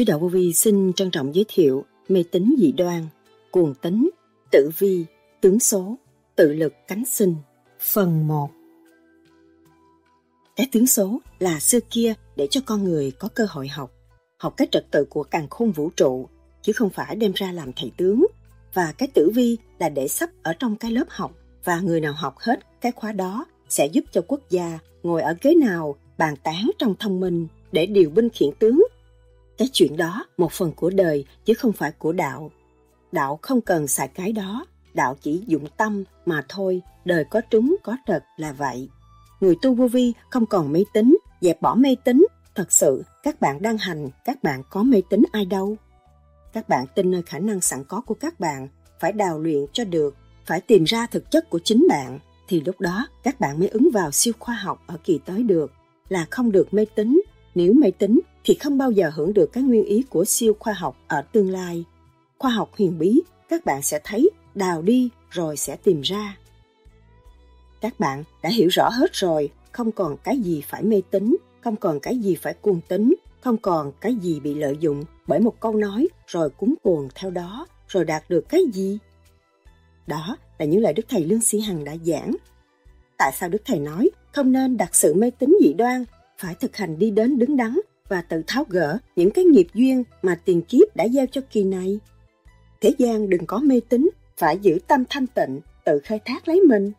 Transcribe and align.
Sư 0.00 0.04
Đạo 0.06 0.18
Vô 0.18 0.28
Vi 0.28 0.52
xin 0.52 0.92
trân 0.92 1.10
trọng 1.10 1.34
giới 1.34 1.44
thiệu 1.48 1.84
mê 2.08 2.24
tín 2.30 2.54
dị 2.58 2.72
đoan, 2.72 3.06
cuồng 3.50 3.74
tính, 3.74 4.10
tử 4.50 4.70
vi, 4.78 5.04
tướng 5.40 5.60
số, 5.60 5.98
tự 6.36 6.52
lực 6.52 6.72
cánh 6.88 7.04
sinh. 7.04 7.34
Phần 7.80 8.28
1 8.28 8.50
Cái 10.56 10.68
tướng 10.72 10.86
số 10.86 11.20
là 11.38 11.60
xưa 11.60 11.78
kia 11.90 12.14
để 12.36 12.46
cho 12.50 12.60
con 12.66 12.84
người 12.84 13.10
có 13.10 13.28
cơ 13.34 13.46
hội 13.50 13.68
học, 13.68 13.92
học 14.38 14.54
cái 14.56 14.68
trật 14.70 14.86
tự 14.90 15.04
của 15.04 15.22
càng 15.22 15.48
khôn 15.48 15.70
vũ 15.70 15.90
trụ, 15.96 16.28
chứ 16.62 16.72
không 16.72 16.90
phải 16.90 17.16
đem 17.16 17.32
ra 17.34 17.52
làm 17.52 17.72
thầy 17.76 17.92
tướng. 17.96 18.26
Và 18.74 18.92
cái 18.98 19.08
tử 19.14 19.30
vi 19.34 19.56
là 19.78 19.88
để 19.88 20.08
sắp 20.08 20.30
ở 20.42 20.52
trong 20.52 20.76
cái 20.76 20.90
lớp 20.90 21.06
học 21.08 21.32
và 21.64 21.80
người 21.80 22.00
nào 22.00 22.12
học 22.12 22.34
hết 22.38 22.60
cái 22.80 22.92
khóa 22.92 23.12
đó 23.12 23.46
sẽ 23.68 23.86
giúp 23.86 24.04
cho 24.12 24.22
quốc 24.28 24.40
gia 24.50 24.78
ngồi 25.02 25.22
ở 25.22 25.34
ghế 25.42 25.54
nào 25.54 25.96
bàn 26.18 26.34
tán 26.42 26.70
trong 26.78 26.94
thông 26.98 27.20
minh 27.20 27.46
để 27.72 27.86
điều 27.86 28.10
binh 28.10 28.28
khiển 28.28 28.50
tướng. 28.58 28.82
Cái 29.60 29.68
chuyện 29.72 29.96
đó 29.96 30.26
một 30.36 30.52
phần 30.52 30.72
của 30.72 30.90
đời 30.90 31.24
chứ 31.44 31.54
không 31.54 31.72
phải 31.72 31.92
của 31.92 32.12
đạo. 32.12 32.50
Đạo 33.12 33.38
không 33.42 33.60
cần 33.60 33.88
xài 33.88 34.08
cái 34.08 34.32
đó, 34.32 34.66
đạo 34.94 35.16
chỉ 35.20 35.42
dụng 35.46 35.66
tâm 35.76 36.04
mà 36.26 36.44
thôi, 36.48 36.82
đời 37.04 37.24
có 37.24 37.40
trúng 37.50 37.76
có 37.82 37.96
trật 38.06 38.24
là 38.36 38.52
vậy. 38.52 38.88
Người 39.40 39.56
tu 39.62 39.74
vô 39.74 39.86
vi 39.86 40.12
không 40.30 40.46
còn 40.46 40.72
mê 40.72 40.84
tín, 40.92 41.16
dẹp 41.40 41.62
bỏ 41.62 41.74
mê 41.74 41.96
tín. 42.04 42.26
Thật 42.54 42.72
sự, 42.72 43.04
các 43.22 43.40
bạn 43.40 43.62
đang 43.62 43.78
hành, 43.78 44.08
các 44.24 44.42
bạn 44.42 44.62
có 44.70 44.82
mê 44.82 45.02
tín 45.10 45.22
ai 45.32 45.44
đâu. 45.44 45.76
Các 46.52 46.68
bạn 46.68 46.86
tin 46.94 47.10
nơi 47.10 47.22
khả 47.22 47.38
năng 47.38 47.60
sẵn 47.60 47.84
có 47.84 48.00
của 48.00 48.14
các 48.14 48.40
bạn, 48.40 48.68
phải 49.00 49.12
đào 49.12 49.38
luyện 49.38 49.66
cho 49.72 49.84
được, 49.84 50.16
phải 50.46 50.60
tìm 50.60 50.84
ra 50.84 51.06
thực 51.06 51.30
chất 51.30 51.50
của 51.50 51.60
chính 51.64 51.86
bạn, 51.88 52.18
thì 52.48 52.60
lúc 52.60 52.80
đó 52.80 53.06
các 53.22 53.40
bạn 53.40 53.58
mới 53.58 53.68
ứng 53.68 53.90
vào 53.92 54.10
siêu 54.10 54.34
khoa 54.38 54.54
học 54.54 54.82
ở 54.86 54.96
kỳ 55.04 55.20
tới 55.26 55.42
được, 55.42 55.72
là 56.08 56.26
không 56.30 56.52
được 56.52 56.74
mê 56.74 56.84
tín. 56.94 57.20
Nếu 57.54 57.72
máy 57.72 57.90
tính 57.90 58.20
thì 58.44 58.54
không 58.54 58.78
bao 58.78 58.90
giờ 58.90 59.10
hưởng 59.14 59.34
được 59.34 59.52
cái 59.52 59.62
nguyên 59.62 59.84
ý 59.84 60.02
của 60.02 60.24
siêu 60.24 60.56
khoa 60.58 60.72
học 60.72 60.96
ở 61.08 61.22
tương 61.22 61.50
lai. 61.50 61.84
Khoa 62.38 62.50
học 62.50 62.70
huyền 62.78 62.98
bí, 62.98 63.20
các 63.48 63.64
bạn 63.64 63.82
sẽ 63.82 64.00
thấy 64.04 64.30
đào 64.54 64.82
đi 64.82 65.08
rồi 65.30 65.56
sẽ 65.56 65.76
tìm 65.76 66.00
ra. 66.00 66.36
Các 67.80 68.00
bạn 68.00 68.24
đã 68.42 68.50
hiểu 68.50 68.68
rõ 68.68 68.88
hết 68.88 69.12
rồi, 69.12 69.50
không 69.72 69.92
còn 69.92 70.16
cái 70.24 70.38
gì 70.38 70.62
phải 70.68 70.82
mê 70.82 71.02
tín, 71.10 71.36
không 71.60 71.76
còn 71.76 72.00
cái 72.00 72.18
gì 72.18 72.34
phải 72.34 72.54
cuồng 72.54 72.80
tín, 72.88 73.14
không 73.40 73.56
còn 73.56 73.92
cái 74.00 74.14
gì 74.14 74.40
bị 74.40 74.54
lợi 74.54 74.76
dụng 74.80 75.04
bởi 75.26 75.40
một 75.40 75.60
câu 75.60 75.76
nói 75.76 76.08
rồi 76.26 76.50
cúng 76.50 76.74
cuồng 76.82 77.08
theo 77.14 77.30
đó, 77.30 77.66
rồi 77.88 78.04
đạt 78.04 78.24
được 78.28 78.48
cái 78.48 78.62
gì. 78.72 78.98
Đó 80.06 80.36
là 80.58 80.66
những 80.66 80.82
lời 80.82 80.92
Đức 80.92 81.02
Thầy 81.08 81.24
Lương 81.24 81.40
Sĩ 81.40 81.60
Hằng 81.60 81.84
đã 81.84 81.96
giảng. 82.04 82.36
Tại 83.18 83.32
sao 83.38 83.48
Đức 83.48 83.62
Thầy 83.64 83.78
nói 83.78 84.10
không 84.32 84.52
nên 84.52 84.76
đặt 84.76 84.94
sự 84.94 85.14
mê 85.14 85.30
tín 85.30 85.56
dị 85.62 85.72
đoan, 85.72 86.04
phải 86.40 86.54
thực 86.54 86.76
hành 86.76 86.98
đi 86.98 87.10
đến 87.10 87.38
đứng 87.38 87.56
đắn 87.56 87.78
và 88.08 88.22
tự 88.22 88.42
tháo 88.46 88.64
gỡ 88.68 88.98
những 89.16 89.30
cái 89.30 89.44
nghiệp 89.44 89.66
duyên 89.74 90.04
mà 90.22 90.40
tiền 90.44 90.62
kiếp 90.62 90.96
đã 90.96 91.08
gieo 91.08 91.26
cho 91.26 91.40
kỳ 91.50 91.64
này. 91.64 92.00
Thế 92.80 92.94
gian 92.98 93.28
đừng 93.28 93.46
có 93.46 93.58
mê 93.58 93.80
tín, 93.88 94.10
phải 94.36 94.58
giữ 94.58 94.78
tâm 94.86 95.04
thanh 95.10 95.26
tịnh, 95.26 95.60
tự 95.84 96.00
khai 96.04 96.20
thác 96.24 96.48
lấy 96.48 96.60
mình. 96.60 96.92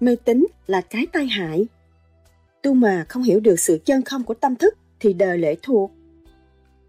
Mê 0.00 0.16
tín 0.16 0.46
là 0.66 0.80
cái 0.80 1.06
tai 1.12 1.26
hại. 1.26 1.66
Tu 2.62 2.74
mà 2.74 3.04
không 3.08 3.22
hiểu 3.22 3.40
được 3.40 3.60
sự 3.60 3.78
chân 3.84 4.02
không 4.02 4.24
của 4.24 4.34
tâm 4.34 4.56
thức 4.56 4.74
thì 5.00 5.12
đời 5.12 5.38
lệ 5.38 5.56
thuộc. 5.62 5.90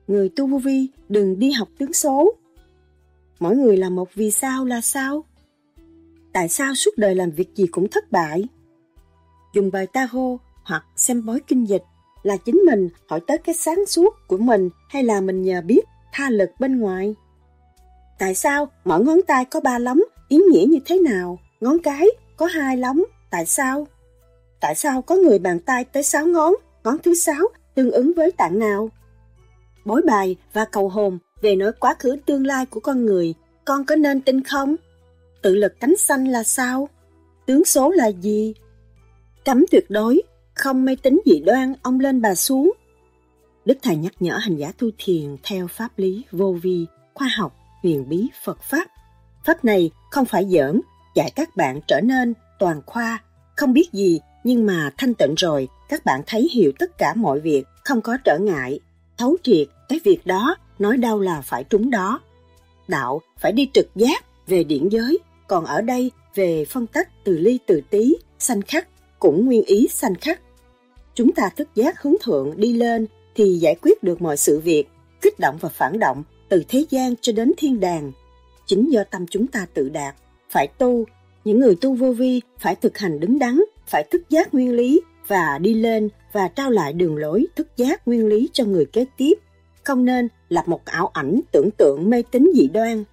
Người 0.08 0.30
tu 0.30 0.48
vô 0.48 0.58
vi 0.58 0.88
đừng 1.09 1.40
đi 1.40 1.52
học 1.52 1.68
tướng 1.78 1.94
số. 1.94 2.34
Mỗi 3.40 3.56
người 3.56 3.78
là 3.78 3.90
một 3.90 4.09
vì 4.14 4.32
sao 4.32 4.66
là 4.66 4.82
sao? 4.82 5.24
Tại 6.34 6.50
sao 6.50 6.76
suốt 6.76 6.92
đời 6.98 7.16
làm 7.16 7.32
việc 7.32 7.56
gì 7.56 7.68
cũng 7.68 7.88
thất 7.88 8.12
bại? 8.12 8.44
Dùng 9.53 9.72
bài 9.72 9.88
tarot 9.88 10.42
hoặc 10.64 10.84
xem 10.96 11.26
bói 11.26 11.40
kinh 11.48 11.68
dịch 11.68 11.84
là 12.24 12.38
chính 12.38 12.56
mình 12.66 12.90
hỏi 13.10 13.20
tới 13.28 13.38
cái 13.38 13.56
sáng 13.56 13.86
suốt 13.86 14.16
của 14.28 14.38
mình 14.38 14.70
hay 14.90 15.04
là 15.04 15.22
mình 15.22 15.42
nhờ 15.42 15.62
biết 15.62 15.82
tha 16.14 16.30
lực 16.30 16.50
bên 16.60 16.80
ngoài? 16.80 17.16
Tại 18.20 18.36
sao 18.36 18.72
mỗi 18.86 19.04
ngón 19.04 19.22
tay 19.28 19.46
có 19.46 19.60
ba 19.60 19.80
lóng, 19.80 20.02
ý 20.28 20.38
nghĩa 20.52 20.66
như 20.70 20.80
thế 20.86 21.00
nào? 21.00 21.40
Ngón 21.60 21.80
cái 21.80 22.08
có 22.38 22.46
hai 22.46 22.78
lóng, 22.78 23.04
tại 23.30 23.46
sao? 23.46 23.88
Tại 24.60 24.76
sao 24.76 25.02
có 25.02 25.16
người 25.16 25.40
bàn 25.40 25.60
tay 25.60 25.84
tới 25.84 26.04
sáu 26.04 26.26
ngón, 26.26 26.54
ngón 26.84 26.98
thứ 27.04 27.14
sáu 27.14 27.42
tương 27.76 27.92
ứng 27.92 28.14
với 28.16 28.32
tạng 28.32 28.60
nào? 28.60 28.90
Bối 29.86 30.02
bài 30.02 30.36
và 30.54 30.66
cầu 30.66 30.90
hồn 30.90 31.18
về 31.42 31.56
nỗi 31.56 31.72
quá 31.80 31.96
khứ 32.00 32.18
tương 32.26 32.48
lai 32.48 32.66
của 32.66 32.80
con 32.80 33.06
người, 33.06 33.34
con 33.66 33.86
có 33.86 33.96
nên 33.96 34.22
tin 34.22 34.44
không? 34.44 34.76
Tự 35.42 35.56
lực 35.56 35.80
cánh 35.80 35.98
xanh 35.98 36.28
là 36.28 36.44
sao? 36.44 36.90
Tướng 37.46 37.66
số 37.66 37.90
là 37.90 38.08
gì? 38.08 38.54
Cấm 39.46 39.66
tuyệt 39.72 39.86
đối, 39.90 40.22
không 40.54 40.86
mê 40.86 40.96
tín 40.96 41.20
dị 41.26 41.40
đoan 41.40 41.74
ông 41.82 42.00
lên 42.00 42.22
bà 42.22 42.36
xuống. 42.36 42.72
Đức 43.66 43.78
Thầy 43.82 43.96
nhắc 43.96 44.14
nhở 44.20 44.38
hành 44.38 44.56
giả 44.56 44.72
tu 44.78 44.90
thiền 44.98 45.38
theo 45.44 45.68
pháp 45.68 45.90
lý 45.98 46.24
vô 46.32 46.56
vi, 46.62 46.86
khoa 47.14 47.28
học, 47.38 47.56
huyền 47.84 48.10
bí 48.10 48.30
Phật 48.44 48.62
Pháp. 48.64 48.88
Pháp 49.46 49.66
này 49.66 49.92
không 50.12 50.26
phải 50.26 50.46
giỡn, 50.50 50.82
dạy 51.16 51.32
các 51.36 51.56
bạn 51.56 51.80
trở 51.88 52.02
nên 52.02 52.34
toàn 52.60 52.82
khoa, 52.86 53.24
không 53.56 53.74
biết 53.74 53.90
gì 53.94 54.20
nhưng 54.44 54.66
mà 54.66 54.92
thanh 54.98 55.14
tịnh 55.14 55.34
rồi 55.38 55.68
các 55.90 56.06
bạn 56.06 56.22
thấy 56.28 56.50
hiểu 56.54 56.72
tất 56.80 56.98
cả 56.98 57.14
mọi 57.14 57.40
việc, 57.40 57.64
không 57.84 58.02
có 58.02 58.18
trở 58.24 58.38
ngại, 58.40 58.80
thấu 59.18 59.38
triệt 59.44 59.68
cái 59.90 60.00
việc 60.04 60.26
đó, 60.26 60.56
nói 60.80 60.98
đâu 60.98 61.20
là 61.20 61.42
phải 61.42 61.64
trúng 61.64 61.90
đó. 61.90 62.20
Đạo 62.88 63.22
phải 63.40 63.52
đi 63.52 63.70
trực 63.74 63.88
giác 63.96 64.26
về 64.48 64.64
điển 64.64 64.90
giới, 64.90 65.20
còn 65.48 65.66
ở 65.66 65.82
đây 65.82 66.12
về 66.36 66.66
phân 66.66 66.88
tách 66.88 67.24
từ 67.24 67.38
ly 67.38 67.60
từ 67.68 67.82
tí, 67.90 68.16
sanh 68.40 68.62
khắc, 68.62 68.88
cũng 69.22 69.46
nguyên 69.46 69.64
ý 69.64 69.88
sanh 69.88 70.16
khắc. 70.16 70.42
Chúng 71.16 71.32
ta 71.32 71.50
thức 71.56 71.68
giác 71.76 72.02
hướng 72.02 72.16
thượng 72.22 72.54
đi 72.58 72.74
lên 72.74 73.08
thì 73.36 73.54
giải 73.54 73.76
quyết 73.82 74.04
được 74.04 74.22
mọi 74.22 74.38
sự 74.38 74.59
việc, 74.59 74.88
kích 75.22 75.40
động 75.40 75.58
và 75.62 75.70
phản 75.70 76.00
động 76.00 76.24
từ 76.50 76.64
thế 76.68 76.86
gian 76.90 77.16
cho 77.22 77.34
đến 77.34 77.52
thiên 77.58 77.80
đàng. 77.80 78.12
Chính 78.66 78.90
do 78.90 79.04
tâm 79.04 79.26
chúng 79.28 79.48
ta 79.48 79.66
tự 79.74 79.90
đạt, 79.90 80.16
phải 80.50 80.68
tu, 80.68 81.06
những 81.46 81.59
người 81.59 81.76
tu 81.76 81.94
vô 81.94 82.12
vi 82.12 82.42
phải 82.59 82.76
thực 82.76 82.98
hành 82.98 83.20
đứng 83.20 83.40
đắn, 83.40 83.62
phải 83.88 84.04
thức 84.12 84.22
giác 84.30 84.54
nguyên 84.54 84.72
lý 84.72 85.02
và 85.28 85.58
đi 85.58 85.74
lên 85.74 86.09
và 86.34 86.48
trao 86.48 86.72
lại 86.72 86.94
đường 86.94 87.18
lối 87.18 87.46
thức 87.56 87.68
giác 87.78 88.08
nguyên 88.08 88.28
lý 88.28 88.50
cho 88.53 88.66
người 88.66 88.86
kế 88.86 89.06
tiếp. 89.18 89.34
Không 89.84 90.06
nên 90.06 90.28
lập 90.50 90.68
một 90.68 90.86
ảo 90.86 91.12
ảnh 91.14 91.40
tưởng 91.52 91.70
tượng 91.72 92.09
mê 92.09 92.24
tín 92.32 92.52
dị 92.56 92.68
đoan. 92.68 93.03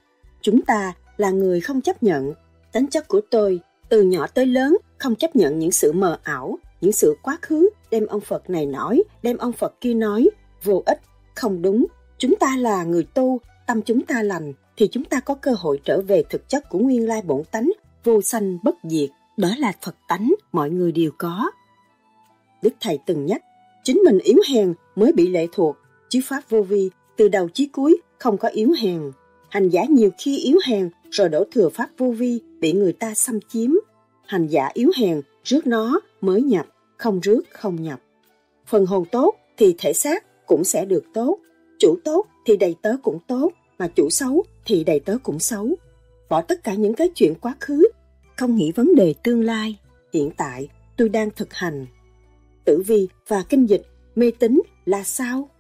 Chúng 0.43 0.63
ta 0.63 0.93
là 1.17 1.31
người 1.31 1.61
không 1.61 1.81
chấp 1.81 2.03
nhận. 2.03 2.33
Tính 2.73 2.87
chất 2.87 3.09
của 3.09 3.21
tôi, 3.31 3.61
từ 3.89 4.03
nhỏ 4.03 4.27
tới 4.27 4.47
lớn, 4.47 4.77
không 4.99 5.15
chấp 5.15 5.37
nhận 5.37 5.59
những 5.59 5.73
sự 5.73 5.93
mờ 5.93 6.19
ảo, 6.23 6.59
những 6.81 6.93
sự 6.93 7.17
quá 7.23 7.39
khứ, 7.43 7.69
đem 7.91 8.07
ông 8.07 8.21
Phật 8.21 8.51
này 8.51 8.67
nói, 8.67 9.03
đem 9.23 9.37
ông 9.37 9.53
Phật 9.53 9.81
kia 9.81 9.95
nói, 9.95 10.31
vô 10.65 10.83
ích, 10.87 11.01
không 11.35 11.63
đúng, 11.63 11.87
chúng 12.19 12.37
ta 12.37 12.57
là 12.57 12.85
người 12.85 13.07
tu, 13.15 13.41
tâm 13.67 13.83
chúng 13.83 14.03
ta 14.03 14.23
lành, 14.23 14.53
thì 14.77 14.89
chúng 14.93 15.05
ta 15.05 15.21
có 15.21 15.35
cơ 15.35 15.55
hội 15.59 15.81
trở 15.85 16.01
về 16.01 16.23
thực 16.31 16.49
chất 16.49 16.69
của 16.71 16.79
nguyên 16.79 17.07
lai 17.07 17.23
bổn 17.23 17.43
tánh, 17.51 17.71
vô 18.05 18.23
sanh 18.23 18.59
bất 18.65 18.77
diệt. 18.83 19.11
Đó 19.37 19.49
là 19.59 19.73
Phật 19.83 19.97
tánh, 20.09 20.35
mọi 20.53 20.71
người 20.71 20.93
đều 20.93 21.11
có. 21.19 21.51
Đức 22.63 22.75
Thầy 22.81 22.99
từng 23.07 23.27
nhắc, 23.27 23.43
chính 23.85 23.99
mình 24.05 24.19
yếu 24.19 24.39
hèn 24.53 24.75
mới 24.97 25.13
bị 25.13 25.29
lệ 25.29 25.47
thuộc, 25.53 25.77
chứ 26.09 26.21
Pháp 26.25 26.41
vô 26.49 26.63
vi, 26.63 26.91
từ 27.17 27.29
đầu 27.29 27.49
chí 27.49 27.67
cuối, 27.67 27.99
không 28.19 28.39
có 28.39 28.49
yếu 28.49 28.75
hèn. 28.83 29.13
Hành 29.49 29.69
giả 29.69 29.85
nhiều 29.89 30.11
khi 30.19 30.39
yếu 30.39 30.59
hèn, 30.65 30.91
rồi 31.11 31.29
đổ 31.29 31.45
thừa 31.53 31.69
Pháp 31.69 31.89
vô 31.99 32.11
vi, 32.11 32.41
bị 32.61 32.73
người 32.73 32.93
ta 32.93 33.15
xâm 33.15 33.39
chiếm. 33.49 33.71
Hành 34.29 34.47
giả 34.47 34.71
yếu 34.75 34.91
hèn, 34.97 35.21
rước 35.45 35.67
nó 35.67 36.01
mới 36.21 36.43
nhập, 36.43 36.67
không 36.97 37.21
rước 37.21 37.43
không 37.51 37.83
nhập. 37.83 38.01
Phần 38.67 38.87
hồn 38.87 39.05
tốt 39.13 39.35
thì 39.57 39.75
thể 39.79 39.93
xác 39.93 40.47
cũng 40.47 40.65
sẽ 40.65 40.85
được 40.85 41.05
tốt, 41.15 41.39
chủ 41.79 41.97
tốt 42.05 42.27
thì 42.47 42.57
đầy 42.57 42.77
tớ 42.83 42.97
cũng 43.03 43.19
tốt, 43.29 43.53
mà 43.79 43.89
chủ 43.89 44.11
xấu 44.11 44.45
thì 44.65 44.85
đầy 44.85 45.01
tớ 45.01 45.17
cũng 45.23 45.39
xấu. 45.39 45.75
Bỏ 46.29 46.43
tất 46.43 46.65
cả 46.65 46.75
những 46.75 46.95
cái 46.95 47.09
chuyện 47.15 47.35
quá 47.41 47.55
khứ, 47.61 47.89
không 48.37 48.57
nghĩ 48.57 48.73
vấn 48.73 48.95
đề 48.95 49.15
tương 49.23 49.45
lai. 49.45 49.79
Hiện 50.13 50.31
tại, 50.37 50.69
tôi 50.97 51.09
đang 51.09 51.31
thực 51.31 51.55
hành. 51.55 51.87
Tử 52.65 52.83
vi 52.87 53.09
và 53.29 53.45
kinh 53.49 53.67
dịch, 53.67 53.83
mê 54.17 54.31
tín 54.39 54.61
là 54.85 55.05
sao? 55.05 55.51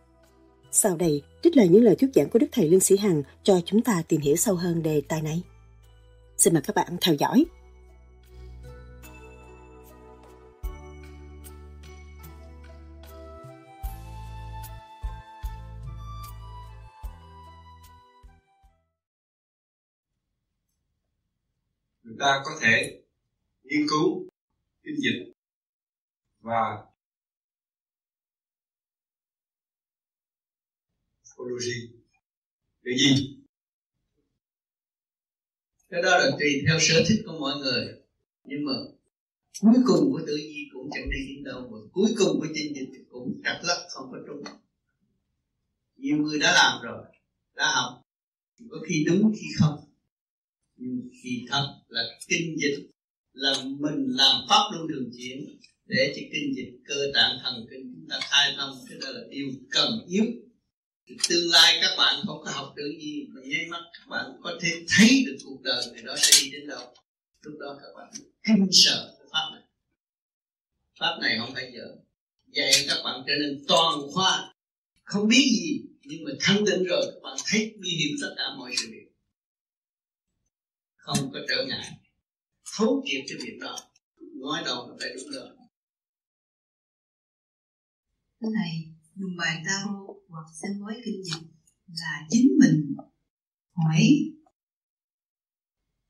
Sau 0.71 0.97
đây, 0.97 1.23
trích 1.43 1.57
lời 1.57 1.69
những 1.69 1.85
lời 1.85 1.97
thuyết 1.97 2.11
giảng 2.15 2.29
của 2.31 2.39
Đức 2.39 2.49
Thầy 2.53 2.69
Lương 2.69 2.81
Sĩ 2.81 2.97
Hằng 2.97 3.23
cho 3.43 3.61
chúng 3.65 3.83
ta 3.83 4.03
tìm 4.09 4.21
hiểu 4.21 4.37
sâu 4.37 4.55
hơn 4.55 4.83
đề 4.83 5.03
tài 5.09 5.23
này. 5.23 5.43
Xin 6.39 6.55
mời 6.55 6.63
các 6.63 6.77
bạn 6.77 6.97
theo 7.01 7.15
dõi. 7.15 7.45
Ta 22.19 22.43
có 22.45 22.51
thể 22.61 23.01
nghiên 23.65 23.87
cứu, 23.89 24.29
kinh 24.83 24.97
dịch 24.97 25.33
và 26.41 26.85
ecology 31.25 31.91
để 32.83 32.93
gì 32.97 33.39
cái 35.91 36.03
đó 36.03 36.19
là 36.19 36.31
tùy 36.41 36.63
theo 36.67 36.79
sở 36.81 37.05
thích 37.09 37.23
của 37.27 37.39
mọi 37.41 37.57
người. 37.61 37.87
Nhưng 38.45 38.65
mà 38.65 38.73
cuối 39.61 39.83
cùng 39.87 40.13
của 40.13 40.21
tự 40.27 40.37
di 40.37 40.69
cũng 40.73 40.91
chẳng 40.93 41.11
đi 41.11 41.35
đến 41.35 41.45
đâu, 41.45 41.61
mà 41.61 41.79
cuối 41.93 42.15
cùng 42.19 42.41
của 42.41 42.47
chương 42.47 42.73
trình 42.75 43.07
cũng 43.11 43.41
chặt 43.45 43.61
lắc 43.63 43.87
không 43.91 44.11
có 44.13 44.19
trung. 44.27 44.43
nhiều 45.97 46.17
người 46.17 46.39
đã 46.39 46.53
làm 46.53 46.83
rồi, 46.83 47.05
đã 47.55 47.73
học. 47.75 48.03
Có 48.71 48.77
khi 48.89 49.05
đúng 49.07 49.33
khi 49.41 49.47
không. 49.59 49.85
Nhưng 50.77 51.09
khi 51.23 51.47
thật 51.49 51.78
là 51.89 52.03
kinh 52.29 52.57
dịch, 52.59 52.89
là 53.33 53.55
mình 53.79 54.07
làm 54.09 54.43
pháp 54.49 54.63
luân 54.73 54.87
thường 54.89 55.11
chuyển. 55.19 55.59
Để 55.87 56.13
cho 56.17 56.23
kinh 56.33 56.55
dịch 56.57 56.73
cơ 56.85 57.11
tạng 57.15 57.39
thần 57.43 57.67
kinh 57.71 57.95
chúng 57.95 58.07
ta 58.11 58.19
khai 58.23 58.55
thông, 58.57 58.79
cái 58.89 58.99
đó 59.01 59.09
là 59.11 59.21
điều 59.31 59.49
cần 59.71 60.05
yếu 60.09 60.25
tương 61.29 61.51
lai 61.51 61.79
các 61.81 61.95
bạn 61.99 62.23
không 62.27 62.43
có 62.45 62.51
học 62.51 62.73
được 62.77 62.99
gì, 63.01 63.27
mà 63.29 63.41
nháy 63.45 63.67
mắt 63.67 63.81
các 63.93 64.09
bạn 64.09 64.27
có 64.43 64.59
thể 64.63 64.69
thấy 64.89 65.25
được 65.27 65.37
cuộc 65.45 65.63
đời 65.63 65.85
người 65.93 66.03
đó 66.03 66.15
sẽ 66.17 66.45
đi 66.45 66.51
đến 66.51 66.67
đâu. 66.67 66.95
Lúc 67.43 67.55
đó 67.61 67.79
các 67.83 67.89
bạn 67.97 68.13
kinh 68.47 68.69
sợ 68.73 69.15
cái 69.19 69.27
pháp 69.33 69.51
này. 69.53 69.63
Pháp 71.01 71.19
này 71.21 71.37
không 71.39 71.55
phải 71.55 71.73
dở. 71.75 71.97
Dạy 72.47 72.73
các 72.89 73.03
bạn 73.05 73.23
trở 73.27 73.33
nên 73.41 73.65
toàn 73.69 74.01
khoa, 74.13 74.55
không 75.05 75.29
biết 75.29 75.49
gì, 75.61 75.81
nhưng 76.05 76.25
mà 76.25 76.31
thanh 76.41 76.65
định 76.65 76.85
rồi, 76.85 77.07
các 77.07 77.21
bạn 77.23 77.37
thấy 77.47 77.75
đi 77.81 77.91
hiểu 77.91 78.17
tất 78.21 78.35
cả 78.37 78.45
mọi 78.59 78.73
sự 78.77 78.87
việc 78.91 79.08
không 81.09 81.33
có 81.33 81.39
trở 81.49 81.65
ngại. 81.69 81.99
Thấu 82.77 83.03
triệt 83.07 83.25
cái 83.29 83.39
việc 83.47 83.59
đó 83.61 83.77
nói 84.41 84.63
đâu 84.65 84.89
là 84.89 84.97
phải 85.01 85.09
đúng 85.17 85.33
đó 85.35 85.59
cái 88.41 88.51
này 88.55 88.95
dùng 89.15 89.37
bài 89.39 89.63
tarot 89.67 90.17
hoặc 90.29 90.47
xem 90.63 90.81
bói 90.81 90.95
kinh 91.05 91.25
dịch 91.25 91.49
là 91.87 92.27
chính 92.31 92.49
mình. 92.61 92.97
Hỏi 93.73 94.03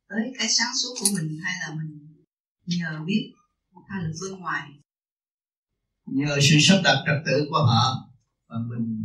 tới 0.09 0.33
cái 0.39 0.49
sáng 0.49 0.73
suốt 0.83 0.95
của 1.01 1.07
mình 1.17 1.39
hay 1.45 1.55
là 1.61 1.75
mình 1.75 2.25
nhờ 2.67 3.05
biết 3.07 3.33
một 3.73 3.83
hai 3.89 4.03
lực 4.03 4.13
bên 4.23 4.41
ngoài? 4.41 4.71
Nhờ 6.07 6.39
sự 6.43 6.57
sắp 6.61 6.81
đặt 6.85 7.03
trật 7.07 7.23
tự 7.27 7.47
của 7.51 7.67
họ 7.67 8.11
và 8.49 8.57
mình 8.69 9.05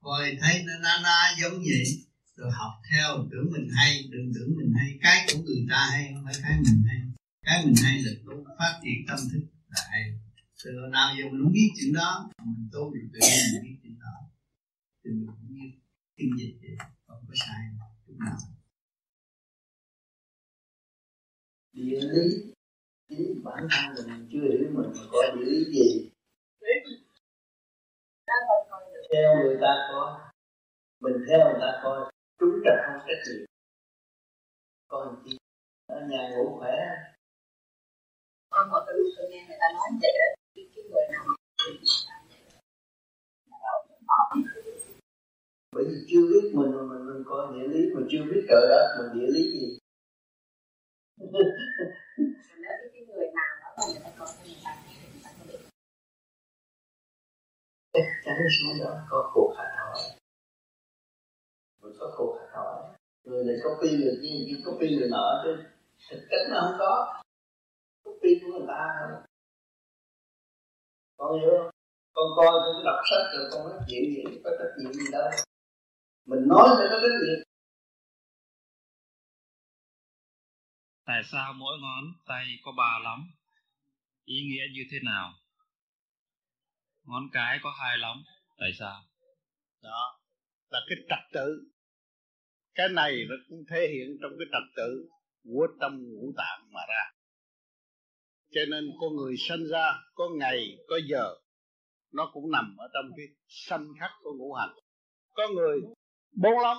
coi 0.00 0.36
thấy 0.40 0.62
nó 0.66 0.72
na 0.82 1.00
na 1.02 1.36
giống 1.40 1.58
vậy 1.58 2.09
rồi 2.40 2.50
học 2.60 2.74
theo, 2.90 3.08
tưởng 3.30 3.46
mình 3.54 3.68
hay, 3.76 3.90
đừng 4.12 4.32
tưởng 4.34 4.50
mình 4.58 4.72
hay. 4.78 4.88
Cái 5.04 5.16
của 5.28 5.38
người 5.44 5.66
ta 5.70 5.80
hay, 5.92 6.02
không 6.14 6.24
phải 6.26 6.34
cái 6.42 6.54
mình 6.66 6.82
hay. 6.88 6.98
Cái 7.46 7.56
mình 7.64 7.74
hay 7.84 7.94
là 8.04 8.12
tu 8.24 8.34
phát 8.58 8.72
triển 8.82 8.98
tâm 9.08 9.18
thức 9.32 9.42
là 9.68 9.80
hay. 9.90 10.02
Từ 10.64 10.70
nào 10.92 11.14
giờ 11.16 11.24
mình 11.30 11.40
không 11.42 11.52
biết 11.52 11.70
chuyện 11.76 11.92
đó 11.94 12.30
mình 12.44 12.68
tu 12.72 12.94
được 12.94 13.06
tự 13.12 13.18
nhiên 13.22 13.44
mình 13.52 13.62
biết 13.64 13.76
chuyện 13.82 13.96
đó. 14.04 14.16
Thì 15.04 15.10
mình 15.10 15.26
cũng 15.26 15.54
như 15.54 15.66
kinh 16.16 16.30
dịch 16.38 16.54
vậy, 16.60 16.76
không 17.06 17.24
có 17.28 17.34
sai 17.36 17.62
chút 18.06 18.16
nào. 18.18 18.38
Địa 21.72 22.00
lý 22.00 22.26
chính 23.08 23.44
bản 23.44 23.68
thân 23.70 24.06
mình 24.06 24.28
chưa 24.32 24.40
hiểu 24.40 24.68
mình 24.74 24.92
mà 24.96 25.02
coi 25.12 25.26
địa 25.36 25.44
lý 25.50 25.64
gì. 25.64 26.10
Theo 29.12 29.36
người 29.44 29.56
ta 29.60 29.72
coi, 29.92 30.32
mình 31.00 31.16
theo 31.28 31.38
người 31.38 31.58
ta 31.60 31.80
coi 31.82 32.09
trúng 32.40 32.60
trật 32.64 32.78
không 32.86 33.00
trách 33.06 33.22
nhiệm 33.26 33.44
coi 34.88 35.06
chi 35.24 35.36
ở 35.86 36.00
nhà 36.10 36.28
ngủ 36.28 36.58
khỏe. 36.58 36.76
Con 38.50 38.68
cái 38.86 38.94
lúc 38.98 39.06
tôi 39.16 39.30
nghe 39.30 39.44
người 39.48 39.56
ta 39.60 39.66
nói 39.74 39.88
vậy 40.02 40.12
đó. 40.20 40.28
Cái, 40.54 40.64
người 40.90 41.04
nào 41.12 41.24
bởi 45.72 45.84
vì 45.88 45.96
chưa 46.08 46.20
biết 46.32 46.52
mình 46.54 46.70
mà 46.76 46.82
mình, 46.82 47.06
mình 47.06 47.24
coi 47.26 47.54
địa 47.54 47.68
lý 47.68 47.94
mà 47.94 48.00
chưa 48.10 48.22
biết 48.30 48.46
trời 48.48 48.66
đất 48.68 48.84
mình 48.98 49.20
địa 49.20 49.26
lý 49.34 49.42
gì. 49.52 49.78
Nếu 51.16 52.74
cái 52.92 53.02
người 53.06 53.26
nào 53.34 53.50
đó 53.60 53.68
mà 53.76 53.82
người 53.92 54.00
ta 54.04 54.10
coi 54.18 54.28
người 54.44 54.56
ta 54.64 54.72
ta 54.74 55.60
chắc 57.92 58.06
chắn 58.24 58.36
số 58.60 58.84
đó 58.84 59.06
có 59.10 59.30
cuộc 59.34 59.54
hạt 59.58 59.76
hỏi 59.78 60.19
có 62.10 62.16
cuộc 62.18 62.38
hạt 62.40 62.48
hỏi 62.54 62.96
người 63.24 63.44
này 63.44 63.56
copy 63.64 63.90
người 63.90 64.16
kia 64.22 64.34
người 64.36 64.46
kia 64.48 64.62
copy 64.64 64.96
người 64.96 65.08
nọ 65.10 65.42
chứ 65.44 65.64
thực 66.10 66.20
chất 66.30 66.42
nó 66.50 66.60
không 66.60 66.76
có 66.78 67.22
copy 68.04 68.30
của 68.40 68.58
người 68.58 68.66
ta 68.68 68.80
thôi 69.00 69.22
con 71.16 71.40
hiểu 71.40 71.50
không 71.58 71.70
con 72.12 72.26
coi 72.36 72.46
con 72.46 72.84
đọc 72.84 73.00
sách 73.10 73.26
rồi 73.32 73.48
con 73.52 73.68
nói 73.68 73.78
chuyện 73.88 74.02
gì 74.14 74.40
có 74.44 74.50
trách 74.58 74.74
nhiệm 74.78 74.92
gì 74.92 75.04
đâu 75.12 75.30
mình 76.26 76.48
nói 76.48 76.68
phải 76.78 76.86
có 76.90 76.98
trách 77.02 77.18
nhiệm 77.26 77.50
Tại 81.04 81.22
sao 81.32 81.52
mỗi 81.52 81.78
ngón 81.80 82.04
tay 82.26 82.46
có 82.64 82.72
ba 82.72 82.98
lóng? 83.04 83.20
Ý 84.24 84.34
nghĩa 84.42 84.64
như 84.74 84.82
thế 84.90 84.98
nào? 85.04 85.32
Ngón 87.04 87.22
cái 87.32 87.58
có 87.62 87.70
hai 87.80 87.98
lóng, 87.98 88.22
tại 88.58 88.70
sao? 88.78 89.02
Đó 89.82 90.20
là 90.70 90.80
cái 90.88 90.98
trật 91.08 91.32
tự. 91.32 91.70
Cái 92.80 92.88
này 92.88 93.24
nó 93.28 93.36
cũng 93.48 93.64
thể 93.70 93.88
hiện 93.92 94.18
trong 94.22 94.30
cái 94.38 94.46
trật 94.52 94.76
tự 94.76 95.08
của 95.44 95.66
tâm 95.80 95.92
ngũ 96.08 96.32
tạng 96.36 96.60
mà 96.72 96.80
ra. 96.88 97.04
Cho 98.50 98.60
nên 98.70 98.84
con 99.00 99.16
người 99.16 99.34
sinh 99.48 99.68
ra 99.70 99.92
có 100.14 100.28
ngày, 100.38 100.76
có 100.88 101.00
giờ, 101.10 101.34
nó 102.12 102.30
cũng 102.32 102.50
nằm 102.50 102.76
ở 102.78 102.88
trong 102.94 103.10
cái 103.16 103.26
sanh 103.48 103.86
khắc 104.00 104.10
của 104.22 104.32
ngũ 104.38 104.52
hành. 104.52 104.74
Có 105.34 105.48
người 105.54 105.80
bốn 106.32 106.58
lóng, 106.62 106.78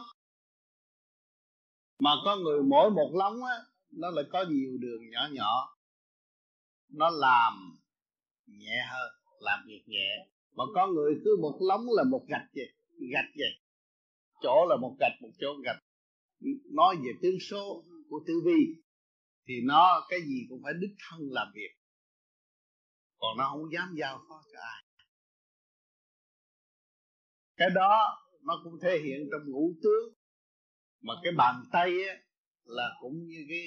mà 1.99 2.11
có 2.25 2.35
người 2.35 2.63
mỗi 2.63 2.89
một 2.89 3.11
lóng 3.13 3.43
á, 3.43 3.55
nó 3.91 4.09
lại 4.09 4.25
có 4.31 4.45
nhiều 4.49 4.77
đường 4.79 5.09
nhỏ 5.11 5.27
nhỏ 5.31 5.77
nó 6.89 7.09
làm 7.09 7.53
nhẹ 8.47 8.85
hơn 8.89 9.11
làm 9.39 9.59
việc 9.67 9.83
nhẹ 9.87 10.27
mà 10.55 10.63
có 10.75 10.87
người 10.87 11.13
cứ 11.25 11.37
một 11.41 11.57
lóng 11.61 11.81
là 11.89 12.03
một 12.03 12.25
gạch 12.27 12.47
vậy 12.55 12.73
gạch 13.13 13.31
vậy 13.37 13.51
chỗ 14.41 14.65
là 14.69 14.75
một 14.75 14.95
gạch 14.99 15.21
một 15.21 15.29
chỗ 15.39 15.47
gạch 15.65 15.77
nói 16.71 16.95
về 16.95 17.11
tướng 17.21 17.39
số 17.39 17.85
của 18.09 18.23
tử 18.27 18.33
vi 18.45 18.81
thì 19.47 19.53
nó 19.63 20.05
cái 20.09 20.19
gì 20.21 20.45
cũng 20.49 20.59
phải 20.63 20.73
đích 20.81 20.95
thân 21.09 21.19
làm 21.31 21.47
việc. 21.55 21.71
Còn 23.17 23.37
nó 23.37 23.49
không 23.49 23.73
dám 23.73 23.95
giao 23.99 24.25
phó 24.29 24.43
cho 24.53 24.59
ai. 24.59 24.83
Cái 27.55 27.69
đó 27.75 28.23
nó 28.41 28.61
cũng 28.63 28.73
thể 28.81 28.99
hiện 29.03 29.29
trong 29.31 29.51
ngũ 29.51 29.73
tướng. 29.83 30.13
Mà 31.01 31.13
cái 31.23 31.33
bàn 31.37 31.63
tay 31.71 31.89
á, 32.07 32.15
là 32.63 32.97
cũng 33.01 33.27
như 33.27 33.45
cái 33.49 33.65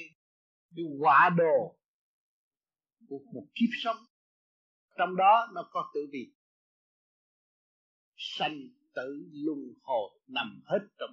cái 0.77 0.85
quả 0.99 1.31
đồ 1.37 1.79
của 3.09 3.19
một 3.35 3.47
kiếp 3.55 3.71
sống. 3.83 3.97
Trong 4.99 5.17
đó 5.17 5.49
nó 5.55 5.69
có 5.73 5.91
tử 5.95 6.01
vi. 6.13 6.35
Sanh 8.17 8.59
tử 8.95 9.29
luân 9.33 9.59
hồi 9.83 10.21
nằm 10.27 10.63
hết 10.67 10.89
trong 10.99 11.11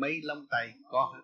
mấy 0.00 0.20
lông 0.22 0.46
tay 0.50 0.72
có 0.90 1.12
hết. 1.14 1.22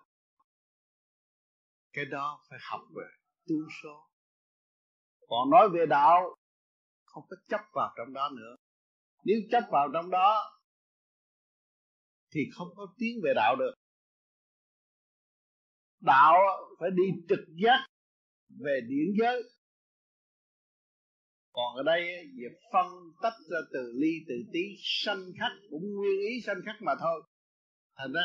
Cái 1.93 2.05
đó 2.05 2.45
phải 2.51 2.59
học 2.63 2.81
về 2.97 3.05
tương 3.47 3.69
số. 3.83 4.11
Còn 5.29 5.51
nói 5.51 5.69
về 5.69 5.87
đạo, 5.89 6.37
không 7.05 7.25
có 7.31 7.37
chấp 7.49 7.61
vào 7.73 7.95
trong 7.97 8.13
đó 8.15 8.31
nữa. 8.37 8.57
Nếu 9.25 9.37
chấp 9.51 9.65
vào 9.73 9.89
trong 9.95 10.11
đó, 10.11 10.61
thì 12.35 12.41
không 12.55 12.69
có 12.77 12.95
tiến 12.99 13.21
về 13.25 13.33
đạo 13.37 13.57
được. 13.57 13.75
Đạo 16.01 16.35
phải 16.81 16.91
đi 16.91 17.05
trực 17.29 17.45
giác 17.65 17.87
về 18.65 18.81
điển 18.89 19.15
giới. 19.21 19.43
Còn 21.53 21.77
ở 21.77 21.83
đây, 21.83 22.03
về 22.37 22.59
phân 22.73 22.87
tách 23.23 23.39
ra 23.51 23.59
từ 23.73 23.93
ly, 23.97 24.13
từ 24.29 24.35
tí, 24.53 24.61
sanh 25.05 25.25
khắc, 25.39 25.53
cũng 25.71 25.83
nguyên 25.97 26.21
ý 26.21 26.41
sanh 26.47 26.61
khắc 26.67 26.77
mà 26.83 26.93
thôi. 27.01 27.23
Thành 27.97 28.13
ra 28.13 28.21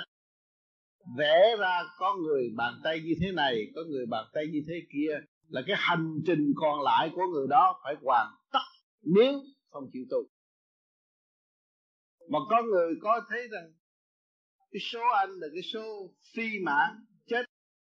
vẽ 1.18 1.56
ra 1.60 1.84
có 1.98 2.16
người 2.16 2.50
bàn 2.56 2.74
tay 2.84 3.00
như 3.06 3.14
thế 3.22 3.32
này, 3.32 3.72
có 3.76 3.82
người 3.90 4.06
bàn 4.06 4.26
tay 4.34 4.48
như 4.52 4.60
thế 4.68 4.74
kia, 4.94 5.20
là 5.48 5.62
cái 5.68 5.76
hành 5.80 6.20
trình 6.28 6.54
còn 6.56 6.82
lại 6.82 7.10
của 7.16 7.28
người 7.34 7.48
đó 7.50 7.80
phải 7.84 7.96
hoàn 8.02 8.28
tất 8.52 8.66
nếu 9.02 9.34
không 9.70 9.90
chịu 9.94 10.06
tu 10.10 10.18
mà 12.30 12.40
có 12.50 12.64
người 12.64 12.96
có 13.02 13.22
thấy 13.30 13.48
rằng 13.52 13.74
cái 14.72 14.80
số 14.80 15.00
anh 15.16 15.30
là 15.30 15.48
cái 15.54 15.62
số 15.74 16.14
phi 16.36 16.60
mãn 16.64 17.06
chết 17.26 17.46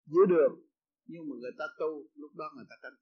giữa 0.05 0.25
đường, 0.29 0.55
nhưng 1.05 1.29
mà 1.29 1.35
người 1.39 1.51
ta 1.59 1.65
tu, 1.79 2.03
lúc 2.15 2.31
đó 2.35 2.45
người 2.55 2.65
ta 2.69 2.75
tránh 2.83 2.93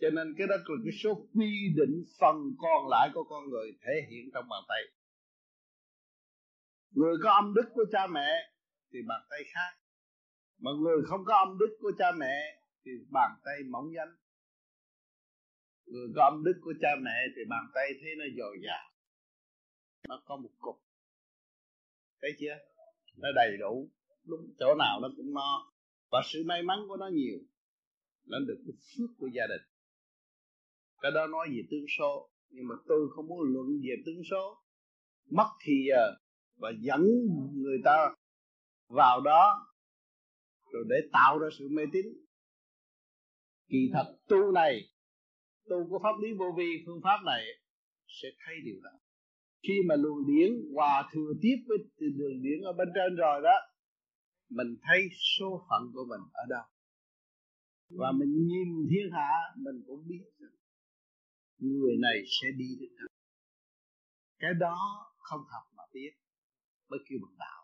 cho 0.00 0.10
nên 0.10 0.34
cái 0.38 0.46
đó 0.46 0.56
là 0.56 0.76
cái 0.84 0.92
số 1.02 1.28
quy 1.34 1.52
định 1.76 2.04
phần 2.20 2.36
còn 2.58 2.88
lại 2.88 3.10
của 3.14 3.24
con 3.24 3.50
người 3.50 3.72
thể 3.82 3.92
hiện 4.10 4.30
trong 4.34 4.48
bàn 4.48 4.62
tay 4.68 4.82
người 7.00 7.16
có 7.22 7.30
âm 7.30 7.54
đức 7.54 7.68
của 7.74 7.84
cha 7.92 8.06
mẹ 8.06 8.30
thì 8.92 8.98
bàn 9.08 9.20
tay 9.30 9.40
khác. 9.54 9.72
Mà 10.58 10.70
người 10.82 10.98
không 11.06 11.24
có 11.24 11.34
âm 11.36 11.58
đức 11.58 11.76
của 11.80 11.92
cha 11.98 12.12
mẹ 12.12 12.62
thì 12.84 12.90
bàn 13.10 13.30
tay 13.44 13.56
mỏng 13.70 13.88
danh 13.96 14.16
người 15.90 16.08
có 16.16 16.24
âm 16.24 16.44
đức 16.44 16.60
của 16.62 16.74
cha 16.80 16.88
mẹ 17.02 17.16
thì 17.36 17.42
bàn 17.48 17.64
tay 17.74 17.86
thấy 18.00 18.10
nó 18.18 18.24
dồi 18.38 18.56
dào. 18.66 18.90
Nó 20.08 20.22
có 20.24 20.36
một 20.36 20.50
cục. 20.58 20.76
Thấy 22.22 22.30
chưa? 22.40 22.56
Nó 23.16 23.28
đầy 23.34 23.56
đủ. 23.60 23.90
Lúc 24.24 24.40
chỗ 24.58 24.74
nào 24.78 25.00
nó 25.02 25.08
cũng 25.16 25.34
no. 25.34 25.72
Và 26.10 26.20
sự 26.32 26.44
may 26.46 26.62
mắn 26.62 26.78
của 26.88 26.96
nó 26.96 27.08
nhiều. 27.08 27.38
Nó 28.24 28.38
được 28.38 28.58
cái 28.66 28.76
phước 28.90 29.10
của 29.18 29.28
gia 29.34 29.46
đình. 29.46 29.62
Cái 31.00 31.10
đó 31.14 31.26
nói 31.26 31.48
về 31.48 31.62
tương 31.70 31.86
số. 31.98 32.30
Nhưng 32.48 32.68
mà 32.68 32.74
tôi 32.88 33.08
không 33.16 33.26
muốn 33.26 33.40
luận 33.42 33.66
về 33.82 33.94
tướng 34.06 34.22
số. 34.30 34.62
Mất 35.30 35.50
thì 35.64 35.72
giờ 35.88 36.14
và 36.60 36.70
dẫn 36.80 37.00
người 37.54 37.78
ta 37.84 38.14
vào 38.88 39.20
đó 39.20 39.66
rồi 40.72 40.84
để 40.88 40.96
tạo 41.12 41.38
ra 41.38 41.48
sự 41.58 41.68
mê 41.70 41.82
tín. 41.92 42.06
Kỳ 43.68 43.90
thật, 43.92 44.16
tu 44.28 44.52
này, 44.52 44.80
tu 45.68 45.88
của 45.88 45.98
pháp 46.02 46.22
lý 46.22 46.28
vô 46.38 46.54
vi, 46.56 46.82
phương 46.86 47.00
pháp 47.04 47.18
này 47.26 47.42
sẽ 48.06 48.28
thấy 48.46 48.54
điều 48.64 48.80
đó. 48.82 48.90
Khi 49.62 49.74
mà 49.88 49.94
luồng 49.96 50.26
điển 50.26 50.52
hòa 50.74 51.10
thừa 51.12 51.32
tiếp 51.42 51.56
với 51.68 51.78
đường 51.98 52.42
điển 52.42 52.60
ở 52.64 52.72
bên 52.72 52.88
trên 52.94 53.16
rồi 53.16 53.40
đó, 53.42 53.56
mình 54.50 54.76
thấy 54.82 55.08
số 55.38 55.66
phận 55.68 55.82
của 55.94 56.04
mình 56.08 56.20
ở 56.32 56.42
đâu. 56.48 56.64
Và 57.90 58.12
mình 58.12 58.46
nhìn 58.46 58.68
thiên 58.90 59.12
hạ, 59.12 59.32
mình 59.56 59.82
cũng 59.86 60.08
biết 60.08 60.24
rằng 60.38 60.56
người 61.58 61.96
này 62.02 62.16
sẽ 62.40 62.48
đi 62.56 62.66
đến 62.80 62.90
đâu. 62.98 63.08
Cái 64.38 64.50
đó 64.60 64.78
không 65.18 65.40
học 65.40 65.62
mà 65.76 65.82
biết 65.92 66.10
mới 66.90 67.00
kêu 67.06 67.18
bằng 67.22 67.36
đạo. 67.38 67.60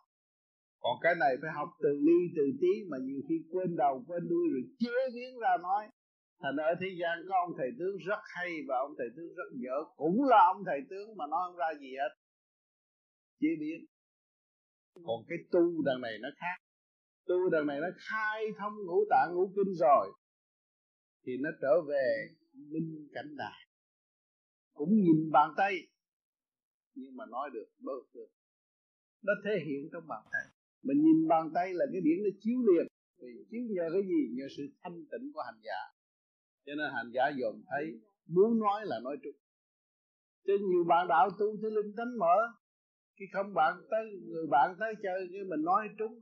Còn 0.82 0.96
cái 1.04 1.14
này 1.22 1.32
phải 1.42 1.50
học 1.58 1.70
từ 1.82 1.90
ly 2.06 2.18
từ 2.36 2.44
tí 2.60 2.72
mà 2.90 2.96
nhiều 3.06 3.20
khi 3.28 3.36
quên 3.52 3.76
đầu 3.76 4.04
quên 4.06 4.22
đuôi 4.28 4.44
rồi 4.52 4.62
chế 4.82 4.96
biến 5.14 5.38
ra 5.42 5.52
nói. 5.62 5.84
Thành 6.42 6.56
ở 6.56 6.70
thế 6.80 6.88
gian 7.00 7.14
có 7.28 7.34
ông 7.44 7.52
thầy 7.58 7.70
tướng 7.78 7.96
rất 8.08 8.22
hay 8.34 8.50
và 8.68 8.76
ông 8.86 8.94
thầy 8.98 9.08
tướng 9.16 9.30
rất 9.38 9.48
dở. 9.64 9.76
Cũng 9.96 10.24
là 10.30 10.40
ông 10.52 10.62
thầy 10.66 10.80
tướng 10.90 11.16
mà 11.16 11.24
nói 11.26 11.40
không 11.46 11.56
ra 11.56 11.70
gì 11.80 11.90
hết. 12.00 12.12
Chế 13.40 13.48
biến. 13.60 13.78
Còn 14.94 15.18
cái 15.28 15.38
tu 15.52 15.82
đằng 15.86 16.00
này 16.00 16.14
nó 16.20 16.28
khác. 16.40 16.58
Tu 17.26 17.50
đằng 17.50 17.66
này 17.66 17.78
nó 17.80 17.88
khai 17.96 18.44
thông 18.58 18.74
ngũ 18.86 18.98
tạng 19.10 19.28
ngũ 19.34 19.52
kinh 19.56 19.74
rồi. 19.74 20.06
Thì 21.24 21.32
nó 21.40 21.50
trở 21.62 21.74
về 21.88 22.06
minh 22.54 23.08
cảnh 23.14 23.36
đài. 23.36 23.60
Cũng 24.74 24.90
nhìn 24.94 25.30
bàn 25.32 25.50
tay. 25.56 25.74
Nhưng 26.94 27.16
mà 27.16 27.24
nói 27.26 27.50
được 27.52 27.66
đôi 27.78 28.04
được 28.14 28.28
nó 29.22 29.32
thể 29.44 29.54
hiện 29.66 29.88
trong 29.92 30.06
bàn 30.08 30.22
tay. 30.32 30.42
Mình 30.82 30.98
nhìn 31.04 31.28
bàn 31.28 31.50
tay 31.54 31.74
là 31.74 31.84
cái 31.92 32.00
điển 32.00 32.18
nó 32.24 32.30
chiếu 32.40 32.58
liền. 32.68 32.86
Vì 33.22 33.44
chiếu 33.50 33.62
nhờ 33.70 33.88
cái 33.92 34.02
gì? 34.02 34.20
Nhờ 34.36 34.46
sự 34.56 34.62
thanh 34.82 34.96
tịnh 35.10 35.32
của 35.34 35.42
hành 35.42 35.60
giả. 35.62 35.80
Cho 36.66 36.72
nên 36.74 36.92
hành 36.94 37.10
giả 37.14 37.24
dòm 37.40 37.62
thấy, 37.70 38.00
muốn 38.26 38.58
nói 38.58 38.86
là 38.86 39.00
nói 39.04 39.16
trúng. 39.22 39.36
Cho 40.46 40.52
nhiều 40.68 40.84
bạn 40.84 41.08
đạo 41.08 41.30
tu 41.38 41.56
thì 41.62 41.68
linh 41.70 41.92
tánh 41.96 42.18
mở, 42.18 42.36
khi 43.16 43.24
không 43.32 43.54
bạn 43.54 43.74
tới, 43.90 44.04
người 44.22 44.46
bạn 44.50 44.76
tới 44.80 44.94
chơi, 45.02 45.28
cái 45.32 45.44
mình 45.44 45.62
nói 45.64 45.88
trúng. 45.98 46.20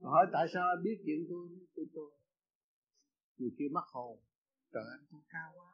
Hỏi 0.00 0.26
tại 0.32 0.46
sao 0.54 0.68
anh 0.68 0.82
biết 0.82 1.02
chuyện 1.06 1.26
tôi? 1.28 1.48
Tôi 1.74 1.86
tôi. 1.94 2.10
Người 3.38 3.50
kia 3.58 3.68
mắc 3.72 3.84
hồn 3.92 4.18
trời 4.72 4.84
anh 4.90 5.04
tôi 5.10 5.20
cao 5.28 5.50
quá. 5.56 5.72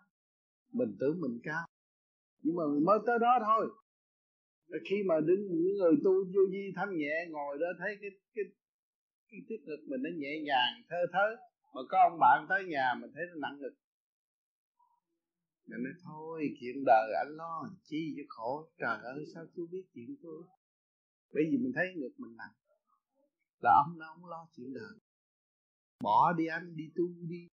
Mình 0.72 0.96
tưởng 1.00 1.20
mình 1.20 1.40
cao. 1.42 1.66
Nhưng 2.42 2.56
mà 2.56 2.62
mình 2.74 2.84
mới 2.84 2.98
tới 3.06 3.18
đó 3.20 3.38
thôi 3.46 3.68
khi 4.88 5.02
mà 5.06 5.14
đứng, 5.20 5.46
những 5.48 5.76
người 5.78 5.94
tu 6.04 6.12
vô 6.12 6.40
di 6.50 6.72
thanh 6.76 6.96
nhẹ, 6.96 7.26
ngồi 7.30 7.58
đó 7.60 7.66
thấy 7.78 7.96
cái 8.00 8.10
cái 8.34 8.44
cái 9.30 9.40
tiết 9.48 9.60
ngực 9.64 9.80
mình 9.88 10.02
nó 10.02 10.10
nhẹ 10.16 10.40
nhàng, 10.44 10.82
thơ 10.88 10.96
thớ, 11.12 11.36
mà 11.74 11.80
có 11.88 11.98
ông 12.10 12.18
bạn 12.20 12.46
tới 12.48 12.64
nhà 12.64 12.94
mình 13.00 13.10
thấy 13.14 13.24
nó 13.28 13.34
nặng 13.42 13.58
ngực. 13.60 13.74
Mình 15.66 15.82
nói, 15.84 15.92
thôi, 16.04 16.48
chuyện 16.60 16.84
đời 16.86 17.12
anh 17.24 17.36
lo 17.36 17.68
chi 17.84 18.14
cho 18.16 18.22
khổ, 18.28 18.68
trời 18.78 18.98
ơi, 19.02 19.24
sao 19.34 19.44
chú 19.56 19.66
biết 19.72 19.84
chuyện 19.94 20.16
tôi? 20.22 20.42
Bởi 21.34 21.44
vì 21.50 21.56
mình 21.56 21.72
thấy 21.74 21.86
ngực 21.96 22.12
mình 22.18 22.36
nặng. 22.36 22.54
Là 23.60 23.70
ông 23.84 23.98
nó 23.98 24.06
không 24.14 24.26
lo 24.26 24.48
chuyện 24.56 24.74
đời. 24.74 24.94
Bỏ 26.02 26.32
đi 26.32 26.46
anh, 26.46 26.76
đi 26.76 26.84
tu 26.96 27.04
đi. 27.28 27.48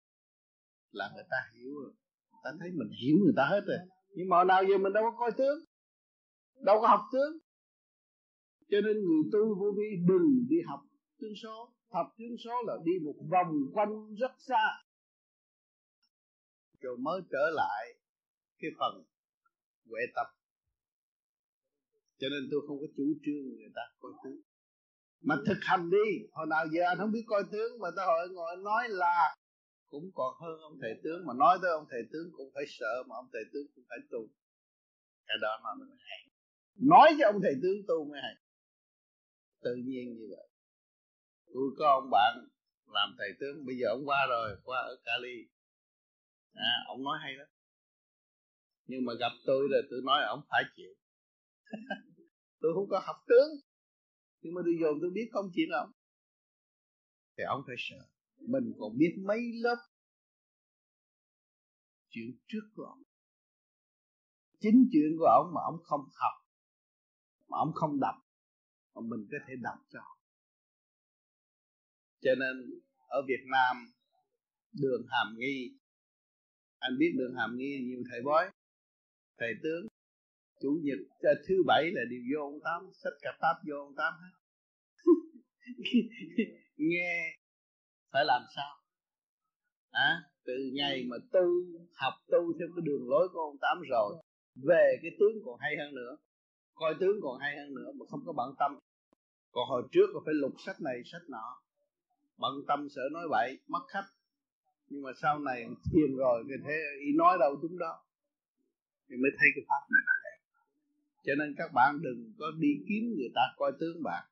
Là 0.91 1.11
người 1.15 1.23
ta 1.29 1.37
hiểu 1.53 1.71
rồi. 1.79 1.93
Người 2.31 2.41
ta 2.43 2.51
thấy 2.59 2.71
mình 2.71 2.89
hiểu 3.01 3.17
người 3.23 3.33
ta 3.35 3.45
hết 3.45 3.61
rồi. 3.67 3.77
Nhưng 4.15 4.29
mà 4.29 4.43
nào 4.43 4.63
giờ 4.63 4.77
mình 4.77 4.93
đâu 4.93 5.03
có 5.03 5.17
coi 5.19 5.31
tướng 5.37 5.59
đâu 6.63 6.81
có 6.81 6.87
học 6.87 7.01
tướng. 7.13 7.37
Cho 8.69 8.77
nên 8.81 8.95
người 9.05 9.23
tu 9.31 9.55
vô 9.59 9.71
vi 9.77 9.89
đừng 10.07 10.45
đi 10.49 10.57
học 10.67 10.81
tướng 11.19 11.35
số. 11.43 11.73
Học 11.89 12.07
tướng 12.17 12.37
số 12.43 12.55
là 12.67 12.73
đi 12.85 12.91
một 13.05 13.15
vòng 13.31 13.51
quanh 13.73 14.15
rất 14.15 14.31
xa. 14.37 14.65
Rồi 16.81 16.97
mới 16.97 17.21
trở 17.31 17.49
lại 17.53 17.99
cái 18.59 18.71
phần 18.79 19.03
huệ 19.89 20.01
tập. 20.15 20.27
Cho 22.19 22.27
nên 22.29 22.49
tôi 22.51 22.61
không 22.67 22.77
có 22.79 22.87
chủ 22.97 23.03
trương 23.25 23.43
người 23.57 23.71
ta 23.75 23.81
coi 23.99 24.11
tướng. 24.23 24.41
Mà 25.21 25.35
thực 25.47 25.57
hành 25.61 25.89
đi. 25.89 26.27
Hồi 26.31 26.47
nào 26.49 26.65
giờ 26.73 26.81
anh 26.87 26.97
không 26.97 27.11
biết 27.11 27.25
coi 27.27 27.43
tướng, 27.51 27.79
mà 27.79 27.89
ta 27.97 28.05
hỏi, 28.05 28.27
ngồi 28.31 28.55
nói 28.63 28.89
là 28.89 29.35
cũng 29.89 30.11
còn 30.15 30.33
hơn 30.41 30.59
ông 30.61 30.77
thầy 30.81 30.93
tướng, 31.03 31.25
mà 31.25 31.33
nói 31.33 31.57
tới 31.61 31.71
ông 31.71 31.85
thầy 31.89 32.01
tướng 32.11 32.31
cũng 32.37 32.51
phải 32.53 32.63
sợ, 32.67 33.03
mà 33.07 33.15
ông 33.15 33.29
thầy 33.33 33.43
tướng 33.53 33.67
cũng 33.75 33.83
phải 33.89 33.97
tu. 34.11 34.19
Cái 35.27 35.37
đó 35.41 35.59
mà 35.63 35.69
mình 35.79 35.97
hay 35.99 36.32
nói 36.75 37.15
cho 37.19 37.25
ông 37.25 37.41
thầy 37.41 37.53
tướng 37.61 37.77
tu 37.87 38.05
mới 38.09 38.21
hay 38.21 38.35
tự 39.63 39.75
nhiên 39.75 40.15
như 40.17 40.27
vậy. 40.29 40.47
Tôi 41.53 41.63
có 41.77 41.85
ông 42.01 42.09
bạn 42.11 42.47
làm 42.87 43.15
thầy 43.17 43.29
tướng 43.39 43.65
bây 43.65 43.75
giờ 43.77 43.87
ông 43.89 44.05
qua 44.05 44.25
rồi 44.29 44.57
qua 44.63 44.79
ở 44.79 44.95
Cali. 45.05 45.37
À, 46.53 46.73
ông 46.87 47.03
nói 47.03 47.17
hay 47.21 47.33
lắm. 47.33 47.47
Nhưng 48.85 49.05
mà 49.05 49.13
gặp 49.19 49.31
tôi 49.45 49.67
là 49.69 49.77
tôi 49.89 50.01
nói 50.03 50.23
ông 50.23 50.41
phải 50.49 50.63
chịu. 50.75 50.93
Tôi 52.59 52.71
không 52.75 52.89
có 52.89 53.01
học 53.05 53.15
tướng. 53.27 53.49
Nhưng 54.41 54.53
mà 54.53 54.61
tôi 54.65 54.73
dồn 54.81 54.97
tôi 55.01 55.09
biết 55.13 55.29
không 55.31 55.45
chuyện 55.55 55.69
ông 55.69 55.91
thì 57.37 57.43
ông 57.43 57.61
phải 57.67 57.75
sợ. 57.77 58.07
Mình 58.37 58.73
còn 58.79 58.97
biết 58.97 59.15
mấy 59.27 59.39
lớp 59.53 59.75
chuyện 62.09 62.37
trước 62.47 62.65
của 62.75 62.83
ông. 62.83 63.03
Chính 64.59 64.89
chuyện 64.91 65.17
của 65.19 65.25
ông 65.25 65.53
mà 65.55 65.61
ông 65.65 65.79
không 65.83 66.01
học 66.13 66.42
mà 67.53 67.59
ông 67.59 67.71
không 67.73 67.99
đọc 67.99 68.15
mà 68.95 69.01
mình 69.01 69.27
có 69.31 69.37
thể 69.47 69.53
đọc 69.61 69.79
cho 69.89 69.99
cho 72.21 72.31
nên 72.35 72.79
ở 73.07 73.21
Việt 73.27 73.43
Nam 73.51 73.75
đường 74.81 75.05
hàm 75.09 75.35
nghi 75.37 75.77
anh 76.79 76.97
biết 76.99 77.13
đường 77.17 77.35
hàm 77.35 77.57
nghi 77.57 77.79
nhiều 77.83 78.03
thầy 78.09 78.21
bói 78.21 78.51
thầy 79.37 79.53
tướng 79.63 79.87
chủ 80.61 80.79
nhật 80.83 80.99
ờ, 81.19 81.33
thứ 81.47 81.55
bảy 81.67 81.83
là 81.93 82.01
điều 82.09 82.21
vô 82.31 82.45
ông 82.45 82.59
tám 82.63 82.81
sách 83.03 83.13
cả 83.21 83.31
táp 83.41 83.55
vô 83.69 83.75
ông 83.77 83.95
tám 83.95 84.13
hết. 84.21 84.33
Nghe 86.75 87.37
phải 88.11 88.23
làm 88.25 88.41
sao? 88.55 88.75
À, 89.91 90.23
từ 90.45 90.53
ngày 90.73 91.03
mà 91.09 91.17
tu 91.31 91.45
học 91.93 92.13
tu 92.27 92.53
theo 92.59 92.67
cái 92.75 92.83
đường 92.83 93.09
lối 93.09 93.29
của 93.33 93.39
ông 93.39 93.57
tám 93.61 93.77
rồi 93.89 94.23
về 94.55 94.97
cái 95.01 95.11
tướng 95.19 95.35
còn 95.45 95.59
hay 95.59 95.71
hơn 95.79 95.95
nữa 95.95 96.17
coi 96.75 96.95
tướng 96.99 97.19
còn 97.21 97.39
hay 97.39 97.57
hơn 97.57 97.73
nữa 97.75 97.91
mà 97.95 98.05
không 98.09 98.21
có 98.25 98.33
bận 98.33 98.55
tâm. 98.59 98.79
Còn 99.51 99.69
hồi 99.69 99.83
trước 99.91 100.07
là 100.13 100.19
phải 100.25 100.33
lục 100.33 100.53
sách 100.65 100.81
này, 100.81 101.01
sách 101.05 101.21
nọ. 101.29 101.61
Bận 102.37 102.53
tâm 102.67 102.87
sợ 102.89 103.01
nói 103.11 103.27
bậy, 103.29 103.59
mất 103.67 103.83
khách. 103.87 104.05
Nhưng 104.89 105.01
mà 105.01 105.11
sau 105.21 105.39
này 105.39 105.65
thiền 105.91 106.15
rồi 106.15 106.43
thì 106.47 106.53
thế 106.65 106.73
ý 107.05 107.13
nói 107.15 107.37
đâu 107.39 107.55
đúng 107.61 107.77
đó. 107.77 108.03
Thì 109.09 109.15
mới 109.15 109.31
thấy 109.39 109.49
cái 109.55 109.63
pháp 109.67 109.83
này 109.91 110.01
là 110.05 110.13
hay. 110.23 110.39
Cho 111.23 111.35
nên 111.35 111.55
các 111.57 111.71
bạn 111.73 111.99
đừng 112.01 112.33
có 112.39 112.45
đi 112.59 112.69
kiếm 112.87 113.03
người 113.17 113.31
ta 113.35 113.41
coi 113.57 113.71
tướng 113.79 114.03
bạn. 114.03 114.23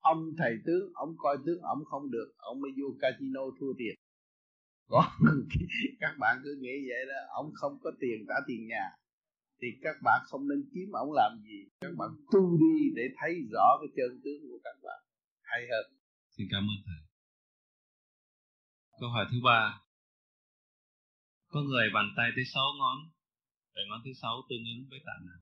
Ông 0.00 0.30
thầy 0.38 0.58
tướng, 0.66 0.92
ông 0.94 1.14
coi 1.18 1.36
tướng, 1.46 1.60
ông 1.60 1.84
không 1.84 2.10
được. 2.10 2.34
Ông 2.36 2.60
mới 2.60 2.70
vô 2.78 2.86
casino 3.00 3.40
thua 3.60 3.72
tiền 3.78 3.94
còn 4.92 5.04
các 6.00 6.14
bạn 6.18 6.40
cứ 6.44 6.58
nghĩ 6.60 6.88
vậy 6.88 7.06
đó, 7.08 7.20
ông 7.28 7.50
không 7.54 7.78
có 7.82 7.90
tiền 8.00 8.24
trả 8.28 8.34
tiền 8.46 8.66
nhà 8.66 8.90
thì 9.62 9.68
các 9.82 9.96
bạn 10.02 10.20
không 10.30 10.48
nên 10.48 10.60
kiếm 10.74 10.88
ông 10.92 11.10
làm 11.12 11.32
gì. 11.48 11.58
Các 11.80 11.94
bạn 11.98 12.10
tu 12.32 12.58
đi 12.62 12.76
để 12.96 13.02
thấy 13.18 13.32
rõ 13.52 13.66
cái 13.80 13.88
chân 13.96 14.20
tướng 14.24 14.40
của 14.50 14.60
các 14.64 14.76
bạn. 14.82 15.00
Hay 15.42 15.60
hơn. 15.70 15.84
Xin 16.36 16.46
cảm 16.52 16.62
ơn 16.62 16.78
thầy. 16.86 17.00
Câu 19.00 19.08
hỏi 19.08 19.26
thứ 19.30 19.38
ba. 19.44 19.60
Có 21.52 21.60
người 21.60 21.86
bàn 21.94 22.06
tay 22.16 22.30
tới 22.36 22.44
sáu 22.54 22.68
ngón 22.78 22.98
vậy 23.74 23.84
ngón 23.88 24.00
thứ 24.04 24.12
sáu 24.22 24.34
tương 24.48 24.64
ứng 24.72 24.82
với 24.90 25.00
tạng 25.06 25.22
nào? 25.26 25.40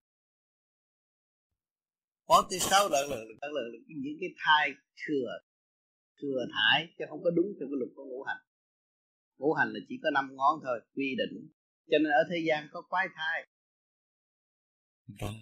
Ngón 2.28 2.44
thứ 2.50 2.58
sáu 2.58 2.88
là 2.88 3.00
là 3.10 3.16
là, 3.16 3.48
là 3.56 3.78
những 4.04 4.16
cái 4.20 4.30
thai 4.36 4.74
thừa 5.02 5.30
thừa 6.20 6.40
thải 6.54 6.94
chứ 6.98 7.04
không 7.08 7.22
có 7.22 7.30
đúng 7.30 7.46
theo 7.46 7.68
cái 7.70 7.78
luật 7.80 7.90
của 7.96 8.04
ngũ 8.04 8.22
hành. 8.28 8.42
Ngũ 9.38 9.52
hành 9.52 9.68
là 9.72 9.80
chỉ 9.88 9.94
có 10.02 10.10
năm 10.10 10.36
ngón 10.36 10.60
thôi 10.64 10.80
quy 10.94 11.08
định. 11.20 11.48
Cho 11.90 11.98
nên 11.98 12.12
ở 12.20 12.22
thế 12.30 12.38
gian 12.48 12.68
có 12.72 12.82
quái 12.82 13.06
thai 13.14 13.46
vâng 15.21 15.33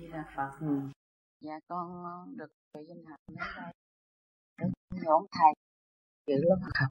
Di 0.00 0.08
Đà 0.12 0.32
Phật. 0.36 0.50
Ừ. 0.60 0.80
Dạ 1.40 1.58
con 1.68 2.04
được 2.36 2.52
về 2.72 2.82
danh 2.88 3.04
hạnh 3.06 3.20
đến 3.28 3.36
đây. 3.56 3.72
Được 4.58 4.72
nhổn 5.04 5.26
thầy 5.32 5.52
giữ 6.26 6.34
lớp 6.42 6.56
học. 6.80 6.88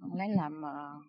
Con 0.00 0.18
lấy 0.18 0.28
làm 0.28 0.62
uh, 0.62 1.04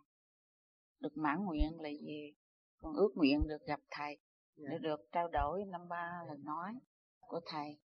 được 1.00 1.18
mãn 1.18 1.46
nguyện 1.46 1.80
là 1.82 1.90
gì? 1.90 2.34
Con 2.82 2.94
ước 2.96 3.10
nguyện 3.16 3.48
được 3.48 3.66
gặp 3.68 3.80
thầy 3.92 4.18
để 4.56 4.78
được 4.82 5.00
trao 5.12 5.28
đổi 5.28 5.66
năm 5.66 5.88
ba 5.90 6.24
lần 6.28 6.44
nói 6.46 6.74
của 7.20 7.42
thầy. 7.46 7.78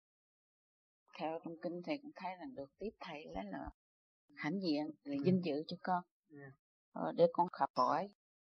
Theo 1.20 1.40
trong 1.44 1.54
kinh 1.62 1.82
thì 1.86 1.94
cũng 2.02 2.12
thấy 2.16 2.38
là 2.38 2.46
được 2.56 2.72
tiếp 2.80 2.90
thầy 3.00 3.26
lấy 3.26 3.44
là 3.46 3.70
hãnh 4.36 4.60
diện 4.62 4.92
là 5.04 5.16
Ừ. 5.18 5.24
vinh 5.26 5.42
dự 5.46 5.64
cho 5.68 5.78
con 5.84 6.04
ờ, 6.30 6.38
để 7.16 7.28
con 7.34 7.48
học 7.60 7.70
hỏi 7.76 8.08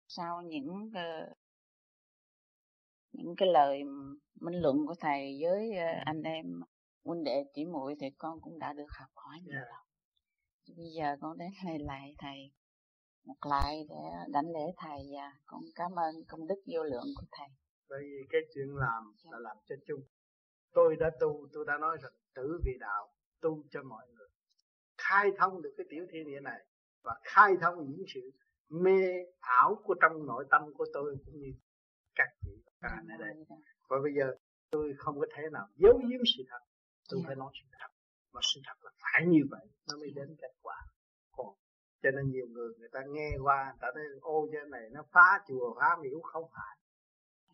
sau 0.07 0.41
những 0.41 0.89
ờ, 0.95 1.33
những 3.11 3.33
cái 3.37 3.49
lời 3.53 3.83
minh 4.41 4.55
luận 4.61 4.77
của 4.87 4.95
thầy 4.99 5.39
với 5.43 5.71
ờ, 5.77 5.85
Ừ. 5.85 6.01
anh 6.05 6.21
em 6.23 6.45
huynh 7.05 7.23
đệ 7.23 7.43
tỷ 7.53 7.65
muội 7.65 7.95
thì 7.99 8.07
con 8.17 8.41
cũng 8.41 8.59
đã 8.59 8.73
được 8.73 8.87
học 8.99 9.09
hỏi 9.15 9.37
nhiều 9.43 9.55
Yeah. 9.55 9.67
rồi. 9.67 9.81
Bây 10.77 10.85
giờ 10.97 11.15
con 11.21 11.37
đến 11.37 11.49
đây 11.65 11.79
lại 11.79 12.15
thầy 12.17 12.51
một 13.25 13.35
lại 13.49 13.85
để 13.89 13.95
đảnh 14.33 14.49
lễ 14.53 14.71
thầy 14.77 14.99
và 15.15 15.31
con 15.45 15.61
cảm 15.75 15.91
ơn 15.91 16.15
công 16.27 16.47
đức 16.47 16.61
vô 16.73 16.83
lượng 16.83 17.05
của 17.15 17.25
thầy. 17.31 17.47
Bởi 17.89 17.99
vì 18.03 18.27
cái 18.29 18.41
chuyện 18.53 18.67
làm 18.75 19.03
là 19.31 19.39
làm 19.39 19.57
cho 19.69 19.75
chung. 19.87 20.01
Tôi 20.73 20.95
đã 20.99 21.09
tu 21.19 21.47
tôi 21.53 21.65
đã 21.67 21.77
nói 21.81 21.97
rằng 22.01 22.11
tử 22.35 22.59
vì 22.65 22.71
đạo 22.79 23.13
tu 23.41 23.63
cho 23.71 23.83
mọi 23.83 24.07
người. 24.07 24.27
Khai 24.97 25.29
thông 25.39 25.61
được 25.61 25.73
cái 25.77 25.85
tiểu 25.89 26.05
thiên 26.11 26.25
địa 26.27 26.39
này 26.39 26.59
và 27.07 27.15
khai 27.23 27.51
thông 27.61 27.75
những 27.89 28.05
sự 28.13 28.21
mê 28.69 28.99
ảo 29.39 29.81
của 29.83 29.95
trong 30.01 30.25
nội 30.25 30.45
tâm 30.51 30.61
của 30.77 30.85
tôi 30.93 31.15
cũng 31.25 31.35
như 31.41 31.51
các 32.15 32.29
vị 32.45 32.53
các 32.81 32.91
anh 32.97 33.07
ở 33.07 33.17
đây. 33.25 33.33
Và 33.89 33.97
bây 34.03 34.13
giờ 34.17 34.35
tôi 34.71 34.93
không 34.97 35.19
có 35.19 35.27
thể 35.35 35.43
nào 35.51 35.67
giấu 35.75 35.97
giếm 36.09 36.21
sự 36.37 36.43
thật. 36.49 36.59
Tôi 37.09 37.19
Dạ. 37.19 37.27
phải 37.27 37.35
nói 37.35 37.51
sự 37.59 37.65
thật. 37.79 37.91
Và 38.33 38.41
sự 38.53 38.59
thật 38.65 38.77
là 38.85 38.91
phải 39.01 39.21
như 39.27 39.41
vậy 39.51 39.65
nó 39.87 39.97
mới 39.97 40.11
đến 40.15 40.35
kết 40.41 40.53
quả. 40.61 40.75
Còn 41.31 41.47
cho 42.01 42.11
nên 42.11 42.31
nhiều 42.31 42.47
người 42.53 42.69
người 42.79 42.89
ta 42.91 42.99
nghe 43.07 43.29
qua 43.43 43.63
người 43.65 43.79
ta 43.81 43.87
nói 43.95 44.05
ô 44.21 44.49
cái 44.51 44.61
này 44.69 44.89
nó 44.91 45.01
phá 45.13 45.27
chùa 45.47 45.75
phá 45.79 45.89
miếu. 46.01 46.19
Không 46.21 46.43
phải. 46.55 46.77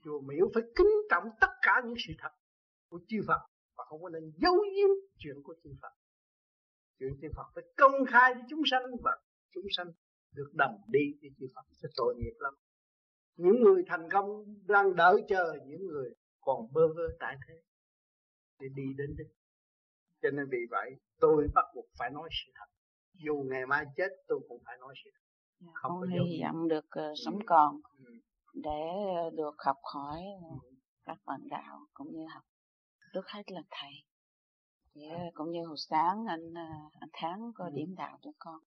Chùa 0.04 0.22
miếu 0.22 0.46
phải 0.54 0.64
kính 0.76 0.94
trọng 1.10 1.24
tất 1.42 1.52
cả 1.62 1.82
những 1.86 1.96
sự 2.08 2.14
thật 2.20 2.32
của 2.90 3.00
chư 3.08 3.18
Phật 3.28 3.42
và 3.78 3.84
không 3.88 4.02
có 4.04 4.10
nên 4.10 4.32
giấu 4.42 4.56
giếm 4.76 4.90
chuyện 5.18 5.36
của 5.44 5.56
chư 5.64 5.70
Phật. 5.82 5.94
Chuyện 7.00 7.18
chư 7.22 7.28
Phật 7.36 7.48
phải 7.56 7.64
công 7.78 8.06
khai 8.08 8.34
với 8.34 8.44
chúng 8.50 8.62
sanh 8.72 8.84
và 9.04 9.18
chúng 9.54 9.64
sanh 9.78 9.88
được 10.32 10.52
đồng 10.54 10.82
đi 10.88 11.00
với 11.22 11.30
chư 11.38 11.46
Phật 11.56 11.62
sẽ 11.82 11.88
tội 11.96 12.16
nghiệp 12.18 12.34
lắm. 12.40 12.54
Những 13.36 13.62
người 13.64 13.84
thành 13.88 14.10
công 14.12 14.28
đang 14.68 14.96
đợi 14.96 15.24
chờ 15.30 15.54
những 15.66 15.88
người 15.88 16.10
còn 16.42 16.74
bơ 16.74 16.88
vơ 16.88 17.04
tại 17.20 17.36
thế 17.48 17.54
để 18.60 18.68
đi 18.76 18.84
đến 18.98 19.16
đích 19.18 19.28
cho 20.22 20.30
nên 20.30 20.46
vì 20.52 20.58
vậy 20.70 20.92
tôi 21.20 21.48
bắt 21.56 21.66
buộc 21.76 21.86
phải 21.98 22.10
nói 22.12 22.30
sự 22.32 22.52
thật. 22.56 22.66
Dù 23.14 23.36
ngày 23.50 23.66
mai 23.66 23.86
chết 23.98 24.10
tôi 24.28 24.40
cũng 24.50 24.62
phải 24.66 24.78
nói 24.80 24.94
sự 25.04 25.10
thật. 25.14 25.20
Không 25.74 25.92
con 26.02 26.10
hy 26.10 26.42
vọng 26.44 26.68
được 26.68 26.86
ờ, 26.90 27.14
sống 27.26 27.40
còn 27.46 27.82
Ừ. 27.98 28.14
để 28.54 28.82
ờ, 29.24 29.30
được 29.30 29.56
học 29.58 29.78
hỏi 29.94 30.22
ờ, 30.44 30.56
các 31.06 31.18
bạn 31.26 31.40
đạo 31.50 31.80
cũng 31.94 32.12
như 32.12 32.26
học 32.34 32.44
trước 33.14 33.28
hết 33.28 33.44
là 33.52 33.62
thầy. 33.72 33.92
Thì, 34.96 35.02
ờ, 35.10 35.18
cũng 35.34 35.52
như 35.52 35.66
hồi 35.68 35.78
sáng 35.78 36.26
anh 36.28 36.54
ờ, 36.54 36.70
anh 37.00 37.10
tháng 37.14 37.52
có 37.56 37.66
Ừ. 37.66 37.72
điểm 37.74 37.96
đạo 37.98 38.18
cho 38.22 38.32
con 38.40 38.60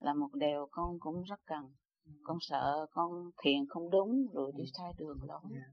là 0.00 0.14
một 0.14 0.28
điều 0.34 0.68
con 0.70 0.98
cũng 1.00 1.22
rất 1.22 1.40
cần. 1.46 1.72
Con 2.22 2.38
sợ 2.40 2.86
con 2.90 3.30
thiền 3.42 3.66
không 3.68 3.90
đúng 3.90 4.26
rồi 4.32 4.52
đi 4.56 4.64
Ừ. 4.64 4.70
sai 4.78 4.92
đường 4.98 5.18
lối 5.28 5.40
Yeah. 5.52 5.66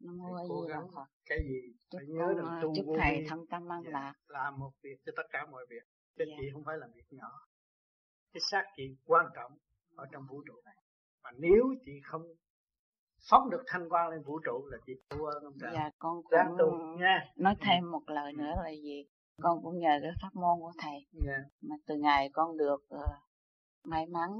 nó 0.00 0.12
Phải 0.36 0.48
mua 0.48 0.66
gì 0.66 0.72
đâu 0.72 0.90
Phật 0.94 1.06
cái 1.26 1.38
gì 1.48 1.72
chúc 1.90 1.98
phải 1.98 2.06
nhớ 2.08 2.34
con 2.42 2.46
ờ, 2.54 2.60
tu 2.62 2.72
chúc 2.76 2.86
thầy 2.98 3.24
thân 3.28 3.46
tâm 3.50 3.72
an 3.72 3.82
Dạ, 3.84 3.90
lạc. 3.90 4.14
Làm 4.28 4.58
một 4.58 4.70
việc 4.82 4.96
cho 5.06 5.12
tất 5.16 5.22
cả 5.30 5.46
mọi 5.50 5.66
việc. 5.70 5.82
Chứ 6.18 6.24
Dạ. 6.28 6.34
chị 6.40 6.46
không 6.52 6.64
phải 6.64 6.76
là 6.78 6.86
việc 6.94 7.06
nhỏ. 7.10 7.30
Cái 8.32 8.40
xác 8.50 8.64
chị 8.76 8.82
quan 9.04 9.26
trọng 9.34 9.52
ở 9.96 10.06
trong 10.12 10.22
vũ 10.30 10.42
trụ 10.46 10.54
này. 10.64 10.74
Mà 11.22 11.30
nếu 11.38 11.64
chị 11.84 11.92
không 12.04 12.22
phóng 13.30 13.50
được 13.50 13.62
thanh 13.66 13.88
quan 13.88 14.10
lên 14.10 14.22
vũ 14.22 14.40
trụ 14.44 14.66
là 14.70 14.78
chị 14.86 14.92
thua 15.10 15.26
ơn 15.26 15.44
ông 15.44 15.54
trời 15.60 15.70
và 15.74 15.90
con 15.98 16.22
ráng 16.30 16.54
tu 16.58 16.70
cũng 16.70 17.00
nha. 17.00 17.24
nói 17.36 17.54
thêm 17.60 17.90
một 17.90 18.02
lời 18.06 18.32
nữa 18.32 18.52
là 18.64 18.70
gì 18.70 19.04
con 19.42 19.62
cũng 19.62 19.78
nhờ 19.78 19.98
cái 20.02 20.10
pháp 20.22 20.34
môn 20.34 20.60
của 20.60 20.72
thầy. 20.78 21.06
Nha 21.12 21.44
mà 21.60 21.76
từ 21.86 21.94
ngày 21.96 22.30
con 22.32 22.56
được 22.56 22.84
ờ, 22.88 23.06
may 23.84 24.06
mắn 24.06 24.30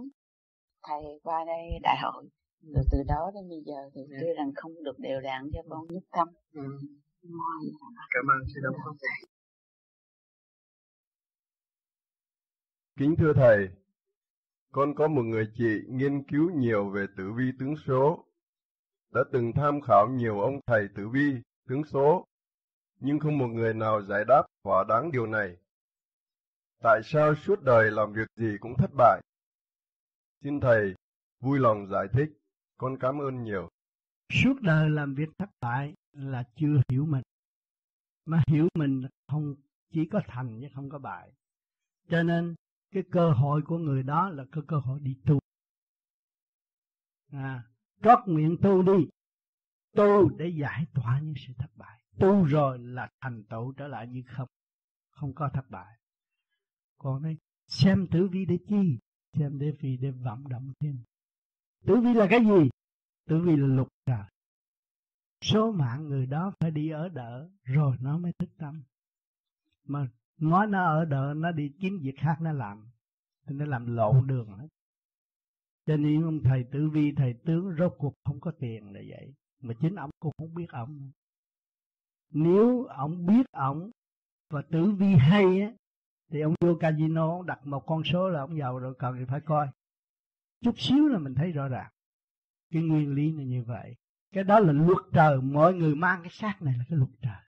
thầy 0.82 1.02
qua 1.22 1.44
đây 1.46 1.78
đại 1.82 1.96
hội 2.02 2.24
rồi 2.62 2.84
từ 2.92 2.98
đó 3.08 3.30
đến 3.34 3.48
bây 3.48 3.62
giờ 3.66 3.90
thì 3.94 4.00
Dạ. 4.10 4.16
tuy 4.20 4.28
rằng 4.36 4.52
không 4.56 4.84
được 4.84 4.98
đều 4.98 5.20
đặn 5.20 5.50
cho 5.52 5.62
con 5.70 5.86
nhất 5.88 6.02
tâm. 6.12 6.28
Ừ. 6.52 6.62
Ngoài 7.22 7.64
cảm 8.10 8.24
ơn 8.30 8.48
sự 8.54 8.60
đóng 8.62 8.74
góp 8.84 8.96
Kính 12.96 13.14
thưa 13.18 13.32
Thầy, 13.32 13.68
con 14.72 14.94
có 14.94 15.08
một 15.08 15.22
người 15.22 15.48
chị 15.54 15.80
nghiên 15.88 16.22
cứu 16.22 16.50
nhiều 16.50 16.90
về 16.90 17.06
tử 17.16 17.32
vi 17.36 17.44
tướng 17.58 17.74
số, 17.86 18.24
đã 19.10 19.20
từng 19.32 19.52
tham 19.52 19.80
khảo 19.80 20.08
nhiều 20.08 20.40
ông 20.40 20.60
thầy 20.66 20.88
tử 20.96 21.08
vi, 21.08 21.34
tướng 21.68 21.84
số, 21.84 22.26
nhưng 23.00 23.18
không 23.18 23.38
một 23.38 23.46
người 23.46 23.74
nào 23.74 24.02
giải 24.02 24.24
đáp 24.28 24.42
thỏa 24.68 24.84
đáng 24.84 25.12
điều 25.12 25.26
này. 25.26 25.56
Tại 26.82 27.00
sao 27.04 27.34
suốt 27.34 27.62
đời 27.62 27.90
làm 27.90 28.12
việc 28.12 28.28
gì 28.36 28.56
cũng 28.60 28.74
thất 28.78 28.90
bại? 28.94 29.20
Xin 30.42 30.60
Thầy 30.60 30.94
vui 31.40 31.58
lòng 31.58 31.86
giải 31.86 32.06
thích, 32.12 32.38
con 32.78 32.96
cảm 33.00 33.18
ơn 33.18 33.42
nhiều. 33.44 33.68
suốt 34.32 34.54
đời 34.60 34.90
làm 34.90 35.14
việc 35.14 35.28
thất 35.38 35.50
bại 35.60 35.94
là 36.12 36.44
chưa 36.56 36.80
hiểu 36.88 37.06
mình. 37.06 37.22
Mà 38.24 38.42
hiểu 38.46 38.68
mình 38.74 39.02
không 39.28 39.54
chỉ 39.92 40.08
có 40.12 40.20
thành 40.26 40.60
chứ 40.60 40.68
không 40.74 40.90
có 40.90 40.98
bại. 40.98 41.32
Cho 42.08 42.22
nên 42.22 42.54
cái 42.90 43.02
cơ 43.10 43.30
hội 43.30 43.62
của 43.62 43.78
người 43.78 44.02
đó 44.02 44.30
là 44.30 44.44
cái 44.52 44.62
cơ 44.68 44.76
hội 44.76 45.00
đi 45.00 45.16
tu. 45.26 45.38
À 47.32 47.62
trót 48.02 48.18
nguyện 48.26 48.56
tu 48.62 48.82
đi. 48.82 49.08
Tu 49.96 50.28
để 50.36 50.48
giải 50.48 50.86
tỏa 50.94 51.20
những 51.20 51.34
sự 51.46 51.52
thất 51.58 51.70
bại. 51.76 52.00
Tu 52.18 52.44
rồi 52.44 52.78
là 52.78 53.08
thành 53.20 53.44
tựu 53.44 53.72
trở 53.72 53.88
lại 53.88 54.06
như 54.06 54.22
không 54.26 54.48
không 55.20 55.34
có 55.34 55.50
thất 55.54 55.70
bại. 55.70 55.98
Còn 56.98 57.22
đây, 57.22 57.36
xem 57.66 58.06
tử 58.10 58.28
vi 58.32 58.44
để 58.44 58.58
chi? 58.68 58.98
Xem 59.38 59.58
để 59.58 59.72
vì 59.80 59.96
để 59.96 60.10
vận 60.10 60.48
động 60.48 60.72
thêm. 60.80 60.98
Tử 61.86 61.96
vi 62.00 62.14
là 62.14 62.26
cái 62.30 62.40
gì? 62.40 62.70
Tử 63.28 63.40
vi 63.40 63.56
là 63.56 63.66
lục 63.66 63.88
trời 64.06 64.24
số 65.40 65.72
mạng 65.72 66.08
người 66.08 66.26
đó 66.26 66.52
phải 66.60 66.70
đi 66.70 66.90
ở 66.90 67.08
đỡ, 67.08 67.50
rồi 67.64 67.96
nó 68.00 68.18
mới 68.18 68.32
thức 68.32 68.50
tâm. 68.58 68.82
Mà 69.84 70.08
nói 70.40 70.66
nó 70.66 70.84
ở 70.84 71.04
đỡ, 71.04 71.34
nó 71.36 71.52
đi 71.52 71.72
kiếm 71.80 71.98
việc 72.02 72.14
khác, 72.18 72.36
nó 72.40 72.52
làm. 72.52 72.90
Thì 73.46 73.54
nó 73.54 73.64
làm 73.64 73.96
lộn 73.96 74.26
đường 74.26 74.48
hết. 74.48 74.68
Cho 75.86 75.96
nên 75.96 76.22
ông 76.22 76.42
thầy 76.42 76.64
tử 76.72 76.90
vi, 76.90 77.12
thầy 77.16 77.34
tướng 77.44 77.76
rốt 77.78 77.94
cuộc 77.98 78.14
không 78.24 78.40
có 78.40 78.50
tiền 78.60 78.92
là 78.92 79.00
vậy. 79.08 79.34
Mà 79.60 79.74
chính 79.80 79.94
ông 79.94 80.10
cũng 80.20 80.32
không 80.38 80.54
biết 80.54 80.66
ông. 80.68 81.10
Nếu 82.30 82.84
ông 82.84 83.26
biết 83.26 83.46
ông 83.52 83.90
và 84.50 84.62
tử 84.62 84.90
vi 84.90 85.06
hay 85.06 85.60
á, 85.60 85.70
thì 86.30 86.40
ông 86.40 86.54
vô 86.60 86.74
casino 86.74 87.30
ông 87.30 87.46
đặt 87.46 87.66
một 87.66 87.86
con 87.86 88.04
số 88.04 88.28
là 88.28 88.40
ông 88.40 88.58
giàu 88.58 88.78
rồi, 88.78 88.94
cần 88.98 89.16
thì 89.18 89.24
phải 89.24 89.40
coi. 89.40 89.68
Chút 90.64 90.74
xíu 90.78 91.08
là 91.08 91.18
mình 91.18 91.34
thấy 91.34 91.52
rõ 91.52 91.68
ràng. 91.68 91.90
Cái 92.72 92.82
nguyên 92.82 93.14
lý 93.14 93.32
là 93.32 93.42
như 93.42 93.62
vậy. 93.62 93.96
Cái 94.32 94.44
đó 94.44 94.58
là 94.60 94.72
luật 94.72 94.98
trời, 95.12 95.40
mọi 95.40 95.74
người 95.74 95.94
mang 95.94 96.22
cái 96.22 96.30
xác 96.30 96.62
này 96.62 96.74
là 96.78 96.84
cái 96.88 96.98
luật 96.98 97.10
trời. 97.22 97.42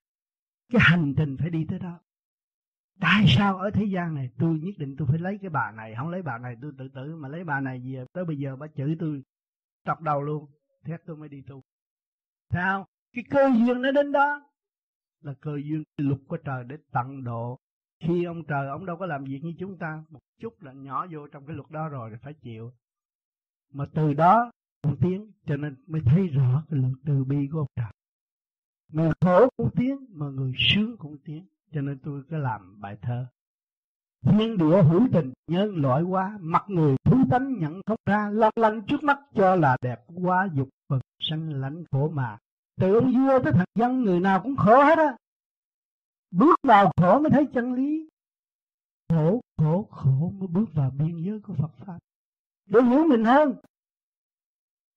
Cái 0.73 0.81
hành 0.85 1.15
trình 1.17 1.37
phải 1.41 1.51
đi 1.51 1.67
tới 1.69 1.79
đó. 1.79 2.01
Tại 3.01 3.25
sao 3.29 3.59
ở 3.59 3.71
thế 3.71 3.85
gian 3.85 4.15
này 4.15 4.31
tôi 4.39 4.59
nhất 4.59 4.75
định 4.79 4.97
tôi 4.99 5.09
phải 5.09 5.19
lấy 5.19 5.39
cái 5.43 5.51
bà 5.51 5.71
này? 5.71 5.95
Không 5.95 6.09
lấy 6.09 6.23
bà 6.23 6.39
này, 6.39 6.57
tôi 6.63 6.73
tự 6.79 6.89
tử, 6.89 7.17
mà 7.17 7.29
lấy 7.29 7.45
bà 7.45 7.61
này 7.61 7.83
gì 7.83 7.97
tới 8.13 8.25
bây 8.25 8.39
giờ 8.39 8.57
bà 8.57 8.67
chửi 8.67 8.97
tôi 9.01 9.23
trọc 9.85 10.01
đầu 10.01 10.23
luôn. 10.23 10.47
Thế 10.85 10.97
tôi 11.07 11.17
mới 11.17 11.29
đi 11.29 11.43
tu. 11.49 11.63
Sao 12.53 12.87
cái 13.13 13.25
cơ 13.31 13.51
duyên 13.59 13.83
nó 13.83 13.91
đến 13.91 14.13
đó 14.13 14.50
là 15.23 15.35
cơ 15.41 15.57
duyên 15.65 15.83
luật 15.97 16.21
của 16.29 16.37
trời 16.37 16.65
để 16.65 16.77
tận 16.93 17.25
độ. 17.25 17.59
Khi 18.01 18.25
ông 18.25 18.45
trời, 18.45 18.69
ông 18.69 18.87
đâu 18.87 18.97
có 18.97 19.07
làm 19.07 19.25
việc 19.25 19.41
như 19.45 19.55
chúng 19.59 19.79
ta, 19.79 20.05
một 20.09 20.21
chút 20.41 20.63
là 20.63 20.73
nhỏ 20.73 21.07
vô 21.11 21.27
trong 21.27 21.47
cái 21.47 21.57
luật 21.57 21.71
đó 21.71 21.89
rồi 21.89 22.11
thì 22.11 22.17
phải 22.23 22.35
chịu. 22.35 22.73
Mà 23.73 23.85
từ 23.95 24.15
đó 24.15 24.51
cũng 24.83 24.97
tiến 25.01 25.33
cho 25.47 25.57
nên 25.57 25.77
mới 25.87 26.03
thấy 26.05 26.29
rõ 26.29 26.65
cái 26.71 26.79
lượng 26.79 26.95
từ 27.07 27.25
bi 27.25 27.49
của 27.53 27.59
ông 27.59 27.67
trời. 27.77 27.93
Người 28.93 29.13
khổ 29.21 29.49
cũng 29.57 29.71
tiến 29.77 29.97
mà 30.09 30.27
người 30.27 30.53
sướng 30.57 30.97
cũng 30.97 31.19
tiến 31.25 31.47
cho 31.73 31.81
nên 31.81 31.99
tôi 31.99 32.23
có 32.31 32.39
làm 32.39 32.81
bài 32.81 32.99
thơ. 33.03 33.27
Thiên 34.23 34.59
địa 34.59 34.83
hữu 34.83 35.09
tình, 35.13 35.33
nhân 35.47 35.77
loại 35.77 36.03
quá 36.03 36.39
mặt 36.41 36.65
người 36.69 36.97
thú 37.05 37.17
tánh 37.31 37.59
nhận 37.59 37.81
không 37.87 37.99
ra 38.07 38.31
long 38.33 38.53
lanh 38.57 38.83
trước 38.83 39.03
mắt 39.03 39.19
cho 39.35 39.57
là 39.57 39.77
đẹp 39.83 40.01
quá 40.15 40.49
dục 40.55 40.69
vật, 40.89 41.01
sanh 41.19 41.61
lãnh 41.61 41.85
khổ 41.91 42.09
mà 42.09 42.39
từ 42.81 42.95
ông 42.95 43.13
vua 43.13 43.43
tới 43.43 43.53
thằng 43.53 43.67
dân 43.75 44.05
người 44.05 44.21
nào 44.21 44.41
cũng 44.43 44.57
khổ 44.57 44.85
hết 44.85 44.99
á. 44.99 45.17
Bước 46.31 46.57
vào 46.63 46.93
khổ 46.97 47.19
mới 47.19 47.31
thấy 47.31 47.47
chân 47.55 47.73
lý. 47.73 48.09
Khổ 49.09 49.41
khổ 49.57 49.89
khổ 49.91 50.33
mới 50.39 50.49
bước 50.49 50.75
vào 50.75 50.91
biên 50.91 51.23
giới 51.23 51.41
của 51.41 51.55
Phật 51.55 51.71
pháp. 51.87 51.99
Để 52.67 52.83
hiểu 52.83 53.05
mình 53.05 53.25
hơn, 53.25 53.55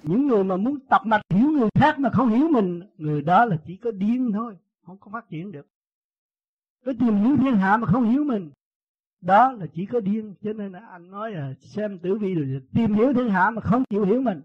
những 0.04 0.28
người 0.28 0.44
mà 0.44 0.58
muốn 0.58 0.80
tập 0.80 1.02
mạch 1.06 1.22
hiểu 1.30 1.52
người 1.52 1.70
khác 1.80 2.00
mà 2.00 2.10
không 2.10 2.30
hiểu 2.30 2.48
mình, 2.50 2.82
người 2.98 3.22
đó 3.22 3.46
là 3.46 3.58
chỉ 3.66 3.78
có 3.78 3.92
điên 3.92 4.32
thôi, 4.34 4.58
không 4.86 4.98
có 4.98 5.12
phát 5.12 5.30
triển 5.30 5.52
được. 5.52 5.68
Có 6.86 6.94
tìm 7.00 7.16
hiểu 7.16 7.38
thiên 7.38 7.56
hạ 7.56 7.78
mà 7.78 7.88
không 7.88 8.10
hiểu 8.10 8.24
mình, 8.24 8.52
đó 9.22 9.52
là 9.52 9.66
chỉ 9.74 9.86
có 9.86 10.00
điên. 10.00 10.36
Cho 10.42 10.54
nên 10.54 10.72
là 10.72 10.80
anh 10.80 11.12
nói 11.12 11.32
là 11.32 11.54
xem 11.60 12.00
tử 12.00 12.18
vi 12.18 12.34
rồi 12.34 12.62
tìm 12.74 12.94
hiểu 12.94 13.14
thiên 13.14 13.30
hạ 13.30 13.50
mà 13.50 13.62
không 13.62 13.84
chịu 13.90 14.06
hiểu 14.06 14.22
mình 14.22 14.42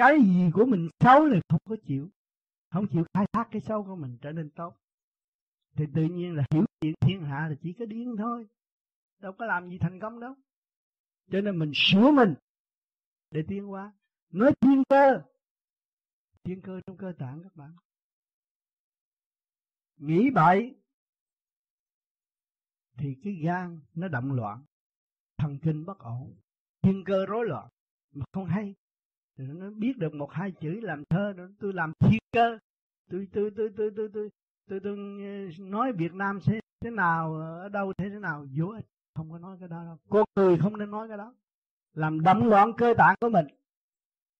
cái 0.00 0.22
gì 0.22 0.50
của 0.54 0.64
mình 0.64 0.88
xấu 1.00 1.28
thì 1.32 1.40
không 1.48 1.60
có 1.68 1.76
chịu. 1.86 2.08
Không 2.70 2.86
chịu 2.92 3.04
khai 3.14 3.26
thác 3.32 3.48
cái 3.50 3.60
xấu 3.60 3.84
của 3.84 3.96
mình 3.96 4.18
trở 4.22 4.32
nên 4.32 4.50
tốt. 4.50 4.76
Thì 5.76 5.84
tự 5.94 6.02
nhiên 6.02 6.34
là 6.34 6.44
hiểu 6.50 6.64
chuyện 6.80 6.94
thiên 7.00 7.22
hạ 7.22 7.48
là 7.48 7.54
chỉ 7.62 7.72
có 7.72 7.84
điên 7.84 8.14
thôi. 8.18 8.48
Đâu 9.18 9.32
có 9.32 9.46
làm 9.46 9.70
gì 9.70 9.78
thành 9.78 10.00
công 10.00 10.20
đâu. 10.20 10.34
Cho 11.30 11.40
nên 11.40 11.58
mình 11.58 11.72
sửa 11.74 12.10
mình 12.10 12.34
để 13.30 13.44
tiến 13.48 13.66
hóa. 13.66 13.92
Nói 14.30 14.52
thiên 14.60 14.82
cơ. 14.88 15.22
Thiên 16.44 16.60
cơ 16.60 16.80
trong 16.86 16.96
cơ 16.96 17.12
tạng 17.18 17.42
các 17.42 17.56
bạn. 17.56 17.76
Nghĩ 19.96 20.30
bậy 20.30 20.76
thì 22.96 23.16
cái 23.24 23.32
gan 23.32 23.80
nó 23.94 24.08
động 24.08 24.32
loạn. 24.32 24.64
Thần 25.36 25.58
kinh 25.62 25.84
bất 25.84 25.98
ổn. 25.98 26.36
Thiên 26.82 27.04
cơ 27.04 27.26
rối 27.26 27.46
loạn. 27.46 27.68
Mà 28.12 28.24
không 28.32 28.46
hay 28.46 28.74
nó 29.48 29.70
biết 29.70 29.98
được 29.98 30.14
một 30.14 30.32
hai 30.32 30.50
chữ 30.50 30.80
làm 30.80 31.04
thơ 31.04 31.32
rồi 31.32 31.48
tôi 31.60 31.72
làm 31.72 31.92
thiên 32.00 32.18
cơ. 32.32 32.58
Tôi 33.10 33.26
tôi 33.32 33.50
tôi 33.56 33.70
tôi 33.76 33.90
tôi 33.96 34.08
tôi 34.14 34.30
tôi, 34.68 34.80
tôi 34.80 34.96
nói 35.58 35.92
Việt 35.92 36.14
Nam 36.14 36.38
thế 36.44 36.60
thế 36.80 36.90
nào 36.90 37.34
ờ, 37.34 37.60
ở 37.60 37.68
đâu 37.68 37.92
thế 37.98 38.10
thế 38.10 38.18
nào 38.18 38.46
vô 38.56 38.66
ích. 38.66 38.84
Không 39.14 39.30
có 39.30 39.38
nói 39.38 39.56
cái 39.60 39.68
đó 39.68 39.84
đâu. 39.84 39.98
Con 40.08 40.24
người 40.36 40.58
không 40.58 40.78
nên 40.78 40.90
nói 40.90 41.08
cái 41.08 41.18
đó. 41.18 41.34
Làm 41.94 42.20
động 42.20 42.48
loạn 42.48 42.72
cơ 42.78 42.94
tạng 42.98 43.16
của 43.20 43.28
mình. 43.28 43.46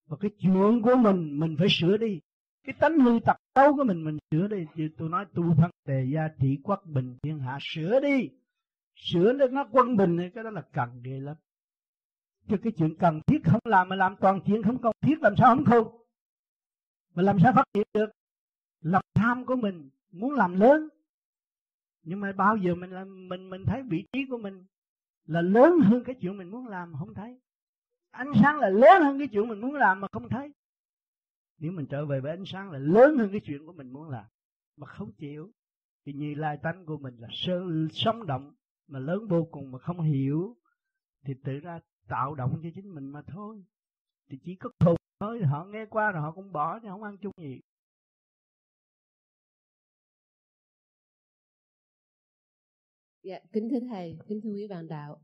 Và 0.07 0.17
cái 0.19 0.31
chuyện 0.39 0.81
của 0.81 0.95
mình 0.95 1.39
mình 1.39 1.55
phải 1.59 1.67
sửa 1.69 1.97
đi. 1.97 2.19
Cái 2.63 2.75
tánh 2.79 2.99
hư 2.99 3.19
tật 3.25 3.37
xấu 3.55 3.75
của 3.75 3.83
mình 3.83 4.03
mình 4.03 4.17
sửa 4.31 4.47
đi. 4.47 4.65
Chứ 4.75 4.89
tôi 4.97 5.09
nói 5.09 5.25
tu 5.33 5.55
thân 5.55 5.71
tề 5.85 6.05
gia 6.13 6.27
trị 6.27 6.57
quốc 6.63 6.85
bình 6.85 7.17
thiên 7.23 7.39
hạ 7.39 7.57
sửa 7.61 7.99
đi. 7.99 8.29
Sửa 8.95 9.33
lên 9.33 9.53
nó 9.53 9.67
quân 9.71 9.97
bình 9.97 10.17
thì 10.17 10.29
cái 10.29 10.43
đó 10.43 10.49
là 10.49 10.61
cần 10.73 10.89
ghê 11.03 11.19
lắm 11.19 11.35
chứ 12.47 12.57
cái 12.63 12.73
chuyện 12.77 12.95
cần 12.99 13.21
thiết 13.27 13.41
không 13.45 13.59
làm 13.63 13.89
mà 13.89 13.95
làm 13.95 14.15
toàn 14.15 14.41
chuyện 14.45 14.63
không 14.63 14.81
cần 14.81 14.91
thiết, 15.01 15.21
làm 15.21 15.33
sao 15.37 15.55
không 15.55 15.65
khôn? 15.65 16.05
Mà 17.15 17.23
làm 17.23 17.39
sao 17.39 17.53
phát 17.55 17.65
triển 17.73 17.87
được? 17.93 18.09
Lòng 18.81 19.03
tham 19.13 19.45
của 19.45 19.55
mình 19.55 19.89
muốn 20.11 20.33
làm 20.33 20.59
lớn. 20.59 20.89
Nhưng 22.03 22.19
mà 22.19 22.31
bao 22.31 22.57
giờ 22.57 22.75
mình 22.75 22.91
làm, 22.91 23.29
mình 23.29 23.49
mình 23.49 23.63
thấy 23.65 23.83
vị 23.83 24.05
trí 24.13 24.25
của 24.29 24.37
mình 24.37 24.65
là 25.25 25.41
lớn 25.41 25.79
hơn 25.83 26.03
cái 26.03 26.15
chuyện 26.21 26.37
mình 26.37 26.51
muốn 26.51 26.67
làm 26.67 26.91
mà 26.91 26.99
không 26.99 27.13
thấy. 27.13 27.39
Ánh 28.11 28.31
sáng 28.41 28.59
là 28.59 28.69
lớn 28.69 29.01
hơn 29.01 29.19
cái 29.19 29.27
chuyện 29.27 29.47
mình 29.47 29.61
muốn 29.61 29.73
làm 29.75 30.01
mà 30.01 30.07
không 30.11 30.29
thấy. 30.29 30.53
Nếu 31.57 31.71
mình 31.71 31.85
trở 31.85 32.05
về 32.05 32.19
với 32.19 32.31
ánh 32.31 32.45
sáng 32.45 32.71
là 32.71 32.79
lớn 32.79 33.17
hơn 33.17 33.29
cái 33.31 33.39
chuyện 33.39 33.65
của 33.65 33.73
mình 33.73 33.93
muốn 33.93 34.09
làm 34.09 34.25
mà 34.77 34.87
không 34.87 35.11
chịu, 35.11 35.51
thì 36.05 36.13
như 36.13 36.35
lai 36.35 36.57
tánh 36.63 36.85
của 36.85 36.97
mình 36.97 37.17
là 37.17 37.27
sơ, 37.31 37.61
sống 37.91 38.27
động 38.27 38.53
mà 38.87 38.99
lớn 38.99 39.27
vô 39.27 39.47
cùng 39.51 39.71
mà 39.71 39.79
không 39.79 40.01
hiểu, 40.01 40.57
thì 41.25 41.33
tự 41.43 41.59
ra 41.59 41.79
tạo 42.11 42.35
động 42.35 42.59
cho 42.63 42.69
chính 42.75 42.95
mình 42.95 43.07
mà 43.09 43.21
thôi 43.27 43.63
thì 44.31 44.39
chỉ 44.45 44.55
có 44.55 44.69
thục 44.79 44.97
thôi 45.19 45.41
họ 45.45 45.65
nghe 45.65 45.85
qua 45.85 46.11
rồi 46.11 46.21
họ 46.23 46.31
cũng 46.31 46.53
bỏ 46.53 46.79
chứ 46.79 46.87
không 46.89 47.03
ăn 47.03 47.17
chung 47.21 47.33
gì 47.37 47.61
Dạ, 53.23 53.39
kính 53.53 53.69
thưa 53.71 53.79
thầy, 53.89 54.17
kính 54.27 54.41
thưa 54.43 54.49
quý 54.51 54.67
bạn 54.67 54.87
đạo. 54.87 55.21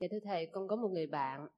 Dạ 0.00 0.06
thưa 0.10 0.18
thầy, 0.24 0.46
con 0.52 0.68
có 0.68 0.76
một 0.76 0.88
người 0.88 1.06
bạn, 1.06 1.48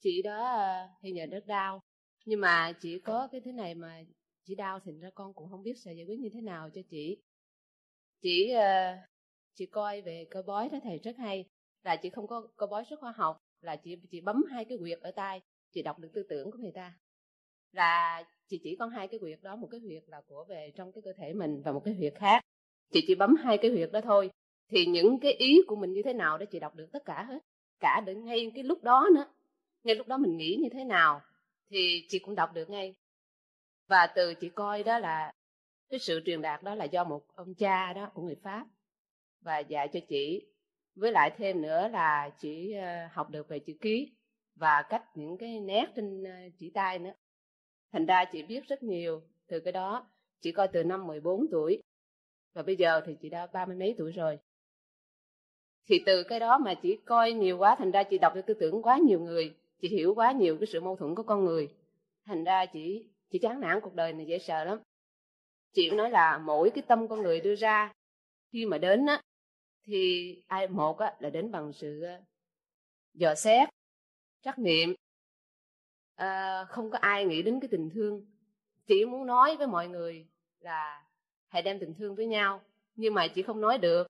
chị 0.00 0.22
đó 0.22 0.44
ờ, 0.56 0.88
thì 1.02 1.08
hiện 1.08 1.16
giờ 1.16 1.26
rất 1.26 1.46
đau, 1.46 1.82
nhưng 2.26 2.40
mà 2.40 2.72
chỉ 2.80 3.00
có 3.00 3.28
cái 3.32 3.40
thứ 3.44 3.52
này 3.52 3.74
mà 3.74 4.00
chị 4.44 4.54
đau 4.54 4.80
thành 4.80 5.00
ra 5.00 5.10
con 5.14 5.34
cũng 5.34 5.50
không 5.50 5.62
biết 5.62 5.74
sẽ 5.78 5.92
giải 5.94 6.06
quyết 6.06 6.20
như 6.20 6.30
thế 6.34 6.40
nào 6.40 6.70
cho 6.74 6.82
chị. 6.90 7.18
Chị 8.22 8.50
uh, 8.50 8.58
ờ, 8.58 8.96
chị 9.54 9.66
coi 9.66 10.02
về 10.02 10.26
cơ 10.30 10.42
bói 10.42 10.68
đó 10.68 10.78
thầy 10.82 10.98
rất 10.98 11.16
hay, 11.16 11.44
là 11.84 11.96
chị 11.96 12.10
không 12.10 12.26
có 12.26 12.48
cơ 12.56 12.66
bói 12.66 12.84
rất 12.90 13.00
khoa 13.00 13.12
học, 13.12 13.36
là 13.60 13.76
chị 13.76 13.96
chị 14.10 14.20
bấm 14.20 14.44
hai 14.50 14.64
cái 14.64 14.78
quyệt 14.78 14.98
ở 15.00 15.10
tay, 15.10 15.40
chị 15.72 15.82
đọc 15.82 15.98
được 15.98 16.10
tư 16.14 16.22
tưởng 16.28 16.50
của 16.50 16.58
người 16.58 16.72
ta. 16.74 16.94
Là 17.72 18.24
chị 18.48 18.60
chỉ 18.62 18.76
có 18.78 18.86
hai 18.86 19.08
cái 19.08 19.20
huyệt 19.20 19.38
đó 19.42 19.56
một 19.56 19.68
cái 19.70 19.80
huyệt 19.80 20.02
là 20.06 20.20
của 20.26 20.44
về 20.48 20.72
trong 20.76 20.92
cái 20.92 21.02
cơ 21.04 21.12
thể 21.16 21.32
mình 21.32 21.62
và 21.64 21.72
một 21.72 21.82
cái 21.84 21.94
huyệt 21.94 22.14
khác. 22.16 22.42
Chị 22.92 23.04
chỉ 23.06 23.14
bấm 23.14 23.36
hai 23.36 23.58
cái 23.58 23.70
huyệt 23.70 23.90
đó 23.92 24.00
thôi 24.00 24.30
thì 24.70 24.86
những 24.86 25.20
cái 25.20 25.32
ý 25.32 25.60
của 25.66 25.76
mình 25.76 25.92
như 25.92 26.02
thế 26.04 26.12
nào 26.12 26.38
đó 26.38 26.46
chị 26.50 26.58
đọc 26.58 26.74
được 26.74 26.86
tất 26.92 27.04
cả 27.04 27.24
hết. 27.28 27.38
Cả 27.80 28.00
đến 28.06 28.24
ngay 28.24 28.52
cái 28.54 28.64
lúc 28.64 28.82
đó 28.82 29.08
nữa 29.14 29.24
ngay 29.84 29.94
lúc 29.94 30.06
đó 30.06 30.18
mình 30.18 30.36
nghĩ 30.36 30.58
như 30.62 30.68
thế 30.72 30.84
nào 30.84 31.20
thì 31.70 32.06
chị 32.08 32.18
cũng 32.18 32.34
đọc 32.34 32.54
được 32.54 32.70
ngay. 32.70 32.94
Và 33.88 34.06
từ 34.06 34.34
chị 34.34 34.48
coi 34.48 34.82
đó 34.82 34.98
là 34.98 35.32
cái 35.90 36.00
sự 36.00 36.20
truyền 36.24 36.42
đạt 36.42 36.62
đó 36.62 36.74
là 36.74 36.84
do 36.84 37.04
một 37.04 37.22
ông 37.34 37.54
cha 37.54 37.92
đó 37.92 38.10
của 38.14 38.22
người 38.22 38.36
pháp 38.42 38.66
và 39.40 39.58
dạy 39.58 39.88
cho 39.92 40.00
chị 40.08 40.46
với 40.94 41.12
lại 41.12 41.30
thêm 41.36 41.62
nữa 41.62 41.88
là 41.88 42.30
chị 42.38 42.72
ờ, 42.72 43.06
học 43.12 43.30
được 43.30 43.48
về 43.48 43.58
chữ 43.58 43.72
ký 43.80 44.12
và 44.54 44.82
cách 44.88 45.04
những 45.14 45.38
cái 45.38 45.60
nét 45.60 45.86
trên 45.96 46.24
ờ, 46.24 46.32
chỉ 46.58 46.70
tay 46.70 46.98
nữa 46.98 47.12
Thành 47.92 48.06
ra 48.06 48.24
chị 48.24 48.42
biết 48.42 48.68
rất 48.68 48.82
nhiều 48.82 49.22
từ 49.46 49.60
cái 49.60 49.72
đó. 49.72 50.06
Chị 50.40 50.52
coi 50.52 50.68
từ 50.68 50.84
năm 50.84 51.06
14 51.06 51.46
tuổi. 51.50 51.82
Và 52.54 52.62
bây 52.62 52.76
giờ 52.76 53.00
thì 53.06 53.16
chị 53.20 53.28
đã 53.28 53.46
ba 53.46 53.66
mươi 53.66 53.76
mấy 53.76 53.94
tuổi 53.98 54.12
rồi. 54.12 54.38
Thì 55.88 56.02
từ 56.06 56.22
cái 56.22 56.40
đó 56.40 56.58
mà 56.58 56.74
chị 56.74 56.98
coi 57.04 57.32
nhiều 57.32 57.58
quá, 57.58 57.76
thành 57.78 57.90
ra 57.90 58.02
chị 58.02 58.18
đọc 58.18 58.34
được 58.34 58.46
tư 58.46 58.54
tưởng 58.54 58.82
quá 58.82 58.98
nhiều 58.98 59.20
người. 59.20 59.54
Chị 59.80 59.88
hiểu 59.88 60.14
quá 60.14 60.32
nhiều 60.32 60.56
cái 60.60 60.66
sự 60.66 60.80
mâu 60.80 60.96
thuẫn 60.96 61.14
của 61.14 61.22
con 61.22 61.44
người. 61.44 61.68
Thành 62.26 62.44
ra 62.44 62.66
chị 62.66 63.08
chị 63.30 63.38
chán 63.38 63.60
nản 63.60 63.80
cuộc 63.82 63.94
đời 63.94 64.12
này 64.12 64.26
dễ 64.26 64.38
sợ 64.38 64.64
lắm. 64.64 64.78
Chị 65.72 65.90
nói 65.90 66.10
là 66.10 66.38
mỗi 66.38 66.70
cái 66.70 66.82
tâm 66.88 67.08
con 67.08 67.22
người 67.22 67.40
đưa 67.40 67.54
ra 67.54 67.92
khi 68.52 68.66
mà 68.66 68.78
đến 68.78 69.06
á 69.06 69.22
thì 69.84 70.42
ai 70.46 70.68
một 70.68 70.98
á 70.98 71.14
là 71.18 71.30
đến 71.30 71.50
bằng 71.50 71.72
sự 71.72 72.02
ờ, 72.02 72.20
dò 73.14 73.34
xét 73.34 73.68
trắc 74.42 74.58
nghiệm. 74.58 74.94
À, 76.14 76.64
không 76.68 76.90
có 76.90 76.98
ai 76.98 77.24
nghĩ 77.24 77.42
đến 77.42 77.60
cái 77.60 77.68
tình 77.68 77.90
thương. 77.90 78.26
Chỉ 78.86 79.04
muốn 79.04 79.26
nói 79.26 79.56
với 79.56 79.66
mọi 79.66 79.88
người 79.88 80.26
là 80.60 81.06
hãy 81.48 81.62
đem 81.62 81.78
tình 81.78 81.94
thương 81.94 82.14
với 82.14 82.26
nhau 82.26 82.60
nhưng 82.96 83.14
mà 83.14 83.28
chị 83.28 83.42
không 83.42 83.60
nói 83.60 83.78
được. 83.78 84.06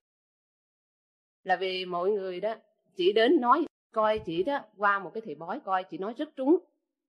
Là 1.43 1.55
vì 1.55 1.85
mọi 1.85 2.11
người 2.11 2.39
đó 2.39 2.55
chỉ 2.95 3.13
đến 3.13 3.41
nói 3.41 3.65
coi 3.91 4.19
chị 4.19 4.43
đó 4.43 4.59
qua 4.77 4.99
một 4.99 5.11
cái 5.13 5.21
thầy 5.25 5.35
bói 5.35 5.59
coi 5.59 5.83
chị 5.83 5.97
nói 5.97 6.13
rất 6.17 6.29
trúng 6.35 6.57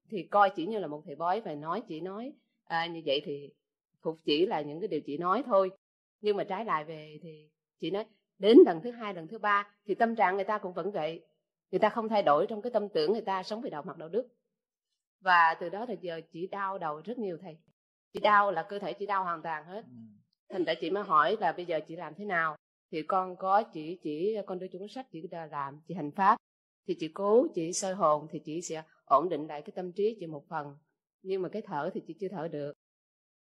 thì 0.08 0.22
coi 0.22 0.50
chỉ 0.50 0.66
như 0.66 0.78
là 0.78 0.86
một 0.86 1.02
thầy 1.04 1.14
bói 1.14 1.40
và 1.40 1.54
nói 1.54 1.82
chị 1.88 2.00
nói 2.00 2.32
à, 2.64 2.86
như 2.86 3.02
vậy 3.06 3.22
thì 3.24 3.50
phục 4.02 4.20
chỉ 4.24 4.46
là 4.46 4.60
những 4.60 4.80
cái 4.80 4.88
điều 4.88 5.00
chị 5.00 5.18
nói 5.18 5.42
thôi. 5.46 5.70
Nhưng 6.20 6.36
mà 6.36 6.44
trái 6.44 6.64
lại 6.64 6.84
về 6.84 7.18
thì 7.22 7.50
chị 7.80 7.90
nói 7.90 8.04
đến 8.38 8.58
lần 8.66 8.80
thứ 8.82 8.90
hai 8.90 9.14
lần 9.14 9.28
thứ 9.28 9.38
ba 9.38 9.68
thì 9.86 9.94
tâm 9.94 10.16
trạng 10.16 10.34
người 10.34 10.44
ta 10.44 10.58
cũng 10.58 10.72
vẫn 10.72 10.90
vậy. 10.92 11.24
Người 11.70 11.78
ta 11.78 11.88
không 11.88 12.08
thay 12.08 12.22
đổi 12.22 12.46
trong 12.48 12.62
cái 12.62 12.70
tâm 12.72 12.88
tưởng 12.88 13.12
người 13.12 13.20
ta 13.20 13.42
sống 13.42 13.60
về 13.60 13.70
đạo 13.70 13.82
mặt 13.82 13.96
đạo 13.96 14.08
đức. 14.08 14.28
Và 15.20 15.56
từ 15.60 15.68
đó 15.68 15.86
thì 15.88 15.94
giờ 16.00 16.20
chị 16.32 16.46
đau 16.46 16.78
đầu 16.78 17.00
rất 17.04 17.18
nhiều 17.18 17.38
thầy. 17.42 17.56
Chị 18.12 18.20
đau 18.20 18.52
là 18.52 18.62
cơ 18.62 18.78
thể 18.78 18.92
chị 18.92 19.06
đau 19.06 19.24
hoàn 19.24 19.42
toàn 19.42 19.64
hết. 19.64 19.84
Ừ. 19.84 19.92
thành 20.48 20.64
ra 20.64 20.74
chị 20.80 20.90
mới 20.90 21.02
hỏi 21.02 21.36
là 21.40 21.52
bây 21.52 21.64
giờ 21.66 21.80
chị 21.88 21.96
làm 21.96 22.14
thế 22.14 22.24
nào? 22.24 22.56
Thì 22.92 23.02
con 23.02 23.36
có 23.36 23.62
chỉ 23.62 23.98
chỉ 24.02 24.36
con 24.46 24.58
đưa 24.58 24.66
cuốn 24.68 24.88
sách 24.88 25.06
chị 25.12 25.22
làm 25.50 25.80
chị 25.88 25.94
hành 25.94 26.10
pháp. 26.10 26.36
Thì 26.86 26.94
chị 27.00 27.08
cố 27.08 27.46
chị 27.54 27.72
soi 27.72 27.94
hồn 27.94 28.26
thì 28.30 28.38
chị 28.38 28.62
sẽ 28.62 28.82
ổn 29.04 29.28
định 29.28 29.46
lại 29.46 29.62
cái 29.62 29.72
tâm 29.76 29.92
trí 29.92 30.16
chị 30.20 30.26
một 30.26 30.44
phần. 30.48 30.76
Nhưng 31.22 31.42
mà 31.42 31.48
cái 31.48 31.62
thở 31.62 31.90
thì 31.94 32.00
chị 32.06 32.14
chưa 32.20 32.28
thở 32.28 32.48
được 32.48 32.72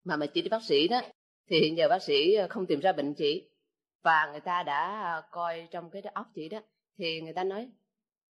mà 0.04 0.16
mà 0.16 0.26
chị 0.26 0.42
đi 0.42 0.48
bác 0.48 0.62
sĩ 0.62 0.88
đó 0.88 1.00
thì 1.46 1.60
hiện 1.60 1.76
giờ 1.76 1.88
bác 1.88 2.02
sĩ 2.02 2.34
ờ, 2.34 2.46
không 2.50 2.66
tìm 2.66 2.80
ra 2.80 2.92
bệnh 2.92 3.14
chị. 3.14 3.50
Và 4.02 4.28
người 4.30 4.40
ta 4.40 4.62
đã 4.62 5.02
ờ, 5.02 5.28
coi 5.30 5.68
trong 5.70 5.90
cái 5.90 6.02
óc 6.02 6.26
chị 6.34 6.48
đó 6.48 6.60
thì 6.98 7.20
người 7.20 7.32
ta 7.32 7.44
nói 7.44 7.68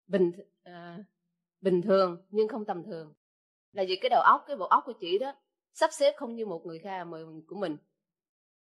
bình 0.07 0.31
à, 0.63 0.97
bình 1.61 1.81
thường 1.81 2.17
nhưng 2.29 2.47
không 2.47 2.65
tầm 2.65 2.83
thường. 2.83 3.13
Là 3.73 3.83
vì 3.87 3.95
cái 3.95 4.09
đầu 4.09 4.21
óc 4.21 4.43
cái 4.47 4.57
bộ 4.57 4.65
óc 4.65 4.83
của 4.85 4.93
chị 5.01 5.17
đó 5.17 5.35
sắp 5.73 5.89
xếp 5.93 6.13
không 6.17 6.35
như 6.35 6.45
một 6.45 6.65
người 6.65 6.79
khác 6.79 7.07
của 7.47 7.55
mình. 7.55 7.77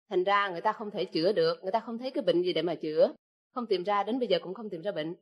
Thành 0.09 0.25
ra 0.25 0.49
người 0.49 0.61
ta 0.61 0.73
không 0.73 0.91
thể 0.91 1.05
chữa 1.05 1.33
được 1.33 1.63
người 1.63 1.73
ta 1.73 1.81
không 1.81 1.99
thấy 1.99 2.11
cái 2.11 2.25
bệnh 2.25 2.43
gì 2.43 2.53
để 2.53 2.63
mà 2.63 2.75
chữa 2.75 3.15
không 3.53 3.67
tìm 3.67 3.85
ra 3.85 4.03
đến 4.03 4.19
bây 4.19 4.29
giờ 4.29 4.39
cũng 4.43 4.55
không 4.55 4.71
tìm 4.71 4.83
ra 4.83 4.93
bệnh. 4.93 5.15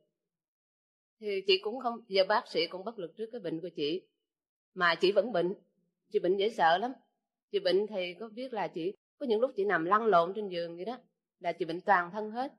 Thì 1.19 1.41
chị 1.47 1.57
cũng 1.63 1.79
không 1.79 1.99
giờ 2.07 2.23
bác 2.29 2.47
sĩ 2.47 2.67
cũng 2.67 2.83
bất 2.83 2.99
lực 2.99 3.17
trước 3.17 3.29
cái 3.31 3.41
bệnh 3.41 3.61
của 3.61 3.69
chị. 3.75 4.07
Mà 4.73 4.95
chị 4.95 5.11
vẫn 5.11 5.31
bệnh 5.31 5.53
chị 6.11 6.19
bệnh 6.19 6.37
dễ 6.37 6.49
sợ 6.49 6.77
lắm 6.77 6.93
chị 7.53 7.59
bệnh 7.59 7.87
thì 7.87 8.13
có 8.19 8.29
biết 8.29 8.53
là 8.53 8.67
chị 8.67 8.93
có 9.19 9.25
những 9.25 9.41
lúc 9.41 9.51
chị 9.55 9.65
nằm 9.65 9.85
lăn 9.85 10.05
lộn 10.05 10.33
trên 10.35 10.47
giường 10.47 10.75
vậy 10.75 10.85
đó 10.85 10.97
là 11.39 11.51
chị 11.51 11.65
bệnh 11.65 11.81
toàn 11.81 12.11
thân 12.11 12.31
hết. 12.31 12.53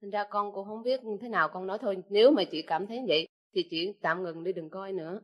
Thành 0.00 0.10
ra 0.10 0.24
con 0.30 0.52
cũng 0.52 0.66
không 0.66 0.82
biết 0.82 1.00
thế 1.20 1.28
nào 1.28 1.48
con 1.52 1.66
nói 1.66 1.78
thôi 1.80 1.96
nếu 2.08 2.30
mà 2.30 2.42
chị 2.50 2.62
cảm 2.62 2.86
thấy 2.86 3.04
vậy 3.08 3.28
thì 3.54 3.62
chị 3.70 3.92
tạm 4.00 4.22
ngừng 4.22 4.44
đi 4.44 4.52
đừng 4.52 4.70
coi 4.70 4.92
nữa. 4.92 5.20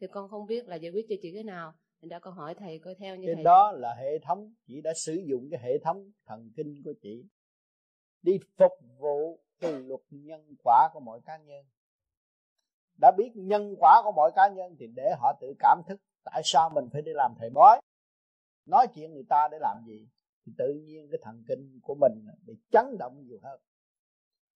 Thì 0.00 0.06
con 0.06 0.28
không 0.28 0.46
biết 0.46 0.68
là 0.68 0.76
giải 0.76 0.92
quyết 0.92 1.06
cho 1.08 1.14
chị 1.22 1.32
cái 1.34 1.44
nào 1.44 1.74
thành 2.00 2.08
ra 2.08 2.18
con 2.18 2.34
hỏi 2.34 2.54
thầy 2.54 2.78
coi 2.78 2.94
theo 2.94 3.16
như 3.16 3.26
cái 3.26 3.34
thầy 3.34 3.44
đó 3.44 3.72
là 3.72 3.94
hệ 3.94 4.18
thống 4.18 4.54
chị 4.66 4.80
đã 4.80 4.92
sử 4.96 5.22
dụng 5.26 5.48
cái 5.50 5.60
hệ 5.62 5.78
thống 5.78 6.10
thần 6.26 6.50
kinh 6.56 6.82
của 6.84 6.92
chị 7.02 7.24
đi 8.22 8.38
phục 8.56 8.72
vụ 8.98 9.40
cái 9.60 9.72
luật 9.72 10.00
nhân 10.10 10.54
quả 10.64 10.88
của 10.92 11.00
mọi 11.00 11.20
cá 11.24 11.36
nhân. 11.36 11.64
Đã 13.00 13.12
biết 13.18 13.30
nhân 13.34 13.74
quả 13.78 14.00
của 14.04 14.12
mọi 14.16 14.30
cá 14.36 14.48
nhân 14.48 14.76
thì 14.78 14.86
để 14.96 15.14
họ 15.20 15.38
tự 15.40 15.54
cảm 15.58 15.82
thức 15.88 16.00
tại 16.24 16.42
sao 16.44 16.70
mình 16.74 16.88
phải 16.92 17.02
đi 17.02 17.12
làm 17.14 17.34
thầy 17.38 17.50
bói 17.50 17.80
nói 18.68 18.86
chuyện 18.94 19.14
người 19.14 19.24
ta 19.28 19.48
để 19.52 19.58
làm 19.60 19.76
gì 19.86 20.08
thì 20.46 20.52
tự 20.58 20.74
nhiên 20.74 21.08
cái 21.10 21.20
thần 21.22 21.44
kinh 21.48 21.80
của 21.82 21.94
mình 21.94 22.26
bị 22.46 22.54
chấn 22.70 22.98
động 22.98 23.22
nhiều 23.26 23.38
hơn. 23.42 23.60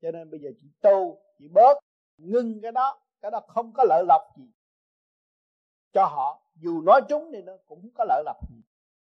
Cho 0.03 0.11
nên 0.11 0.31
bây 0.31 0.41
giờ 0.41 0.51
chị 0.59 0.67
tu, 0.81 1.19
chị 1.39 1.49
bớt 1.49 1.79
ngưng 2.17 2.61
cái 2.63 2.73
đó 2.73 3.01
cái 3.21 3.31
đó 3.31 3.41
không 3.49 3.73
có 3.73 3.85
lợi 3.89 4.05
lộc 4.09 4.23
gì 4.37 4.51
cho 5.93 6.05
họ. 6.05 6.43
Dù 6.55 6.83
nói 6.83 7.01
trúng 7.09 7.31
thì 7.33 7.43
nó 7.43 7.53
cũng 7.67 7.81
không 7.83 7.91
có 7.95 8.05
lợi 8.09 8.23
lộc 8.25 8.51
gì. 8.51 8.63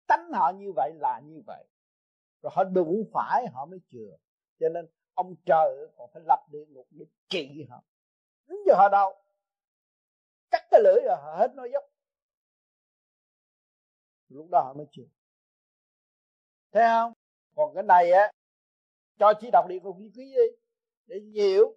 Tánh 0.07 0.31
họ 0.33 0.51
như 0.51 0.71
vậy 0.75 0.93
là 0.99 1.19
như 1.19 1.41
vậy. 1.47 1.65
Rồi 2.41 2.51
họ 2.55 2.63
đụng 2.63 3.03
phải 3.13 3.47
họ 3.53 3.65
mới 3.65 3.79
chừa. 3.91 4.17
Cho 4.59 4.69
nên 4.69 4.87
ông 5.13 5.35
trời 5.45 5.87
còn 5.97 6.09
phải 6.13 6.21
lập 6.25 6.39
địa 6.51 6.65
ngục 6.65 6.87
để 6.91 7.05
trị 7.27 7.65
họ. 7.69 7.83
Đến 8.47 8.57
giờ 8.67 8.73
họ 8.77 8.89
đâu. 8.89 9.13
Cắt 10.51 10.67
cái 10.71 10.81
lưỡi 10.83 11.01
rồi 11.05 11.15
họ 11.21 11.35
hết 11.37 11.55
nói 11.55 11.69
dốc 11.73 11.83
lúc 14.29 14.49
đó 14.49 14.61
họ 14.61 14.73
mới 14.73 14.85
chịu. 14.91 15.05
Thấy 16.71 16.83
không? 16.83 17.13
Còn 17.55 17.75
cái 17.75 17.83
này 17.83 18.11
á 18.11 18.31
cho 19.19 19.33
chị 19.41 19.49
đọc 19.51 19.65
địa 19.69 19.79
ngục 19.79 19.95
quý 19.99 20.11
quý 20.15 20.33
đi 20.35 20.57
để 21.05 21.19
hiểu. 21.33 21.75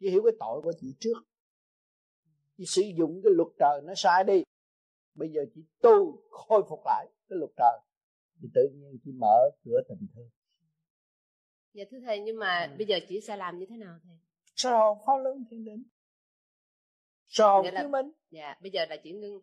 Chị 0.00 0.10
hiểu 0.10 0.22
cái 0.24 0.32
tội 0.40 0.60
của 0.62 0.72
chị 0.80 0.96
trước. 1.00 1.22
Chị 2.56 2.64
sử 2.66 2.82
dụng 2.98 3.20
cái 3.24 3.32
luật 3.36 3.48
trời 3.58 3.80
nó 3.84 3.92
sai 3.96 4.24
đi. 4.24 4.42
Bây 5.14 5.28
giờ 5.28 5.40
chị 5.54 5.60
tu 5.82 6.22
khôi 6.30 6.62
phục 6.68 6.80
lại 6.84 7.06
cái 7.28 7.38
luật 7.38 7.50
trời. 7.56 7.78
Thì 8.42 8.48
tự 8.54 8.68
nhiên 8.74 8.98
chị 9.04 9.10
mở 9.20 9.50
cửa 9.64 9.80
tình 9.88 10.06
thương. 10.14 10.30
Dạ 11.72 11.84
thưa 11.90 11.98
thầy 12.06 12.20
nhưng 12.20 12.38
mà 12.38 12.68
ừ. 12.70 12.76
bây 12.78 12.86
giờ 12.86 12.98
chị 13.08 13.20
sẽ 13.20 13.36
làm 13.36 13.58
như 13.58 13.66
thế 13.68 13.76
nào 13.76 13.98
thầy? 14.04 14.16
Soi 14.56 14.72
hồn 14.72 14.98
pháp 15.06 15.16
luân 15.22 15.44
thiên 15.50 15.64
định 15.64 15.82
soi 17.30 17.48
hồn 17.48 17.74
chứng 17.78 17.90
minh 17.90 18.12
dạ 18.30 18.54
bây 18.60 18.70
giờ 18.70 18.86
là 18.88 18.96
chỉ 18.96 19.12
ngưng 19.12 19.40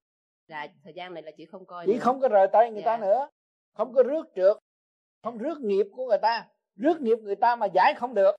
là 0.48 0.68
thời 0.84 0.94
gian 0.94 1.14
này 1.14 1.24
là 1.24 1.32
chị 1.38 1.46
không 1.46 1.66
coi 1.66 1.86
chị 1.86 1.94
nữa. 1.94 2.00
không 2.02 2.22
có 2.22 2.28
rời 2.28 2.48
tay 2.54 2.72
người 2.72 2.82
dạ. 2.82 2.86
ta 2.86 2.98
nữa. 2.98 3.30
Không 3.74 3.94
có 3.94 4.04
rước 4.04 4.26
trượt 4.36 4.58
không 5.24 5.38
rước 5.38 5.58
nghiệp 5.62 5.86
của 5.92 6.08
người 6.08 6.18
ta. 6.22 6.50
Rước 6.76 7.02
nghiệp 7.02 7.18
người 7.22 7.36
ta 7.36 7.56
mà 7.56 7.66
giải 7.66 7.94
không 7.98 8.14
được. 8.14 8.36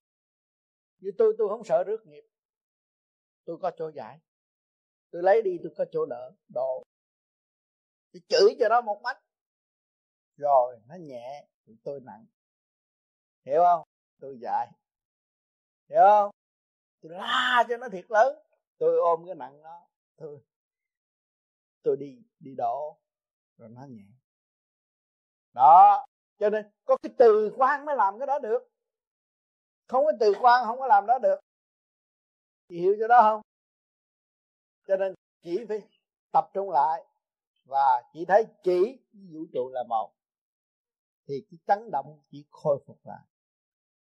Như 0.99 1.11
tôi 1.19 1.35
tôi 1.39 1.49
không 1.49 1.65
sợ 1.65 1.85
rước 1.85 2.07
nghiệp. 2.07 2.25
Tôi 3.45 3.59
có 3.63 3.71
chỗ 3.77 3.91
giải. 3.95 4.19
Tôi 5.11 5.23
lấy 5.23 5.43
đi 5.43 5.59
tôi 5.63 5.73
có 5.77 5.85
chỗ 5.93 6.07
đỡ 6.07 6.33
độ. 6.55 6.83
Tôi 8.13 8.23
chửi 8.29 8.57
cho 8.61 8.69
nó 8.69 8.81
một 8.81 9.01
mắt. 9.03 9.19
Rồi 10.37 10.81
nó 10.87 10.95
nhẹ 10.95 11.47
tôi 11.85 12.01
nặng. 12.01 12.27
Hiểu 13.45 13.61
không? 13.65 13.89
Tôi 14.21 14.39
dạy 14.41 14.69
hiểu 15.89 16.01
không? 16.01 16.31
Tôi 17.01 17.13
la 17.13 17.65
cho 17.69 17.77
nó 17.77 17.89
thiệt 17.89 18.05
lớn. 18.09 18.39
Tôi 18.79 18.97
ôm 18.97 19.27
cái 19.27 19.35
nặng 19.35 19.63
nó 19.63 19.87
tôi 20.17 20.41
tôi 21.83 21.97
đi 21.97 22.23
đi 22.41 22.55
đổ, 22.55 22.99
rồi 23.57 23.69
nó 23.69 23.85
nhẹ. 23.85 24.05
Đó, 25.53 26.07
cho 26.39 26.51
nên 26.51 26.71
có 26.85 26.97
cái 27.03 27.13
từ 27.19 27.53
quan 27.57 27.85
mới 27.85 27.97
làm 27.97 28.19
cái 28.19 28.27
đó 28.27 28.39
được. 28.39 28.69
Không 29.87 30.05
có 30.05 30.13
từ 30.21 30.33
quan 30.41 30.65
không 30.65 30.79
có 30.79 30.87
làm 30.87 31.07
đó 31.07 31.19
được. 31.19 31.41
Chị 32.69 32.81
hiểu 32.81 32.97
cho 33.01 33.09
đó 33.09 33.23
không? 33.23 33.43
Cho 34.87 34.97
nên 34.97 35.15
chỉ 35.43 35.65
phải 35.69 35.83
tập 36.33 36.51
trung 36.55 36.71
lại 36.71 37.05
và 37.65 38.03
chỉ 38.13 38.25
thấy 38.25 38.47
chỉ 38.63 38.99
vũ 39.13 39.41
trụ 39.53 39.71
là 39.73 39.83
một, 39.89 40.13
thì 41.27 41.47
cái 41.51 41.59
chấn 41.67 41.91
động 41.91 42.21
chỉ 42.31 42.45
khôi 42.51 42.79
phục 42.87 43.07
lại. 43.07 43.25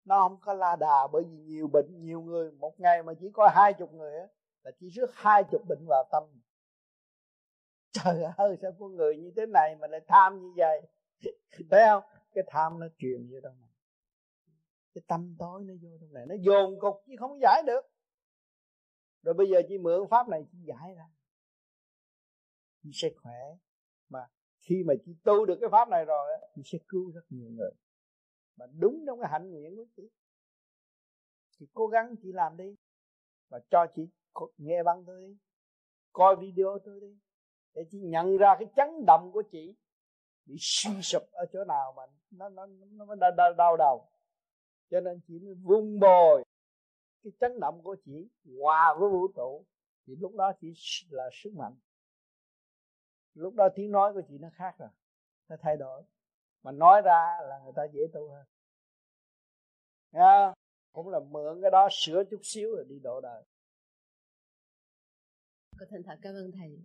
Nó 0.05 0.29
không 0.29 0.41
có 0.41 0.55
la 0.55 0.77
đà 0.77 1.07
bởi 1.13 1.25
vì 1.25 1.37
nhiều 1.37 1.69
bệnh, 1.73 2.05
nhiều 2.05 2.21
người, 2.21 2.53
một 2.53 2.81
ngày 2.81 3.03
mà 3.03 3.13
chỉ 3.21 3.31
có 3.35 3.51
hai 3.55 3.73
chục 3.75 3.93
người 3.93 4.13
là 4.63 4.71
chỉ 4.81 4.89
rước 4.89 5.11
hai 5.15 5.45
chục 5.51 5.63
bệnh 5.69 5.87
vào 5.89 6.05
tâm. 6.13 6.23
trời 7.93 8.23
ơi, 8.37 8.57
sao 8.63 8.73
có 8.79 8.89
người 8.89 9.17
như 9.17 9.33
thế 9.37 9.47
này 9.47 9.77
mà 9.77 9.87
lại 9.87 10.01
tham 10.07 10.41
như 10.41 10.53
vậy? 10.57 10.81
Thấy 11.71 11.83
không? 11.89 12.03
Cái 12.35 12.45
tham 12.47 12.81
nó 12.81 12.87
truyền 12.99 13.29
vô 13.31 13.39
trong 13.43 13.61
này. 13.61 13.71
Cái 14.95 15.03
tâm 15.09 15.37
tối 15.39 15.65
nó 15.65 15.75
vô 15.83 15.89
trong 16.01 16.13
này. 16.13 16.27
Nó 16.27 16.35
dồn 16.41 16.81
cục 16.81 17.03
chứ 17.07 17.13
không 17.19 17.39
giải 17.43 17.63
được. 17.67 17.81
Rồi 19.23 19.35
bây 19.35 19.49
giờ 19.49 19.63
chỉ 19.69 19.79
mượn 19.79 20.01
pháp 20.11 20.29
này 20.29 20.45
chỉ 20.53 20.59
giải 20.67 20.95
ra. 20.95 21.05
Chị 22.83 22.91
sẽ 22.93 23.09
khỏe. 23.23 23.41
Mà 24.09 24.21
khi 24.61 24.83
mà 24.87 24.95
chị 25.05 25.17
tu 25.25 25.47
được 25.47 25.59
cái 25.61 25.69
pháp 25.73 25.89
này 25.89 26.05
rồi 26.05 26.31
chị 26.55 26.63
sẽ 26.65 26.79
cứu 26.89 27.11
rất 27.11 27.23
nhiều 27.29 27.51
người. 27.51 27.71
Mà 28.57 28.67
đúng 28.79 29.05
trong 29.07 29.21
cái 29.21 29.31
hạnh 29.31 29.51
nguyện 29.51 29.77
của 29.77 29.85
chị 29.97 30.11
chị 31.59 31.67
cố 31.75 31.87
gắng 31.87 32.15
chị 32.23 32.33
làm 32.33 32.57
đi. 32.57 32.77
Và 33.49 33.61
cho 33.71 33.87
chị 33.95 34.09
nghe 34.57 34.83
băng 34.83 35.05
tôi 35.07 35.21
đi. 35.21 35.37
Coi 36.13 36.37
video 36.37 36.79
tôi 36.85 37.01
đi 37.01 37.19
để 37.75 37.83
chị 37.91 37.99
nhận 38.01 38.37
ra 38.37 38.57
cái 38.59 38.69
chấn 38.77 39.07
động 39.07 39.31
của 39.33 39.43
chị 39.43 39.75
bị 40.45 40.57
suy 40.59 41.03
sụp 41.03 41.23
ở 41.31 41.47
chỗ 41.53 41.65
nào 41.65 41.93
mà 41.97 42.03
nó 42.31 42.49
nó 42.49 42.67
nó, 42.67 43.05
nó 43.05 43.15
đau, 43.15 43.31
đau, 43.37 43.55
đau 43.59 43.77
đầu. 43.77 44.09
Cho 44.91 45.01
nên 45.01 45.21
chị 45.29 45.39
mới 45.39 45.55
vun 45.55 46.01
bồi 46.01 46.45
cái 47.23 47.33
chấn 47.41 47.61
động 47.61 47.83
của 47.83 47.97
chị 48.05 48.29
hòa 48.61 48.95
với 49.01 49.11
vũ 49.11 49.29
trụ. 49.37 49.65
Thì 50.07 50.17
lúc 50.17 50.35
đó 50.35 50.53
chị 50.61 50.73
là 51.11 51.31
sức 51.33 51.51
mạnh. 51.57 51.75
Lúc 53.35 53.55
đó 53.55 53.69
tiếng 53.75 53.91
nói 53.91 54.13
của 54.13 54.23
chị 54.29 54.39
nó 54.39 54.49
khác 54.55 54.75
rồi 54.79 54.89
nó 55.49 55.57
thay 55.61 55.77
đổi. 55.77 56.03
Mà 56.63 56.73
nói 56.73 57.03
ra 57.05 57.39
là 57.49 57.59
người 57.65 57.73
ta 57.77 57.83
dễ 57.93 58.01
tu 58.13 58.29
hơn. 58.31 58.47
Nha? 60.13 60.53
cũng 60.93 61.09
là 61.09 61.21
mượn 61.21 61.61
cái 61.63 61.71
đó 61.71 61.89
sửa 61.91 62.25
chút 62.31 62.41
xíu 62.43 62.75
rồi 62.77 62.85
đi 62.89 62.99
độ 63.03 63.21
đời. 63.21 63.45
Cô 65.79 65.87
thành 65.91 66.03
thật 66.03 66.19
cảm 66.23 66.35
ơn 66.35 66.51
thầy. 66.53 66.79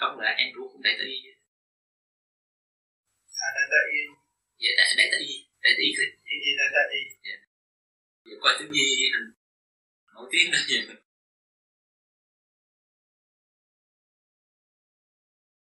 Con 0.00 0.20
là 0.20 0.30
em 0.38 0.48
ruột 0.54 0.70
đại 0.84 0.94
tử 0.98 1.04
y 1.06 1.18
à 3.44 3.48
đại 3.56 3.66
tử 3.72 3.80
y 3.96 4.00
dạ 4.62 4.70
đại 4.78 4.94
đại 4.98 5.08
tử 5.12 5.18
y 5.28 5.36
đại 5.62 5.72
tử 5.76 5.82
y 5.88 5.90
y 6.32 6.36
y 6.48 6.50
đại 6.58 6.68
tử 6.72 6.80
y 6.98 7.02
dạ. 7.26 7.36
Dạ 8.24 8.34
coi 8.40 8.52
thứ 8.58 8.64
gì 8.72 9.10
nổi 10.14 10.28
tiếng 10.32 10.50
đó 10.52 10.58
vậy 10.68 10.96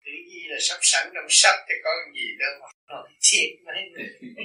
tự 0.05 0.13
gì 0.31 0.41
là 0.49 0.57
sắp 0.61 0.79
sẵn 0.83 1.11
trong 1.15 1.27
sách 1.29 1.59
thì 1.69 1.75
có 1.85 1.91
gì 2.15 2.27
đâu 2.39 2.53
mà 2.61 2.69
nói 2.89 3.09
chuyện 3.21 3.65
mấy 3.65 3.91
người. 3.93 4.09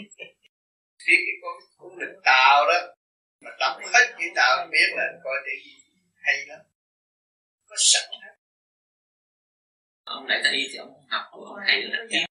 Biết 1.08 1.20
cái 1.26 1.38
con 1.42 1.56
cũng 1.78 2.00
được 2.00 2.22
tạo 2.24 2.66
đó 2.70 2.96
mà 3.42 3.52
đọc 3.60 3.78
hết 3.94 4.16
chữ 4.20 4.26
tạo 4.36 4.68
biết 4.72 4.90
là 4.96 5.06
coi 5.24 5.36
tự 5.46 5.52
gì 5.66 5.76
hay 6.16 6.46
lắm. 6.48 6.60
Có 7.66 7.76
sẵn 7.80 8.04
hết 8.22 8.37
ông 10.16 10.28
đại 10.28 10.40
tây 10.44 10.68
thì 10.72 10.78
ông 10.78 10.94
học 11.10 11.26
của 11.32 11.44
ông 11.46 11.60
thầy 11.68 11.82
rất 11.82 12.04
kiếm 12.12 12.26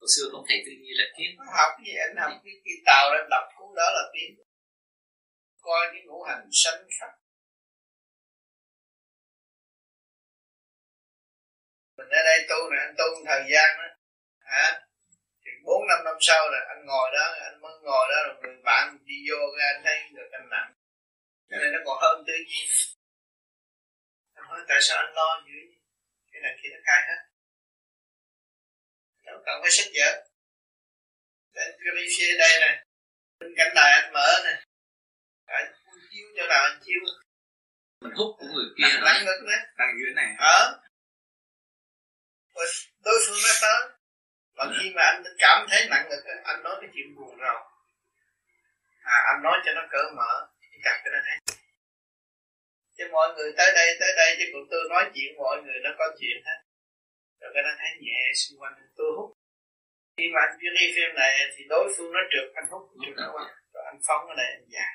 hồi 0.00 0.08
xưa 0.14 0.26
ông 0.32 0.44
thầy 0.48 0.58
tư 0.64 0.72
duy 0.80 0.92
là 0.98 1.04
kiến 1.16 1.30
học 1.56 1.72
gì 1.84 1.92
anh 2.06 2.16
học 2.22 2.32
cái 2.44 2.54
cái 2.64 2.74
tàu 2.86 3.04
lên 3.14 3.26
đọc 3.30 3.44
cuốn 3.56 3.70
đó 3.76 3.86
là 3.96 4.02
kiếm 4.14 4.30
coi 5.60 5.82
cái 5.92 6.02
ngũ 6.06 6.22
hành 6.22 6.48
sanh 6.52 6.82
khắc 7.00 7.10
mình 12.00 12.08
ở 12.20 12.22
đây 12.30 12.38
tu 12.48 12.70
này 12.70 12.80
anh 12.86 12.94
tu 12.98 13.06
một 13.14 13.24
thời 13.26 13.42
gian 13.52 13.68
đó. 13.78 13.88
Hả? 14.38 14.66
Thì 15.42 15.50
bốn 15.64 15.80
năm 15.88 15.98
năm 16.04 16.16
sau 16.20 16.50
là 16.52 16.60
anh 16.68 16.86
ngồi 16.86 17.10
đó, 17.14 17.26
anh 17.48 17.60
mới 17.60 17.72
ngồi 17.82 18.06
đó 18.12 18.18
rồi 18.26 18.36
người 18.42 18.62
bạn 18.64 18.98
đi 19.04 19.14
vô 19.28 19.38
ra 19.58 19.64
anh 19.74 19.82
thấy 19.84 19.96
được 20.16 20.28
anh 20.32 20.48
nặng. 20.50 20.72
Cái 21.48 21.58
này 21.60 21.70
nó 21.72 21.78
còn 21.86 21.98
hơn 22.02 22.24
tư 22.26 22.32
duy. 22.48 22.62
anh 24.34 24.44
hỏi 24.48 24.60
tại 24.68 24.78
sao 24.80 24.96
anh 24.98 25.12
lo 25.14 25.42
dữ 25.46 25.58
vậy? 25.70 25.79
Cái 26.42 26.52
này 26.52 26.58
kia 26.62 26.68
nó 26.72 26.78
khai 26.86 27.02
hết. 27.08 27.20
Đâu 29.24 29.42
cần 29.46 29.60
phải 29.62 29.70
sách 29.70 29.86
vở. 29.94 30.26
Anh 31.54 31.72
phía 32.18 32.38
đây 32.38 32.60
nè. 32.60 32.84
Bên 33.38 33.54
cạnh 33.56 33.72
đài 33.74 33.92
anh 33.92 34.12
mở 34.12 34.40
nè. 34.44 34.62
Anh 35.46 35.72
chiếu 36.10 36.26
cho 36.36 36.46
nào 36.46 36.62
anh 36.62 36.80
chiếu. 36.84 37.00
Mình 38.00 38.12
hút 38.16 38.36
của 38.38 38.46
người 38.46 38.64
kia 38.76 39.00
lắng 39.00 39.24
ngực 39.24 39.40
đấy 39.46 39.58
đằng 39.78 39.92
dưới 39.98 40.14
này 40.14 40.34
ờ. 40.38 40.80
Đối 43.04 43.18
phương 43.26 43.38
nó 43.44 43.52
tới. 43.62 43.98
Và 44.54 44.64
khi 44.78 44.92
mà 44.94 45.02
anh 45.02 45.22
cảm 45.38 45.66
thấy 45.70 45.86
nặng 45.90 46.08
ngực 46.10 46.24
anh 46.44 46.62
nói 46.62 46.76
cái 46.80 46.90
chuyện 46.94 47.14
buồn 47.16 47.36
rồi 47.38 47.54
à 49.02 49.16
anh 49.32 49.42
nói 49.42 49.58
cho 49.64 49.72
nó 49.72 49.86
cỡ 49.90 50.02
mở. 50.16 50.46
Chặt 50.84 51.02
cho 51.04 51.10
nó 51.10 51.18
thấy 51.26 51.56
chứ 53.00 53.06
mọi 53.12 53.28
người 53.34 53.50
tới 53.58 53.70
đây 53.74 53.88
tới 54.00 54.12
đây 54.16 54.30
chứ 54.38 54.44
còn 54.52 54.62
tôi 54.70 54.82
nói 54.90 55.04
chuyện 55.14 55.30
mọi 55.36 55.62
người 55.62 55.78
nó 55.84 55.90
có 55.98 56.06
chuyện 56.18 56.36
hết. 56.46 56.60
Rồi 57.40 57.50
cái 57.54 57.62
nó 57.66 57.72
thấy 57.80 57.90
nhẹ 58.00 58.20
xung 58.40 58.60
quanh 58.60 58.74
tôi 58.96 59.10
hút. 59.16 59.30
Khi 60.16 60.24
mà 60.34 60.40
anh 60.40 60.58
đi 60.78 60.86
phim 60.94 61.10
này 61.14 61.32
thì 61.56 61.64
đối 61.68 61.84
phương 61.96 62.12
nó 62.12 62.20
trượt 62.32 62.46
anh 62.54 62.66
hút 62.70 62.82
trượt 63.02 63.14
nó 63.16 63.28
qua 63.34 63.46
rồi. 63.74 63.84
Anh 63.92 64.00
phóng 64.06 64.28
ở 64.32 64.34
đây 64.40 64.48
anh 64.56 64.66
dài 64.68 64.94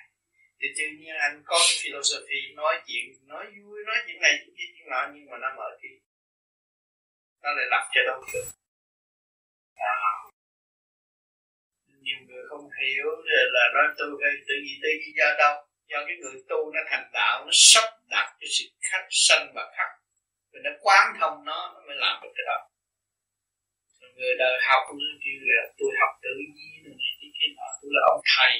thì 0.60 0.68
tự 0.78 0.86
nhiên 1.00 1.16
anh 1.28 1.36
có 1.46 1.58
cái 1.66 1.76
philosophy 1.82 2.40
nói 2.56 2.74
chuyện 2.88 3.06
nói 3.32 3.46
vui 3.56 3.80
nói 3.86 3.98
chuyện 4.06 4.20
này 4.22 4.34
chuyện 4.40 4.56
kia 4.58 4.70
chuyện 4.74 4.88
nọ 4.90 5.02
nhưng 5.14 5.26
mà 5.30 5.38
nó 5.38 5.50
mở 5.58 5.70
thì 5.82 5.90
nó 7.44 7.50
lại 7.58 7.66
lập 7.74 7.84
cho 7.94 8.02
đâu 8.10 8.20
được. 8.34 8.48
À, 9.76 9.94
nhiều 12.04 12.20
người 12.28 12.44
không 12.50 12.70
hiểu 12.82 13.08
là 13.56 13.64
nói 13.76 13.88
tôi 13.98 14.10
phải 14.22 14.32
tự 14.48 14.56
gì 14.66 14.74
tự 14.84 14.90
gì 15.02 15.12
do 15.18 15.28
đâu 15.38 15.65
do 15.90 15.98
cái 16.08 16.16
người 16.22 16.36
tu 16.50 16.60
nó 16.74 16.82
thành 16.90 17.10
đạo, 17.14 17.46
nó 17.46 17.52
sắp 17.54 17.88
đặt 18.10 18.28
cái 18.40 18.50
sự 18.56 18.66
khắc 18.88 19.04
sanh 19.10 19.46
và 19.56 19.64
khắc. 19.78 19.90
Rồi 20.52 20.62
nó 20.66 20.72
quán 20.82 21.06
thông 21.20 21.46
nó 21.46 21.60
nó 21.74 21.80
mới 21.88 21.96
làm 22.04 22.16
được 22.24 22.34
cái 22.36 22.46
đó. 22.52 22.60
Người 24.16 24.36
đời 24.40 24.56
học 24.68 24.84
nó 24.90 25.12
kêu 25.24 25.40
là 25.52 25.62
tôi 25.78 25.90
học 26.00 26.12
tự 26.24 26.36
nhiên 26.56 26.84
này, 26.84 27.12
cái 27.22 27.30
kia 27.38 27.50
nọ. 27.58 27.68
Tôi 27.82 27.90
là 27.96 28.02
ông 28.14 28.22
thầy. 28.36 28.54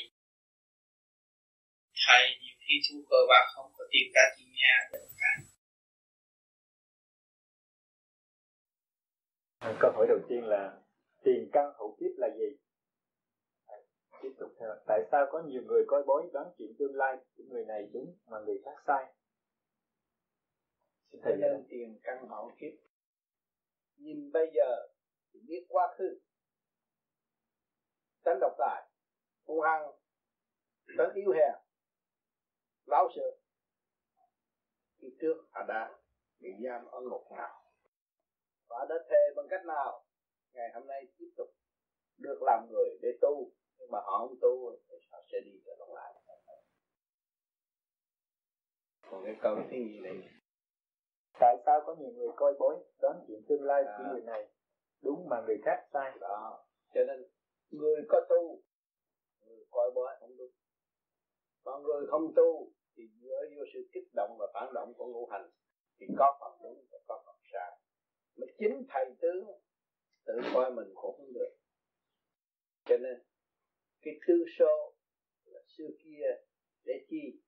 Thầy 2.08 2.24
nhiều 2.42 2.56
khi 2.64 2.76
thu 2.86 2.96
cơ 3.10 3.20
bạc 3.30 3.46
không 3.56 3.72
có 3.78 3.84
tiền 3.92 4.08
cả 4.14 4.22
tiền 4.38 4.50
nhà 4.62 4.76
được 4.92 5.08
cả 5.22 5.32
câu 9.80 9.92
hỏi 9.92 10.06
đầu 10.10 10.20
tiên 10.30 10.44
là 10.44 10.72
tiền 11.24 11.50
căn 11.54 11.66
hậu 11.78 11.98
kiếp 12.00 12.12
là 12.18 12.28
gì? 12.38 12.65
Tiếp 14.26 14.36
tục 14.40 14.52
theo. 14.60 14.70
Tại 14.88 15.00
sao 15.12 15.26
có 15.32 15.44
nhiều 15.46 15.62
người 15.66 15.84
coi 15.88 16.04
bói 16.04 16.30
đoán 16.34 16.52
chuyện 16.58 16.76
tương 16.80 16.96
lai 16.96 17.18
của 17.38 17.44
người 17.48 17.66
này 17.66 17.90
đúng 17.94 18.16
mà 18.26 18.40
người 18.40 18.62
khác 18.66 18.84
sai? 18.88 19.14
Xin 21.12 21.22
thầy 21.24 21.38
lên 21.38 21.66
tiền 21.70 22.00
căn 22.04 22.28
hậu 22.28 22.52
kiếp. 22.60 22.74
Nhìn 23.98 24.32
bây 24.32 24.52
giờ 24.56 24.88
thì 25.34 25.40
biết 25.48 25.66
quá 25.70 25.96
khứ. 25.98 26.20
Tránh 28.26 28.38
độc 28.42 28.56
tài 28.58 28.90
hung 29.48 29.62
hăng 29.62 29.92
tránh 30.98 31.14
yếu 31.16 31.32
hèn 31.32 31.56
lão 32.86 33.10
sợ 33.16 33.38
khi 34.98 35.08
trước 35.22 35.48
họ 35.52 35.64
đã 35.68 36.00
bị 36.40 36.50
giam 36.64 36.86
ở 36.86 37.02
ngục 37.02 37.32
nào? 37.38 37.62
Và 38.70 38.86
đã 38.90 38.96
thề 39.10 39.34
bằng 39.36 39.46
cách 39.50 39.66
nào? 39.66 40.06
Ngày 40.54 40.72
hôm 40.74 40.88
nay 40.88 41.08
tiếp 41.18 41.32
tục 41.38 41.48
được 42.18 42.40
làm 42.42 42.68
người 42.72 42.90
để 43.02 43.10
tu 43.22 43.52
nhưng 43.86 43.92
mà 43.92 44.00
họ 44.06 44.18
không 44.18 44.36
tu 44.42 44.72
thì 44.90 44.96
họ 45.12 45.20
sẽ 45.32 45.38
đi 45.46 45.52
trở 45.66 45.74
lại. 45.96 46.14
Còn 49.10 49.24
cái 49.26 49.36
câu 49.42 49.56
thứ 49.56 49.78
gì 49.78 50.00
này? 50.00 50.14
Tại 51.40 51.56
sao 51.66 51.82
có 51.86 51.96
nhiều 51.96 52.12
người 52.12 52.30
coi 52.36 52.54
bói 52.60 52.76
đoán 53.02 53.26
chuyện 53.28 53.42
tương 53.48 53.64
lai 53.64 53.84
của 53.84 54.04
à. 54.04 54.10
người 54.12 54.22
này 54.22 54.48
đúng 55.04 55.28
mà 55.30 55.42
người 55.48 55.58
khác 55.66 55.88
sai? 55.94 56.18
Đó. 56.20 56.66
Cho 56.94 57.02
nên 57.08 57.28
người 57.70 58.02
có 58.10 58.22
tu 58.30 58.62
người 59.46 59.66
coi 59.72 59.92
bói 59.96 60.16
không 60.20 60.38
đúng 60.38 60.52
còn 61.64 61.84
người 61.84 62.08
không 62.08 62.34
tu 62.36 62.72
thì 62.96 63.04
dựa 63.22 63.42
vô 63.56 63.64
sự 63.74 63.80
kích 63.94 64.08
động 64.16 64.38
và 64.40 64.48
phản 64.54 64.74
động 64.74 64.94
của 64.98 65.06
ngũ 65.06 65.28
hành 65.32 65.50
thì 66.00 66.06
có 66.18 66.38
phần 66.40 66.60
đúng 66.64 66.86
và 66.92 67.00
có 67.08 67.24
phần 67.26 67.36
sai. 67.54 67.80
Mà 68.38 68.48
chính 68.60 68.86
thầy 68.90 69.06
tướng 69.22 69.46
tự 70.26 70.34
coi 70.54 70.72
mình 70.72 70.94
cũng 70.96 71.16
không 71.18 71.34
được. 71.34 71.56
Cho 72.86 72.98
nên 72.98 73.24
cái 74.06 74.14
tư 74.28 74.46
số 74.60 74.94
là 75.46 75.60
xưa 75.78 75.90
kia 76.04 76.28
để 76.84 77.06
chi? 77.10 77.42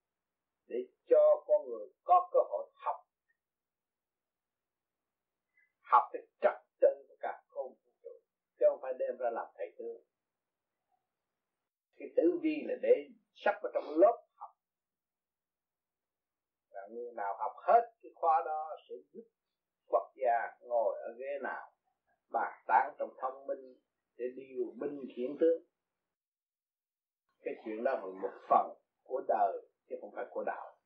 Để 0.66 0.76
cho 1.08 1.44
con 1.46 1.68
người 1.70 1.86
có 2.04 2.28
cơ 2.32 2.38
hội 2.50 2.70
học. 2.74 2.96
Học 5.80 6.02
cái 6.12 6.22
trật 6.40 6.56
tự 6.80 7.04
của 7.08 7.16
cả 7.20 7.42
không 7.48 7.74
vũ 7.84 7.92
trụ, 8.02 8.10
chứ 8.58 8.66
không 8.70 8.78
phải 8.82 8.92
đem 8.98 9.16
ra 9.18 9.30
làm 9.30 9.46
thầy 9.56 9.72
tướng 9.78 10.08
cái 11.98 12.08
tử 12.16 12.38
vi 12.42 12.62
là 12.68 12.74
để 12.82 13.08
sắp 13.34 13.54
vào 13.62 13.72
trong 13.74 13.84
lớp 13.96 14.26
học. 14.34 14.50
Và 16.70 16.80
người 16.90 17.12
nào 17.12 17.36
học 17.38 17.52
hết 17.56 17.92
cái 18.02 18.12
khóa 18.14 18.42
đó 18.44 18.76
sẽ 18.88 18.94
giúp 19.12 19.24
quốc 19.86 20.12
gia 20.16 20.58
ngồi 20.60 20.98
ở 20.98 21.14
ghế 21.18 21.38
nào, 21.42 21.72
bàn 22.32 22.62
tán 22.66 22.94
trong 22.98 23.10
thông 23.20 23.46
minh, 23.46 23.76
để 24.16 24.24
điều 24.36 24.64
binh 24.80 25.00
khiển 25.16 25.36
tướng 25.40 25.62
cái 27.42 27.54
chuyện 27.64 27.84
đó 27.84 27.92
là 27.92 28.00
một 28.00 28.32
phần 28.48 28.70
của 29.02 29.22
đời, 29.28 29.52
chứ 29.88 29.96
không 30.00 30.10
phải 30.14 30.24
của 30.30 30.44
đạo. 30.46 30.76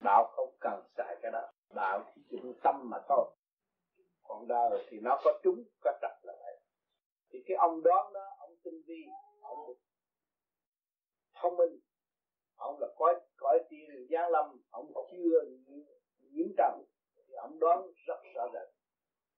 Đạo 0.00 0.32
không 0.36 0.54
cần 0.60 0.82
xài 0.96 1.16
cái 1.22 1.32
đó. 1.32 1.52
Đạo 1.74 2.12
chỉ 2.14 2.22
dụng 2.30 2.54
tâm 2.62 2.90
mà 2.90 2.98
thôi. 3.08 3.34
Còn 4.22 4.48
đời 4.48 4.86
thì 4.88 4.98
nó 5.00 5.20
có 5.24 5.40
trúng 5.42 5.62
có 5.80 5.92
trật 6.02 6.10
là 6.22 6.34
vậy. 6.40 6.60
Thì 7.30 7.38
cái 7.46 7.56
ông 7.56 7.82
đoán 7.82 8.12
đó, 8.12 8.26
ông 8.38 8.56
tinh 8.64 8.82
vi, 8.86 9.04
ông 9.42 9.58
thông 11.34 11.56
minh, 11.56 11.80
ông 12.56 12.78
là 12.80 12.86
có 12.96 13.20
cõi 13.36 13.58
tiền 13.68 14.06
giáng 14.10 14.30
lâm, 14.30 14.60
ông 14.70 14.92
chưa 15.12 15.44
nhiễm 16.32 16.46
trần, 16.56 16.84
thì 17.28 17.34
ông 17.34 17.58
đoán 17.58 17.86
rất 18.06 18.18
rõ 18.34 18.48
rệt 18.52 18.68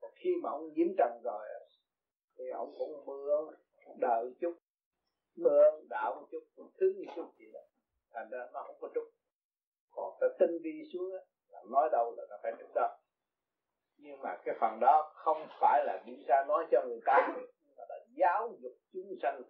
và 0.01 0.09
khi 0.15 0.31
mà 0.43 0.51
ông 0.51 0.73
nhiễm 0.73 0.89
trần 0.99 1.21
rồi 1.25 1.49
thì 2.39 2.45
ông 2.51 2.75
cũng 2.79 3.05
mưa 3.07 3.51
đợi 3.99 4.35
chút 4.41 4.55
mượn 5.40 5.88
đạo 5.90 6.14
một 6.14 6.26
chút 6.31 6.70
thứ 6.81 6.94
một 6.98 7.12
chút 7.16 7.33
gì 7.38 7.46
đó. 7.53 7.61
Thành 8.12 8.29
ra 8.31 8.38
nó 8.53 8.62
không 8.66 8.76
có 8.81 8.88
trúc 8.94 9.05
còn 9.90 10.16
cái 10.20 10.31
tinh 10.38 10.59
vi 10.62 10.83
xuống 10.92 11.12
là 11.48 11.62
nói 11.70 11.88
đâu 11.92 12.14
là 12.16 12.24
nó 12.31 12.37
phải 12.42 12.53
trúc 12.61 12.74
đâu. 12.74 12.88
Nhưng 13.96 14.22
mà 14.22 14.37
cái 14.44 14.55
phần 14.61 14.81
đó 14.81 15.12
không 15.14 15.46
phải 15.61 15.85
là 15.87 16.03
đi 16.07 16.24
ra 16.29 16.44
nói 16.48 16.66
cho 16.70 16.83
người 16.88 17.00
ta, 17.07 17.29
mà 17.76 17.85
là 17.88 17.98
giáo 18.16 18.53
dục 18.62 18.72
chúng 18.92 19.14
sanh 19.22 19.42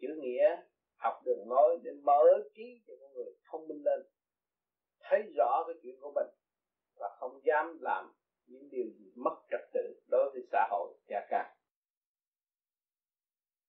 chữ 0.00 0.08
nghĩa, 0.20 0.56
học 0.96 1.14
đường 1.24 1.48
nói 1.48 1.78
để 1.82 1.90
mở 2.02 2.22
trí 2.54 2.82
cho 2.86 2.94
con 3.00 3.12
người 3.12 3.32
thông 3.50 3.68
minh 3.68 3.82
lên. 3.84 4.00
Thấy 5.00 5.22
rõ 5.36 5.64
cái 5.66 5.76
chuyện 5.82 5.96
của 6.00 6.12
mình 6.14 6.26
và 6.98 7.16
không 7.20 7.40
dám 7.44 7.78
làm 7.80 8.12
những 8.46 8.68
điều 8.70 8.86
gì 8.98 9.12
mất 9.16 9.36
trật 9.50 9.60
tự 9.72 10.00
đối 10.10 10.30
với 10.32 10.42
xã 10.52 10.68
hội 10.70 10.94
gia 11.08 11.26
càng 11.30 11.53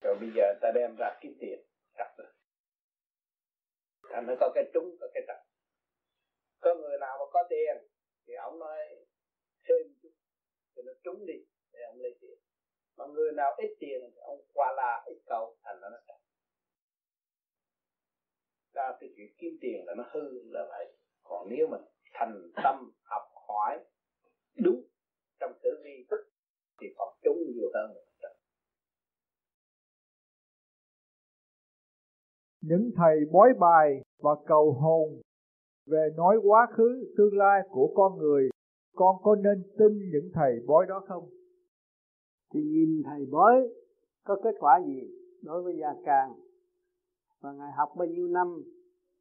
rồi 0.06 0.16
bây 0.22 0.30
giờ 0.36 0.46
ta 0.62 0.72
đem 0.76 0.96
ra 1.00 1.10
kiếm 1.22 1.34
tiền 1.40 1.60
trật 1.98 2.08
rồi 2.18 2.28
thành 4.10 4.26
nó 4.28 4.34
có 4.40 4.52
cái 4.56 4.64
trúng, 4.74 4.98
có 5.00 5.08
cái 5.14 5.24
trật 5.28 5.38
có 6.60 6.76
người 6.76 6.98
nào 7.02 7.18
mà 7.20 7.26
có 7.34 7.44
tiền, 7.50 7.76
thì 8.28 8.34
ông 8.34 8.60
nói 8.60 8.78
thêm 9.68 9.94
chút 10.02 10.10
thì 10.76 10.82
nó 10.86 10.92
trúng 11.04 11.26
đi, 11.26 11.34
để 11.74 11.80
ông 11.92 12.02
lấy 12.02 12.18
tiền. 12.22 12.38
Mà 12.98 13.06
người 13.06 13.32
nào 13.32 13.56
ít 13.58 13.78
tiền 13.80 14.02
thì 14.14 14.20
ông 14.22 14.42
qua 14.54 14.74
la 14.78 15.04
ít 15.06 15.18
cầu 15.26 15.58
thành 15.64 15.82
nó 15.82 15.90
trật 16.08 16.18
ra 18.74 18.98
cái 19.00 19.10
chuyện 19.18 19.28
kiếm 19.38 19.58
tiền 19.62 19.84
là 19.86 19.94
nó 19.98 20.04
hư 20.14 20.42
là 20.44 20.66
vậy. 20.70 20.98
Còn 21.24 21.48
nếu 21.50 21.68
mình 21.68 21.82
thành 22.14 22.52
tâm, 22.64 22.92
học 23.04 23.24
hỏi, 23.48 23.80
đúng 24.64 24.82
trong 25.40 25.54
tử 25.64 25.70
vi 25.84 26.06
thức 26.10 26.32
thì 26.82 26.88
còn 26.98 27.18
trúng 27.24 27.38
nhiều 27.56 27.70
hơn. 27.74 28.05
Những 32.68 32.92
thầy 32.96 33.16
bói 33.32 33.50
bài 33.60 34.02
và 34.20 34.32
cầu 34.46 34.72
hồn 34.72 35.22
về 35.88 36.10
nói 36.18 36.38
quá 36.44 36.68
khứ, 36.72 37.14
tương 37.18 37.38
lai 37.38 37.62
của 37.70 37.92
con 37.96 38.18
người, 38.18 38.50
con 38.96 39.16
có 39.24 39.36
nên 39.36 39.64
tin 39.78 40.10
những 40.12 40.32
thầy 40.34 40.60
bói 40.68 40.86
đó 40.90 41.04
không? 41.08 41.30
Thì 42.54 42.60
nhìn 42.64 43.04
thầy 43.06 43.26
bói 43.26 43.54
có 44.24 44.38
kết 44.44 44.56
quả 44.60 44.82
gì 44.86 45.02
đối 45.44 45.64
với 45.64 45.78
gia 45.82 45.94
càng 46.06 46.34
và 47.42 47.52
ngài 47.52 47.72
học 47.72 47.90
bao 47.98 48.08
nhiêu 48.08 48.28
năm, 48.28 48.64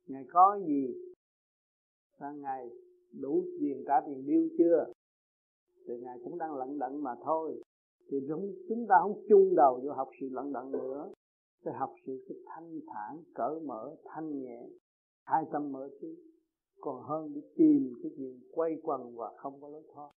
ngài 0.06 0.24
có 0.32 0.60
gì? 0.66 0.94
Và 2.18 2.32
ngài 2.32 2.68
đủ 3.20 3.44
tiền 3.60 3.84
trả 3.86 4.00
tiền 4.06 4.26
bill 4.26 4.48
chưa? 4.58 4.92
Thì 5.86 5.94
ngài 6.02 6.18
cũng 6.24 6.38
đang 6.38 6.54
lận 6.54 6.78
đận 6.78 7.02
mà 7.02 7.14
thôi. 7.24 7.62
Thì 8.10 8.16
chúng 8.68 8.86
ta 8.88 8.94
không 9.02 9.22
chung 9.28 9.54
đầu 9.56 9.80
vô 9.84 9.92
học 9.92 10.08
sự 10.20 10.28
lận 10.32 10.52
đận 10.52 10.70
nữa 10.70 11.12
phải 11.64 11.74
học 11.80 11.92
sự 12.06 12.24
cái 12.28 12.36
thanh 12.50 12.70
thản 12.90 13.12
cởi 13.34 13.54
mở 13.68 13.82
thanh 14.04 14.42
nhẹ. 14.42 14.60
Hai 15.26 15.42
tâm 15.52 15.72
mở 15.72 15.88
trí 16.00 16.12
còn 16.80 16.96
hơn 17.08 17.34
đi 17.34 17.40
tìm 17.58 17.82
cái 18.02 18.10
gì 18.18 18.30
quay 18.56 18.70
quần 18.82 19.16
và 19.16 19.28
không 19.36 19.60
có 19.60 19.68
lối 19.68 19.82
thoát. 19.94 20.10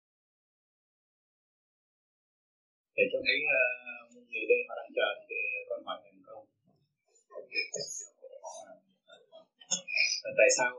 Để 2.97 3.05
cho 3.13 3.19
mấy 3.27 3.39
uh, 3.57 4.29
người 4.31 4.45
đây 4.51 4.61
mà 4.69 4.75
đang 4.79 4.91
chờ 4.97 5.09
thì 5.29 5.37
con 5.69 5.81
hỏi 5.87 5.99
thành 6.05 6.21
công 6.27 6.45
tại 10.39 10.51
sao 10.59 10.71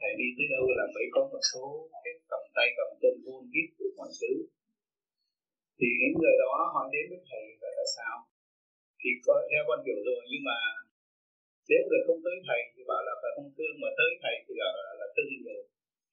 thầy 0.00 0.12
đi 0.20 0.28
tới 0.36 0.46
đâu 0.54 0.64
là 0.78 0.86
phải 0.94 1.06
có 1.14 1.20
một 1.32 1.42
số 1.50 1.64
cái 2.04 2.14
cầm 2.30 2.42
tay 2.56 2.68
cầm 2.76 2.88
chân 3.02 3.14
vô 3.24 3.34
biết 3.52 3.68
của 3.78 3.90
mọi 3.98 4.10
thứ? 4.20 4.32
Thì 5.78 5.86
những 6.00 6.14
người 6.20 6.36
đó 6.42 6.52
hỏi 6.74 6.86
đến 6.94 7.04
với 7.10 7.20
thầy 7.28 7.44
là 7.62 7.70
tại 7.78 7.88
sao? 7.96 8.14
Thì 9.00 9.10
có 9.26 9.34
theo 9.50 9.62
con 9.68 9.78
hiểu 9.86 9.98
rồi 10.08 10.22
nhưng 10.30 10.44
mà 10.48 10.58
nếu 11.70 11.82
người 11.88 12.02
không 12.06 12.20
tới 12.26 12.36
thầy 12.48 12.60
thì 12.72 12.82
bảo 12.90 13.02
là 13.08 13.14
phải 13.20 13.32
không 13.36 13.50
thương 13.56 13.74
mà 13.82 13.90
tới 13.98 14.10
thầy 14.22 14.34
thì 14.44 14.52
là, 14.62 14.68
là, 14.78 14.86
là 15.00 15.06
thương 15.14 15.30
nhiều. 15.44 15.60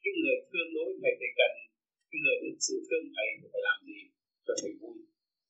Cái 0.04 0.14
người 0.20 0.38
thương 0.50 0.70
đối 0.76 0.86
với 0.88 0.98
thầy 1.02 1.14
thì 1.20 1.28
cần 1.40 1.52
cái 2.10 2.20
người 2.24 2.38
thực 2.44 2.58
sự 2.68 2.76
thương 2.88 3.06
thầy 3.16 3.28
thì 3.40 3.46
phải 3.54 3.64
làm 3.68 3.78
gì 3.88 4.00
cho 4.46 4.54
thầy 4.62 4.72
vui? 4.80 4.98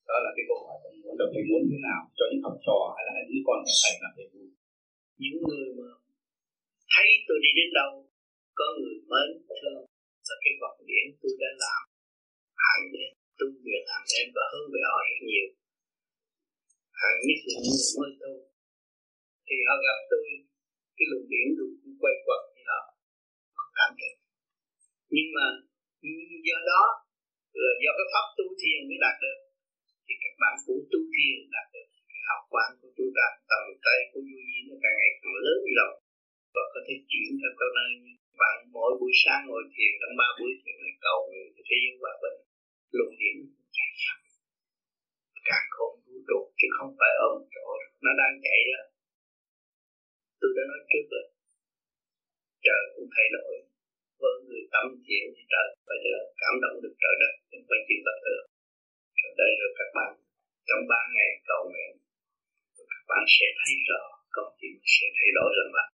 Đó 0.09 0.17
là 0.25 0.29
cái 0.35 0.45
câu 0.49 0.59
hỏi 0.65 0.77
con 0.83 0.93
muốn. 1.01 1.13
Là 1.19 1.25
thầy 1.33 1.43
muốn 1.49 1.61
thế 1.69 1.77
nào 1.89 2.01
cho 2.17 2.25
những 2.29 2.43
học 2.47 2.57
trò 2.65 2.79
hay 2.95 3.03
là 3.07 3.13
những 3.29 3.45
con 3.47 3.59
của 3.65 3.77
thầy 3.83 3.93
làm 4.03 4.11
thầy 4.17 4.27
vui? 4.33 4.47
Những 5.21 5.37
người 5.47 5.67
mà 5.79 5.89
thấy 6.93 7.09
tôi 7.27 7.37
đi 7.43 7.51
đến 7.59 7.69
đâu 7.79 7.91
có 8.59 8.65
người 8.79 8.97
mến 9.11 9.29
thương 9.57 9.81
và 10.27 10.35
cái 10.43 10.53
vọng 10.61 10.77
điển 10.89 11.05
tôi 11.21 11.31
đã 11.41 11.51
làm. 11.63 11.81
Hàng 12.65 12.85
đêm 12.93 13.11
tu 13.39 13.47
việc 13.65 13.83
hàng 13.91 14.07
đêm 14.11 14.25
và 14.35 14.43
hướng 14.51 14.67
về 14.73 14.81
họ 14.89 14.99
rất 15.09 15.21
nhiều 15.29 15.47
hàng 17.05 17.19
nhất 17.25 17.39
là 17.47 17.55
những 17.63 17.77
người 17.79 17.93
mới 17.99 18.11
tu 18.21 18.31
thì 19.47 19.55
họ 19.67 19.75
gặp 19.85 19.97
tôi, 20.09 20.27
cái 20.95 21.05
luồng 21.09 21.27
điển 21.31 21.47
được 21.57 21.71
cũng 21.81 21.95
quay 22.01 22.15
quẩn 22.25 22.41
thì 22.53 22.61
họ. 22.69 22.81
Có 23.57 23.63
cảm 23.77 23.91
nhận 23.99 24.15
nhưng 25.15 25.29
mà 25.35 25.45
do 26.47 26.57
đó 26.71 26.83
là 27.63 27.71
do 27.83 27.91
cái 27.97 28.07
pháp 28.13 28.25
tu 28.37 28.45
thiền 28.59 28.79
mới 28.89 28.97
đạt 29.03 29.15
được. 29.23 29.39
Thì 30.05 30.13
các 30.23 30.33
bạn 30.41 30.53
cũng 30.65 30.81
tu 30.91 30.99
thiền 31.13 31.35
đạt 31.55 31.67
được. 31.73 31.87
Cái 32.09 32.21
học 32.29 32.41
quán 32.53 32.69
của 32.79 32.91
chúng 32.97 33.11
ta 33.17 33.25
tầm 33.49 33.63
tay 33.85 33.99
của 34.11 34.21
vô 34.29 34.39
vi 34.47 34.57
nó 34.67 34.75
càng 34.83 34.95
ngày 34.99 35.11
càng 35.21 35.37
lớn 35.45 35.57
rồi. 35.77 35.93
Và 36.53 36.63
có 36.73 36.79
thể 36.85 36.95
chuyển 37.09 37.29
theo 37.39 37.51
các 37.59 37.71
nơi 37.77 37.89
như 38.03 38.13
bạn 38.41 38.57
mỗi 38.75 38.91
buổi 38.99 39.13
sáng 39.21 39.41
ngồi 39.47 39.63
thiền, 39.73 39.91
trong 39.99 40.15
ba 40.19 40.27
buổi 40.37 40.51
thiền 40.61 40.75
này 40.83 40.93
cầu 41.05 41.17
nguyện 41.27 41.47
thế 41.67 41.77
giới 41.83 41.93
hòa 42.01 42.13
bình. 42.23 42.37
Luồng 42.95 43.15
điển 43.21 43.37
càng 45.49 45.67
không 45.75 45.93
đúng 46.05 46.23
đột 46.29 46.45
chứ 46.57 46.67
không 46.77 46.91
phải 46.99 47.13
ông 47.27 47.37
chỗ 47.53 47.65
nó 48.05 48.11
đang 48.21 48.33
chạy 48.45 48.59
đó 48.71 48.81
tôi 50.39 50.51
đã 50.57 50.63
nói 50.71 50.81
trước 50.89 51.05
rồi. 51.11 51.25
Trời 52.65 52.81
cũng 52.93 53.09
thay 53.15 53.27
đổi. 53.35 53.53
Với 54.21 54.35
người 54.45 54.63
tâm 54.73 54.85
thiện 55.05 55.23
thì 55.35 55.43
trời 55.51 55.67
bây 55.89 55.97
giờ 56.05 56.15
cảm 56.41 56.53
động 56.63 56.75
được 56.83 56.95
trời 57.01 57.15
đất 57.21 57.33
không 57.49 57.63
phải 57.69 57.79
chuyện 57.87 58.01
bất 58.07 58.17
được 58.27 58.43
rồi 59.19 59.31
đây 59.41 59.51
rồi 59.59 59.71
các 59.79 59.89
bạn, 59.97 60.11
trong 60.67 60.83
ba 60.91 61.01
ngày 61.15 61.31
cầu 61.49 61.61
nguyện 61.71 61.93
các 62.91 63.03
bạn 63.09 63.23
sẽ 63.35 63.47
thấy 63.59 63.75
rõ 63.89 64.01
công 64.35 64.51
chuyện 64.59 64.75
sẽ 64.93 65.05
thay 65.17 65.29
đổi 65.37 65.49
lần 65.57 65.69
lần 65.77 65.89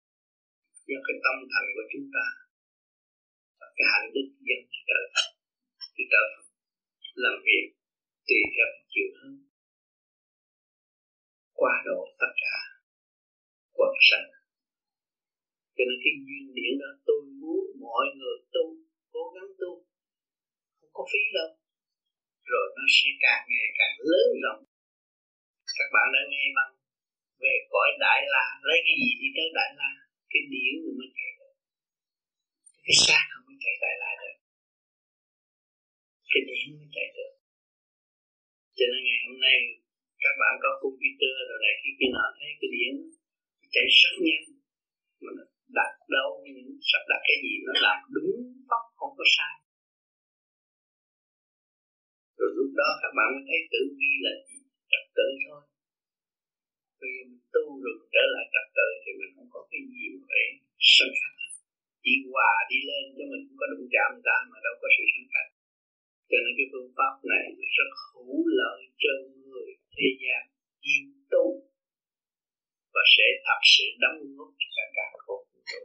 do 0.87 0.97
cái 1.05 1.15
tâm 1.25 1.35
thành 1.51 1.67
của 1.75 1.85
chúng 1.91 2.07
ta, 2.15 2.25
và 3.59 3.67
cái 3.75 3.85
hạnh 3.91 4.07
đức 4.15 4.27
dân 4.47 4.61
trời. 4.89 5.05
Thì 5.93 6.03
trời 6.11 6.27
làm 7.23 7.35
việc 7.47 7.65
tùy 8.27 8.41
theo 8.53 8.69
chiều 8.91 9.09
hướng 9.17 9.37
qua 11.59 11.73
độ 11.87 11.99
tất 12.21 12.31
cả 12.43 12.55
quần 13.77 13.93
sanh. 14.09 14.29
Cho 15.75 15.83
nên 15.87 15.97
cái 16.03 16.13
duyên 16.25 16.45
điển 16.57 16.73
đó 16.81 16.89
tôi 17.07 17.19
muốn 17.41 17.61
mọi 17.85 18.05
người 18.17 18.37
tu, 18.53 18.65
cố 19.13 19.23
gắng 19.35 19.51
tu. 19.61 19.71
Không 20.79 20.93
có 20.97 21.03
phí 21.11 21.21
đâu. 21.37 21.49
Rồi 22.51 22.65
nó 22.77 22.83
sẽ 22.95 23.09
càng 23.23 23.43
ngày 23.51 23.69
càng 23.79 23.95
lớn 24.09 24.27
rộng. 24.43 24.63
Các 25.77 25.89
bạn 25.93 26.07
đã 26.15 26.21
nghe 26.31 26.45
bằng 26.57 26.73
về 27.43 27.55
cõi 27.71 27.89
đại 28.03 28.19
la, 28.33 28.45
lấy 28.67 28.77
cái 28.85 28.95
gì 29.01 29.11
đi 29.21 29.27
tới 29.37 29.47
đại 29.57 29.71
la? 29.79 29.91
Cái 30.31 30.41
điển 30.53 30.73
rồi 30.83 30.93
mới 30.99 31.09
chạy 31.17 31.31
được. 31.39 31.53
Cái 32.85 32.95
xác 33.05 33.23
không 33.31 33.45
có 33.47 33.53
chạy 33.63 33.75
đại 33.83 33.95
la 34.01 34.11
được. 34.21 34.37
Cái 36.31 36.41
điển 36.47 36.65
mới 36.77 36.89
chạy 36.95 37.07
được 37.15 37.36
cho 38.77 38.85
nên 38.91 39.01
ngày 39.07 39.21
hôm 39.27 39.37
nay, 39.47 39.57
các 40.23 40.35
bạn 40.41 40.53
có 40.63 40.69
computer 40.83 41.33
rồi 41.49 41.59
này, 41.65 41.73
khi 41.81 41.89
khi 41.97 42.07
nào 42.15 42.29
thấy 42.37 42.49
cái 42.59 42.69
điện 42.75 42.93
chạy 43.73 43.87
rất 44.01 44.13
nhanh, 44.25 44.45
mà 45.23 45.31
đặt 45.77 45.93
đâu, 46.15 46.29
những 46.55 46.71
sắp 46.89 47.03
đặt 47.11 47.21
cái 47.27 47.37
gì 47.43 47.53
nó 47.65 47.73
làm 47.85 47.97
đúng 48.15 48.31
tóc 48.69 48.83
không 48.99 49.13
có 49.19 49.25
sai. 49.35 49.55
Rồi 52.39 52.49
lúc 52.57 52.69
đó 52.79 52.89
các 53.01 53.11
bạn 53.17 53.27
mới 53.33 53.43
thấy 53.49 53.59
tự 53.73 53.81
vi 53.97 54.11
là 54.25 54.33
trật 54.91 55.05
tự 55.17 55.27
thôi. 55.45 55.61
Bây 56.99 57.09
giờ 57.15 57.21
mình 57.29 57.43
tu 57.53 57.65
rồi 57.83 57.93
mình 57.99 58.11
trở 58.15 58.23
lại 58.33 58.45
trật 58.53 58.67
tự 58.77 58.87
thì 59.03 59.11
mình 59.19 59.31
không 59.35 59.49
có 59.53 59.61
cái 59.71 59.81
gì 59.93 60.03
mà 60.13 60.19
phải 60.29 60.43
sân 60.95 61.09
khắc. 61.19 61.33
Chỉ 62.03 62.13
hòa 62.31 62.53
đi 62.71 62.79
lên 62.89 63.03
cho 63.17 63.25
mình 63.31 63.43
không 63.45 63.59
có 63.61 63.65
đụng 63.71 63.87
chạm 63.93 64.11
ta 64.27 64.37
mà 64.51 64.57
đâu 64.65 64.75
có 64.81 64.87
sự 64.95 65.03
sân 65.13 65.25
khắc 65.33 65.47
cho 66.29 66.37
nên 66.43 66.53
cái 66.57 66.67
phương 66.71 66.89
pháp 66.97 67.13
này 67.31 67.45
rất 67.75 67.91
hữu 68.07 68.37
lợi 68.59 68.79
cho 69.03 69.13
người 69.43 69.69
thế 69.95 70.07
gian 70.21 70.41
yêu 70.91 71.05
tu 71.31 71.45
và 72.93 73.03
sẽ 73.15 73.27
thật 73.45 73.61
sự 73.73 73.87
đóng 74.03 74.19
góp 74.35 74.51
cho 74.75 74.83
cả 74.97 75.07
cuộc 75.25 75.41
vũ 75.49 75.59
trụ. 75.69 75.81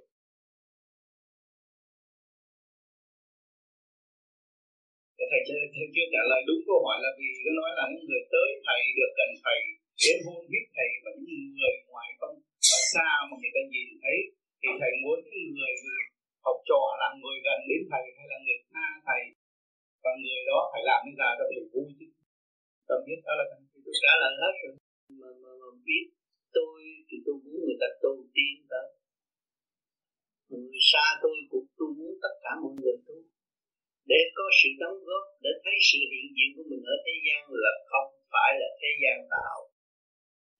Thầy 5.30 5.40
chưa, 5.46 5.60
thầy 5.74 5.86
chưa 5.94 6.06
trả 6.14 6.22
lời 6.30 6.40
đúng 6.48 6.60
câu 6.66 6.78
hỏi 6.84 6.96
là 7.04 7.10
vì 7.18 7.28
có 7.44 7.50
nói 7.60 7.70
là 7.78 7.84
những 7.92 8.06
người 8.08 8.24
tới 8.34 8.48
thầy 8.66 8.80
được 8.98 9.12
gần 9.18 9.30
thầy 9.44 9.58
đến 10.02 10.16
hôn 10.26 10.40
biết 10.50 10.64
thầy 10.76 10.88
và 11.02 11.10
những 11.14 11.44
người 11.58 11.74
ngoài 11.90 12.08
không 12.20 12.36
ở 12.76 12.78
xa 12.92 13.08
mà 13.28 13.34
người 13.40 13.52
ta 13.56 13.62
nhìn 13.72 13.88
thấy 14.02 14.18
thì 14.60 14.68
thầy 14.80 14.92
muốn 15.02 15.18
những 15.30 15.48
người 15.56 15.74
học 16.46 16.58
trò 16.68 16.82
là 17.00 17.08
người 17.20 17.38
gần 17.46 17.58
đến 17.70 17.82
thầy 17.90 18.04
hay 18.16 18.26
là 18.32 18.38
người 18.44 18.58
xa 18.70 18.86
thầy 19.08 19.22
và 20.02 20.10
người 20.22 20.42
đó 20.50 20.58
phải 20.70 20.82
làm 20.88 21.00
cái 21.04 21.14
ra 21.20 21.28
cho 21.38 21.44
thầy 21.50 21.62
vui 21.72 21.88
chứ? 21.98 22.06
Tâm 22.88 22.98
biết 23.06 23.18
đó 23.26 23.32
là 23.38 23.44
tôi 23.84 23.94
trả 24.04 24.12
lời 24.22 24.32
hết 24.42 24.54
rồi. 24.62 24.72
Mà, 25.20 25.30
mà, 25.42 25.50
mà 25.60 25.68
biết 25.86 26.04
tôi 26.56 26.74
thì 27.08 27.16
tôi 27.26 27.36
muốn 27.44 27.58
người 27.64 27.78
ta 27.82 27.88
tu 28.02 28.12
tiên 28.34 28.54
tới 28.70 28.86
người 30.52 30.82
xa 30.90 31.06
tôi 31.22 31.36
cũng 31.50 31.66
tôi 31.78 31.90
muốn 31.98 32.12
tất 32.24 32.34
cả 32.44 32.52
mọi 32.62 32.74
người 32.80 32.96
tu 33.06 33.16
để 34.10 34.20
có 34.36 34.44
sự 34.58 34.70
đóng 34.82 34.98
góp 35.08 35.24
để 35.44 35.52
thấy 35.64 35.76
sự 35.88 35.98
hiện 36.12 36.28
diện 36.36 36.50
của 36.54 36.66
mình 36.70 36.82
ở 36.94 36.96
thế 37.04 37.14
gian 37.26 37.40
là 37.64 37.72
không 37.90 38.08
phải 38.32 38.50
là 38.60 38.68
thế 38.80 38.90
gian 39.02 39.16
tạo. 39.34 39.58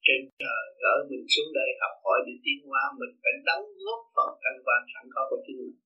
Trên 0.07 0.20
trời 0.40 0.62
gửi 0.82 0.99
mình 1.11 1.24
xuống 1.32 1.51
đây 1.59 1.68
học 1.82 1.95
hỏi 2.05 2.18
để 2.26 2.34
tiến 2.45 2.59
hóa 2.68 2.82
mình 3.01 3.14
phải 3.22 3.34
đóng 3.49 3.66
góp 3.84 4.01
phần 4.14 4.30
căn 4.43 4.55
quan 4.64 4.80
sẵn 4.93 5.05
có 5.14 5.22
của 5.30 5.40
chính 5.45 5.59
mình. 5.61 5.76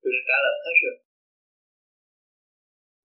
Tôi 0.00 0.10
đã 0.14 0.20
trả 0.28 0.38
lời 0.44 0.56
hết 0.64 0.76
rồi 0.84 0.96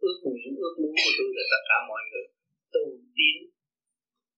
ước 0.07 0.17
nguyện 0.23 0.49
ước 0.63 0.75
muốn 0.81 0.93
của 1.03 1.13
tôi 1.17 1.29
là 1.37 1.43
tất 1.51 1.61
cả 1.69 1.77
mọi 1.89 2.01
người 2.09 2.25
tu 2.73 2.85
tiến 3.15 3.37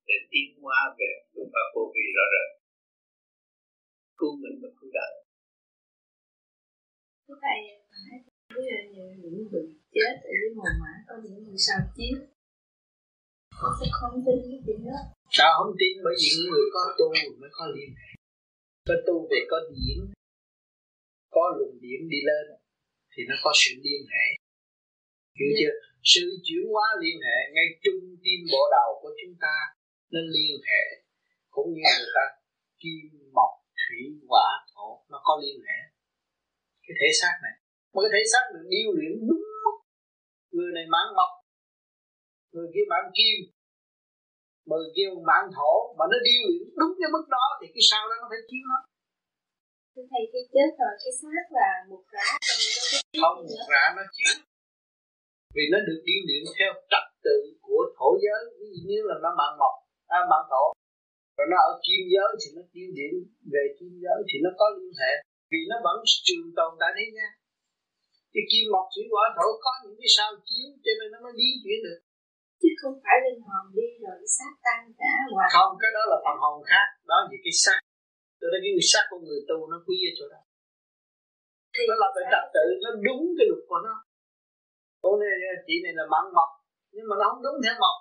để 0.07 0.17
tiến 0.31 0.47
hóa 0.61 0.79
về 0.99 1.09
phương 1.31 1.49
pháp 1.53 1.67
vô 1.73 1.83
vi 1.93 2.05
rõ 2.15 2.25
rệt 2.33 2.47
cứu 4.19 4.33
mình 4.43 4.55
và 4.61 4.69
cứu 4.77 4.89
đời 4.97 5.13
Thưa 7.25 7.37
Thầy, 7.43 7.59
như 8.93 9.05
những 9.21 9.37
người 9.51 9.65
chết 9.95 10.13
ở 10.31 10.33
dưới 10.39 10.51
mồ 10.57 10.67
mã 10.81 10.93
có 11.07 11.15
những 11.23 11.43
người 11.43 11.59
sao 11.67 11.79
chiếu 11.95 12.17
Họ 13.59 13.69
sẽ 13.79 13.87
không 13.99 14.15
tin 14.25 14.39
cái 14.49 14.59
chuyện 14.65 14.79
đó 14.89 14.99
Sao 15.37 15.49
không 15.57 15.73
tin? 15.79 15.93
Bởi 16.05 16.15
vì 16.19 16.27
những 16.35 16.49
người 16.51 16.67
có 16.73 16.81
tu 16.97 17.05
mới 17.41 17.49
có 17.57 17.65
liên 17.75 17.89
hệ. 17.99 18.09
Có 18.87 18.95
tu 19.07 19.15
về 19.31 19.39
có 19.51 19.57
điển 19.75 19.97
Có 21.35 21.43
luồng 21.57 21.77
điển 21.83 21.99
đi 22.11 22.19
lên 22.29 22.45
Thì 23.11 23.21
nó 23.29 23.35
có 23.43 23.51
sự 23.61 23.71
liên 23.85 24.03
hệ 24.13 24.46
Hiểu 25.39 25.51
chưa? 25.59 25.73
Sự 26.11 26.25
chuyển 26.45 26.63
hóa 26.73 26.87
liên 27.03 27.17
hệ 27.27 27.39
ngay 27.53 27.67
trung 27.83 28.01
tim 28.23 28.39
bộ 28.53 28.63
đầu 28.75 28.89
của 29.01 29.11
chúng 29.19 29.35
ta 29.43 29.55
Nó 30.13 30.19
liên 30.35 30.53
hệ 30.69 30.83
Cũng 31.55 31.67
như 31.73 31.81
người 31.99 32.11
ta 32.17 32.25
kim 32.81 33.03
mộc 33.37 33.53
thủy 33.81 34.01
hỏa 34.29 34.49
thổ 34.71 34.87
Nó 35.11 35.17
có 35.27 35.33
liên 35.43 35.59
hệ. 35.67 35.79
Cái 36.83 36.95
thể 36.99 37.09
xác 37.19 37.33
này 37.45 37.55
Một 37.93 38.01
cái 38.03 38.11
thể 38.15 38.23
xác 38.31 38.43
được 38.53 38.65
điêu 38.73 38.89
luyện 38.97 39.13
đúng 39.29 39.45
mức 39.65 39.77
Người 40.55 40.71
này 40.77 40.85
mãn 40.93 41.07
mộc 41.17 41.31
Người 42.53 42.67
kia 42.73 42.85
mãn 42.91 43.03
kim 43.17 43.37
Người 44.69 44.87
kia 44.95 45.07
mãn 45.29 45.43
thổ 45.55 45.73
Mà 45.97 46.05
nó 46.11 46.17
điêu 46.27 46.41
luyện 46.47 46.63
đúng 46.79 46.93
cái 46.99 47.09
mức 47.15 47.25
đó 47.35 47.45
Thì 47.59 47.67
cái 47.75 47.83
sau 47.89 48.01
đó 48.09 48.15
nó 48.21 48.27
phải 48.31 48.41
chiếu 48.49 48.63
nó. 48.71 48.79
Thầy 50.11 50.23
khi 50.31 50.41
chết 50.53 50.69
rồi 50.79 50.93
cái 51.01 51.13
xác 51.21 51.45
là 51.57 51.69
một 51.89 52.03
rã 52.13 52.27
Không 53.21 53.37
một 53.49 53.63
rã 53.71 53.83
nó 53.97 54.03
chiếu 54.15 54.46
vì 55.57 55.65
nó 55.73 55.79
được 55.87 55.99
điêu 56.07 56.21
luyện 56.27 56.43
theo 56.57 56.71
trật 56.91 57.05
tự 57.25 57.37
của 57.65 57.81
thổ 57.97 58.09
giới. 58.23 58.41
Ví 58.59 58.67
dụ 58.73 58.81
như 58.89 58.99
là 59.09 59.15
nó 59.23 59.29
mạng 59.39 59.55
mộc 59.61 59.75
à, 60.17 60.19
mạng 60.31 60.47
thổ 60.51 60.65
rồi 61.37 61.47
nó 61.51 61.57
ở 61.69 61.71
kim 61.85 62.01
giới 62.13 62.29
thì 62.41 62.47
nó 62.55 62.61
điêu 62.73 62.89
luyện 62.95 63.13
về 63.53 63.63
kim 63.77 63.91
giới 64.03 64.19
thì 64.29 64.35
nó 64.45 64.51
có 64.59 64.65
liên 64.77 64.93
hệ. 65.01 65.13
Vì 65.51 65.59
nó 65.71 65.75
vẫn 65.85 65.97
trường 66.27 66.47
tồn 66.57 66.71
tại 66.79 66.91
thế 66.97 67.05
nha. 67.17 67.29
Cái 68.33 68.43
kim 68.49 68.65
mộc 68.73 68.85
thủy 68.93 69.03
hỏa 69.13 69.25
thổ 69.37 69.47
có 69.65 69.71
những 69.81 69.97
cái 70.01 70.11
sao 70.15 70.29
chiếu 70.47 70.67
cho 70.83 70.91
nên 70.99 71.07
nó 71.13 71.17
mới 71.25 71.33
biến 71.39 71.53
chuyển 71.63 71.79
được. 71.85 71.99
Chứ 72.61 72.69
không 72.79 72.95
phải 73.03 73.17
linh 73.25 73.41
hồn 73.47 73.65
đi 73.77 73.87
rồi 74.03 74.17
xác 74.37 74.53
tan 74.65 74.81
cả 74.99 75.13
hoài 75.33 75.49
không 75.55 75.71
cái 75.81 75.91
đó 75.97 76.03
là 76.11 76.17
phần 76.25 76.37
hồn 76.43 76.57
khác. 76.69 76.87
Đó 77.09 77.17
là 77.21 77.27
cái 77.45 77.53
xác. 77.63 77.79
Tôi 78.39 78.47
nói 78.51 78.59
cái 78.63 78.87
xác 78.91 79.03
của 79.09 79.19
người 79.25 79.41
tu 79.49 79.57
nó 79.71 79.77
quý 79.85 79.97
ở 80.09 80.11
chỗ 80.17 80.25
đó. 80.33 80.41
Thì 81.73 81.83
nó 81.89 81.95
là 82.01 82.07
phải 82.15 82.25
trật 82.31 82.45
tự 82.55 82.65
nó 82.83 82.89
đúng 83.07 83.23
cái 83.37 83.45
luật 83.49 83.63
của 83.69 83.81
nó 83.87 83.93
cô 85.03 85.09
này 85.21 85.29
chị 85.67 85.75
này 85.85 85.93
là 85.99 86.05
mặn 86.13 86.25
mộc. 86.37 86.49
Nhưng 86.93 87.05
mà 87.09 87.15
nó 87.19 87.25
không 87.29 87.43
đúng 87.45 87.57
theo 87.63 87.75
mộc. 87.83 87.97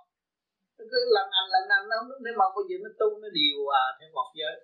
Nó 0.76 0.84
cứ 0.90 0.98
lần 1.16 1.26
anh 1.40 1.48
lần 1.54 1.64
anh 1.76 1.84
nó 1.88 1.94
không 1.98 2.08
đúng 2.10 2.22
theo 2.26 2.36
mộc. 2.40 2.50
Bây 2.56 2.64
giờ 2.68 2.76
nó 2.84 2.90
tu 3.00 3.08
nó 3.22 3.28
điều 3.38 3.58
à 3.82 3.84
theo 3.98 4.08
mộc 4.18 4.28
giới. 4.40 4.56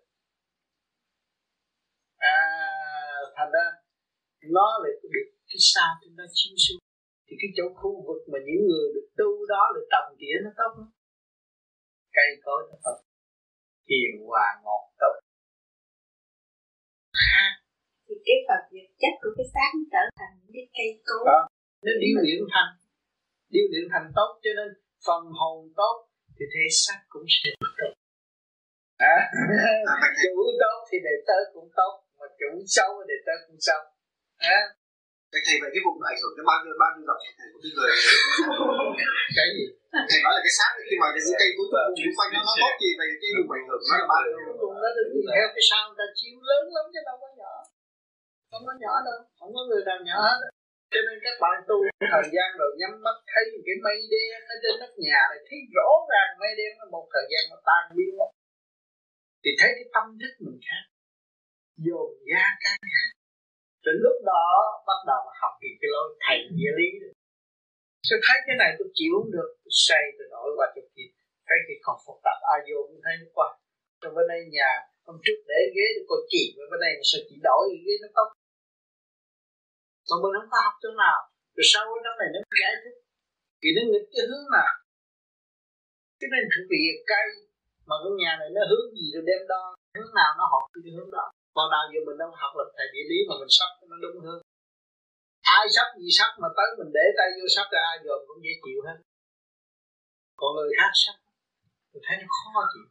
À 2.37 2.39
thành 3.37 3.51
ra 3.55 3.65
nó 4.57 4.67
lại 4.83 4.95
được 5.15 5.29
cái 5.49 5.61
sao 5.73 5.91
chúng 6.01 6.15
ta 6.19 6.25
chiếu 6.37 6.55
xuống. 6.65 6.81
Thì 7.27 7.35
cái 7.41 7.51
chỗ 7.57 7.65
khu 7.81 7.93
vực 8.09 8.21
mà 8.33 8.39
những 8.47 8.63
người 8.69 8.87
được 8.95 9.09
tu 9.21 9.31
đó 9.53 9.63
được 9.75 9.87
trồng 9.93 10.09
tỉa 10.21 10.37
nó 10.45 10.51
tốt 10.61 10.73
lắm. 10.79 10.89
Cây 12.17 12.31
cối 12.45 12.61
nó 12.69 12.77
tốt. 12.85 12.99
Hiền 13.89 14.13
hòa 14.29 14.47
ngọt 14.65 14.85
tốt. 15.01 15.15
Thì 18.07 18.15
cái 18.27 18.39
phật 18.49 18.63
vật 18.73 18.89
chất 19.03 19.15
của 19.23 19.33
cái 19.37 19.47
xác 19.55 19.71
nó 19.79 19.85
trở 19.93 20.03
thành 20.19 20.33
những 20.41 20.55
cái 20.57 20.67
cây 20.77 20.91
cối. 21.07 21.25
Đó 21.31 21.41
nó 21.85 21.93
điêu 22.03 22.17
luyện 22.25 22.41
thành 22.53 22.73
điêu 23.55 23.67
luyện 23.71 23.85
thành 23.93 24.07
tốt 24.19 24.31
cho 24.45 24.51
nên 24.59 24.69
phần 25.07 25.23
hồn 25.39 25.59
tốt 25.81 25.97
thì 26.37 26.45
thể 26.55 26.65
xác 26.83 26.99
cũng 27.13 27.27
sẽ 27.37 27.51
tốt 27.61 27.93
à, 29.15 29.17
chủ 30.23 30.35
tốt 30.63 30.79
thì 30.89 30.97
đệ 31.07 31.15
tớ 31.29 31.39
cũng 31.55 31.69
tốt 31.79 31.93
mà 32.19 32.27
chủ 32.41 32.51
xấu 32.77 32.91
thì 32.99 33.05
đệ 33.11 33.19
tớ 33.27 33.35
cũng 33.47 33.59
xấu. 33.67 33.83
À. 34.57 34.61
Thầy, 35.33 35.43
thầy 35.47 35.57
về 35.63 35.69
cái 35.75 35.83
vùng 35.87 35.99
ảnh 36.13 36.19
hưởng 36.23 36.35
đến 36.37 36.45
bao 36.51 36.59
nhiêu 36.63 36.75
bao 36.83 36.91
nhiêu 36.95 37.05
dòng 37.09 37.21
thầy 37.39 37.49
của 37.53 37.61
cái 37.63 37.73
người 37.77 37.93
cái 39.37 39.47
gì? 39.57 39.65
Thầy 40.11 40.21
nói 40.25 40.33
là 40.37 40.41
cái 40.47 40.55
xác 40.59 40.71
khi 40.89 40.97
mà 41.03 41.07
những 41.15 41.39
cây 41.41 41.51
cuối 41.57 41.69
cùng 41.73 41.95
xung 42.01 42.17
quanh 42.19 42.31
nó 42.35 42.41
nó 42.49 42.53
tốt 42.63 42.75
gì 42.83 42.91
về 42.99 43.07
cái 43.23 43.31
vùng 43.37 43.51
ảnh 43.59 43.67
hưởng 43.69 43.83
nó 43.91 43.95
là 44.01 44.07
bao 44.13 44.21
nhiêu? 44.25 44.39
Nó 44.83 44.89
được 44.97 45.09
theo 45.37 45.47
cái 45.55 45.65
sao 45.71 45.83
người 45.87 45.99
ta 46.01 46.07
chiếu 46.19 46.37
lớn 46.51 46.65
lắm 46.77 46.85
chứ 46.93 47.01
đâu 47.09 47.17
có 47.23 47.29
nhỏ. 47.41 47.55
Không 48.51 48.65
có 48.69 48.75
nhỏ 48.83 48.95
đâu 49.09 49.19
không 49.39 49.53
có 49.57 49.63
người 49.69 49.83
nào 49.89 49.99
nhỏ 50.09 50.17
hết 50.29 50.39
cho 50.93 51.01
nên 51.07 51.17
các 51.25 51.37
bạn 51.43 51.57
tu 51.69 51.77
thời 52.13 52.27
gian 52.35 52.49
rồi 52.61 52.71
nhắm 52.81 52.93
mắt 53.07 53.17
thấy 53.33 53.45
cái 53.67 53.77
mây 53.85 53.99
đen 54.13 54.37
ở 54.53 54.55
trên 54.63 54.75
nóc 54.81 54.93
nhà 55.05 55.21
này, 55.31 55.41
thấy 55.49 55.59
rõ 55.77 55.89
ràng 56.11 56.31
mây 56.41 56.53
đen 56.59 56.71
nó 56.79 56.85
một 56.95 57.07
thời 57.15 57.27
gian 57.31 57.43
nó 57.53 57.59
tan 57.69 57.83
biến 57.97 58.13
mất 58.21 58.31
thì 59.43 59.51
thấy 59.61 59.71
cái 59.77 59.87
tâm 59.95 60.07
thức 60.21 60.33
mình 60.45 60.59
khác, 60.69 60.85
dồn 61.87 62.09
ra 62.31 62.47
cái 62.65 62.77
khác. 62.93 63.09
Rồi 63.85 63.95
lúc 64.05 64.17
đó 64.33 64.47
bắt 64.89 65.01
đầu 65.11 65.23
học 65.41 65.55
về 65.63 65.71
cái 65.81 65.89
lối 65.95 66.07
thầy 66.25 66.39
địa 66.59 66.75
lý 66.79 66.89
Tôi 68.11 68.19
thấy 68.27 68.39
cái 68.47 68.57
này 68.63 68.71
tôi 68.79 68.89
chịu 68.99 69.13
không 69.17 69.33
được? 69.37 69.51
Tôi 69.63 69.73
xoay 69.85 70.03
tôi 70.17 70.27
nổi 70.35 70.49
qua 70.57 70.67
chỗ 70.75 70.83
kia. 70.95 71.11
Thấy 71.49 71.59
cái 71.67 71.77
còn 71.87 71.97
phức 72.05 72.19
tạp 72.27 72.39
ai 72.53 72.59
vô 72.67 72.79
cũng 72.89 73.01
thấy 73.05 73.15
nó 73.21 73.29
qua. 73.37 73.49
Trong 74.01 74.15
bên 74.17 74.27
đây 74.33 74.41
nhà, 74.57 74.73
Hôm 75.07 75.17
trước 75.25 75.39
để 75.51 75.61
ghế 75.77 75.87
cô 76.09 76.17
chị 76.33 76.45
Bên 76.71 76.81
đây 76.85 76.93
sao 77.11 77.21
chị 77.29 77.37
đổi 77.49 77.65
ghế 77.85 77.95
nó 78.03 78.09
tóc 78.17 78.29
còn 80.13 80.23
bên 80.23 80.33
không 80.39 80.53
có 80.55 80.59
học 80.67 80.75
chỗ 80.83 80.91
nào? 81.03 81.19
Rồi 81.57 81.67
sau 81.73 81.83
đó 82.05 82.13
này 82.21 82.29
nó 82.35 82.41
giải 82.61 82.75
thích. 82.83 82.97
Vì 83.61 83.71
nó 83.77 83.83
nghịch 83.91 84.09
cái 84.15 84.25
hướng 84.31 84.47
nào? 84.57 84.73
Cho 86.19 86.27
nên 86.33 86.43
chuẩn 86.51 86.65
bị 86.73 86.81
cây, 87.11 87.27
Mà 87.89 87.95
cái 88.03 88.13
nhà 88.21 88.33
này 88.41 88.49
nó 88.57 88.63
hướng 88.71 88.87
gì 88.99 89.07
rồi 89.15 89.23
đem 89.29 89.43
đo? 89.53 89.63
Hướng 89.97 90.13
nào 90.19 90.31
nó 90.39 90.45
học 90.53 90.65
cái 90.73 90.93
hướng 90.97 91.11
đó? 91.17 91.25
Còn 91.57 91.67
nào 91.75 91.85
giờ 91.93 92.01
mình 92.07 92.19
đâu 92.21 92.31
học 92.43 92.53
là 92.59 92.65
thầy 92.77 92.87
địa 92.95 93.05
lý 93.11 93.19
mà 93.29 93.35
mình 93.41 93.53
sắp 93.57 93.71
nó 93.91 93.97
đúng 94.05 94.19
hơn. 94.27 94.39
Ai 95.57 95.65
sắp 95.77 95.89
gì 96.01 96.09
sắp 96.19 96.31
mà 96.43 96.49
tới 96.57 96.69
mình 96.79 96.91
để 96.97 97.05
tay 97.19 97.29
vô 97.37 97.47
sắp 97.55 97.67
ra 97.73 97.81
ai 97.91 97.97
dồn 98.05 98.21
cũng 98.27 98.41
dễ 98.45 98.53
chịu 98.65 98.79
hết. 98.87 98.99
Còn 100.41 100.51
người 100.57 100.73
khác 100.79 100.93
sắp 101.03 101.17
mình 101.93 102.05
thấy 102.07 102.17
nó 102.21 102.27
khó 102.39 102.61
chịu. 102.73 102.87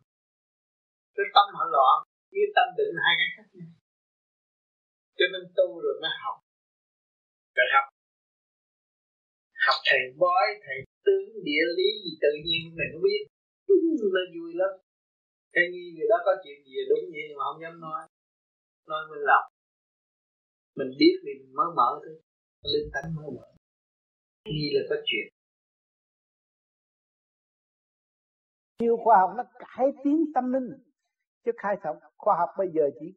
Cái 1.16 1.28
tâm 1.36 1.48
họ 1.58 1.64
loạn 1.76 1.96
với 2.34 2.46
tâm 2.56 2.68
định 2.78 2.94
hai 3.06 3.14
cái 3.20 3.30
khác 3.36 3.48
nhau. 3.58 3.70
Cho 5.18 5.26
nên 5.34 5.44
tu 5.58 5.68
rồi 5.84 5.96
mới 6.04 6.14
học 6.24 6.38
rồi 7.62 7.70
học. 7.76 7.86
Học 9.66 9.80
thầy 9.90 10.04
bói, 10.22 10.46
thầy 10.66 10.78
tướng, 11.06 11.26
địa 11.48 11.66
lý 11.78 11.88
gì 12.04 12.12
tự 12.24 12.32
nhiên 12.46 12.62
mình 12.78 12.90
không 12.94 13.04
biết. 13.08 13.22
Nó 14.16 14.24
vui 14.36 14.52
lắm. 14.62 14.72
Cái 15.54 15.64
như 15.72 15.84
người 15.94 16.08
đó 16.12 16.18
có 16.26 16.34
chuyện 16.44 16.58
gì 16.66 16.74
đúng 16.90 17.06
vậy 17.14 17.24
nhưng 17.28 17.38
mà 17.40 17.44
không 17.48 17.62
dám 17.64 17.76
nói. 17.86 18.02
Nói 18.90 19.02
mình 19.12 19.24
lọc 19.30 19.46
mình 20.76 20.92
biết 21.00 21.16
thì 21.24 21.32
mới 21.54 21.68
mở 21.76 21.90
thôi. 22.04 22.22
Linh 22.64 22.90
tánh 22.94 23.16
mới 23.16 23.26
mở. 23.36 23.48
Nghi 24.46 24.70
là 24.74 24.82
có 24.90 24.96
chuyện. 25.06 25.28
Nhiều 28.80 28.98
khoa 29.04 29.18
học 29.20 29.32
nó 29.38 29.44
cải 29.60 29.88
tiến 30.04 30.26
tâm 30.36 30.54
linh. 30.54 30.70
Chứ 31.46 31.52
khai 31.58 31.76
thông 31.84 31.98
khoa 32.18 32.36
học 32.38 32.50
bây 32.58 32.68
giờ 32.74 32.90
chỉ 33.00 33.14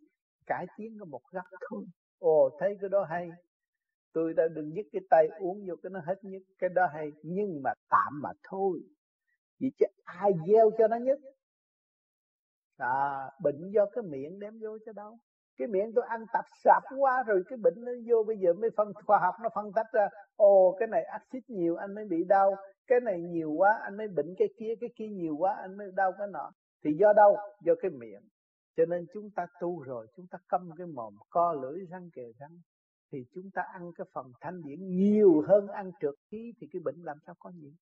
cải 0.46 0.66
tiến 0.76 0.96
có 1.00 1.04
một 1.04 1.20
góc 1.30 1.44
thôi. 1.70 1.84
Ồ, 2.18 2.56
thấy 2.60 2.76
cái 2.80 2.90
đó 2.90 3.06
hay 3.10 3.28
tôi 4.14 4.34
đã 4.34 4.48
đừng 4.54 4.74
nhức 4.74 4.86
cái 4.92 5.02
tay 5.10 5.28
uống 5.40 5.64
vô 5.68 5.74
cái 5.82 5.90
nó 5.90 6.00
hết 6.06 6.24
nhức 6.24 6.42
cái 6.58 6.70
đó 6.74 6.86
hay. 6.92 7.12
Nhưng 7.22 7.62
mà 7.62 7.70
tạm 7.90 8.20
mà 8.22 8.30
thôi. 8.42 8.80
Vì 9.60 9.70
chứ 9.78 9.86
ai 10.04 10.32
gieo 10.46 10.70
cho 10.78 10.88
nó 10.88 10.96
nhất? 10.96 11.18
À 12.78 13.30
bệnh 13.42 13.70
do 13.70 13.86
cái 13.92 14.04
miệng 14.04 14.38
đem 14.38 14.58
vô 14.62 14.78
cho 14.86 14.92
đâu. 14.92 15.18
Cái 15.56 15.68
miệng 15.68 15.92
tôi 15.94 16.04
ăn 16.08 16.24
tập 16.32 16.44
sạp 16.64 16.82
quá 16.98 17.22
rồi 17.26 17.42
cái 17.48 17.56
bệnh 17.56 17.74
nó 17.76 17.92
vô 18.06 18.24
bây 18.26 18.36
giờ 18.38 18.52
mới 18.52 18.70
phân, 18.76 18.92
khoa 19.06 19.18
học 19.18 19.34
nó 19.42 19.48
phân 19.54 19.72
tách 19.72 19.92
ra. 19.92 20.08
Ồ, 20.36 20.76
cái 20.78 20.88
này 20.88 21.02
axit 21.04 21.50
nhiều 21.50 21.76
anh 21.76 21.94
mới 21.94 22.04
bị 22.04 22.24
đau. 22.24 22.56
Cái 22.86 23.00
này 23.00 23.20
nhiều 23.20 23.50
quá 23.50 23.78
anh 23.82 23.96
mới 23.96 24.08
bệnh 24.08 24.34
cái 24.38 24.48
kia 24.58 24.74
cái 24.80 24.90
kia 24.96 25.08
nhiều 25.08 25.36
quá 25.36 25.54
anh 25.60 25.76
mới 25.76 25.90
đau 25.96 26.12
cái 26.18 26.26
nọ. 26.26 26.50
Thì 26.84 26.90
do 27.00 27.12
đâu? 27.12 27.36
Do 27.60 27.74
cái 27.82 27.90
miệng. 27.90 28.22
Cho 28.76 28.84
nên 28.86 29.06
chúng 29.14 29.30
ta 29.30 29.46
tu 29.60 29.82
rồi, 29.82 30.06
chúng 30.16 30.26
ta 30.30 30.38
câm 30.48 30.70
cái 30.78 30.86
mồm, 30.86 31.14
co 31.30 31.52
lưỡi 31.52 31.86
răng 31.90 32.10
kề 32.14 32.32
răng 32.38 32.58
thì 33.12 33.24
chúng 33.34 33.50
ta 33.54 33.62
ăn 33.62 33.92
cái 33.96 34.06
phần 34.12 34.32
thanh 34.40 34.62
điển 34.62 34.96
nhiều 34.96 35.42
hơn 35.48 35.68
ăn 35.68 35.90
trượt 36.00 36.14
khí 36.30 36.52
thì 36.60 36.66
cái 36.72 36.80
bệnh 36.84 37.02
làm 37.02 37.18
sao 37.26 37.34
có 37.38 37.50
nhiễm. 37.50 37.72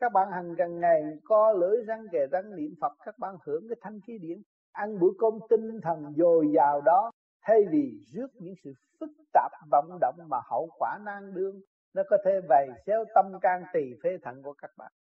Các 0.00 0.12
bạn 0.12 0.30
hàng 0.30 0.54
gần 0.54 0.80
ngày 0.80 1.02
co 1.24 1.52
lưỡi 1.52 1.84
răng 1.86 2.06
kề 2.12 2.26
răng 2.32 2.56
niệm 2.56 2.74
phật 2.80 2.92
các 3.04 3.18
bạn 3.18 3.36
hưởng 3.46 3.68
cái 3.68 3.76
thanh 3.80 4.00
khí 4.06 4.18
điển 4.18 4.42
ăn 4.72 4.98
bữa 4.98 5.10
cơm 5.18 5.34
tinh 5.50 5.80
thần 5.82 6.14
dồi 6.16 6.46
dào 6.54 6.80
đó 6.80 7.10
thay 7.42 7.64
vì 7.72 8.04
rước 8.12 8.28
những 8.34 8.54
sự 8.64 8.72
phức 9.00 9.10
tạp 9.32 9.52
vọng 9.70 9.98
động 10.00 10.16
mà 10.28 10.38
hậu 10.50 10.68
quả 10.78 10.98
nan 11.04 11.34
đương 11.34 11.60
nó 11.94 12.02
có 12.10 12.16
thể 12.24 12.40
vầy 12.48 12.68
xéo 12.86 13.04
tâm 13.14 13.32
can 13.40 13.62
tỳ 13.72 13.94
phế 14.02 14.18
thận 14.22 14.42
của 14.42 14.52
các 14.52 14.70
bạn. 14.76 14.92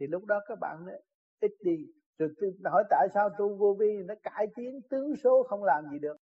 Thì 0.00 0.06
lúc 0.06 0.24
đó 0.24 0.40
các 0.48 0.58
bạn 0.60 0.86
nói, 0.86 1.00
ít 1.40 1.52
đi 1.60 1.86
rồi 2.18 2.28
tôi 2.40 2.52
hỏi 2.64 2.84
tại 2.90 3.08
sao 3.14 3.30
tu 3.38 3.56
vô 3.56 3.76
vi? 3.78 4.02
Nó 4.06 4.14
cải 4.22 4.46
tiến 4.54 4.80
tướng 4.90 5.16
số 5.16 5.42
không 5.42 5.64
làm 5.64 5.84
gì 5.92 5.98
được 5.98 6.16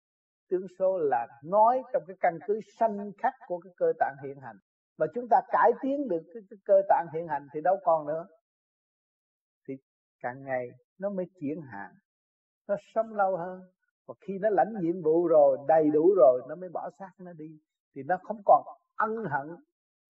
tướng 0.51 0.67
số 0.79 0.97
là 0.97 1.27
nói 1.43 1.81
trong 1.93 2.03
cái 2.07 2.15
căn 2.19 2.39
cứ 2.47 2.59
sanh 2.79 3.11
khắc 3.17 3.33
của 3.47 3.59
cái 3.59 3.73
cơ 3.77 3.93
tạng 3.99 4.15
hiện 4.23 4.37
hành. 4.41 4.55
Mà 4.97 5.05
chúng 5.15 5.27
ta 5.29 5.41
cải 5.51 5.71
tiến 5.81 6.07
được 6.07 6.21
cái, 6.33 6.43
cái 6.49 6.57
cơ 6.65 6.81
tạng 6.89 7.07
hiện 7.13 7.27
hành 7.27 7.47
thì 7.53 7.61
đâu 7.61 7.77
còn 7.83 8.07
nữa. 8.07 8.27
Thì 9.67 9.73
càng 10.19 10.43
ngày 10.43 10.69
nó 10.99 11.09
mới 11.09 11.25
chuyển 11.39 11.61
hạn 11.61 11.91
nó 12.67 12.75
sống 12.93 13.13
lâu 13.13 13.37
hơn. 13.37 13.61
Và 14.07 14.13
khi 14.21 14.33
nó 14.41 14.49
lãnh 14.49 14.73
nhiệm 14.81 15.01
vụ 15.01 15.27
rồi 15.27 15.57
đầy 15.67 15.89
đủ 15.93 16.13
rồi 16.17 16.41
nó 16.49 16.55
mới 16.55 16.69
bỏ 16.69 16.89
xác 16.99 17.11
nó 17.19 17.33
đi. 17.33 17.59
Thì 17.95 18.03
nó 18.03 18.17
không 18.23 18.41
còn 18.45 18.63
ân 18.95 19.15
hận 19.29 19.55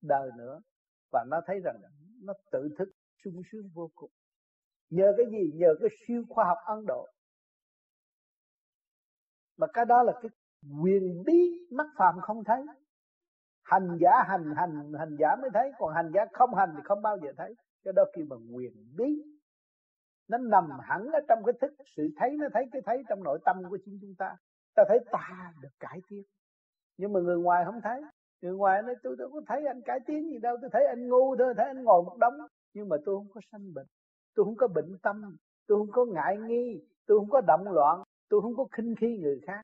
đời 0.02 0.30
nữa. 0.38 0.60
Và 1.12 1.26
nó 1.30 1.42
thấy 1.48 1.60
rằng 1.64 1.76
nó 2.24 2.34
tự 2.52 2.70
thức 2.78 2.90
sung 3.24 3.42
sướng 3.52 3.70
vô 3.74 3.90
cùng. 3.96 4.12
Nhờ 4.90 5.14
cái 5.18 5.26
gì? 5.32 5.52
Nhờ 5.54 5.76
cái 5.80 5.90
siêu 6.08 6.24
khoa 6.30 6.46
học 6.46 6.58
Ấn 6.66 6.86
Độ 6.88 7.08
mà 9.58 9.68
cái 9.74 9.86
đó 9.86 10.04
là 10.04 10.14
cái 10.22 10.30
quyền 10.84 11.24
bí 11.26 11.68
mắt 11.72 11.88
phàm 11.98 12.20
không 12.22 12.44
thấy. 12.44 12.66
Hành 13.64 13.98
giả 14.02 14.24
hành 14.28 14.54
hành 14.56 14.94
hành 15.00 15.16
giả 15.20 15.36
mới 15.42 15.50
thấy, 15.54 15.72
còn 15.80 15.94
hành 15.94 16.12
giả 16.14 16.26
không 16.34 16.56
hành 16.56 16.74
thì 16.76 16.82
không 16.86 17.02
bao 17.02 17.18
giờ 17.18 17.32
thấy. 17.38 17.56
Cái 17.84 17.94
đó 17.96 18.04
kêu 18.14 18.26
bằng 18.30 18.56
quyền 18.56 18.74
bí. 18.98 19.24
Nó 20.28 20.38
nằm 20.38 20.70
hẳn 20.82 21.08
ở 21.08 21.20
trong 21.30 21.44
cái 21.46 21.54
thức, 21.62 21.74
sự 21.96 22.10
thấy 22.18 22.38
nó 22.40 22.48
thấy, 22.54 22.66
cái 22.72 22.82
thấy 22.86 23.04
trong 23.10 23.24
nội 23.24 23.40
tâm 23.46 23.64
của 23.70 23.78
chính 23.86 23.98
chúng 24.02 24.16
ta. 24.18 24.36
Ta 24.76 24.84
thấy 24.88 25.00
ta 25.12 25.54
được 25.62 25.70
cải 25.80 26.02
tiến. 26.10 26.24
Nhưng 26.98 27.14
mà 27.14 27.20
người 27.20 27.38
ngoài 27.38 27.66
không 27.66 27.82
thấy. 27.84 28.02
Người 28.42 28.54
ngoài 28.54 28.82
nói, 28.82 28.96
tôi 29.04 29.16
đâu 29.20 29.30
có 29.34 29.42
thấy 29.48 29.68
anh 29.68 29.82
cải 29.86 30.00
tiến 30.06 30.30
gì 30.30 30.40
đâu, 30.40 30.58
tôi 30.62 30.70
thấy 30.74 30.86
anh 30.86 31.08
ngu 31.08 31.36
thôi, 31.36 31.54
thấy 31.58 31.66
anh 31.66 31.84
ngồi 31.84 32.04
một 32.04 32.18
đống. 32.18 32.34
Nhưng 32.74 32.90
mà 32.90 32.98
tôi 33.06 33.16
không 33.18 33.28
có 33.34 33.42
sanh 33.52 33.74
bệnh, 33.74 33.88
tôi 34.36 34.46
không 34.46 34.56
có 34.56 34.68
bệnh 34.68 34.98
tâm, 35.04 35.38
tôi 35.68 35.78
không 35.78 35.92
có 35.92 36.06
ngại 36.06 36.38
nghi, 36.38 36.82
tôi 37.06 37.20
không 37.20 37.30
có 37.30 37.42
động 37.42 37.72
loạn 37.72 38.04
tôi 38.32 38.42
không 38.42 38.56
có 38.56 38.66
khinh 38.72 38.96
khi 39.02 39.18
người 39.18 39.40
khác. 39.48 39.62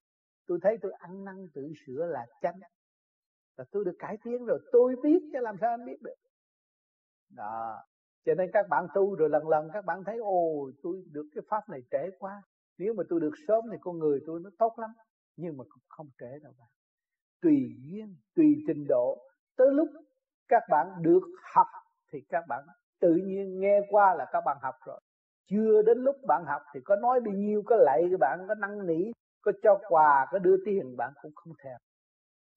Tôi 0.47 0.59
thấy 0.61 0.77
tôi 0.81 0.91
ăn 0.91 1.25
năn, 1.25 1.47
tự 1.53 1.73
sửa 1.85 2.05
là 2.05 2.25
chánh. 2.41 2.59
Là 3.57 3.65
tôi 3.71 3.85
được 3.85 3.95
cải 3.99 4.17
tiến 4.23 4.45
rồi, 4.45 4.59
tôi 4.71 4.95
biết 5.03 5.19
chứ 5.33 5.39
làm 5.41 5.55
sao 5.61 5.69
anh 5.69 5.85
biết 5.85 6.01
được. 6.01 6.15
Đó. 7.35 7.77
Cho 8.25 8.33
nên 8.33 8.49
các 8.53 8.65
bạn 8.69 8.87
tu 8.93 9.15
rồi 9.15 9.29
lần 9.29 9.47
lần 9.47 9.69
các 9.73 9.85
bạn 9.85 10.03
thấy, 10.05 10.17
ồ, 10.17 10.71
tôi 10.83 11.03
được 11.11 11.25
cái 11.35 11.43
pháp 11.49 11.69
này 11.69 11.79
trễ 11.91 12.09
quá. 12.19 12.41
Nếu 12.77 12.93
mà 12.93 13.03
tôi 13.09 13.19
được 13.19 13.33
sớm 13.47 13.63
thì 13.71 13.77
con 13.81 13.99
người 13.99 14.19
tôi 14.25 14.39
nó 14.43 14.49
tốt 14.59 14.73
lắm. 14.77 14.89
Nhưng 15.37 15.57
mà 15.57 15.63
không 15.87 16.07
trễ 16.19 16.39
đâu 16.43 16.53
bạn. 16.59 16.67
Tùy 17.41 17.55
duyên, 17.83 18.15
tùy 18.35 18.63
trình 18.67 18.85
độ. 18.87 19.17
Tới 19.57 19.67
lúc 19.71 19.87
các 20.47 20.63
bạn 20.69 20.87
được 21.01 21.23
học 21.55 21.67
thì 22.11 22.19
các 22.29 22.43
bạn 22.47 22.63
tự 22.99 23.15
nhiên 23.25 23.59
nghe 23.59 23.79
qua 23.89 24.15
là 24.15 24.25
các 24.31 24.41
bạn 24.45 24.57
học 24.61 24.75
rồi 24.85 25.01
chưa 25.49 25.81
đến 25.81 25.97
lúc 25.97 26.15
bạn 26.27 26.43
học 26.45 26.61
thì 26.73 26.79
có 26.85 26.95
nói 26.95 27.19
bao 27.19 27.33
nhiêu 27.33 27.63
có 27.65 27.75
lạy 27.75 28.07
các 28.11 28.19
bạn 28.19 28.45
có 28.47 28.55
năn 28.55 28.87
nỉ 28.87 29.11
có 29.41 29.51
cho 29.63 29.79
quà 29.89 30.27
có 30.31 30.39
đưa 30.39 30.55
tiền 30.65 30.97
bạn 30.97 31.13
cũng 31.21 31.31
không 31.35 31.53
thèm. 31.63 31.77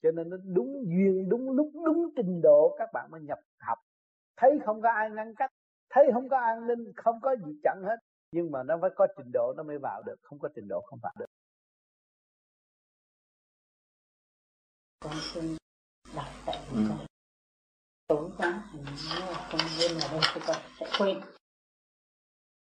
Cho 0.02 0.10
nên 0.10 0.30
nó 0.30 0.36
đúng 0.54 0.84
duyên 0.86 1.28
đúng 1.28 1.50
lúc 1.50 1.70
đúng 1.86 2.08
trình 2.16 2.40
độ 2.42 2.76
các 2.78 2.88
bạn 2.92 3.10
mới 3.10 3.20
nhập 3.20 3.38
học. 3.58 3.78
Thấy 4.36 4.58
không 4.64 4.82
có 4.82 4.90
ai 4.90 5.10
ngăn 5.10 5.34
cách 5.34 5.50
thấy 5.90 6.10
không 6.12 6.28
có 6.28 6.38
an 6.38 6.66
ninh 6.66 6.92
không 6.96 7.20
có 7.22 7.36
gì 7.36 7.60
chặn 7.62 7.82
hết. 7.82 7.96
Nhưng 8.32 8.50
mà 8.50 8.62
nó 8.62 8.78
phải 8.80 8.90
có 8.96 9.06
trình 9.16 9.30
độ 9.32 9.52
nó 9.56 9.62
mới 9.62 9.78
vào 9.78 10.02
được 10.02 10.16
không 10.22 10.38
có 10.38 10.48
trình 10.54 10.68
độ 10.68 10.80
không 10.80 10.98
vào 11.02 11.12
được. 11.18 11.26
Con 15.00 15.12
xin 15.34 15.56
đọc 16.16 16.26
tại 16.46 16.58
ừ. 16.72 16.80
con 16.88 16.98
tối 18.08 18.30
quá 18.38 18.62
hình 18.72 18.84
như 18.84 19.20
là 19.20 19.48
con 19.52 19.60
quên 19.78 19.92
ở 20.00 20.08
đây 20.12 20.20
thì 20.34 20.40
con 20.46 20.56
sẽ 20.78 20.86
quên 20.98 21.20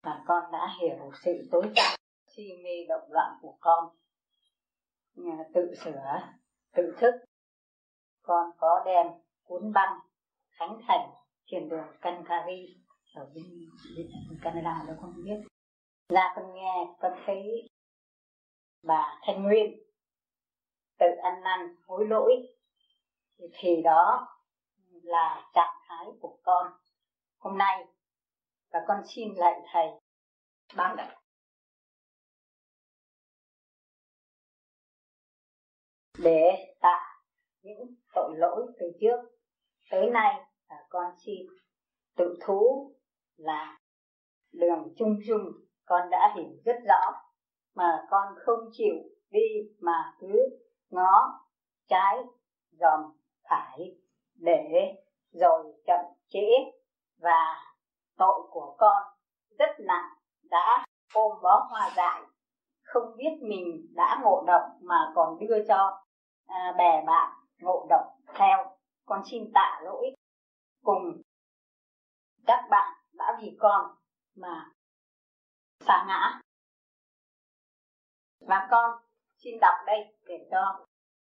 và 0.03 0.23
con 0.27 0.53
đã 0.53 0.77
hiểu 0.81 1.11
sự 1.25 1.49
tối 1.51 1.63
tăm 1.77 1.99
si 2.27 2.43
mê 2.65 2.87
động 2.89 3.09
loạn 3.11 3.39
của 3.43 3.57
con. 3.61 3.97
Tự 5.55 5.75
sửa 5.85 6.21
tự 6.75 6.97
thức. 6.99 7.15
Con 8.23 8.51
có 8.59 8.83
đem 8.87 9.07
cuốn 9.43 9.73
băng 9.73 9.99
khánh 10.51 10.81
thành 10.89 11.11
trên 11.47 11.69
đường 11.69 11.87
Kankari 12.01 12.77
ở 13.15 13.31
bên, 13.35 13.45
bên 13.97 14.07
Canada 14.43 14.85
đâu 14.87 14.97
không 15.01 15.15
biết. 15.25 15.41
Ra 16.09 16.33
con 16.37 16.55
nghe 16.55 16.87
con 17.01 17.13
thấy 17.27 17.69
bà 18.83 19.21
Thanh 19.23 19.43
Nguyên 19.43 19.79
tự 20.99 21.07
ăn 21.23 21.43
năn 21.43 21.77
hối 21.87 22.07
lỗi. 22.09 22.33
Thì 23.53 23.83
đó 23.83 24.29
là 25.03 25.51
trạng 25.55 25.75
thái 25.89 26.07
của 26.21 26.39
con. 26.43 26.73
Hôm 27.39 27.59
nay 27.59 27.87
và 28.73 28.81
con 28.89 29.03
xin 29.07 29.35
lại 29.35 29.61
thầy. 29.73 29.87
Ban 30.77 30.97
đặt 30.97 31.19
để 36.19 36.75
tạ 36.81 37.23
những 37.63 37.95
tội 38.15 38.37
lỗi 38.37 38.67
từ 38.79 38.87
trước, 39.01 39.17
tới 39.91 40.11
nay 40.11 40.35
là 40.69 40.77
con 40.89 41.15
xin 41.19 41.47
tự 42.17 42.39
thú 42.47 42.93
là 43.37 43.79
đường 44.53 44.95
chung 44.99 45.17
chung 45.27 45.41
con 45.85 46.11
đã 46.11 46.35
hiểu 46.37 46.51
rất 46.65 46.77
rõ 46.89 47.13
mà 47.75 48.07
con 48.11 48.35
không 48.45 48.69
chịu 48.73 48.95
đi 49.31 49.71
mà 49.81 50.15
cứ 50.21 50.59
ngó, 50.91 51.41
trái, 51.87 52.17
dòm, 52.71 53.01
phải 53.51 53.97
để 54.35 54.95
rồi 55.33 55.73
chậm 55.87 56.01
trễ 56.29 56.49
và 57.19 57.72
tội 58.23 58.49
của 58.51 58.77
con 58.79 59.03
rất 59.59 59.71
nặng 59.79 60.09
đã 60.51 60.85
ôm 61.15 61.33
bó 61.43 61.67
hoa 61.71 61.91
dại 61.97 62.23
không 62.93 63.17
biết 63.17 63.39
mình 63.41 63.95
đã 63.95 64.21
ngộ 64.23 64.45
độc 64.47 64.63
mà 64.81 65.13
còn 65.15 65.39
đưa 65.39 65.65
cho 65.69 66.05
à, 66.47 66.75
bè 66.79 67.03
bạn 67.07 67.33
ngộ 67.61 67.87
độc 67.91 68.03
theo. 68.35 68.77
Con 69.07 69.23
xin 69.25 69.53
tạ 69.55 69.81
lỗi. 69.85 70.15
Cùng 70.85 71.23
các 72.47 72.65
bạn 72.71 72.93
đã 73.13 73.39
vì 73.43 73.57
con 73.61 73.95
mà 74.37 74.71
xa 75.81 76.05
ngã. 76.09 76.41
Và 78.41 78.69
con 78.71 78.91
xin 79.37 79.55
đọc 79.61 79.75
đây 79.87 80.17
để 80.27 80.49
cho 80.51 80.87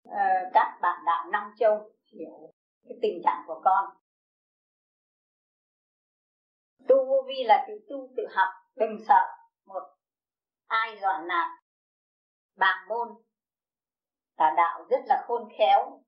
uh, 0.10 0.54
các 0.54 0.80
bạn 0.82 1.04
đạo 1.06 1.26
Nam 1.32 1.54
châu 1.58 1.92
hiểu 2.14 2.52
cái 2.84 2.98
tình 3.02 3.22
trạng 3.24 3.44
của 3.48 3.62
con 3.64 4.03
tu 6.88 6.96
vô 7.06 7.26
vi 7.28 7.44
là 7.44 7.66
tự 7.68 7.74
tu 7.90 8.14
tự 8.18 8.24
học 8.36 8.50
đừng 8.76 8.98
sợ 9.08 9.22
một 9.66 9.84
ai 10.68 10.98
dọn 11.02 11.28
nạt 11.28 11.48
bàng 12.56 12.88
môn. 12.88 13.08
Tà 14.38 14.54
đạo 14.58 14.86
rất 14.90 15.02
là 15.06 15.24
khôn 15.28 15.50
khéo. 15.58 16.04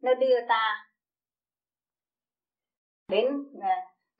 Nó 0.00 0.14
đưa 0.14 0.36
ta 0.48 0.90
đến 3.08 3.26
uh, 3.56 3.62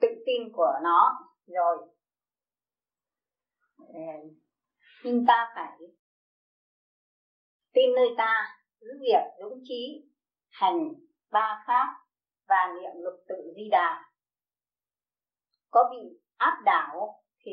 tự 0.00 0.08
tin 0.26 0.52
của 0.52 0.72
nó 0.82 1.18
rồi. 1.46 1.76
Uh, 3.82 4.32
nhưng 5.04 5.24
ta 5.26 5.52
phải 5.54 5.78
tin 7.72 7.94
nơi 7.96 8.08
ta 8.18 8.60
cứ 8.80 8.86
việc 9.00 9.22
dũng 9.40 9.58
trí 9.64 10.10
hành 10.50 10.94
ba 11.30 11.64
pháp 11.66 11.86
và 12.48 12.74
niệm 12.74 12.92
lục 12.94 13.14
tự 13.28 13.52
di 13.56 13.68
đà 13.70 14.07
có 15.70 15.88
bị 15.90 16.18
áp 16.36 16.62
đảo 16.64 17.22
thì 17.40 17.52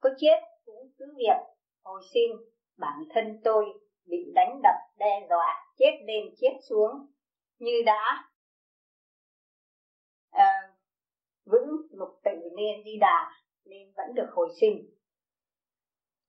có 0.00 0.10
chết 0.18 0.40
cũng 0.64 0.90
cứ 0.98 1.14
việc 1.16 1.36
hồi 1.82 2.02
sinh. 2.14 2.30
Bản 2.76 3.04
thân 3.10 3.40
tôi 3.44 3.64
bị 4.04 4.32
đánh 4.34 4.60
đập 4.62 4.74
đe 4.98 5.26
dọa 5.28 5.66
chết 5.78 5.98
lên 6.06 6.24
chết 6.40 6.58
xuống 6.68 6.90
như 7.58 7.82
đã 7.86 8.30
à, 10.30 10.52
vững 11.44 11.68
lục 11.90 12.20
tự 12.24 12.50
nên 12.56 12.84
di 12.84 12.96
đà 13.00 13.32
nên 13.64 13.92
vẫn 13.96 14.14
được 14.14 14.28
hồi 14.32 14.48
sinh. 14.60 14.90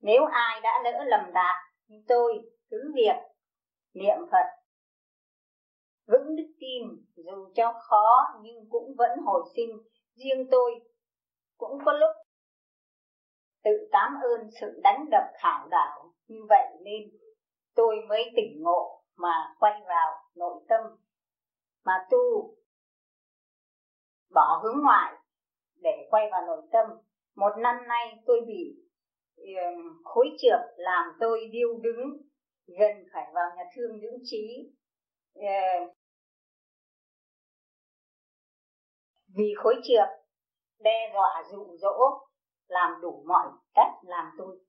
Nếu 0.02 0.26
ai 0.26 0.62
đã 0.62 0.82
lỡ 0.84 1.04
lầm 1.08 1.34
đạt 1.34 1.56
như 1.88 2.04
tôi 2.08 2.34
cứ 2.70 2.92
việc 2.96 3.16
niệm 3.94 4.18
phật 4.32 4.60
vững 6.08 6.36
đức 6.36 6.54
tin 6.60 6.84
dù 7.16 7.52
cho 7.56 7.74
khó 7.82 8.08
nhưng 8.42 8.70
cũng 8.70 8.96
vẫn 8.98 9.20
hồi 9.26 9.42
sinh 9.56 9.70
riêng 10.24 10.48
tôi 10.52 10.72
cũng 11.58 11.80
có 11.86 11.92
lúc 11.94 12.12
tự 13.64 13.72
cảm 13.92 14.12
ơn 14.24 14.50
sự 14.62 14.80
đánh 14.84 15.06
đập 15.12 15.24
khảo 15.34 15.68
đảo 15.68 16.14
như 16.28 16.40
vậy 16.50 16.68
nên 16.82 17.02
tôi 17.76 17.96
mới 18.10 18.24
tỉnh 18.36 18.62
ngộ 18.62 19.04
mà 19.16 19.56
quay 19.60 19.82
vào 19.88 20.12
nội 20.36 20.64
tâm 20.70 20.82
mà 21.86 21.94
tu 22.10 22.56
bỏ 24.34 24.62
hướng 24.64 24.84
ngoại 24.84 25.14
để 25.76 26.08
quay 26.10 26.30
vào 26.32 26.42
nội 26.48 26.62
tâm. 26.72 26.86
Một 27.36 27.52
năm 27.58 27.76
nay 27.88 28.24
tôi 28.26 28.42
bị 28.48 28.76
khối 30.04 30.28
trượt 30.40 30.60
làm 30.78 31.06
tôi 31.20 31.50
điêu 31.52 31.78
đứng 31.82 32.18
gần 32.68 32.96
phải 33.14 33.28
vào 33.34 33.50
nhà 33.58 33.64
thương 33.76 34.00
dưỡng 34.02 34.20
trí. 34.24 34.74
Uh, 35.40 35.94
vì 39.38 39.54
khối 39.58 39.76
trượt 39.84 40.10
đe 40.80 41.12
dọa 41.14 41.44
dụ 41.52 41.78
dỗ, 41.78 41.98
làm 42.68 43.02
đủ 43.02 43.24
mọi 43.28 43.48
cách 43.74 43.92
làm 44.04 44.26
tôi 44.38 44.60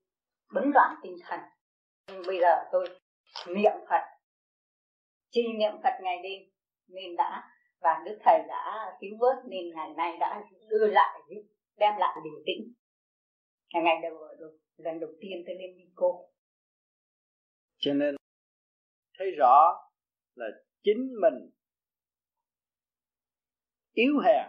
bấn 0.53 0.71
loạn 0.73 0.95
tinh 1.03 1.15
thần. 1.23 1.39
Nhưng 2.07 2.21
bây 2.27 2.39
giờ 2.39 2.55
tôi 2.71 2.87
niệm 3.47 3.73
phật, 3.89 4.01
chi 5.29 5.41
niệm 5.59 5.71
phật 5.83 5.93
ngày 6.01 6.17
đêm, 6.23 6.41
nên 6.87 7.15
đã, 7.15 7.43
và 7.81 8.01
đức 8.05 8.17
thầy 8.25 8.39
đã 8.47 8.97
cứu 9.01 9.17
vớt, 9.19 9.35
nên 9.49 9.75
ngày 9.75 9.93
nay 9.97 10.17
đã 10.19 10.43
đưa 10.69 10.87
lại, 10.87 11.19
đem 11.77 11.93
lại 11.97 12.17
bình 12.23 12.43
tĩnh. 12.45 12.73
Ngày 13.73 13.83
ngày 13.83 13.95
đầu 14.01 14.17
lần 14.77 14.99
đầu 14.99 15.09
tiên 15.21 15.43
tôi 15.47 15.55
lên 15.55 15.77
đi 15.77 15.83
cô. 15.95 16.29
Cho 17.77 17.93
nên 17.93 18.15
thấy 19.19 19.31
rõ 19.37 19.73
là 20.35 20.45
chính 20.83 21.13
mình 21.21 21.49
yếu 23.93 24.19
hèn 24.25 24.47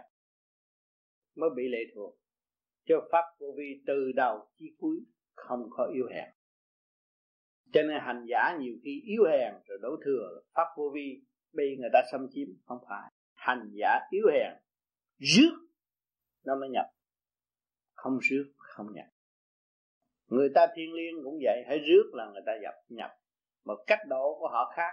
mới 1.35 1.49
bị 1.55 1.63
lệ 1.69 1.79
thuộc. 1.95 2.19
Cho 2.85 3.07
pháp 3.11 3.23
vô 3.39 3.47
vi 3.57 3.83
từ 3.87 4.11
đầu 4.15 4.47
chí 4.59 4.65
cuối 4.77 4.97
không 5.35 5.67
có 5.71 5.91
yếu 5.93 6.07
hèn 6.13 6.33
cho 7.73 7.81
nên 7.81 7.97
hành 8.01 8.25
giả 8.29 8.57
nhiều 8.59 8.73
khi 8.83 9.01
yếu 9.05 9.23
hèn 9.31 9.53
rồi 9.67 9.77
đổ 9.81 9.89
thừa. 10.05 10.41
Pháp 10.53 10.67
vô 10.77 10.91
vi 10.95 11.21
bị 11.53 11.77
người 11.79 11.89
ta 11.93 11.99
xâm 12.11 12.27
chiếm, 12.31 12.47
không 12.65 12.77
phải. 12.89 13.11
Hành 13.33 13.71
giả 13.73 13.99
yếu 14.11 14.25
hèn 14.33 14.53
rước 15.17 15.67
nó 16.45 16.55
mới 16.55 16.69
nhập. 16.69 16.85
Không 17.93 18.19
rước, 18.21 18.53
không 18.57 18.87
nhập. 18.93 19.05
Người 20.27 20.49
ta 20.55 20.67
thiên 20.75 20.93
liêng 20.93 21.23
cũng 21.23 21.39
vậy, 21.43 21.63
hãy 21.67 21.79
rước 21.79 22.11
là 22.13 22.25
người 22.25 22.41
ta 22.45 22.51
nhập 22.61 22.73
nhập. 22.89 23.11
Một 23.65 23.83
cách 23.87 23.99
độ 24.07 24.37
của 24.39 24.47
họ 24.47 24.73
khác. 24.75 24.91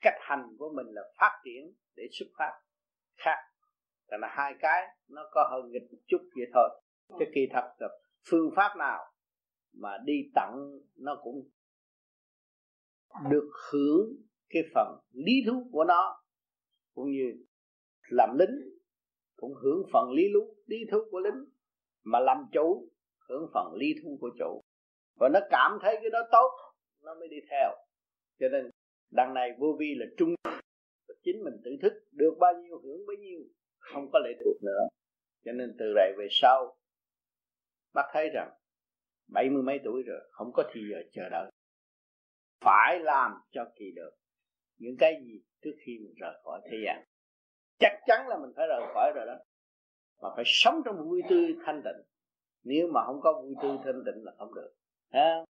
Cách 0.00 0.14
hành 0.20 0.56
của 0.58 0.72
mình 0.76 0.86
là 0.86 1.02
phát 1.18 1.40
triển 1.44 1.72
để 1.96 2.08
xuất 2.12 2.26
phát 2.38 2.52
khác. 3.16 3.38
Tại 4.08 4.18
là 4.18 4.28
hai 4.30 4.54
cái 4.60 4.86
nó 5.08 5.28
có 5.32 5.48
hơn 5.50 5.70
nghịch 5.70 5.92
một 5.92 5.98
chút 6.06 6.18
vậy 6.36 6.46
thôi. 6.54 6.82
Cái 7.18 7.28
kỳ 7.34 7.40
thật 7.52 7.74
là 7.78 7.88
phương 8.30 8.50
pháp 8.56 8.76
nào 8.78 9.12
mà 9.72 9.98
đi 10.04 10.14
tặng 10.34 10.56
nó 10.96 11.20
cũng 11.22 11.48
được 13.30 13.50
hưởng 13.72 14.06
cái 14.48 14.62
phần 14.74 14.98
lý 15.12 15.32
thú 15.46 15.68
của 15.72 15.84
nó 15.84 16.22
cũng 16.94 17.10
như 17.10 17.44
làm 18.08 18.38
lính 18.38 18.78
cũng 19.36 19.54
hưởng 19.54 19.82
phần 19.92 20.10
lý 20.10 20.22
thú 20.34 20.54
lý 20.66 20.76
thú 20.90 20.98
của 21.10 21.20
lính 21.20 21.44
mà 22.04 22.20
làm 22.20 22.36
chủ 22.52 22.88
hưởng 23.28 23.50
phần 23.54 23.74
lý 23.74 23.94
thú 24.02 24.18
của 24.20 24.30
chủ. 24.38 24.60
Và 25.20 25.28
nó 25.32 25.40
cảm 25.50 25.78
thấy 25.82 25.98
cái 26.02 26.10
đó 26.10 26.18
tốt 26.32 26.50
nó 27.02 27.14
mới 27.14 27.28
đi 27.28 27.36
theo. 27.50 27.70
Cho 28.40 28.48
nên 28.48 28.70
đằng 29.10 29.34
này 29.34 29.50
vô 29.58 29.76
vi 29.78 29.94
là 29.98 30.06
trung 30.18 30.34
chính 31.26 31.44
mình 31.44 31.54
tự 31.64 31.70
thức 31.82 31.92
được 32.12 32.34
bao 32.40 32.52
nhiêu 32.62 32.78
hưởng 32.84 33.06
bấy 33.06 33.16
nhiêu 33.16 33.40
không 33.78 34.10
có 34.12 34.18
lệ 34.18 34.30
thuộc 34.44 34.62
nữa. 34.62 34.88
Cho 35.44 35.52
nên 35.52 35.76
từ 35.78 35.92
đây 35.94 36.12
về 36.18 36.26
sau 36.30 36.76
bác 37.94 38.10
thấy 38.12 38.28
rằng 38.34 38.50
bảy 39.32 39.50
mươi 39.50 39.62
mấy 39.62 39.80
tuổi 39.84 40.02
rồi 40.06 40.20
không 40.30 40.52
có 40.54 40.70
thì 40.72 40.80
giờ 40.90 41.02
chờ 41.12 41.28
đợi. 41.28 41.50
Phải 42.60 43.00
làm 43.00 43.32
cho 43.50 43.64
kỳ 43.74 43.92
được. 43.96 44.10
Những 44.78 44.96
cái 44.98 45.14
gì 45.24 45.42
trước 45.62 45.74
khi 45.86 45.98
mình 46.04 46.14
rời 46.16 46.34
khỏi 46.44 46.60
thế 46.70 46.76
gian. 46.86 47.04
Chắc 47.78 47.92
chắn 48.06 48.28
là 48.28 48.38
mình 48.38 48.52
phải 48.56 48.66
rời 48.66 48.80
khỏi 48.94 49.12
rồi 49.14 49.26
đó. 49.26 49.36
Mà 50.22 50.28
phải 50.36 50.44
sống 50.46 50.82
trong 50.84 51.08
vui 51.08 51.22
tươi 51.28 51.56
thanh 51.66 51.82
tịnh. 51.84 52.04
Nếu 52.64 52.88
mà 52.94 53.00
không 53.06 53.20
có 53.20 53.42
vui 53.42 53.54
tươi 53.62 53.76
thanh 53.84 54.02
tịnh 54.06 54.24
là 54.24 54.32
không 54.38 54.54
được. 54.54 54.74
Ha 55.12 55.44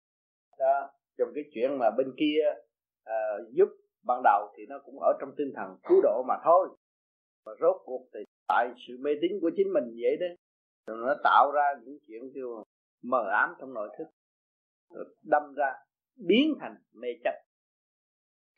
đó 0.59 0.91
trong 1.19 1.29
cái 1.35 1.45
chuyện 1.55 1.79
mà 1.79 1.91
bên 1.91 2.07
kia 2.19 2.43
uh, 3.03 3.53
giúp 3.53 3.69
ban 4.07 4.21
đầu 4.25 4.53
thì 4.57 4.67
nó 4.69 4.79
cũng 4.85 4.99
ở 5.01 5.13
trong 5.21 5.31
tinh 5.37 5.53
thần 5.57 5.77
cứu 5.89 6.01
độ 6.03 6.23
mà 6.29 6.35
thôi. 6.45 6.69
Và 7.45 7.53
rốt 7.61 7.77
cuộc 7.85 8.09
thì 8.15 8.21
tại 8.49 8.69
sự 8.87 8.97
mê 9.01 9.11
tín 9.21 9.33
của 9.41 9.51
chính 9.57 9.73
mình 9.73 9.85
vậy 10.03 10.17
đấy 10.21 10.37
rồi 10.87 10.99
nó 11.07 11.15
tạo 11.25 11.53
ra 11.55 11.75
những 11.85 11.99
chuyện 12.07 12.23
kêu 12.35 12.65
mờ 13.03 13.29
ám 13.31 13.55
trong 13.61 13.75
nội 13.75 13.89
thức. 13.99 14.05
Rồi 14.91 15.05
đâm 15.23 15.55
ra 15.55 15.75
biến 16.17 16.55
thành 16.61 16.77
mê 16.93 17.09
chấp. 17.25 17.35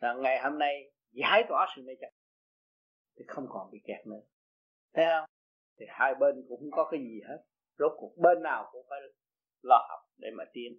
Là 0.00 0.14
ngày 0.14 0.40
hôm 0.42 0.58
nay 0.58 0.92
giải 1.12 1.44
tỏa 1.48 1.66
sự 1.76 1.82
mê 1.86 1.92
chấp. 2.00 2.10
Thì 3.16 3.24
không 3.28 3.46
còn 3.48 3.70
bị 3.70 3.78
kẹt 3.84 4.06
nữa. 4.06 4.20
Thấy 4.94 5.04
không? 5.04 5.28
Thì 5.78 5.86
hai 5.88 6.14
bên 6.14 6.44
cũng 6.48 6.60
không 6.60 6.70
có 6.70 6.88
cái 6.90 7.00
gì 7.00 7.20
hết. 7.28 7.42
Rốt 7.78 7.92
cuộc 7.96 8.12
bên 8.16 8.42
nào 8.42 8.68
cũng 8.72 8.86
phải 8.90 8.98
lo 9.62 9.86
học 9.88 10.00
để 10.16 10.28
mà 10.36 10.44
tiến. 10.52 10.72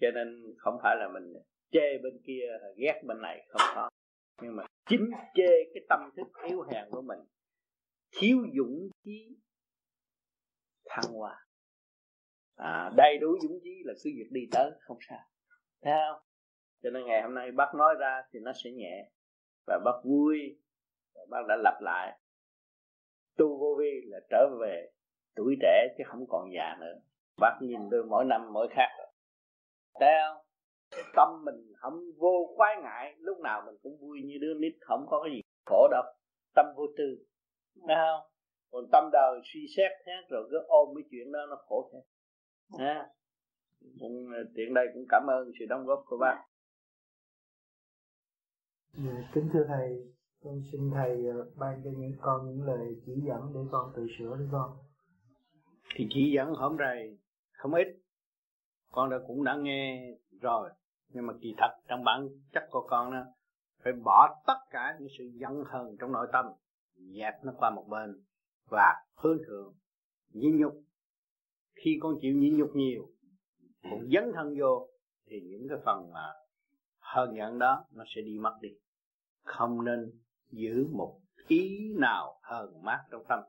Cho 0.00 0.10
nên 0.14 0.54
không 0.58 0.78
phải 0.82 0.96
là 0.96 1.08
mình 1.08 1.32
chê 1.70 1.98
bên 2.02 2.20
kia 2.26 2.44
ghét 2.76 3.02
bên 3.06 3.20
này 3.22 3.46
không 3.48 3.62
có. 3.74 3.90
Nhưng 4.42 4.56
mà 4.56 4.64
chính 4.88 5.10
chê 5.34 5.64
cái 5.74 5.84
tâm 5.88 6.10
thức 6.16 6.26
yếu 6.48 6.62
hèn 6.62 6.84
của 6.90 7.02
mình 7.02 7.18
thiếu 8.10 8.38
dũng 8.56 8.88
chí 9.04 9.36
thăng 10.88 11.12
hoa. 11.12 11.46
À, 12.56 12.90
đầy 12.96 13.18
đủ 13.18 13.28
dũng 13.42 13.58
chí 13.62 13.82
là 13.84 13.94
cứ 14.04 14.10
việc 14.16 14.28
đi 14.30 14.40
tới 14.52 14.70
không 14.80 14.98
sao. 15.08 15.20
Thấy 15.82 15.92
không? 15.92 16.22
Cho 16.82 16.90
nên 16.90 17.06
ngày 17.06 17.22
hôm 17.22 17.34
nay 17.34 17.50
bác 17.52 17.74
nói 17.74 17.94
ra 17.98 18.22
thì 18.32 18.40
nó 18.40 18.52
sẽ 18.64 18.70
nhẹ 18.70 19.10
và 19.66 19.78
bác 19.84 20.04
vui 20.04 20.58
và 21.14 21.20
bác 21.30 21.46
đã 21.48 21.56
lặp 21.56 21.82
lại. 21.82 22.18
Tu 23.36 23.58
vô 23.58 23.76
vi 23.78 24.00
là 24.04 24.20
trở 24.30 24.48
về 24.60 24.90
tuổi 25.34 25.56
trẻ 25.60 25.88
chứ 25.98 26.04
không 26.06 26.26
còn 26.28 26.52
già 26.54 26.76
nữa. 26.80 27.00
Bác 27.40 27.58
nhìn 27.60 27.80
tôi 27.90 28.04
mỗi 28.04 28.24
năm 28.24 28.52
mỗi 28.52 28.68
khác 28.70 28.88
thấy 30.00 30.08
không? 30.22 30.45
Cái 30.90 31.04
tâm 31.16 31.28
mình 31.44 31.72
không 31.76 32.00
vô 32.18 32.54
quái 32.56 32.76
ngại 32.82 33.14
lúc 33.18 33.38
nào 33.38 33.62
mình 33.66 33.74
cũng 33.82 33.98
vui 34.00 34.18
như 34.24 34.34
đứa 34.40 34.54
nít 34.54 34.72
không 34.80 35.06
có 35.08 35.22
cái 35.24 35.32
gì 35.34 35.40
khổ 35.66 35.88
đâu 35.90 36.02
tâm 36.54 36.66
vô 36.76 36.86
tư 36.98 37.24
thấy 37.86 37.96
không? 37.96 38.30
Còn 38.70 38.84
tâm 38.92 39.04
đời 39.12 39.40
suy 39.44 39.60
xét 39.76 39.90
hết 40.06 40.22
rồi 40.30 40.48
cứ 40.50 40.56
ôm 40.66 40.88
cái 40.96 41.04
chuyện 41.10 41.32
đó 41.32 41.38
nó 41.50 41.56
khổ 41.68 41.90
thế. 41.92 41.98
Ha 42.78 43.06
cũng 44.00 44.30
tiện 44.54 44.74
đây 44.74 44.86
cũng 44.94 45.04
cảm 45.08 45.26
ơn 45.26 45.50
sự 45.58 45.64
đóng 45.68 45.86
góp 45.86 46.04
của 46.06 46.16
bác. 46.20 46.44
Dạ, 48.92 49.30
kính 49.34 49.48
thưa 49.52 49.64
thầy. 49.68 50.12
Con 50.44 50.62
xin 50.72 50.90
thầy 50.94 51.26
ờ, 51.26 51.50
ban 51.56 51.80
cho 51.84 51.90
những 51.96 52.12
con 52.20 52.46
những 52.46 52.66
lời 52.66 53.00
chỉ 53.06 53.12
dẫn 53.26 53.40
để 53.54 53.60
con 53.70 53.92
tự 53.96 54.06
sửa 54.18 54.36
đi 54.38 54.44
con. 54.52 54.76
Thì 55.94 56.06
chỉ 56.10 56.32
dẫn 56.36 56.54
hôm 56.54 56.76
nay 56.76 57.18
không 57.52 57.74
ít. 57.74 57.86
Con 58.92 59.10
đã 59.10 59.16
cũng 59.26 59.44
đã 59.44 59.56
nghe 59.56 60.14
rồi, 60.40 60.70
nhưng 61.08 61.26
mà 61.26 61.34
kỳ 61.40 61.54
thật 61.58 61.70
trong 61.88 62.04
bản 62.04 62.28
chất 62.52 62.68
của 62.70 62.86
con 62.88 63.12
đó, 63.12 63.24
phải 63.84 63.92
bỏ 63.92 64.42
tất 64.46 64.58
cả 64.70 64.96
những 64.98 65.08
sự 65.18 65.24
giận 65.24 65.64
hờn 65.66 65.96
trong 66.00 66.12
nội 66.12 66.26
tâm, 66.32 66.46
dẹp 66.96 67.34
nó 67.44 67.52
qua 67.58 67.70
một 67.70 67.84
bên 67.88 68.24
và 68.70 68.94
hướng 69.14 69.38
thượng 69.46 69.74
nhịn 70.32 70.56
nhục. 70.56 70.74
Khi 71.84 71.98
con 72.02 72.14
chịu 72.20 72.34
nhịn 72.34 72.56
nhục 72.56 72.70
nhiều 72.74 73.08
cũng 73.90 74.10
dấn 74.12 74.32
thân 74.34 74.54
vô, 74.58 74.88
thì 75.26 75.40
những 75.40 75.68
cái 75.68 75.78
phần 75.84 76.12
mà 76.12 76.32
hờn 76.98 77.36
giận 77.36 77.58
đó 77.58 77.84
nó 77.92 78.04
sẽ 78.14 78.22
đi 78.22 78.38
mất 78.38 78.58
đi. 78.60 78.68
Không 79.42 79.84
nên 79.84 80.12
giữ 80.50 80.86
một 80.92 81.20
ý 81.48 81.94
nào 81.98 82.40
hờn 82.42 82.82
mát 82.82 83.04
trong 83.10 83.24
tâm. 83.28 83.40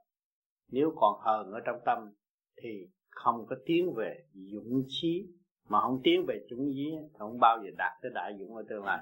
Nếu 0.69 0.93
còn 0.95 1.19
hờn 1.19 1.51
ở 1.51 1.59
trong 1.65 1.79
tâm, 1.85 2.13
thì 2.61 2.88
không 3.09 3.45
có 3.49 3.55
tiến 3.65 3.93
về 3.93 4.25
dũng 4.33 4.83
chí 4.88 5.27
mà 5.68 5.82
không 5.82 6.01
tiến 6.03 6.26
về 6.28 6.45
dũng 6.49 6.70
nghĩa, 6.70 7.01
không 7.20 7.39
bao 7.39 7.63
giờ 7.63 7.72
đạt 7.78 7.91
tới 8.01 8.11
đại 8.15 8.34
dũng 8.39 8.55
ở 8.55 8.63
tương 8.70 8.84
lai. 8.86 8.99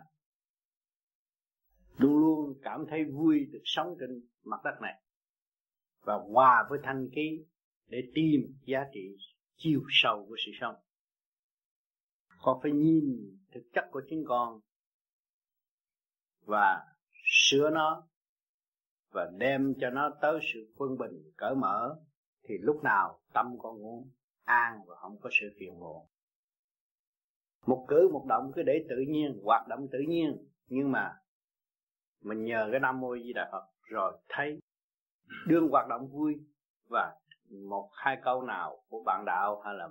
Luôn 1.97 2.17
luôn 2.17 2.59
cảm 2.61 2.85
thấy 2.89 3.03
vui 3.03 3.45
được 3.51 3.61
sống 3.63 3.95
trên 3.99 4.09
mặt 4.43 4.61
đất 4.63 4.81
này. 4.81 5.01
Và 6.01 6.13
hòa 6.33 6.67
với 6.69 6.79
thanh 6.83 7.09
khí 7.15 7.45
để 7.87 7.97
tìm 8.15 8.41
giá 8.65 8.85
trị 8.93 9.17
chiều 9.57 9.81
sâu 9.89 10.25
của 10.29 10.35
sự 10.45 10.51
sống. 10.61 10.75
Con 12.41 12.59
phải 12.63 12.71
nhìn 12.71 13.03
thực 13.53 13.63
chất 13.73 13.85
của 13.91 14.01
chính 14.09 14.23
con 14.27 14.59
và 16.41 16.85
sửa 17.23 17.69
nó 17.69 18.07
và 19.11 19.31
đem 19.37 19.73
cho 19.81 19.89
nó 19.89 20.09
tới 20.21 20.39
sự 20.53 20.73
quân 20.75 20.97
bình 20.97 21.31
cởi 21.37 21.55
mở 21.55 21.95
thì 22.43 22.55
lúc 22.57 22.83
nào 22.83 23.19
tâm 23.33 23.45
con 23.59 23.75
cũng 23.75 24.11
an 24.43 24.79
và 24.87 24.95
không 24.95 25.19
có 25.21 25.29
sự 25.39 25.47
phiền 25.59 25.79
muộn 25.79 26.07
một 27.65 27.85
cử, 27.87 28.09
một 28.13 28.25
động 28.27 28.51
cứ 28.55 28.63
để 28.63 28.85
tự 28.89 28.95
nhiên, 29.07 29.39
hoạt 29.43 29.67
động 29.67 29.87
tự 29.91 29.99
nhiên. 30.07 30.37
Nhưng 30.67 30.91
mà 30.91 31.13
mình 32.23 32.43
nhờ 32.43 32.67
cái 32.71 32.79
nam 32.79 32.99
mô 32.99 33.15
di 33.15 33.33
đà 33.33 33.49
phật 33.51 33.63
rồi 33.89 34.17
thấy 34.29 34.59
đương 35.47 35.69
hoạt 35.69 35.87
động 35.87 36.07
vui. 36.07 36.35
Và 36.89 37.15
một, 37.69 37.89
hai 37.93 38.17
câu 38.23 38.41
nào 38.41 38.83
của 38.87 39.03
bạn 39.05 39.25
đạo 39.25 39.61
hay 39.65 39.73
là 39.73 39.89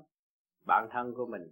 bản 0.66 0.88
thân 0.92 1.14
của 1.14 1.26
mình 1.26 1.42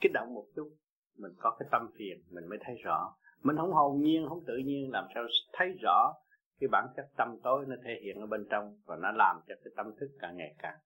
kích 0.00 0.12
động 0.14 0.34
một 0.34 0.44
chút, 0.56 0.70
mình 1.18 1.32
có 1.38 1.56
cái 1.58 1.68
tâm 1.72 1.90
phiền, 1.98 2.22
mình 2.30 2.48
mới 2.48 2.58
thấy 2.64 2.76
rõ. 2.84 3.16
Mình 3.42 3.56
không 3.56 3.72
hồn 3.72 4.00
nhiên, 4.00 4.26
không 4.28 4.44
tự 4.46 4.56
nhiên, 4.56 4.90
làm 4.92 5.04
sao 5.14 5.24
thấy 5.52 5.68
rõ 5.82 6.14
cái 6.60 6.68
bản 6.72 6.86
chất 6.96 7.06
tâm 7.16 7.36
tối 7.42 7.64
nó 7.68 7.76
thể 7.84 8.00
hiện 8.02 8.20
ở 8.20 8.26
bên 8.26 8.46
trong 8.50 8.76
và 8.84 8.96
nó 8.96 9.12
làm 9.12 9.36
cho 9.48 9.54
cái 9.64 9.72
tâm 9.76 9.86
thức 10.00 10.08
càng 10.20 10.36
ngày 10.36 10.54
càng 10.58 10.78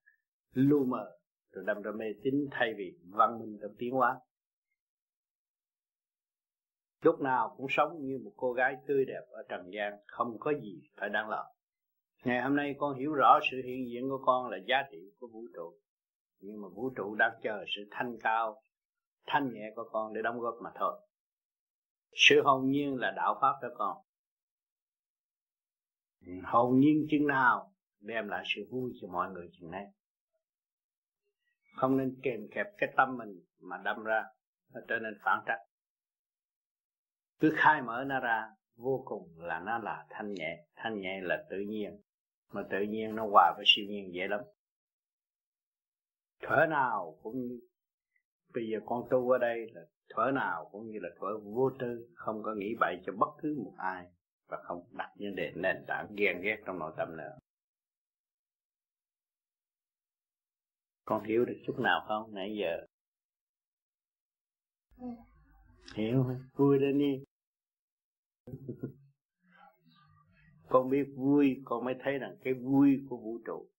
lu 0.53 0.85
mờ 0.85 1.17
rồi 1.51 1.63
đâm 1.67 1.81
ra 1.81 1.91
mê 1.91 2.05
tín 2.23 2.47
thay 2.51 2.73
vì 2.77 2.97
văn 3.09 3.39
minh 3.39 3.57
trong 3.61 3.71
tiến 3.77 3.93
hóa. 3.93 4.19
Lúc 7.01 7.19
nào 7.19 7.53
cũng 7.57 7.65
sống 7.69 7.97
như 7.99 8.19
một 8.23 8.31
cô 8.37 8.53
gái 8.53 8.75
tươi 8.87 9.05
đẹp 9.05 9.21
ở 9.29 9.43
trần 9.49 9.61
gian, 9.73 9.93
không 10.07 10.37
có 10.39 10.53
gì 10.61 10.81
phải 10.99 11.09
đáng 11.09 11.29
lo. 11.29 11.45
Ngày 12.23 12.41
hôm 12.41 12.55
nay 12.55 12.75
con 12.77 12.97
hiểu 12.97 13.13
rõ 13.13 13.39
sự 13.51 13.61
hiện 13.65 13.89
diện 13.89 14.09
của 14.09 14.23
con 14.25 14.49
là 14.49 14.57
giá 14.67 14.83
trị 14.91 14.97
của 15.19 15.27
vũ 15.27 15.47
trụ. 15.55 15.77
Nhưng 16.39 16.61
mà 16.61 16.67
vũ 16.67 16.89
trụ 16.95 17.15
đang 17.15 17.31
chờ 17.43 17.65
sự 17.75 17.81
thanh 17.91 18.17
cao, 18.19 18.61
thanh 19.25 19.53
nhẹ 19.53 19.71
của 19.75 19.89
con 19.91 20.13
để 20.13 20.21
đóng 20.21 20.39
góp 20.39 20.55
mà 20.63 20.69
thôi. 20.75 20.99
Sự 22.13 22.41
hồn 22.43 22.69
nhiên 22.69 22.95
là 22.95 23.11
đạo 23.15 23.37
pháp 23.41 23.53
cho 23.61 23.67
con. 23.77 23.97
Hồn 26.43 26.79
nhiên 26.79 27.07
chừng 27.09 27.27
nào 27.27 27.73
đem 27.99 28.27
lại 28.27 28.43
sự 28.55 28.61
vui 28.71 28.91
cho 29.01 29.07
mọi 29.07 29.31
người 29.31 29.49
chừng 29.59 29.71
này 29.71 29.85
không 31.77 31.97
nên 31.97 32.19
kèm 32.23 32.47
kẹp 32.51 32.67
cái 32.77 32.93
tâm 32.97 33.17
mình 33.17 33.41
mà 33.59 33.77
đâm 33.77 34.03
ra 34.03 34.25
nó 34.73 34.81
trở 34.87 34.99
nên 34.99 35.13
phản 35.23 35.43
trắc. 35.47 35.59
Cứ 37.39 37.53
khai 37.57 37.81
mở 37.81 38.03
nó 38.07 38.19
ra, 38.19 38.49
vô 38.75 39.03
cùng 39.05 39.33
là 39.37 39.59
nó 39.59 39.77
là 39.77 40.05
thanh 40.09 40.33
nhẹ. 40.33 40.65
Thanh 40.75 40.99
nhẹ 40.99 41.21
là 41.21 41.45
tự 41.49 41.57
nhiên, 41.59 42.01
mà 42.51 42.63
tự 42.69 42.81
nhiên 42.81 43.15
nó 43.15 43.27
hòa 43.31 43.53
với 43.55 43.63
siêu 43.67 43.85
nhiên 43.89 44.13
dễ 44.13 44.27
lắm. 44.27 44.41
Thở 46.41 46.65
nào 46.69 47.17
cũng 47.23 47.41
như, 47.41 47.59
bây 48.53 48.69
giờ 48.69 48.79
con 48.85 49.03
tu 49.09 49.29
ở 49.29 49.37
đây 49.37 49.71
là 49.73 49.81
thở 50.09 50.31
nào 50.31 50.69
cũng 50.71 50.87
như 50.87 50.99
là 51.01 51.09
thở 51.19 51.27
vô 51.43 51.71
tư, 51.79 52.09
không 52.15 52.43
có 52.43 52.55
nghĩ 52.55 52.75
bậy 52.79 53.01
cho 53.05 53.13
bất 53.13 53.29
cứ 53.41 53.55
một 53.63 53.73
ai, 53.77 54.05
và 54.47 54.57
không 54.63 54.83
đặt 54.91 55.09
vấn 55.19 55.35
đề 55.35 55.51
nền 55.55 55.85
tảng 55.87 56.07
ghen 56.15 56.41
ghét 56.41 56.57
trong 56.65 56.79
nội 56.79 56.93
tâm 56.97 57.17
nữa. 57.17 57.37
Con 61.07 61.23
hiểu 61.23 61.45
được 61.45 61.57
chút 61.65 61.79
nào 61.79 62.05
không? 62.07 62.33
Nãy 62.33 62.55
giờ. 62.59 62.85
Ừ. 64.97 65.07
hiểu 65.95 66.25
vui 66.53 66.79
lên 66.79 66.97
đi 66.99 67.23
con 70.69 70.89
biết 70.89 71.05
vui, 71.15 71.61
con 71.65 71.85
mới 71.85 71.95
thấy 72.03 72.17
rằng 72.17 72.37
cái 72.43 72.53
vui 72.53 72.99
của 73.09 73.17
vũ 73.17 73.39
trụ, 73.45 73.69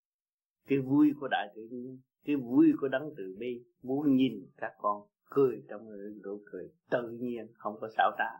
cái 0.66 0.78
vui 0.78 1.12
của 1.20 1.28
đại 1.28 1.48
tự 1.54 1.62
nhiên, 1.70 2.00
cái 2.24 2.36
vui 2.36 2.72
của 2.80 2.88
đấng 2.88 3.14
từ 3.16 3.36
bi 3.38 3.64
muốn 3.82 4.16
nhìn 4.16 4.50
các 4.56 4.72
con 4.78 5.02
cười 5.24 5.62
trong 5.68 5.86
người 5.86 6.14
nụ 6.24 6.42
cười 6.52 6.68
tự 6.90 7.08
nhiên, 7.20 7.52
không 7.54 7.76
có 7.80 7.88
xảo 7.96 8.10
trá 8.18 8.30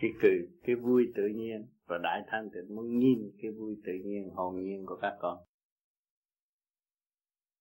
cái 0.00 0.10
cười 0.22 0.48
cái 0.62 0.76
vui 0.76 1.12
tự 1.14 1.26
nhiên. 1.26 1.66
Và 1.86 1.98
đại 1.98 2.22
thanh 2.26 2.50
tịnh 2.50 2.76
muốn 2.76 2.98
nhìn 2.98 3.30
cái 3.42 3.50
vui 3.50 3.76
tự 3.84 3.92
nhiên 4.04 4.30
hồn 4.34 4.62
nhiên 4.62 4.86
của 4.86 4.98
các 5.02 5.16
con. 5.20 5.38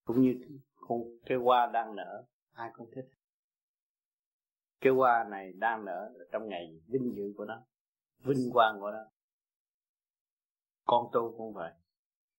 Cũng 0.05 0.21
như 0.21 0.35
con 0.75 1.01
cái 1.25 1.37
hoa 1.37 1.69
đang 1.73 1.95
nở 1.95 2.25
ai 2.53 2.69
cũng 2.73 2.89
thích. 2.95 3.05
Cái 4.81 4.93
hoa 4.93 5.25
này 5.29 5.53
đang 5.53 5.85
nở 5.85 6.13
trong 6.31 6.49
ngày 6.49 6.79
vinh 6.87 7.13
dự 7.15 7.33
của 7.37 7.45
nó 7.45 7.65
vinh 8.23 8.49
quang 8.53 8.79
của 8.79 8.91
nó. 8.91 9.05
Con 10.85 11.09
tu 11.13 11.35
cũng 11.37 11.53
vậy. 11.53 11.73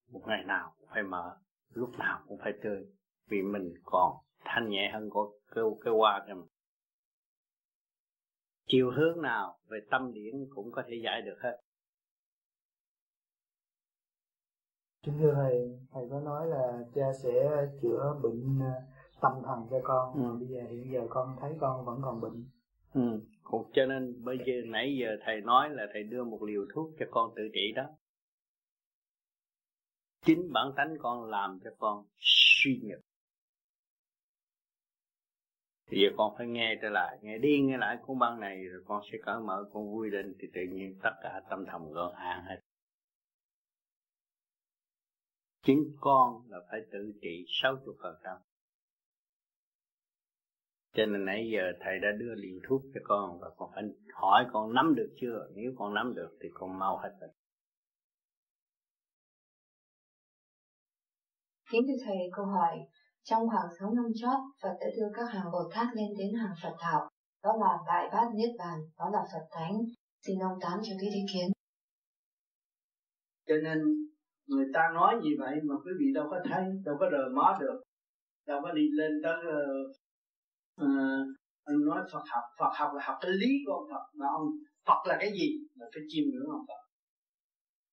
Một 0.08 0.22
ngày 0.26 0.44
nào 0.44 0.74
cũng 0.78 0.88
phải 0.90 1.02
mở 1.02 1.38
lúc 1.72 1.90
nào 1.98 2.22
cũng 2.28 2.38
phải 2.38 2.52
tươi. 2.62 2.86
Vì 3.26 3.42
mình 3.42 3.74
còn 3.84 4.16
thanh 4.44 4.68
nhẹ 4.68 4.90
hơn 4.92 5.10
của 5.10 5.32
cái, 5.54 5.64
cái 5.84 5.94
hoa 5.94 6.24
kia 6.26 6.34
mà 6.34 6.46
chiều 8.70 8.90
hướng 8.90 9.22
nào 9.22 9.58
về 9.68 9.78
tâm 9.90 10.12
điển 10.12 10.34
cũng 10.54 10.72
có 10.72 10.82
thể 10.88 10.94
giải 11.04 11.22
được 11.22 11.36
hết 11.42 11.60
Kính 15.02 15.14
thưa 15.18 15.34
thầy, 15.34 15.78
thầy 15.92 16.08
có 16.10 16.20
nói 16.20 16.46
là 16.46 16.84
cha 16.94 17.12
sẽ 17.22 17.66
chữa 17.82 18.18
bệnh 18.22 18.58
ờ, 18.60 18.72
tâm 19.20 19.32
thần 19.44 19.66
cho 19.70 19.80
con, 19.84 20.14
ừ. 20.14 20.36
bây 20.38 20.48
giờ 20.48 20.60
hiện 20.70 20.92
giờ 20.92 21.06
con 21.10 21.36
thấy 21.40 21.56
con 21.60 21.84
vẫn 21.84 22.00
còn 22.02 22.20
bệnh. 22.20 22.44
Ừ, 22.94 23.20
cho 23.72 23.86
nên 23.86 24.24
bây 24.24 24.38
giờ 24.46 24.52
nãy 24.66 24.96
giờ 25.00 25.08
thầy 25.24 25.40
nói 25.40 25.70
là 25.70 25.86
thầy 25.92 26.02
đưa 26.02 26.24
một 26.24 26.42
liều 26.42 26.66
thuốc 26.74 26.90
cho 26.98 27.06
con 27.10 27.32
tự 27.36 27.42
trị 27.54 27.72
đó. 27.76 27.82
Chính 30.26 30.52
bản 30.52 30.72
tánh 30.76 30.96
con 30.98 31.24
làm 31.24 31.58
cho 31.64 31.70
con 31.78 32.04
suy 32.18 32.80
nhược 32.82 33.00
bây 35.90 36.00
giờ 36.00 36.08
con 36.16 36.34
phải 36.38 36.46
nghe 36.46 36.78
trở 36.82 36.88
lại 36.88 37.18
nghe 37.22 37.38
đi 37.38 37.60
nghe 37.60 37.76
lại 37.76 37.98
cuốn 38.06 38.18
băng 38.18 38.40
này 38.40 38.64
rồi 38.64 38.82
con 38.86 39.02
sẽ 39.12 39.18
cởi 39.22 39.40
mở 39.40 39.68
con 39.72 39.92
vui 39.92 40.10
lên. 40.10 40.34
Thì 40.38 40.48
tự 40.54 40.60
nhiên 40.72 40.98
tất 41.02 41.12
cả 41.22 41.40
tâm 41.50 41.64
thầm 41.66 41.90
gọn 41.92 42.14
an 42.14 42.44
hết. 42.44 42.60
Chính 45.62 45.96
con 46.00 46.42
là 46.48 46.58
phải 46.70 46.80
tự 46.92 47.12
trị 47.22 47.44
sáu 47.48 47.76
chục 47.84 47.96
phần 48.02 48.16
trăm. 48.24 48.36
Cho 50.92 51.06
nên 51.06 51.24
nãy 51.24 51.50
giờ 51.52 51.62
thầy 51.80 51.98
đã 51.98 52.08
đưa 52.18 52.34
liều 52.34 52.60
thuốc 52.68 52.82
cho 52.94 53.00
con 53.04 53.38
và 53.40 53.50
con 53.56 53.70
phải 53.74 53.84
hỏi 54.12 54.46
con 54.52 54.74
nắm 54.74 54.94
được 54.94 55.14
chưa? 55.20 55.48
Nếu 55.54 55.72
con 55.78 55.94
nắm 55.94 56.14
được 56.14 56.38
thì 56.40 56.48
con 56.54 56.78
mau 56.78 56.98
hết 56.98 57.16
rồi 57.20 57.30
Kính 61.70 61.82
thưa 61.86 62.04
Thầy, 62.04 62.16
câu 62.32 62.46
hỏi 62.46 62.78
trong 63.24 63.48
khoảng 63.48 63.68
6 63.78 63.94
năm 63.94 64.04
chót, 64.20 64.38
Phật 64.62 64.76
đã 64.80 64.86
đưa 64.96 65.08
các 65.14 65.24
hàng 65.32 65.52
Bồ 65.52 65.70
Tát 65.74 65.86
lên 65.96 66.08
đến 66.18 66.34
hàng 66.34 66.54
Phật 66.62 66.76
thảo, 66.78 67.08
đó 67.42 67.52
là 67.60 67.78
Đại 67.86 68.08
Bát 68.12 68.28
Niết 68.34 68.50
Bàn, 68.58 68.78
đó 68.98 69.10
là 69.12 69.24
Phật 69.32 69.46
Thánh. 69.50 69.78
Xin 70.26 70.38
ông 70.38 70.58
tán 70.60 70.78
cho 70.82 70.92
biết 71.00 71.10
ý 71.14 71.20
kiến. 71.32 71.52
Cho 73.46 73.54
nên 73.64 73.78
người 74.46 74.66
ta 74.74 74.90
nói 74.94 75.14
như 75.22 75.30
vậy 75.38 75.54
mà 75.62 75.74
quý 75.84 75.92
vị 75.98 76.06
đâu 76.14 76.26
có 76.30 76.40
thấy 76.44 76.64
đâu 76.84 76.96
có 77.00 77.06
rờ 77.12 77.34
mó 77.34 77.58
được. 77.60 77.82
Đâu 78.46 78.60
có 78.62 78.72
đi 78.72 78.88
lên 78.92 79.12
tới 79.22 79.34
uh, 80.80 80.86
ông 81.64 81.84
nói 81.86 82.02
Phật 82.12 82.24
học. 82.28 82.44
Phật 82.58 82.70
học 82.74 82.90
là 82.94 83.02
học 83.06 83.16
cái 83.20 83.30
lý 83.30 83.48
của 83.66 83.72
ông 83.72 83.88
Phật 83.90 84.04
mà 84.14 84.26
ông 84.38 84.48
Phật 84.86 85.06
là 85.06 85.16
cái 85.20 85.32
gì 85.32 85.58
là 85.74 85.86
phải 85.94 86.02
chiêm 86.08 86.24
ngưỡng 86.30 86.50
ông 86.50 86.64
Phật. 86.68 86.82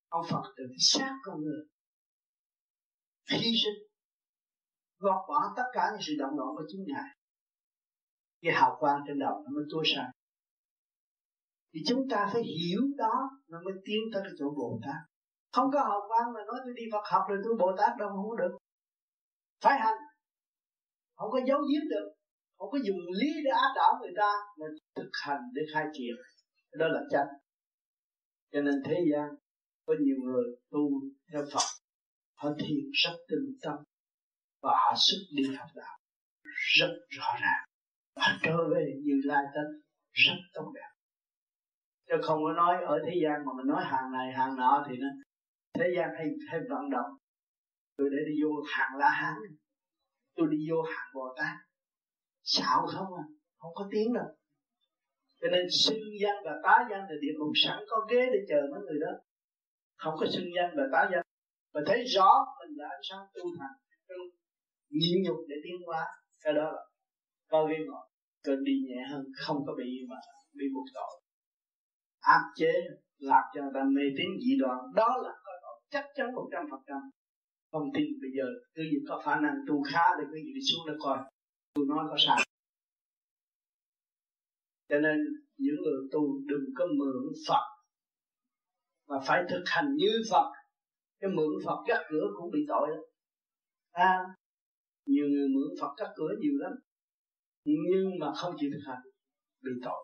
Ông 0.10 0.26
Phật 0.30 0.54
từ 0.58 0.64
cái 0.70 0.78
xác 0.80 1.16
con 1.24 1.42
người. 1.44 1.64
Hy 3.30 3.52
sinh 3.64 3.87
gọt 5.00 5.22
bỏ 5.30 5.54
tất 5.56 5.64
cả 5.74 5.84
những 5.92 6.02
sự 6.08 6.14
động 6.20 6.38
loạn 6.38 6.50
của 6.56 6.64
chính 6.68 6.84
ngài. 6.88 7.10
Cái 8.42 8.54
hào 8.54 8.78
quang 8.80 9.00
trên 9.08 9.20
đầu 9.20 9.44
nó 9.46 9.50
mới 9.56 9.64
tối 9.72 9.84
sáng 9.96 10.12
thì 11.74 11.80
chúng 11.88 12.10
ta 12.10 12.30
phải 12.34 12.44
hiểu 12.44 12.82
đó, 12.98 13.30
nó 13.48 13.58
mới 13.66 13.74
tiến 13.86 14.02
tới 14.14 14.22
cái 14.26 14.34
chỗ 14.40 14.46
Bồ 14.58 14.80
Tát. 14.86 15.02
Không 15.52 15.70
có 15.74 15.80
hào 15.80 16.02
quang 16.08 16.34
mà 16.34 16.40
nói 16.48 16.60
tôi 16.66 16.74
đi 16.76 16.84
Phật 16.92 17.06
học 17.12 17.24
rồi 17.30 17.40
tôi 17.44 17.54
Bồ 17.60 17.72
Tát 17.78 17.98
đâu 18.00 18.10
không 18.10 18.30
có 18.30 18.36
được. 18.36 18.58
Phải 19.64 19.80
hành. 19.80 19.98
Không 21.16 21.32
có 21.32 21.40
giấu 21.48 21.60
giếm 21.60 21.90
được. 21.90 22.08
Không 22.58 22.72
có 22.72 22.78
dùng 22.86 22.98
lý 23.20 23.30
để 23.46 23.52
áp 23.52 23.72
đảo 23.76 23.94
người 24.02 24.14
ta 24.18 24.32
mà 24.60 24.66
thực 24.96 25.10
hành 25.26 25.42
để 25.54 25.62
khai 25.74 25.86
triển. 25.94 26.16
Đó 26.80 26.88
là 26.88 27.02
chân 27.12 27.28
cho 28.52 28.62
nên 28.62 28.76
thế 28.86 28.96
gian 29.12 29.30
có 29.86 29.94
nhiều 30.00 30.16
người 30.24 30.44
tu 30.70 30.80
theo 31.32 31.44
Phật. 31.54 31.68
Họ 32.36 32.50
thiền 32.60 32.92
rất 32.92 33.16
tinh 33.30 33.58
tâm 33.62 33.76
và 34.62 34.72
họ 34.72 34.94
sức 34.96 35.18
đi 35.32 35.56
học 35.56 35.70
đạo. 35.76 35.98
Rất 36.78 36.94
rõ 37.10 37.36
ràng. 37.42 37.64
Họ 38.18 38.28
trở 38.44 38.58
về 38.74 38.94
như 39.04 39.22
lai 39.24 39.44
tánh, 39.56 39.72
rất 40.12 40.36
tốt 40.54 40.72
đẹp. 40.76 40.90
Chứ 42.08 42.16
không 42.24 42.44
có 42.44 42.54
nói 42.54 42.84
ở 42.86 43.00
thế 43.06 43.14
gian 43.24 43.46
mà 43.46 43.52
mình 43.58 43.68
nói 43.68 43.84
hàng 43.86 44.12
này, 44.12 44.34
hàng 44.34 44.56
nọ 44.56 44.86
thì 44.90 44.98
nó, 44.98 45.08
thế 45.74 45.86
gian 45.96 46.10
hay 46.18 46.28
hay 46.50 46.60
vận 46.70 46.90
động. 46.90 47.12
Tôi 47.98 48.10
để 48.12 48.18
đi 48.28 48.44
vô 48.44 48.50
hàng 48.70 48.98
la 48.98 49.10
hán. 49.10 49.36
Tôi 50.36 50.48
đi 50.52 50.58
vô 50.70 50.82
hàng 50.82 51.08
bồ 51.14 51.36
tát. 51.38 51.56
Xạo 52.44 52.88
không 52.88 53.16
à 53.18 53.24
không 53.60 53.72
có 53.76 53.88
tiếng 53.92 54.14
đâu. 54.14 54.26
Cho 55.42 55.48
nên 55.52 55.68
xưng 55.86 56.04
danh 56.22 56.36
và 56.46 56.52
tá 56.64 56.88
danh 56.92 57.02
là 57.02 57.16
địa 57.22 57.34
ngục 57.38 57.52
sẵn 57.66 57.80
có 57.90 57.98
ghế 58.12 58.26
để 58.34 58.40
chờ 58.50 58.62
mấy 58.72 58.82
người 58.82 59.00
đó. 59.00 59.12
Không 59.96 60.14
có 60.20 60.26
xưng 60.34 60.50
danh 60.56 60.72
và 60.78 60.84
tá 60.92 61.10
danh. 61.12 61.26
Và 61.74 61.82
thấy 61.88 62.04
rõ 62.04 62.46
mình 62.60 62.78
là 62.78 62.88
ánh 62.90 63.02
sáng 63.10 63.26
tu 63.34 63.44
thành 63.60 63.76
nhịn 64.90 65.24
nhục 65.24 65.38
để 65.48 65.56
tiến 65.64 65.76
hóa. 65.86 66.06
Cái 66.44 66.54
đó 66.54 66.72
là 66.72 66.84
có 67.52 67.66
ghế 67.66 67.76
ngồi 67.88 68.08
cơn 68.44 68.64
đi 68.64 68.74
nhẹ 68.88 69.02
hơn 69.12 69.24
không 69.46 69.58
có 69.68 69.74
bị 69.78 69.90
mà 70.10 70.16
bị 70.54 70.66
buộc 70.74 70.86
tội. 70.94 71.22
Áp 72.20 72.42
chế 72.56 72.72
làm 73.18 73.44
cho 73.54 73.62
người 73.62 73.72
ta 73.74 73.84
mê 73.96 74.02
tín 74.18 74.28
dị 74.44 74.52
đoan 74.60 74.78
đó 74.96 75.10
là 75.24 75.32
có 75.46 75.52
tội 75.62 75.82
chắc 75.90 76.06
chắn 76.16 76.36
một 76.36 76.50
trăm 76.52 76.64
phần 76.72 76.80
trăm. 76.88 77.02
Không 77.72 77.90
tin 77.94 78.08
bây 78.22 78.32
giờ 78.38 78.48
cứ 78.76 78.84
gì 78.84 78.98
có 79.10 79.22
khả 79.26 79.36
năng 79.40 79.56
tu 79.68 79.84
khá 79.92 80.04
thì 80.18 80.24
cứ 80.32 80.36
gì 80.36 80.52
đi 80.56 80.62
xuống 80.70 80.88
đó 80.88 80.94
coi. 81.00 81.18
Tôi 81.74 81.86
nói 81.90 82.06
có 82.10 82.16
sai. 82.20 82.38
Cho 84.90 85.00
nên 85.00 85.18
những 85.58 85.76
người 85.84 86.00
tu 86.12 86.22
đừng 86.46 86.66
có 86.78 86.86
mượn 86.86 87.34
Phật. 87.48 87.66
Mà 89.08 89.16
phải 89.28 89.44
thực 89.50 89.64
hành 89.66 89.96
như 89.96 90.12
Phật. 90.32 90.52
Cái 91.20 91.30
mượn 91.36 91.54
Phật 91.66 91.78
chắc 91.88 92.02
cửa 92.10 92.28
cũng 92.38 92.52
bị 92.52 92.60
tội 92.68 92.88
đó. 92.88 93.02
À, 93.92 94.20
nhiều 95.14 95.28
người 95.32 95.48
mượn 95.56 95.70
Phật 95.82 95.92
cắt 95.98 96.10
cửa 96.16 96.32
nhiều 96.40 96.56
lắm, 96.64 96.74
nhưng 97.64 98.08
mà 98.20 98.28
không 98.40 98.54
chịu 98.60 98.70
thực 98.74 98.84
hành, 98.90 99.04
bị 99.64 99.72
tội. 99.86 100.02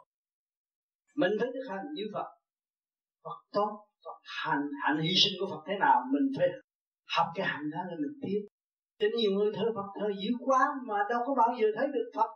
Mình 1.15 1.31
phải 1.39 1.49
thực 1.53 1.65
hành 1.69 1.85
như 1.93 2.03
Phật. 2.13 2.27
Phật 3.23 3.39
tốt, 3.51 3.71
Phật 4.05 4.19
hành. 4.43 4.63
Hạnh 4.83 4.99
hy 5.05 5.13
sinh 5.23 5.33
của 5.39 5.47
Phật 5.51 5.61
thế 5.67 5.73
nào, 5.79 5.95
mình 6.13 6.27
phải 6.37 6.47
học 7.15 7.27
cái 7.35 7.45
hạnh 7.51 7.69
đó 7.73 7.79
là 7.89 7.95
mình 8.03 8.15
tiếp 8.21 8.41
cho 8.99 9.07
nhiều 9.17 9.31
người 9.31 9.51
thơ 9.55 9.65
Phật 9.75 9.89
thơ 9.99 10.07
dữ 10.21 10.31
quá 10.39 10.61
mà 10.87 10.97
đâu 11.09 11.21
có 11.27 11.33
bao 11.41 11.55
giờ 11.59 11.67
thấy 11.77 11.87
được 11.95 12.11
Phật. 12.15 12.29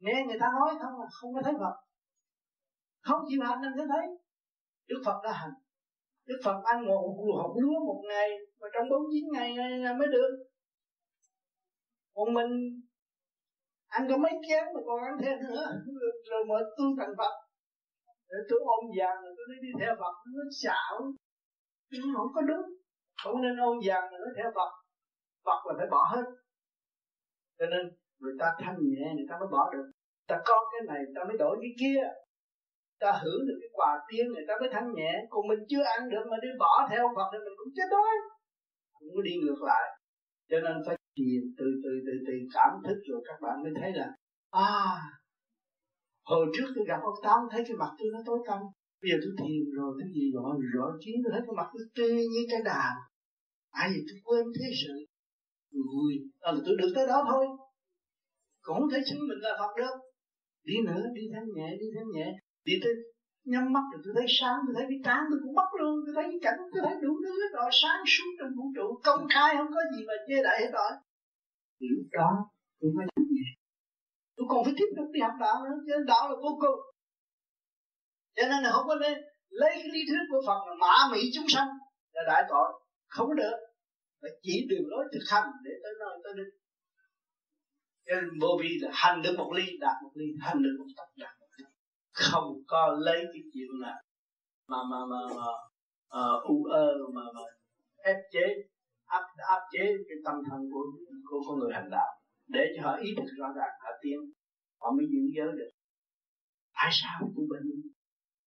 Nghe 0.00 0.24
người 0.26 0.38
ta 0.40 0.46
nói 0.58 0.70
không 0.80 1.00
là 1.00 1.06
không 1.20 1.34
có 1.34 1.40
thấy 1.44 1.54
Phật. 1.62 1.76
Không 3.06 3.20
chịu 3.28 3.40
hành 3.44 3.58
nên 3.76 3.88
thấy. 3.88 4.06
Đức 4.88 5.00
Phật 5.06 5.18
đã 5.24 5.32
hành. 5.32 5.54
Đức 6.26 6.40
Phật 6.44 6.58
ăn 6.64 6.86
một 6.86 7.00
hộp 7.38 7.52
lúa 7.62 7.78
một 7.86 8.00
ngày, 8.08 8.28
mà 8.60 8.68
trong 8.74 8.88
bốn 8.90 9.02
chín 9.12 9.24
ngày 9.32 9.56
mới 9.98 10.08
được 10.08 10.30
còn 12.18 12.34
mình 12.34 12.80
ăn 13.88 14.02
có 14.10 14.16
mấy 14.16 14.32
chén 14.48 14.64
mà 14.74 14.80
còn 14.86 14.98
ăn 15.02 15.14
thêm 15.22 15.38
nữa. 15.38 15.64
Rồi 16.30 16.44
mà 16.48 16.54
tu 16.78 16.84
thành 16.98 17.14
Phật. 17.18 17.34
Rồi 18.28 18.42
tôi 18.48 18.58
ôm 18.64 18.84
vàng 18.98 19.16
rồi 19.22 19.34
tôi 19.36 19.46
đi 19.62 19.68
theo 19.80 19.94
Phật. 20.00 20.14
Nó 20.34 20.42
xạo. 20.62 21.12
Nhưng 21.90 22.06
không 22.16 22.30
có 22.34 22.40
đúng 22.40 22.66
không 23.22 23.42
nên 23.42 23.56
ôm 23.56 23.78
vàng 23.86 24.04
nữa 24.12 24.26
theo 24.36 24.50
Phật. 24.54 24.70
Phật 25.44 25.60
là 25.66 25.74
phải 25.78 25.86
bỏ 25.90 26.02
hết. 26.14 26.24
Cho 27.58 27.66
nên 27.66 27.82
người 28.20 28.34
ta 28.40 28.46
thanh 28.60 28.78
nhẹ, 28.80 29.06
người 29.16 29.26
ta 29.30 29.34
mới 29.40 29.48
bỏ 29.52 29.70
được. 29.72 29.86
Ta 30.28 30.40
có 30.44 30.56
cái 30.72 30.80
này 30.90 31.00
ta 31.14 31.24
mới 31.24 31.36
đổi 31.38 31.56
cái 31.62 31.72
kia. 31.80 32.00
Ta 33.00 33.12
hưởng 33.22 33.42
được 33.48 33.58
cái 33.60 33.70
quà 33.72 34.00
tiên, 34.08 34.26
người 34.32 34.44
ta 34.48 34.54
mới 34.60 34.68
thanh 34.72 34.92
nhẹ. 34.94 35.12
Còn 35.30 35.48
mình 35.48 35.58
chưa 35.68 35.82
ăn 35.82 36.08
được 36.08 36.24
mà 36.30 36.36
đi 36.42 36.48
bỏ 36.58 36.88
theo 36.90 37.04
Phật 37.16 37.28
thì 37.32 37.38
mình 37.38 37.54
cũng 37.58 37.72
chết 37.76 37.88
đói. 37.90 38.14
Cũng 38.98 39.22
đi 39.22 39.34
ngược 39.42 39.62
lại. 39.62 39.86
Cho 40.50 40.60
nên 40.60 40.76
phải 40.86 40.96
thiền 41.18 41.40
từ 41.58 41.66
từ 41.82 41.90
từ 42.06 42.12
từ 42.26 42.34
cảm 42.54 42.72
thức 42.86 42.98
rồi 43.08 43.20
các 43.28 43.38
bạn 43.44 43.62
mới 43.62 43.72
thấy 43.80 43.92
là 43.92 44.08
à 44.50 44.74
hồi 46.30 46.46
trước 46.54 46.68
tôi 46.74 46.84
gặp 46.88 47.00
ông 47.10 47.18
tám 47.22 47.38
thấy 47.50 47.62
cái 47.66 47.76
mặt 47.82 47.90
tôi 47.98 48.08
nó 48.14 48.20
tối 48.26 48.38
tăm. 48.48 48.60
Bây 49.02 49.08
giờ 49.10 49.16
tôi 49.22 49.32
thiền 49.40 49.62
rồi 49.76 49.90
cái 50.00 50.08
gì 50.14 50.24
rõ 50.34 50.46
rõ 50.74 50.86
kiến 51.02 51.16
tôi 51.22 51.30
thấy 51.34 51.42
cái 51.46 51.54
mặt 51.58 51.68
tôi 51.72 51.84
tươi 51.96 52.16
như 52.32 52.42
cái 52.50 52.60
đào 52.64 52.94
ai 53.70 53.88
vậy 53.92 54.02
tôi 54.08 54.18
quên 54.26 54.44
thế 54.56 54.66
sự? 54.82 54.94
Vui 55.72 56.12
à, 56.40 56.52
là 56.52 56.60
tôi 56.66 56.74
được 56.80 56.90
tới 56.94 57.06
đó 57.06 57.18
thôi. 57.30 57.44
Cũng 58.64 58.78
không 58.78 58.90
thể 58.92 59.00
mình 59.28 59.40
là 59.46 59.52
Phật 59.60 59.72
được 59.80 59.96
đi 60.68 60.76
nữa 60.88 61.02
đi 61.16 61.22
thanh 61.32 61.48
nhẹ 61.56 61.68
đi 61.80 61.86
thanh 61.96 62.10
nhẹ. 62.16 62.28
Đi 62.64 62.74
tới 62.82 62.92
nhắm 63.52 63.64
mắt 63.74 63.84
rồi 63.92 64.00
tôi 64.04 64.12
thấy 64.16 64.26
sáng 64.38 64.58
tôi 64.66 64.74
thấy 64.76 64.86
cái 64.90 65.00
trán 65.06 65.20
tôi 65.30 65.38
cũng 65.42 65.54
bắt 65.60 65.70
luôn. 65.78 65.94
Tôi 66.04 66.14
thấy 66.16 66.26
cái 66.32 66.40
cảnh 66.46 66.58
tôi 66.72 66.80
thấy 66.86 66.94
đủ 67.02 67.12
thứ 67.24 67.32
hết 67.42 67.50
rồi. 67.58 67.70
Sáng 67.82 68.00
suốt 68.12 68.30
trong 68.38 68.52
vũ 68.56 68.64
trụ 68.76 68.86
công 69.06 69.22
khai 69.34 69.50
không 69.56 69.70
có 69.76 69.80
gì 69.92 70.00
mà 70.08 70.14
chê 70.26 70.36
đại 70.46 70.58
hết 70.62 70.70
rồi 70.78 70.92
thì 71.78 71.86
lúc 71.94 72.06
đó 72.18 72.30
tôi 72.80 72.90
mới 72.96 73.06
làm 73.10 73.24
gì 73.34 73.44
tôi 74.36 74.46
còn 74.50 74.64
phải 74.64 74.74
tiếp 74.78 74.90
tục 74.96 75.06
đi 75.14 75.20
học 75.20 75.36
đạo 75.40 75.56
nữa 75.64 75.76
chứ 75.86 75.94
đạo 76.06 76.24
là 76.30 76.36
vô 76.44 76.52
cùng. 76.62 76.80
Cho 78.36 78.42
nên 78.50 78.58
là 78.64 78.70
không 78.74 78.86
có 78.88 78.96
nên 79.04 79.18
lấy 79.48 79.70
cái 79.74 79.90
lý 79.94 80.00
thuyết 80.08 80.24
của 80.30 80.42
Phật 80.46 80.60
là 80.68 80.74
mã 80.80 80.94
mỹ 81.12 81.20
chúng 81.34 81.48
sanh 81.48 81.68
là 82.12 82.22
đại 82.26 82.42
tội. 82.48 82.68
Không 83.08 83.36
được. 83.36 83.56
Phải 84.20 84.30
chỉ 84.42 84.66
đường 84.68 84.86
lối 84.86 85.04
thực 85.12 85.24
hành 85.32 85.48
để 85.64 85.70
tới 85.82 85.92
nơi 86.00 86.18
tới 86.24 86.32
đích. 86.38 86.52
Nên 88.06 88.38
vô 88.40 88.58
vi 88.60 88.68
là 88.80 88.90
hành 88.92 89.22
được 89.22 89.34
một 89.38 89.52
ly 89.56 89.66
đạt 89.80 89.96
một 90.02 90.10
ly 90.14 90.26
hành 90.40 90.62
được 90.62 90.74
một 90.78 90.90
tập 90.96 91.08
đạt 91.16 91.40
một 91.40 91.46
ly 91.56 91.64
không 92.18 92.62
có 92.66 92.96
lấy 93.00 93.24
cái 93.32 93.42
chuyện 93.52 93.68
là 93.80 94.02
mà 94.66 94.76
mà 94.90 94.98
mà, 95.10 95.20
mà 95.36 95.48
uh, 96.20 96.44
u 96.44 96.64
ơ 96.64 96.92
mà 97.14 97.22
mà 97.34 97.40
ép 97.96 98.16
chế 98.32 98.46
áp 99.16 99.24
áp 99.54 99.62
chế 99.72 99.84
cái 100.08 100.18
tâm 100.24 100.34
thần 100.50 100.60
của 100.72 100.84
của, 101.28 101.40
con 101.46 101.58
người 101.58 101.72
hành 101.74 101.90
đạo 101.90 102.10
để 102.48 102.64
cho 102.76 102.82
họ 102.86 102.96
ý 102.96 103.14
thức 103.16 103.28
rõ 103.38 103.48
ràng 103.56 103.74
họ 103.82 103.90
tiến 104.02 104.18
họ 104.80 104.88
mới 104.96 105.06
giữ 105.12 105.22
giới 105.36 105.50
được. 105.58 105.70
Tại 106.74 106.90
sao 106.92 107.18
tôi 107.36 107.46
bệnh 107.50 107.68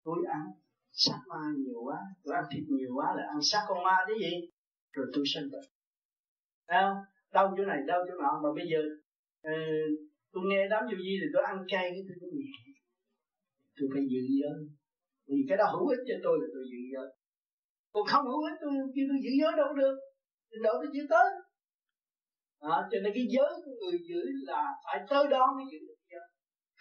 tôi 0.04 0.18
ăn 0.38 0.44
sát 0.92 1.20
ma 1.30 1.42
nhiều 1.58 1.82
quá 1.84 1.98
tôi 2.24 2.36
ăn 2.36 2.46
thịt 2.52 2.64
nhiều 2.68 2.92
quá 2.96 3.08
là 3.18 3.24
ăn 3.34 3.40
sát 3.42 3.64
con 3.68 3.84
ma 3.84 3.96
cái 4.08 4.16
gì? 4.24 4.32
Rồi 4.94 5.06
tôi 5.14 5.24
sanh 5.34 5.50
bệnh. 5.52 5.70
Không? 6.68 6.98
Đau 7.34 7.54
chỗ 7.58 7.66
này 7.66 7.80
đau 7.88 8.00
chỗ 8.08 8.14
nọ 8.22 8.40
mà 8.44 8.50
bây 8.58 8.66
giờ 8.72 8.82
ờ, 9.42 9.52
ừ, 9.52 10.08
tôi 10.32 10.44
nghe 10.50 10.68
đám 10.72 10.84
vô 10.90 10.98
gì 11.06 11.14
thì 11.22 11.28
tôi 11.34 11.44
ăn 11.44 11.58
chay 11.68 11.86
cái 12.08 12.16
tôi 12.22 12.30
nhẹ. 12.34 12.52
Tôi 13.78 13.90
phải 13.94 14.04
giữ 14.12 14.22
giới. 14.38 14.60
Vì 15.28 15.46
cái 15.50 15.58
đó 15.58 15.66
hữu 15.74 15.88
ích 15.88 16.04
cho 16.08 16.16
tôi 16.24 16.36
là 16.42 16.48
tôi 16.54 16.64
giữ 16.72 16.82
giới. 16.94 17.08
Còn 17.94 18.04
không 18.12 18.26
hữu 18.26 18.44
ích 18.50 18.58
tôi 18.62 18.74
kêu 18.96 19.06
tôi 19.10 19.20
giữ 19.24 19.32
giới 19.42 19.54
đâu 19.58 19.74
được 19.74 19.96
trình 20.52 20.64
độ 20.64 20.74
nó 20.74 20.88
chưa 20.94 21.08
tới. 21.10 21.28
À, 22.60 22.78
cho 22.92 22.98
nên 23.04 23.12
cái 23.16 23.26
giới 23.36 23.52
của 23.66 23.72
người 23.82 24.00
giữ 24.10 24.22
là 24.48 24.64
phải 24.86 25.00
tới 25.10 25.28
đó 25.28 25.54
mới 25.56 25.66
giữ 25.72 25.78
được 25.88 26.02
giới. 26.12 26.28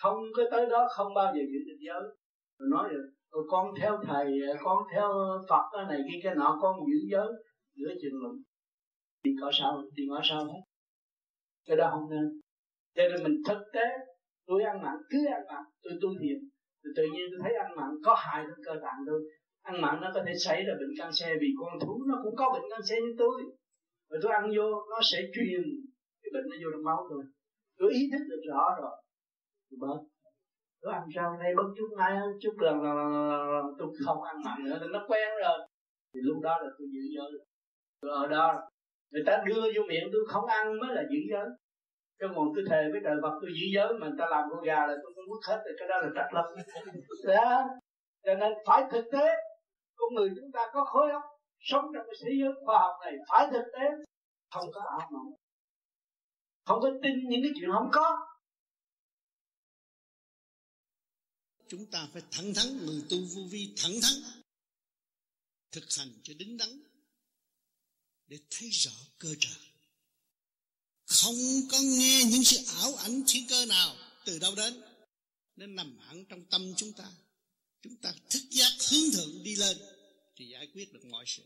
Không 0.01 0.17
có 0.37 0.43
tới 0.51 0.67
đó 0.67 0.89
không 0.97 1.15
bao 1.15 1.35
giờ 1.35 1.43
giữ 1.53 1.59
được 1.67 1.79
giới. 1.87 2.03
Rồi 2.59 2.69
nói 2.71 2.89
rồi 3.31 3.45
con 3.51 3.67
theo 3.81 3.99
thầy 4.07 4.27
con 4.65 4.79
theo 4.93 5.09
phật 5.49 5.63
cái 5.73 5.85
này 5.89 6.01
kia 6.09 6.19
cái 6.23 6.35
nọ 6.35 6.59
con 6.63 6.77
giữ 6.87 6.99
giới 7.13 7.29
giữa 7.75 7.95
chừng 8.03 8.23
lụng 8.23 8.43
thì 9.25 9.31
có 9.41 9.51
sao 9.59 9.83
thì 9.97 10.03
có 10.11 10.21
sao 10.25 10.45
hết. 10.45 10.63
Cái 11.67 11.77
đó 11.77 11.89
không 11.93 12.11
nên. 12.11 12.41
Cho 12.95 13.03
nên 13.09 13.23
mình 13.23 13.43
thực 13.49 13.63
tế 13.73 13.85
tôi 14.47 14.63
ăn 14.63 14.83
mặn 14.83 14.95
cứ 15.11 15.19
ăn 15.27 15.43
mặn 15.49 15.65
tôi 15.83 15.93
tu 16.03 16.09
thiền. 16.21 16.39
Thì 16.85 16.91
tự 16.97 17.03
nhiên 17.13 17.27
tôi 17.31 17.41
thấy 17.43 17.55
ăn 17.55 17.77
mặn 17.77 17.91
có 18.05 18.15
hại 18.19 18.43
đến 18.43 18.57
cơ 18.65 18.73
tạng 18.83 19.01
tôi 19.07 19.21
ăn 19.71 19.81
mặn 19.81 19.95
nó 20.03 20.09
có 20.15 20.21
thể 20.27 20.33
xảy 20.47 20.59
ra 20.67 20.73
bệnh 20.81 20.95
canxi 20.99 21.31
vì 21.41 21.49
con 21.59 21.81
thú 21.83 21.93
nó 22.09 22.15
cũng 22.23 22.37
có 22.37 22.47
bệnh 22.55 22.67
canxi 22.71 22.97
như 23.01 23.15
tôi. 23.19 23.37
Và 24.11 24.17
tôi 24.23 24.33
ăn 24.33 24.45
vô 24.57 24.67
nó 24.91 24.99
sẽ 25.11 25.19
truyền 25.35 25.63
cái 26.23 26.31
bệnh 26.35 26.47
nó 26.51 26.57
vô 26.63 26.69
trong 26.73 26.85
máu 26.89 27.01
tôi. 27.11 27.23
Tôi 27.79 27.91
ý 27.93 28.03
thức 28.13 28.25
được 28.31 28.43
rõ 28.51 28.65
rồi. 28.81 28.95
Tôi 29.69 29.79
bớt 29.83 30.01
tôi 30.83 30.93
ăn 30.93 31.05
rau 31.17 31.31
này 31.43 31.51
bớt 31.57 31.69
chút 31.77 31.91
nay 31.99 32.13
chút 32.43 32.55
lần 32.59 32.83
là, 32.83 32.95
là, 32.95 33.07
là, 33.13 33.37
là 33.53 33.63
tôi 33.79 33.89
không 34.07 34.23
ăn 34.23 34.37
mặn 34.45 34.59
nữa 34.65 34.79
thì 34.81 34.87
nó 34.93 35.01
quen 35.09 35.29
rồi. 35.45 35.59
Thì 36.15 36.21
lúc 36.23 36.39
đó 36.43 36.59
là 36.63 36.69
tôi 36.79 36.89
giữ 36.95 37.03
giới. 37.15 37.31
Ở 38.23 38.27
đó 38.27 38.47
người 39.13 39.23
ta 39.27 39.43
đưa 39.47 39.63
vô 39.75 39.83
miệng 39.89 40.09
tôi 40.13 40.23
không 40.29 40.47
ăn 40.47 40.79
mới 40.81 40.91
là 40.97 41.03
giữ 41.11 41.21
giới. 41.31 41.49
Cho 42.21 42.29
còn 42.37 42.47
tôi 42.55 42.65
thề 42.71 42.83
với 42.93 43.01
trời 43.05 43.17
vật 43.23 43.39
tôi 43.41 43.51
giữ 43.59 43.67
giới 43.75 43.93
mà 44.01 44.07
người 44.09 44.19
ta 44.19 44.27
làm 44.31 44.45
con 44.51 44.65
gà 44.65 44.87
là 44.87 44.95
tôi 45.03 45.13
không 45.15 45.29
mất 45.31 45.43
hết 45.49 45.61
rồi 45.65 45.75
cái 45.79 45.89
đó 45.89 45.97
là 46.03 46.09
trật 46.17 46.35
lắm 46.35 46.45
đó 47.27 47.65
cho 48.25 48.35
nên 48.35 48.53
phải 48.67 48.83
thực 48.91 49.05
tế 49.13 49.27
con 49.99 50.15
người 50.15 50.29
chúng 50.37 50.53
ta 50.53 50.61
có 50.73 50.85
khối 50.85 51.11
óc, 51.13 51.23
sống 51.61 51.85
trong 51.95 52.07
cái 52.07 52.17
thế 52.23 52.31
giới 52.41 52.51
khoa 52.65 52.79
học 52.79 52.95
này 53.05 53.13
phải 53.29 53.47
thực 53.53 53.65
tế, 53.73 53.85
không 54.51 54.69
có 54.75 54.81
ảo 54.99 55.11
mộng. 55.13 55.33
Không 56.65 56.81
có 56.83 56.91
tin 57.03 57.29
những 57.29 57.41
cái 57.43 57.53
chuyện 57.55 57.71
không 57.73 57.91
có. 57.93 58.27
Chúng 61.69 61.91
ta 61.91 62.09
phải 62.13 62.23
thẳng 62.31 62.53
thắn, 62.57 62.67
người 62.87 63.03
tu 63.11 63.17
vô 63.35 63.43
vi 63.51 63.75
thẳng 63.77 63.93
thắn, 64.03 64.43
thực 65.73 65.85
hành 65.99 66.09
cho 66.23 66.35
đứng 66.39 66.57
đắn, 66.57 66.69
để 68.27 68.39
thấy 68.51 68.69
rõ 68.71 68.93
cơ 69.19 69.35
trời. 69.41 69.63
Không 71.07 71.35
có 71.71 71.79
nghe 71.83 72.23
những 72.31 72.45
sự 72.45 72.57
ảo 72.83 72.95
ảnh 72.95 73.23
thiên 73.27 73.47
cơ 73.49 73.67
nào 73.69 73.95
từ 74.25 74.39
đâu 74.39 74.53
đến 74.57 74.83
nó 75.57 75.67
nằm 75.67 75.99
hẳn 75.99 76.25
trong 76.29 76.45
tâm 76.51 76.63
chúng 76.77 76.93
ta 76.93 77.05
chúng 77.83 77.97
ta 77.97 78.15
thức 78.31 78.43
giác 78.51 78.73
hướng 78.91 79.11
thượng 79.13 79.43
đi 79.43 79.57
lên 79.57 79.77
thì 80.37 80.49
giải 80.49 80.69
quyết 80.75 80.93
được 80.93 81.05
mọi 81.05 81.25
sự. 81.27 81.43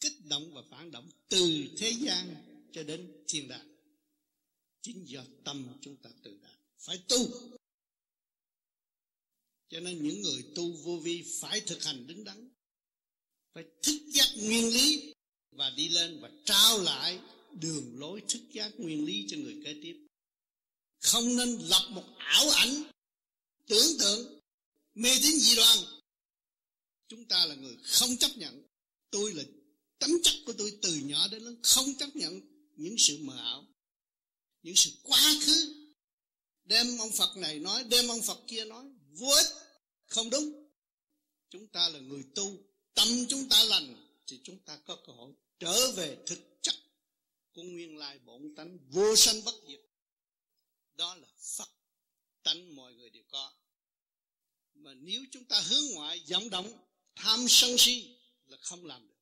Kích 0.00 0.24
động 0.24 0.54
và 0.54 0.62
phản 0.70 0.90
động 0.90 1.10
từ 1.28 1.64
thế 1.78 1.90
gian 1.90 2.34
cho 2.72 2.82
đến 2.82 3.24
thiên 3.28 3.48
đàng. 3.48 3.76
Chính 4.82 5.04
do 5.08 5.24
tâm 5.44 5.78
chúng 5.80 5.96
ta 5.96 6.10
tự 6.22 6.38
đạt. 6.42 6.58
Phải 6.78 6.98
tu. 7.08 7.28
Cho 9.68 9.80
nên 9.80 10.02
những 10.02 10.22
người 10.22 10.44
tu 10.54 10.72
vô 10.72 10.98
vi 10.98 11.24
phải 11.40 11.60
thực 11.60 11.84
hành 11.84 12.06
đứng 12.06 12.24
đắn. 12.24 12.50
Phải 13.54 13.64
thức 13.82 13.98
giác 14.06 14.28
nguyên 14.36 14.68
lý 14.68 15.14
và 15.50 15.70
đi 15.70 15.88
lên 15.88 16.20
và 16.20 16.30
trao 16.44 16.80
lại 16.82 17.20
đường 17.60 17.98
lối 17.98 18.22
thức 18.28 18.40
giác 18.52 18.72
nguyên 18.78 19.04
lý 19.04 19.26
cho 19.28 19.36
người 19.36 19.56
kế 19.64 19.80
tiếp. 19.82 20.06
Không 20.98 21.36
nên 21.36 21.58
lập 21.58 21.88
một 21.90 22.04
ảo 22.18 22.50
ảnh 22.50 22.82
tưởng 23.66 23.98
tượng 23.98 24.37
mê 24.98 25.10
tín 25.22 25.38
dị 25.38 25.56
đoan. 25.56 25.78
Chúng 27.08 27.28
ta 27.28 27.46
là 27.46 27.54
người 27.54 27.76
không 27.84 28.16
chấp 28.16 28.36
nhận. 28.36 28.66
Tôi 29.10 29.34
là 29.34 29.42
tấm 29.98 30.10
chất 30.22 30.34
của 30.46 30.52
tôi 30.52 30.78
từ 30.82 30.94
nhỏ 30.94 31.28
đến 31.28 31.42
lớn 31.42 31.60
không 31.62 31.94
chấp 31.98 32.16
nhận 32.16 32.40
những 32.76 32.94
sự 32.98 33.18
mờ 33.20 33.36
ảo, 33.36 33.66
những 34.62 34.76
sự 34.76 34.90
quá 35.02 35.34
khứ. 35.42 35.74
Đem 36.64 36.98
ông 36.98 37.12
Phật 37.12 37.36
này 37.36 37.58
nói, 37.58 37.84
đem 37.84 38.08
ông 38.08 38.22
Phật 38.22 38.38
kia 38.46 38.64
nói, 38.64 38.84
vô 39.10 39.28
ích, 39.28 39.46
không 40.06 40.30
đúng. 40.30 40.70
Chúng 41.50 41.68
ta 41.68 41.88
là 41.88 41.98
người 41.98 42.24
tu, 42.34 42.56
tâm 42.94 43.08
chúng 43.28 43.48
ta 43.48 43.64
lành, 43.64 44.18
thì 44.26 44.40
chúng 44.44 44.58
ta 44.58 44.76
có 44.76 44.96
cơ 45.06 45.12
hội 45.12 45.32
trở 45.58 45.92
về 45.92 46.18
thực 46.26 46.38
chất 46.62 46.74
của 47.52 47.62
nguyên 47.62 47.96
lai 47.96 48.18
bổn 48.18 48.54
tánh 48.56 48.78
vô 48.90 49.16
sanh 49.16 49.44
bất 49.44 49.54
diệt. 49.68 49.80
Đó 50.94 51.14
là 51.14 51.28
Phật, 51.56 51.68
tánh 52.42 52.76
mọi 52.76 52.94
người 52.94 53.10
đều 53.10 53.22
có 53.28 53.52
mà 54.78 54.94
nếu 54.94 55.24
chúng 55.30 55.44
ta 55.44 55.60
hướng 55.60 55.84
ngoại 55.94 56.24
vọng 56.30 56.50
động, 56.50 56.72
tham 57.14 57.46
sân 57.48 57.78
si 57.78 58.16
là 58.46 58.56
không 58.60 58.84
làm 58.84 59.08
được. 59.08 59.14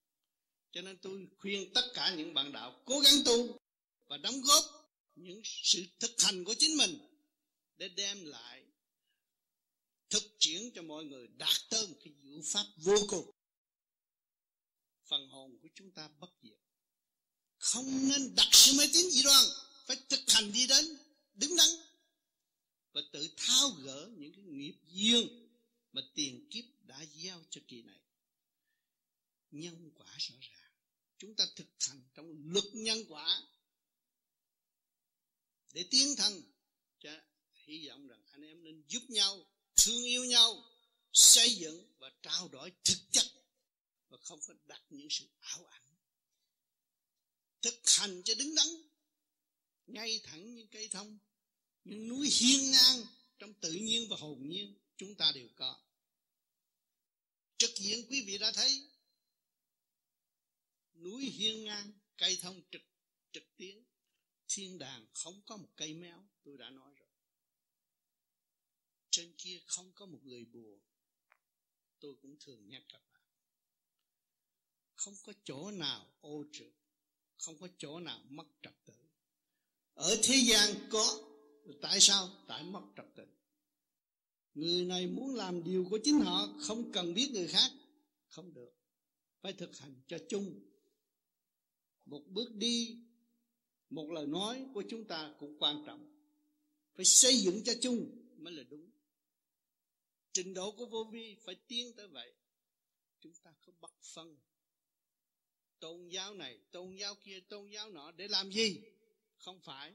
Cho 0.73 0.83
nên 0.83 0.99
tôi 0.99 1.29
khuyên 1.39 1.73
tất 1.75 1.85
cả 1.95 2.15
những 2.15 2.35
bạn 2.35 2.53
đạo 2.53 2.83
cố 2.85 3.01
gắng 3.01 3.15
tu 3.25 3.59
và 4.07 4.17
đóng 4.17 4.41
góp 4.41 4.65
những 5.15 5.41
sự 5.45 5.85
thực 5.99 6.23
hành 6.23 6.45
của 6.45 6.55
chính 6.59 6.77
mình 6.77 6.99
để 7.77 7.89
đem 7.89 8.25
lại 8.25 8.63
thực 10.11 10.23
triển 10.39 10.71
cho 10.75 10.83
mọi 10.83 11.05
người 11.05 11.27
đạt 11.27 11.57
tới 11.71 11.87
một 11.87 11.97
cái 12.05 12.15
diệu 12.23 12.41
pháp 12.45 12.67
vô 12.77 12.97
cùng. 13.09 13.31
Phần 15.05 15.29
hồn 15.29 15.59
của 15.63 15.69
chúng 15.75 15.91
ta 15.91 16.09
bất 16.21 16.31
diệt. 16.43 16.59
Không 17.59 18.09
nên 18.09 18.35
đặt 18.35 18.49
sự 18.53 18.73
mê 18.79 18.85
tín 18.93 19.11
dị 19.11 19.23
đoan, 19.23 19.45
phải 19.87 19.97
thực 20.09 20.21
hành 20.27 20.53
đi 20.53 20.67
đến, 20.67 20.99
đứng 21.35 21.57
đắn 21.57 21.69
và 22.93 23.01
tự 23.13 23.29
tháo 23.37 23.71
gỡ 23.71 24.11
những 24.17 24.33
cái 24.33 24.45
nghiệp 24.45 24.75
duyên 24.87 25.46
mà 25.97 26.03
tiền 26.15 26.49
kiếp 26.51 26.65
đã 26.83 27.07
gieo 27.15 27.45
cho 27.51 27.61
kỳ 27.69 27.83
này. 27.83 28.01
Nhân 29.51 29.91
quả 29.95 30.17
rõ 30.19 30.35
ràng. 30.41 30.71
Chúng 31.19 31.35
ta 31.35 31.47
thực 31.57 31.67
hành 31.81 32.03
trong 32.15 32.35
luật 32.45 32.65
nhân 32.73 33.05
quả. 33.09 33.43
Để 35.73 35.85
tiến 35.91 36.17
thân 36.17 36.43
cho 36.99 37.11
hy 37.55 37.89
vọng 37.89 38.07
rằng 38.07 38.23
anh 38.27 38.43
em 38.43 38.65
nên 38.65 38.83
giúp 38.89 39.03
nhau, 39.09 39.47
thương 39.77 40.05
yêu 40.05 40.25
nhau, 40.25 40.65
xây 41.13 41.55
dựng 41.55 41.95
và 41.99 42.11
trao 42.23 42.49
đổi 42.49 42.73
thực 42.85 42.99
chất 43.13 43.27
và 44.09 44.19
không 44.23 44.41
có 44.47 44.55
đặt 44.67 44.83
những 44.91 45.09
sự 45.11 45.25
ảo 45.41 45.67
ảnh. 45.67 45.95
Thực 47.63 47.81
hành 47.85 48.23
cho 48.25 48.35
đứng 48.35 48.55
đắn, 48.55 48.67
ngay 49.87 50.21
thẳng 50.25 50.55
như 50.55 50.67
cây 50.71 50.89
thông, 50.89 51.19
những 51.85 52.09
núi 52.09 52.29
hiên 52.31 52.71
ngang 52.71 53.07
trong 53.39 53.55
tự 53.55 53.73
nhiên 53.73 54.09
và 54.09 54.17
hồn 54.17 54.49
nhiên 54.49 54.75
chúng 54.97 55.15
ta 55.15 55.33
đều 55.35 55.49
có 55.57 55.86
trực 57.59 57.71
diện 57.77 58.07
quý 58.11 58.25
vị 58.27 58.39
đã 58.39 58.53
thấy, 58.53 58.91
núi 60.95 61.25
hiên 61.25 61.65
ngang, 61.65 61.93
cây 62.17 62.39
thông 62.43 62.63
trực 62.71 62.83
trực 63.33 63.57
tiến. 63.57 63.85
Thiên 64.49 64.79
đàng 64.79 65.07
không 65.15 65.43
có 65.47 65.57
một 65.57 65.69
cây 65.77 65.95
méo, 65.95 66.27
tôi 66.43 66.59
đã 66.59 66.71
nói 66.71 66.95
rồi. 66.97 67.09
Trên 69.11 69.35
kia 69.39 69.61
không 69.67 69.93
có 69.93 70.07
một 70.07 70.19
người 70.23 70.45
bùa, 70.45 70.79
tôi 71.99 72.15
cũng 72.23 72.37
thường 72.41 72.69
nhắc 72.69 72.83
các 72.89 73.03
bạn. 73.11 73.23
Không 74.95 75.15
có 75.23 75.33
chỗ 75.45 75.71
nào 75.71 76.13
ô 76.21 76.45
trượt, 76.53 76.73
không 77.37 77.59
có 77.59 77.69
chỗ 77.79 78.01
nào 78.01 78.21
mất 78.29 78.47
trật 78.63 78.75
tự. 78.85 78.95
Ở 79.95 80.21
thế 80.23 80.37
gian 80.49 80.89
có, 80.91 81.19
tại 81.83 82.01
sao? 82.01 82.45
Tại 82.49 82.65
mất 82.65 82.83
trật 82.97 83.07
tự 83.15 83.27
người 84.57 84.85
này 84.85 85.07
muốn 85.07 85.35
làm 85.35 85.65
điều 85.65 85.87
của 85.91 85.99
chính 86.05 86.21
họ, 86.21 86.49
không 86.61 86.93
cần 86.93 87.15
biết 87.15 87.31
người 87.33 87.49
khác. 87.49 87.71
Không 88.29 88.55
được. 88.55 88.73
Phải 89.41 89.53
thực 89.53 89.79
hành 89.79 89.95
cho 90.07 90.19
chung. 90.29 90.61
Một 92.05 92.23
bước 92.27 92.55
đi, 92.55 92.99
một 93.91 94.11
lời 94.11 94.27
nói 94.27 94.67
của 94.75 94.85
chúng 94.91 95.05
ta 95.05 95.35
cũng 95.41 95.59
quan 95.59 95.83
trọng. 95.87 96.13
Phải 96.95 97.05
xây 97.05 97.37
dựng 97.37 97.65
cho 97.65 97.73
chung 97.81 98.11
mới 98.37 98.53
là 98.53 98.63
đúng. 98.63 98.91
Trình 100.33 100.55
độ 100.55 100.73
của 100.73 100.87
vô 100.87 101.05
vi 101.13 101.37
phải 101.45 101.55
tiến 101.55 101.93
tới 101.97 102.09
vậy. 102.09 102.33
Chúng 103.21 103.33
ta 103.43 103.55
có 103.67 103.73
bắt 103.81 103.93
phân. 104.03 104.37
Tôn 105.81 106.09
giáo 106.09 106.35
này, 106.35 106.59
tôn 106.73 106.95
giáo 106.95 107.15
kia, 107.25 107.41
tôn 107.41 107.71
giáo 107.71 107.91
nọ 107.91 108.13
để 108.13 108.29
làm 108.29 108.51
gì? 108.51 108.81
Không 109.37 109.61
phải. 109.61 109.95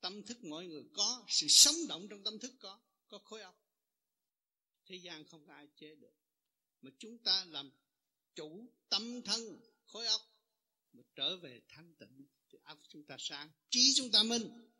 Tâm 0.00 0.22
thức 0.22 0.44
mọi 0.44 0.66
người 0.66 0.84
có, 0.92 1.24
sự 1.28 1.46
sống 1.48 1.74
động 1.88 2.08
trong 2.10 2.24
tâm 2.24 2.38
thức 2.38 2.52
có 2.60 2.80
có 3.08 3.18
khối 3.18 3.42
óc. 3.42 3.54
Thế 4.86 4.96
gian 4.96 5.24
không 5.24 5.46
có 5.46 5.52
ai 5.52 5.68
chế 5.76 5.94
được. 5.94 6.14
Mà 6.80 6.90
chúng 6.98 7.18
ta 7.18 7.44
làm 7.44 7.70
chủ 8.34 8.66
tâm 8.88 9.22
thân, 9.22 9.60
khối 9.86 10.06
óc, 10.06 10.20
mà 10.92 11.02
trở 11.14 11.36
về 11.36 11.60
thanh 11.68 11.94
tịnh, 11.94 12.26
thì 12.48 12.58
óc 12.62 12.78
chúng 12.88 13.04
ta 13.04 13.16
sáng, 13.18 13.50
trí 13.70 13.92
chúng 13.96 14.10
ta 14.10 14.22
minh. 14.22 14.70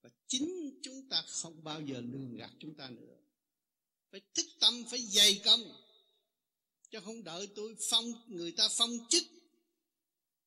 Và 0.00 0.10
chính 0.26 0.80
chúng 0.82 1.08
ta 1.08 1.24
không 1.28 1.64
bao 1.64 1.80
giờ 1.80 2.00
lường 2.00 2.36
gạt 2.36 2.50
chúng 2.60 2.76
ta 2.76 2.90
nữa. 2.90 3.16
Phải 4.10 4.20
thức 4.34 4.46
tâm, 4.60 4.84
phải 4.90 4.98
dày 4.98 5.40
công. 5.44 5.60
Chứ 6.90 7.00
không 7.04 7.24
đợi 7.24 7.48
tôi 7.56 7.76
phong, 7.90 8.04
người 8.26 8.52
ta 8.52 8.68
phong 8.76 8.90
chức, 9.08 9.22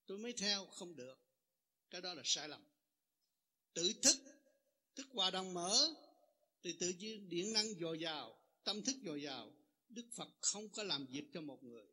tôi 0.06 0.18
mới 0.18 0.34
theo, 0.34 0.66
không 0.66 0.96
được. 0.96 1.20
Cái 1.90 2.02
đó 2.02 2.14
là 2.14 2.22
sai 2.26 2.50
lầm. 2.50 2.64
Tự 3.74 3.94
thức 4.02 4.18
thức 4.96 5.08
hòa 5.14 5.32
đồng 5.32 5.54
mở 5.54 5.94
thì 6.64 6.78
tự 6.80 6.94
nhiên 7.00 7.30
điện 7.30 7.54
năng 7.54 7.66
dồi 7.80 8.00
dào, 8.00 8.40
tâm 8.64 8.82
thức 8.86 8.96
dồi 9.06 9.22
dào, 9.22 9.52
đức 9.90 10.06
phật 10.18 10.28
không 10.42 10.70
có 10.70 10.84
làm 10.84 11.06
việc 11.10 11.30
cho 11.34 11.42
một 11.42 11.64
người, 11.64 11.86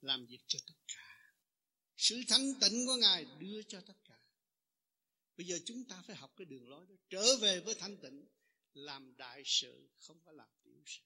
làm 0.00 0.26
việc 0.26 0.40
cho 0.46 0.58
tất 0.68 0.74
cả. 0.88 1.32
Sự 1.96 2.20
thanh 2.28 2.54
tịnh 2.60 2.86
của 2.86 2.96
ngài 3.00 3.24
đưa 3.40 3.62
cho 3.62 3.80
tất 3.86 3.94
cả. 4.08 4.18
Bây 5.36 5.46
giờ 5.46 5.56
chúng 5.64 5.84
ta 5.88 6.02
phải 6.06 6.16
học 6.16 6.30
cái 6.36 6.44
đường 6.44 6.68
lối 6.68 6.86
đó, 6.88 6.94
trở 7.08 7.24
về 7.42 7.60
với 7.60 7.74
thanh 7.78 7.96
tịnh, 7.96 8.26
làm 8.72 9.16
đại 9.16 9.42
sự, 9.44 9.90
không 10.06 10.20
có 10.24 10.32
làm 10.32 10.48
tiểu 10.64 10.82
sự. 10.86 11.02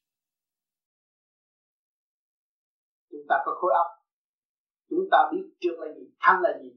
Chúng 3.09 3.25
ta 3.29 3.35
có 3.45 3.51
khối 3.61 3.71
óc, 3.83 3.87
chúng 4.89 5.07
ta 5.11 5.17
biết 5.31 5.43
trước 5.59 5.75
là 5.79 5.87
gì, 5.99 6.05
thanh 6.19 6.41
là 6.43 6.49
gì 6.63 6.69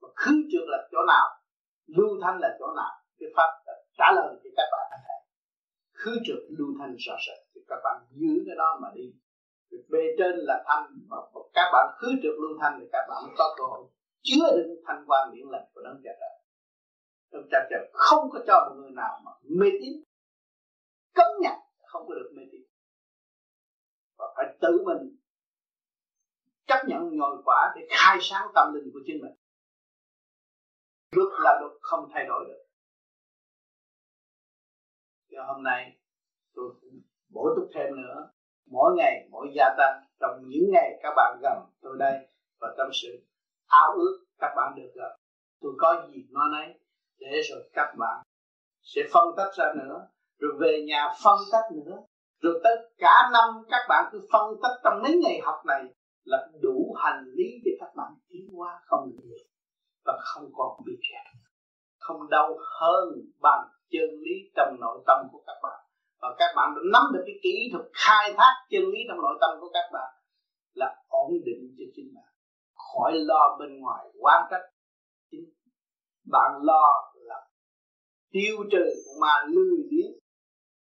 và 0.00 0.08
khứ 0.16 0.32
trước 0.52 0.64
là 0.66 0.78
chỗ 0.92 0.98
nào, 1.08 1.26
lưu 1.86 2.20
thanh 2.22 2.38
là 2.40 2.48
chỗ 2.58 2.66
nào, 2.76 2.92
cái 3.18 3.28
pháp 3.36 3.50
trả 3.98 4.04
lời 4.16 4.40
thì 4.44 4.50
các 4.56 4.68
bạn 4.72 4.86
thấy 4.90 5.18
khứ 5.92 6.16
trực 6.26 6.38
lưu 6.58 6.68
thanh 6.78 6.94
rõ 6.98 7.14
rệt 7.26 7.38
thì 7.54 7.60
các 7.68 7.80
bạn 7.84 7.96
giữ 8.10 8.42
cái 8.46 8.56
đó 8.56 8.78
mà 8.82 8.88
đi. 8.94 9.14
Bề 9.88 9.98
trên 10.18 10.34
là 10.36 10.64
thanh, 10.66 10.86
mà 11.08 11.16
các 11.54 11.70
bạn 11.72 11.86
khứ 11.98 12.08
trực 12.22 12.34
lưu 12.42 12.58
thanh 12.60 12.78
thì 12.80 12.86
các 12.92 13.06
bạn 13.08 13.18
mới 13.24 13.34
có 13.38 13.54
cơ 13.58 13.64
hội. 13.64 13.88
Chứa 14.22 14.46
đựng 14.56 14.76
thanh 14.86 15.04
quan 15.06 15.34
điện 15.34 15.50
lành 15.50 15.66
của 15.74 15.80
đấng 15.84 16.00
cha 16.04 16.10
trời. 16.20 16.36
Đấng 17.32 17.48
cha 17.50 17.58
trời 17.70 17.90
không 17.92 18.30
có 18.32 18.38
cho 18.46 18.68
một 18.68 18.74
người 18.80 18.90
nào 18.90 19.20
mà 19.24 19.30
mê 19.42 19.66
tín. 19.80 19.92
Cấm 21.14 21.26
nhặt 21.40 21.56
không 21.86 22.08
có 22.08 22.14
được 22.14 22.30
mê 22.36 22.42
tín. 22.52 22.62
Và 24.18 24.26
phải 24.36 24.56
tự 24.60 24.82
mình 24.86 25.16
chấp 26.66 26.80
nhận 26.88 27.16
nhồi 27.16 27.36
quả 27.44 27.72
để 27.76 27.86
khai 27.90 28.18
sáng 28.20 28.46
tâm 28.54 28.74
linh 28.74 28.90
của 28.92 29.00
chính 29.06 29.22
mình. 29.22 29.34
Luật 31.12 31.32
là 31.44 31.58
luật 31.60 31.72
không 31.80 32.10
thay 32.14 32.24
đổi 32.28 32.44
được 32.48 32.65
cho 35.36 35.44
hôm 35.44 35.62
nay 35.62 35.96
tôi 36.54 36.74
bổ 37.34 37.48
túc 37.56 37.68
thêm 37.74 37.96
nữa. 38.02 38.30
Mỗi 38.70 38.94
ngày, 38.96 39.28
mỗi 39.30 39.46
gia 39.56 39.74
tăng, 39.78 40.02
trong 40.20 40.40
những 40.48 40.70
ngày 40.72 40.98
các 41.02 41.12
bạn 41.16 41.38
gần 41.42 41.58
tôi 41.80 41.96
đây 41.98 42.28
và 42.60 42.74
trong 42.78 42.90
sự 43.02 43.08
ao 43.66 43.92
ước 43.92 44.24
các 44.38 44.52
bạn 44.56 44.72
được 44.76 44.90
gặp. 44.94 45.16
Tôi 45.60 45.72
có 45.78 46.06
gì 46.10 46.26
nói 46.30 46.44
nấy, 46.52 46.80
để 47.18 47.40
rồi 47.50 47.70
các 47.72 47.94
bạn 47.98 48.22
sẽ 48.82 49.02
phân 49.12 49.28
tách 49.36 49.54
ra 49.56 49.72
nữa, 49.76 50.08
rồi 50.38 50.52
về 50.60 50.84
nhà 50.88 51.08
phân 51.24 51.38
tách 51.52 51.72
nữa. 51.72 51.96
Rồi 52.40 52.60
tất 52.64 52.76
cả 52.98 53.30
năm 53.32 53.64
các 53.70 53.86
bạn 53.88 54.04
cứ 54.12 54.20
phân 54.32 54.54
tích 54.62 54.80
trong 54.84 55.02
mấy 55.02 55.16
ngày 55.22 55.40
học 55.42 55.62
này 55.66 55.84
là 56.24 56.48
đủ 56.62 56.94
hành 56.98 57.24
lý 57.34 57.44
để 57.64 57.70
các 57.80 57.90
bạn 57.96 58.12
tiến 58.28 58.48
qua 58.54 58.80
không 58.84 59.10
được. 59.16 59.36
Và 60.04 60.18
không 60.24 60.50
còn 60.56 60.80
bị 60.86 60.92
kẹt. 61.02 61.36
Không 61.98 62.30
đau 62.30 62.58
hơn 62.80 63.08
bằng 63.40 63.68
chân 63.92 64.08
lý 64.24 64.36
trong 64.56 64.76
nội 64.80 64.98
tâm 65.06 65.18
của 65.32 65.42
các 65.46 65.58
bạn. 65.62 65.80
Và 66.20 66.28
các 66.38 66.52
bạn 66.56 66.74
đã 66.74 66.80
nắm 66.92 67.02
được 67.14 67.22
cái 67.26 67.38
kỹ 67.42 67.70
thuật 67.72 67.84
khai 67.92 68.34
thác 68.36 68.54
chân 68.70 68.82
lý 68.82 68.98
trong 69.08 69.20
nội 69.22 69.38
tâm 69.40 69.50
của 69.60 69.70
các 69.72 69.90
bạn 69.92 70.14
là 70.74 70.96
ổn 71.08 71.30
định 71.44 71.74
cho 71.78 71.84
chính 71.94 72.14
bạn. 72.14 72.24
Khỏi 72.74 73.12
lo 73.14 73.56
bên 73.58 73.80
ngoài 73.80 74.06
quan 74.20 74.44
trách 74.50 74.66
chính 75.30 75.44
bạn. 76.32 76.50
Lo 76.62 77.12
là 77.14 77.46
tiêu 78.30 78.56
trừ 78.72 78.84
mà 79.20 79.44
lười 79.48 79.78
biếng 79.90 80.12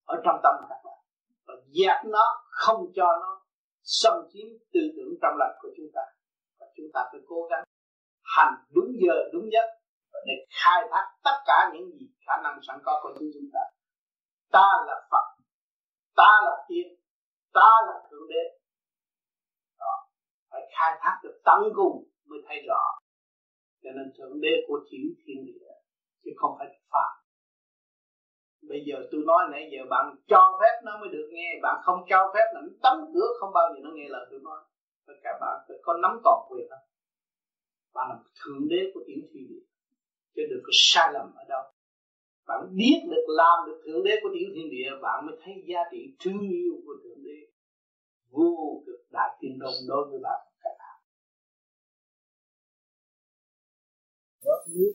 ở 0.06 0.16
trong 0.26 0.40
tâm 0.44 0.54
các 0.70 0.82
bạn. 0.86 1.00
Và 1.48 1.54
dẹp 1.68 2.06
nó, 2.06 2.26
không 2.50 2.92
cho 2.96 3.06
nó 3.22 3.46
xâm 3.84 4.14
chiếm 4.34 4.48
tư 4.74 4.80
tưởng 4.98 5.14
trong 5.22 5.34
lành 5.38 5.56
của 5.62 5.70
chúng 5.78 5.90
ta. 5.94 6.02
Và 6.60 6.68
chúng 6.78 6.86
ta 6.94 7.10
phải 7.12 7.22
cố 7.28 7.48
gắng 7.50 7.64
hành 8.24 8.54
đúng 8.76 8.92
giờ, 9.02 9.30
đúng 9.34 9.52
giấc 9.52 9.79
để 10.28 10.34
khai 10.50 10.82
thác 10.92 11.06
tất 11.24 11.38
cả 11.46 11.72
những 11.74 11.92
gì 11.92 12.08
khả 12.28 12.34
năng 12.44 12.60
sẵn 12.68 12.80
có 12.86 13.00
của 13.04 13.14
chính 13.20 13.32
chúng 13.34 13.50
ta. 13.54 13.60
Ta 14.52 14.68
là 14.88 15.08
Phật, 15.12 15.26
ta 16.16 16.32
là 16.46 16.66
tiên 16.68 16.88
ta 17.54 17.72
là 17.88 18.08
thượng 18.10 18.28
đế. 18.30 18.44
Đó. 19.80 19.94
phải 20.52 20.62
khai 20.78 20.92
thác 21.02 21.20
được 21.24 21.42
tận 21.46 21.60
cùng 21.76 22.04
mới 22.26 22.40
thấy 22.48 22.58
rõ. 22.68 22.84
Cho 23.84 23.90
nên 23.96 24.14
thượng 24.18 24.42
đế 24.42 24.54
của 24.68 24.80
chữ 24.92 25.02
thiên 25.26 25.46
địa 25.46 25.74
chứ 26.24 26.32
không 26.38 26.56
phải 26.60 26.68
phàm 26.92 27.20
bây 28.70 28.82
giờ 28.88 28.96
tôi 29.12 29.22
nói 29.30 29.42
nãy 29.52 29.70
giờ 29.74 29.82
bạn 29.90 30.06
cho 30.28 30.42
phép 30.62 30.74
nó 30.84 30.92
mới 31.00 31.10
được 31.10 31.28
nghe, 31.32 31.60
bạn 31.62 31.76
không 31.86 32.00
cho 32.10 32.32
phép 32.34 32.46
nó 32.54 32.62
đóng 32.84 33.12
cửa 33.14 33.30
không 33.40 33.52
bao 33.54 33.66
giờ 33.74 33.80
nó 33.84 33.92
nghe 33.94 34.08
lời 34.10 34.26
tôi 34.32 34.40
nói. 34.44 34.60
Tất 35.08 35.14
cả 35.24 35.32
bạn 35.42 35.56
phải 35.68 35.78
có 35.84 35.94
nắm 36.02 36.12
toàn 36.24 36.40
quyền 36.50 36.70
đó. 36.70 36.78
Bạn 37.94 38.10
là 38.10 38.16
thượng 38.40 38.68
đế 38.70 38.82
của 38.94 39.02
tiểu 39.08 39.22
thiên 39.32 39.44
địa 39.50 39.64
chứ 40.36 40.42
đừng 40.50 40.64
có 40.64 40.72
sai 40.74 41.08
lầm 41.14 41.28
ở 41.36 41.44
đâu. 41.50 41.64
Bạn 42.48 42.62
biết 42.80 43.00
được 43.12 43.26
làm 43.28 43.58
được 43.66 43.82
thượng 43.86 44.04
đế 44.04 44.12
của 44.22 44.30
tiểu 44.34 44.50
thiên 44.56 44.70
địa, 44.70 44.90
bạn 45.02 45.26
mới 45.26 45.36
thấy 45.44 45.54
giá 45.70 45.80
trị 45.92 46.02
thương 46.20 46.42
yêu 46.50 46.74
của 46.86 46.96
thượng 47.04 47.24
đế 47.24 47.38
vô 48.32 48.84
cực 48.86 49.02
đại 49.12 49.30
thiên 49.42 49.60
đồng 49.60 49.80
đối 49.88 50.04
với 50.10 50.20
bạn. 50.24 50.40
Các 50.64 50.74
bạn 50.80 50.98
rót 54.46 54.62
nước 54.76 54.94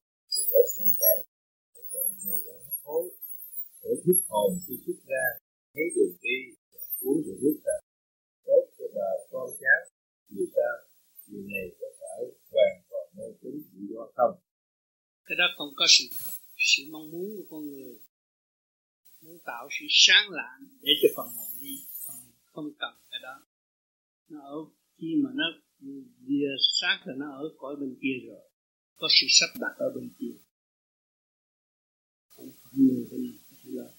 rót 0.51 0.67
con 0.77 0.89
cày 1.01 1.19
hối 2.85 3.05
để 3.83 3.91
thức 4.05 4.19
hồn 4.29 4.59
khi 4.69 4.75
xuất 4.87 4.99
ra 5.07 5.25
thấy 5.75 5.85
đường 5.97 6.17
đi 6.23 6.37
uống 7.01 7.23
được 7.27 7.39
nước 7.43 7.57
ra 7.65 7.77
tốt 8.47 8.63
cho 8.79 8.85
bà 8.95 9.11
con 9.31 9.49
cháu 9.61 9.81
vì 10.29 10.45
sao? 10.55 10.75
Điều 11.27 11.43
này 11.43 11.67
có 11.81 11.87
phải 12.01 12.19
hoàn 12.53 12.75
toàn 12.91 13.07
mê 13.17 13.25
tín 13.41 13.55
dị 13.73 13.95
đoan 13.95 14.09
không? 14.17 14.35
Cái 15.27 15.37
đó 15.39 15.45
không 15.57 15.73
có 15.77 15.87
sự 15.89 16.05
thật 16.11 16.33
sự 16.59 16.83
mong 16.91 17.11
muốn 17.11 17.37
của 17.37 17.45
con 17.51 17.67
người. 17.67 17.99
Muốn 19.23 19.39
tạo 19.45 19.69
sự 19.81 19.87
sáng 19.91 20.31
lạng 20.31 20.65
để 20.83 20.93
cho 21.03 21.09
phần 21.17 21.29
hồn 21.37 21.53
đi, 21.61 21.85
phần 22.07 22.17
không 22.45 22.73
cần 22.79 22.95
cái 23.11 23.21
đó. 23.23 23.47
Nó 24.29 24.41
ở 24.41 24.57
khi 24.99 25.15
mà 25.25 25.31
nó 25.35 25.45
vừa 26.29 26.57
sát 26.81 27.03
rồi 27.05 27.17
nó 27.19 27.31
ở 27.31 27.55
cõi 27.59 27.77
bên 27.77 27.97
kia 28.03 28.27
rồi, 28.27 28.51
có 28.97 29.09
sự 29.11 29.27
sắp 29.29 29.61
đặt 29.61 29.75
ở 29.79 29.93
bên 29.95 30.11
kia. 30.19 30.35
Không 32.29 32.51
phải 32.63 32.73
người 32.75 33.05
bên 33.11 33.39
là 33.65 33.93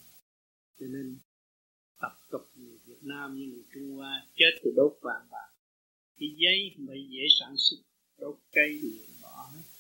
cho 0.79 0.85
nên, 0.87 1.17
tập 1.99 2.19
tục 2.31 2.41
người 2.55 2.77
Việt 2.85 2.99
Nam 3.01 3.35
như 3.35 3.45
người 3.45 3.63
Trung 3.73 3.95
Hoa 3.95 4.27
chết 4.35 4.59
thì 4.63 4.69
đốt 4.75 4.97
vàng 5.01 5.27
bạc. 5.31 5.49
Cái 6.19 6.29
giấy 6.37 6.73
không 6.75 6.87
dễ 7.09 7.23
sản 7.39 7.55
xuất, 7.57 7.77
đốt 8.17 8.39
cây 8.51 8.79
thì 8.81 9.07
bỏ 9.21 9.51
hết 9.55 9.74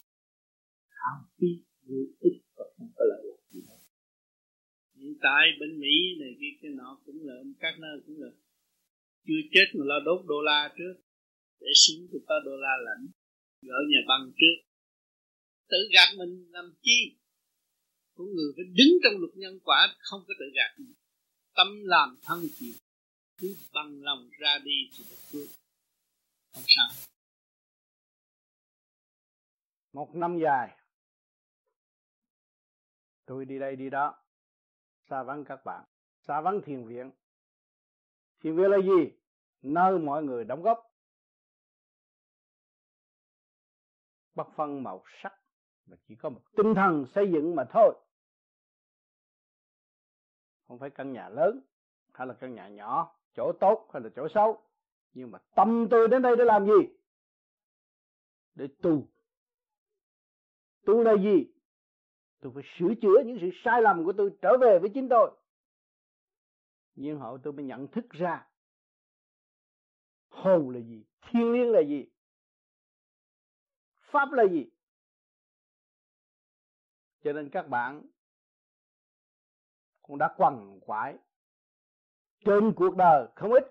hao 1.05 1.17
phí 1.37 1.47
vô 1.87 2.01
ích 2.19 2.37
và 2.55 2.63
không 2.77 2.91
có 2.95 3.03
lợi 3.09 3.21
lạc 3.29 3.41
gì 3.51 3.61
hết. 3.69 3.81
Hiện 4.95 5.13
tại 5.21 5.43
bên 5.59 5.79
Mỹ 5.79 5.95
này, 6.19 6.31
cái 6.39 6.51
cái 6.61 6.71
nọ 6.79 6.99
cũng 7.05 7.19
là, 7.27 7.35
các 7.59 7.73
nơi 7.79 7.95
cũng 8.05 8.15
là 8.21 8.29
chưa 9.25 9.41
chết 9.53 9.67
mà 9.77 9.83
lo 9.85 9.99
đốt 10.05 10.25
đô 10.25 10.41
la 10.41 10.73
trước. 10.77 10.95
Để 11.59 11.67
xuống 11.83 12.07
thì 12.11 12.17
có 12.27 12.35
đô 12.45 12.51
la 12.65 12.75
lãnh 12.85 13.05
gỡ 13.61 13.79
nhà 13.91 14.01
băng 14.07 14.31
trước. 14.39 14.57
Tự 15.69 15.77
gạt 15.93 16.09
mình 16.17 16.51
làm 16.51 16.73
chi? 16.81 17.17
Của 18.15 18.25
người 18.35 18.51
phải 18.55 18.65
đứng 18.65 18.93
trong 19.03 19.13
luật 19.21 19.33
nhân 19.35 19.59
quả, 19.63 19.95
không 19.99 20.21
có 20.27 20.33
tự 20.39 20.45
gạt 20.55 20.71
mình. 20.79 20.93
Tâm 21.55 21.67
làm 21.83 22.17
thân 22.23 22.47
chịu, 22.55 22.73
cứ 23.37 23.55
bằng 23.73 24.03
lòng 24.03 24.29
ra 24.39 24.59
đi 24.63 24.89
thì 24.97 25.03
được 25.09 25.21
cứu 25.31 25.47
không 26.53 26.63
sao. 26.67 26.87
Một 29.93 30.15
năm 30.15 30.39
dài 30.43 30.77
tôi 33.25 33.45
đi 33.45 33.59
đây 33.59 33.75
đi 33.75 33.89
đó. 33.89 34.23
Xa 35.09 35.23
vắng 35.23 35.45
các 35.45 35.65
bạn. 35.65 35.83
Xa 36.19 36.41
vắng 36.41 36.61
thiền 36.65 36.87
viện. 36.87 37.11
Thiền 38.39 38.55
viện 38.55 38.71
là 38.71 38.77
gì? 38.77 39.11
Nơi 39.61 39.99
mọi 39.99 40.23
người 40.23 40.43
đóng 40.43 40.61
góp. 40.61 40.91
Bất 44.35 44.47
phân 44.55 44.83
màu 44.83 45.03
sắc. 45.21 45.33
Mà 45.85 45.97
chỉ 46.07 46.15
có 46.15 46.29
một 46.29 46.41
tinh 46.55 46.73
thần 46.75 47.05
xây 47.15 47.31
dựng 47.31 47.55
mà 47.55 47.63
thôi. 47.69 47.95
Không 50.67 50.79
phải 50.79 50.89
căn 50.89 51.13
nhà 51.13 51.29
lớn, 51.29 51.61
hay 52.13 52.27
là 52.27 52.33
căn 52.33 52.55
nhà 52.55 52.67
nhỏ, 52.67 53.19
chỗ 53.33 53.51
tốt 53.59 53.89
hay 53.93 54.01
là 54.01 54.09
chỗ 54.15 54.27
xấu. 54.33 54.61
Nhưng 55.13 55.31
mà 55.31 55.39
tâm 55.55 55.87
tôi 55.91 56.07
đến 56.07 56.21
đây 56.21 56.35
để 56.35 56.45
làm 56.45 56.65
gì? 56.65 56.97
Để 58.55 58.67
tu. 58.81 59.07
Tu 60.85 61.03
là 61.03 61.13
gì? 61.17 61.54
Tôi 62.39 62.51
phải 62.55 62.63
sửa 62.77 62.93
chữa 63.01 63.23
những 63.25 63.37
sự 63.41 63.49
sai 63.63 63.81
lầm 63.81 64.05
của 64.05 64.13
tôi 64.17 64.37
trở 64.41 64.57
về 64.61 64.79
với 64.79 64.89
chính 64.93 65.09
tôi. 65.09 65.31
Nhưng 66.95 67.19
hậu 67.19 67.37
tôi 67.37 67.53
mới 67.53 67.65
nhận 67.65 67.87
thức 67.87 68.09
ra 68.09 68.47
hồn 70.29 70.69
là 70.69 70.79
gì, 70.79 71.05
thiên 71.21 71.51
liêng 71.51 71.71
là 71.71 71.81
gì, 71.81 72.05
pháp 74.11 74.31
là 74.31 74.43
gì. 74.51 74.69
Cho 77.23 77.33
nên 77.33 77.49
các 77.49 77.67
bạn 77.67 78.01
cũng 80.01 80.17
đã 80.17 80.33
quằn 80.37 80.79
quại 80.81 81.17
trên 82.45 82.73
cuộc 82.75 82.95
đời 82.95 83.27
không 83.35 83.53
ít, 83.53 83.63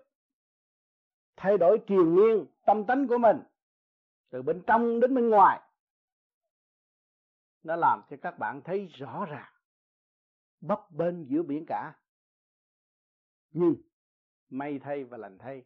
thay 1.36 1.58
đổi 1.58 1.78
triền 1.86 2.14
miên 2.14 2.46
tâm 2.66 2.84
tánh 2.86 3.06
của 3.08 3.18
mình, 3.18 3.36
từ 4.30 4.42
bên 4.42 4.62
trong 4.66 5.00
đến 5.00 5.14
bên 5.14 5.30
ngoài 5.30 5.60
nó 7.64 7.76
làm 7.76 8.02
cho 8.10 8.16
các 8.22 8.38
bạn 8.38 8.60
thấy 8.64 8.86
rõ 8.86 9.24
ràng. 9.24 9.52
Bấp 10.60 10.90
bênh 10.90 11.28
giữa 11.28 11.42
biển 11.42 11.64
cả. 11.66 11.94
Nhưng, 13.50 13.74
may 14.48 14.78
thay 14.78 15.04
và 15.04 15.16
lành 15.16 15.38
thay, 15.38 15.64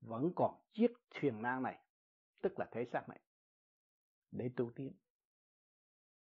vẫn 0.00 0.32
còn 0.36 0.54
chiếc 0.72 0.92
thuyền 1.10 1.42
nan 1.42 1.62
này, 1.62 1.78
tức 2.40 2.58
là 2.58 2.68
thể 2.72 2.86
xác 2.92 3.08
này, 3.08 3.20
để 4.30 4.50
tu 4.56 4.70
tiến. 4.70 4.92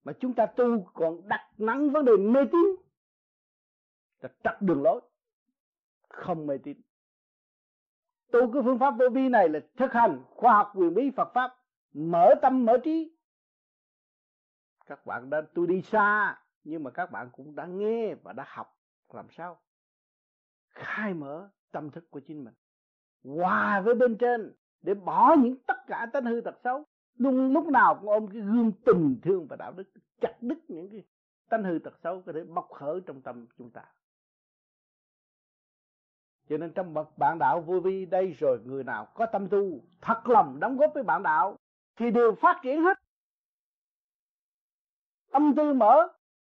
Mà 0.03 0.13
chúng 0.19 0.33
ta 0.33 0.45
tu 0.45 0.91
còn 0.93 1.27
đặt 1.27 1.51
nặng 1.57 1.91
vấn 1.91 2.05
đề 2.05 2.11
mê 2.17 2.39
tín. 2.51 2.75
Là 4.19 4.29
trật 4.43 4.61
đường 4.61 4.83
lối, 4.83 5.01
không 6.09 6.47
mê 6.47 6.57
tín. 6.57 6.81
Tu 8.31 8.53
cái 8.53 8.61
phương 8.65 8.79
pháp 8.79 8.91
vô 8.91 9.09
vi 9.13 9.29
này 9.29 9.49
là 9.49 9.59
thực 9.77 9.91
hành 9.91 10.23
khoa 10.29 10.53
học 10.53 10.71
quyền 10.75 10.93
bí 10.93 11.11
Phật 11.15 11.31
pháp, 11.33 11.57
mở 11.93 12.33
tâm 12.41 12.65
mở 12.65 12.77
trí 12.83 13.16
các 14.87 15.05
bạn 15.05 15.29
đã 15.29 15.41
tôi 15.53 15.67
đi 15.67 15.81
xa, 15.81 16.39
nhưng 16.63 16.83
mà 16.83 16.91
các 16.91 17.11
bạn 17.11 17.29
cũng 17.31 17.55
đã 17.55 17.65
nghe 17.65 18.15
và 18.15 18.33
đã 18.33 18.45
học. 18.47 18.77
Làm 19.13 19.29
sao? 19.29 19.59
Khai 20.69 21.13
mở 21.13 21.49
tâm 21.71 21.89
thức 21.89 22.11
của 22.11 22.19
chính 22.19 22.43
mình. 22.43 22.53
Hòa 23.23 23.81
với 23.81 23.95
bên 23.95 24.17
trên 24.17 24.53
để 24.81 24.93
bỏ 24.93 25.35
những 25.39 25.55
tất 25.67 25.87
cả 25.87 26.07
tánh 26.13 26.25
hư 26.25 26.41
tật 26.41 26.55
xấu. 26.63 26.83
Luôn 27.17 27.53
lúc 27.53 27.67
nào 27.67 27.95
cũng 27.95 28.09
ôm 28.09 28.27
cái 28.27 28.41
gương 28.41 28.71
tình 28.85 29.19
thương 29.23 29.47
và 29.49 29.55
đạo 29.55 29.71
đức, 29.71 29.91
chặt 30.21 30.33
đứt 30.41 30.57
những 30.67 30.89
cái 30.89 31.03
tánh 31.49 31.63
hư 31.63 31.79
tật 31.79 31.99
xấu 32.03 32.21
có 32.21 32.31
thể 32.33 32.43
bộc 32.43 32.69
khởi 32.71 33.01
trong 33.05 33.21
tâm 33.21 33.45
chúng 33.57 33.71
ta. 33.71 33.83
Cho 36.49 36.57
nên 36.57 36.73
trong 36.73 36.93
bậc 36.93 37.17
bạn 37.17 37.39
đạo 37.39 37.61
vô 37.61 37.79
vi 37.79 38.05
đây 38.05 38.31
rồi, 38.39 38.59
người 38.65 38.83
nào 38.83 39.05
có 39.05 39.25
tâm 39.25 39.49
tu, 39.49 39.83
thật 40.01 40.27
lòng 40.29 40.59
đóng 40.59 40.77
góp 40.77 40.91
với 40.93 41.03
bạn 41.03 41.23
đạo 41.23 41.57
thì 41.95 42.11
đều 42.11 42.35
phát 42.35 42.59
triển 42.63 42.81
hết 42.81 42.97
tâm 45.37 45.55
tư 45.55 45.73
mở, 45.73 46.07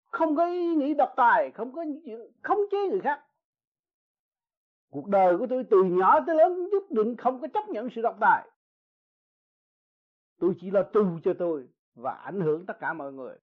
không 0.06 0.36
có 0.36 0.46
ý 0.46 0.74
nghĩ 0.74 0.94
độc 0.94 1.12
tài, 1.16 1.50
không 1.50 1.72
có 1.72 1.84
chuyện 2.04 2.20
khống 2.42 2.60
chế 2.70 2.88
người 2.90 3.00
khác. 3.00 3.24
Cuộc 4.90 5.06
đời 5.06 5.38
của 5.38 5.46
tôi 5.50 5.64
từ 5.70 5.82
nhỏ 5.84 6.20
tới 6.26 6.36
lớn 6.36 6.68
nhất 6.72 6.82
định 6.90 7.16
không 7.16 7.40
có 7.40 7.48
chấp 7.54 7.68
nhận 7.68 7.88
sự 7.94 8.02
độc 8.02 8.16
tài. 8.20 8.48
Tôi 10.40 10.54
chỉ 10.60 10.70
là 10.70 10.82
tu 10.92 11.20
cho 11.24 11.34
tôi 11.38 11.68
và 11.94 12.12
ảnh 12.12 12.40
hưởng 12.40 12.66
tất 12.66 12.80
cả 12.80 12.92
mọi 12.92 13.12
người. 13.12 13.36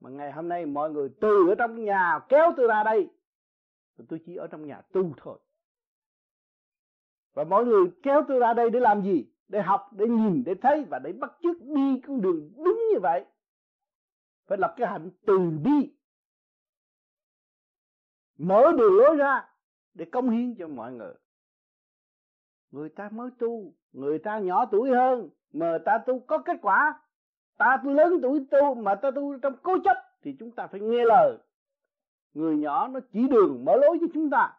Mà 0.00 0.10
ngày 0.10 0.32
hôm 0.32 0.48
nay 0.48 0.66
mọi 0.66 0.90
người 0.90 1.08
từ 1.20 1.48
ở 1.48 1.54
trong 1.54 1.84
nhà 1.84 2.20
kéo 2.28 2.52
tôi 2.56 2.66
ra 2.66 2.82
đây 2.84 3.08
tôi 4.08 4.20
chỉ 4.26 4.36
ở 4.36 4.46
trong 4.46 4.66
nhà 4.66 4.80
tu 4.92 5.12
thôi. 5.16 5.38
Và 7.34 7.44
mọi 7.44 7.64
người 7.64 7.86
kéo 8.02 8.24
tôi 8.28 8.38
ra 8.38 8.54
đây 8.54 8.70
để 8.70 8.80
làm 8.80 9.02
gì? 9.02 9.26
Để 9.48 9.62
học, 9.62 9.90
để 9.92 10.06
nhìn, 10.06 10.42
để 10.46 10.54
thấy 10.62 10.84
và 10.84 10.98
để 10.98 11.12
bắt 11.12 11.32
chước 11.42 11.62
đi 11.62 12.00
con 12.06 12.20
đường 12.20 12.50
đúng 12.56 12.82
như 12.92 13.00
vậy 13.02 13.24
phải 14.46 14.58
lập 14.58 14.74
cái 14.76 14.88
hạnh 14.88 15.10
từ 15.26 15.38
bi. 15.64 15.94
Mở 18.38 18.72
đường 18.78 18.96
lối 18.96 19.16
ra 19.16 19.48
để 19.94 20.04
công 20.04 20.30
hiến 20.30 20.54
cho 20.54 20.68
mọi 20.68 20.92
người. 20.92 21.14
Người 22.70 22.88
ta 22.88 23.08
mới 23.12 23.30
tu, 23.38 23.72
người 23.92 24.18
ta 24.18 24.38
nhỏ 24.38 24.66
tuổi 24.66 24.90
hơn 24.90 25.30
mà 25.52 25.78
ta 25.84 25.98
tu 26.06 26.20
có 26.20 26.38
kết 26.38 26.56
quả. 26.62 27.00
Ta 27.56 27.80
tu 27.84 27.90
lớn 27.90 28.18
tuổi 28.22 28.46
tu 28.50 28.74
mà 28.74 28.94
ta 28.94 29.10
tu 29.10 29.38
trong 29.38 29.56
cố 29.62 29.76
chấp 29.84 29.96
thì 30.22 30.36
chúng 30.38 30.50
ta 30.50 30.66
phải 30.66 30.80
nghe 30.80 31.04
lời. 31.04 31.38
Người 32.34 32.56
nhỏ 32.56 32.88
nó 32.88 33.00
chỉ 33.12 33.28
đường 33.28 33.64
mở 33.64 33.76
lối 33.76 33.98
cho 34.00 34.06
chúng 34.14 34.30
ta. 34.30 34.58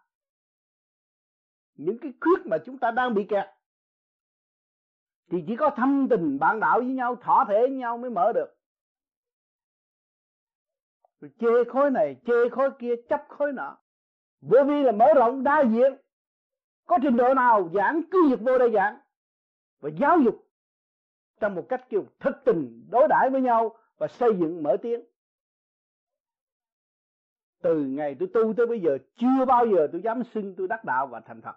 Những 1.76 1.98
cái 2.02 2.14
khuyết 2.22 2.46
mà 2.46 2.58
chúng 2.66 2.78
ta 2.78 2.92
đang 2.92 3.14
bị 3.14 3.26
kẹt 3.30 3.46
thì 5.32 5.44
chỉ 5.48 5.56
có 5.56 5.70
thâm 5.70 6.08
tình 6.10 6.40
bạn 6.40 6.60
đạo 6.60 6.80
với 6.80 6.94
nhau, 6.94 7.16
thỏa 7.16 7.46
thể 7.48 7.60
với 7.60 7.70
nhau 7.70 7.98
mới 7.98 8.10
mở 8.10 8.32
được 8.36 8.57
rồi 11.22 11.32
chê 11.40 11.72
khối 11.72 11.92
này, 11.92 12.16
chê 12.26 12.50
khối 12.52 12.70
kia, 12.80 12.94
chấp 13.10 13.26
khối 13.30 13.54
nọ. 13.54 13.78
Bởi 14.42 14.64
vì 14.64 14.84
là 14.84 14.92
mở 14.92 15.06
rộng 15.16 15.44
đa 15.44 15.64
diện, 15.72 15.94
có 16.86 16.98
trình 17.02 17.18
độ 17.18 17.34
nào 17.34 17.70
giảng, 17.74 18.02
cứ 18.12 18.30
việc 18.30 18.40
vô 18.42 18.58
đây 18.58 18.72
giảng. 18.74 19.00
Và 19.80 19.90
giáo 20.00 20.20
dục 20.20 20.48
trong 21.40 21.56
một 21.56 21.66
cách 21.70 21.90
kiểu 21.90 22.06
thực 22.20 22.36
tình, 22.46 22.88
đối 22.90 23.08
đãi 23.08 23.30
với 23.30 23.42
nhau 23.42 23.78
và 23.98 24.08
xây 24.08 24.30
dựng 24.40 24.64
mở 24.64 24.78
tiếng. 24.82 25.02
Từ 27.62 27.86
ngày 27.86 28.16
tôi 28.20 28.30
tu 28.34 28.54
tới 28.58 28.66
bây 28.68 28.82
giờ, 28.82 28.98
chưa 29.16 29.46
bao 29.48 29.66
giờ 29.68 29.88
tôi 29.92 30.02
dám 30.02 30.24
xưng 30.24 30.56
tôi 30.58 30.68
đắc 30.68 30.86
đạo 30.86 31.08
và 31.08 31.20
thành 31.20 31.42
Phật. 31.42 31.56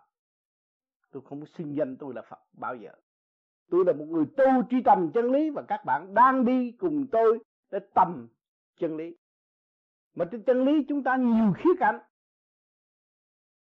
Tôi 1.12 1.22
không 1.28 1.46
xưng 1.46 1.76
danh 1.76 1.96
tôi 1.96 2.14
là 2.14 2.22
Phật 2.22 2.40
bao 2.52 2.76
giờ. 2.76 2.90
Tôi 3.70 3.84
là 3.84 3.92
một 3.92 4.04
người 4.08 4.24
tu 4.36 4.44
truy 4.70 4.82
tầm 4.82 5.10
chân 5.14 5.32
lý 5.32 5.50
và 5.50 5.62
các 5.68 5.84
bạn 5.84 6.14
đang 6.14 6.44
đi 6.44 6.72
cùng 6.72 7.06
tôi 7.12 7.38
để 7.70 7.78
tầm 7.94 8.28
chân 8.76 8.96
lý 8.96 9.16
mà 10.14 10.24
trên 10.32 10.42
chân 10.42 10.64
lý 10.64 10.84
chúng 10.88 11.02
ta 11.02 11.16
nhiều 11.16 11.52
khía 11.56 11.70
cạnh. 11.78 12.00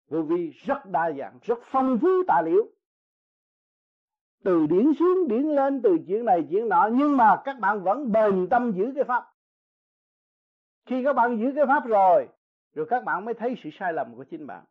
Vô 0.08 0.22
vi 0.22 0.50
rất 0.50 0.86
đa 0.86 1.12
dạng, 1.18 1.40
rất 1.42 1.60
phong 1.64 2.00
phú 2.02 2.08
tài 2.28 2.44
liệu 2.44 2.72
từ 4.44 4.68
điển 4.68 4.94
xuống, 5.00 5.28
điển 5.28 5.44
lên, 5.44 5.82
từ 5.84 5.98
chuyện 6.08 6.26
này, 6.26 6.48
chuyện 6.50 6.70
nọ, 6.70 6.90
nhưng 6.94 7.18
mà 7.18 7.42
các 7.46 7.60
bạn 7.60 7.84
vẫn 7.84 8.12
bền 8.12 8.48
tâm 8.50 8.72
giữ 8.72 8.92
cái 8.96 9.04
pháp. 9.04 9.34
Khi 10.86 11.04
các 11.04 11.14
bạn 11.14 11.38
giữ 11.40 11.52
cái 11.56 11.66
pháp 11.68 11.86
rồi 11.86 12.28
rồi 12.74 12.88
các 12.90 13.04
bạn 13.04 13.26
mới 13.26 13.34
thấy 13.34 13.56
sự 13.64 13.70
sai 13.74 13.94
lầm 13.94 14.16
của 14.16 14.24
chính 14.24 14.48
bạn. 14.48 14.66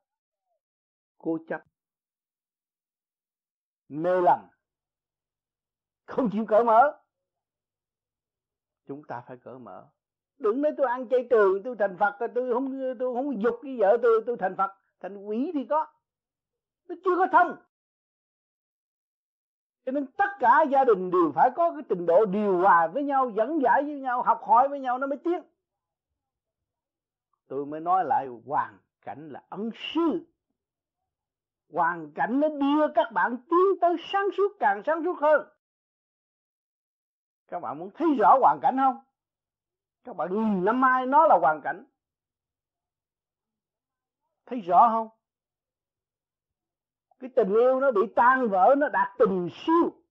Cố 1.18 1.38
chấp. 1.48 1.64
Mê 3.88 4.20
lầm. 4.20 4.40
Không 6.06 6.30
chịu 6.32 6.44
cởi 6.48 6.64
mở. 6.64 7.02
Chúng 8.86 9.02
ta 9.04 9.22
phải 9.26 9.36
cởi 9.36 9.58
mở 9.58 9.88
đừng 10.38 10.62
nói 10.62 10.72
tôi 10.76 10.86
ăn 10.86 11.08
chay 11.08 11.26
trường 11.30 11.62
tôi 11.62 11.76
thành 11.78 11.96
phật, 12.00 12.14
tôi 12.34 12.52
không 12.52 12.94
tôi 12.98 13.14
không 13.14 13.42
dục 13.42 13.54
cái 13.62 13.76
vợ 13.78 13.96
tôi 14.02 14.22
tôi 14.26 14.36
thành 14.36 14.56
phật. 14.56 14.70
Thành 15.00 15.16
quỷ 15.26 15.50
thì 15.54 15.64
có. 15.64 15.86
Nó 16.88 16.94
chưa 17.04 17.16
có 17.16 17.26
thông 17.32 17.56
cho 19.86 19.92
nên 19.92 20.06
tất 20.06 20.28
cả 20.40 20.64
gia 20.70 20.84
đình 20.84 21.10
đều 21.10 21.32
phải 21.34 21.50
có 21.56 21.70
cái 21.70 21.82
trình 21.88 22.06
độ 22.06 22.24
điều 22.24 22.58
hòa 22.58 22.86
với 22.86 23.04
nhau, 23.04 23.30
dẫn 23.30 23.62
giải 23.62 23.82
với 23.82 24.00
nhau, 24.00 24.22
học 24.22 24.40
hỏi 24.42 24.68
với 24.68 24.80
nhau 24.80 24.98
nó 24.98 25.06
mới 25.06 25.18
tiến. 25.18 25.42
Tôi 27.48 27.66
mới 27.66 27.80
nói 27.80 28.04
lại, 28.04 28.26
hoàn 28.46 28.78
cảnh 29.00 29.28
là 29.28 29.42
ân 29.48 29.70
sư. 29.74 30.26
Hoàn 31.72 32.12
cảnh 32.14 32.40
nó 32.40 32.48
đưa 32.48 32.88
các 32.94 33.12
bạn 33.12 33.36
tiến 33.50 33.80
tới 33.80 33.96
sáng 34.12 34.28
suốt, 34.36 34.56
càng 34.58 34.82
sáng 34.86 35.04
suốt 35.04 35.18
hơn. 35.18 35.48
Các 37.48 37.60
bạn 37.60 37.78
muốn 37.78 37.90
thấy 37.94 38.08
rõ 38.18 38.38
hoàn 38.40 38.58
cảnh 38.62 38.76
không? 38.78 38.96
Các 40.06 40.16
bạn 40.16 40.28
nhìn, 40.32 40.64
năm 40.64 40.80
mai 40.80 41.06
nó 41.06 41.26
là 41.26 41.38
hoàn 41.40 41.60
cảnh. 41.64 41.84
Thấy 44.46 44.60
rõ 44.60 44.88
không? 44.88 45.08
Cái 47.18 47.30
tình 47.36 47.48
yêu 47.48 47.80
nó 47.80 47.92
bị 47.92 48.00
tan 48.16 48.48
vỡ, 48.48 48.74
nó 48.78 48.88
đạt 48.88 49.08
tình 49.18 49.48
siêu. 49.52 50.02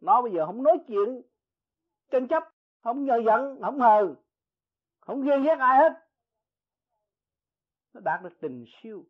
Nó 0.00 0.22
bây 0.22 0.32
giờ 0.32 0.46
không 0.46 0.62
nói 0.62 0.78
chuyện 0.88 1.22
tranh 2.10 2.28
chấp, 2.28 2.42
không 2.82 3.04
nhờ 3.04 3.22
giận, 3.26 3.58
không 3.62 3.80
hờ, 3.80 4.14
không 5.00 5.22
ghen 5.22 5.42
ghét 5.42 5.58
ai 5.58 5.78
hết. 5.78 5.92
Nó 7.92 8.00
đạt 8.00 8.22
được 8.22 8.40
tình 8.40 8.64
siêu. 8.82 9.04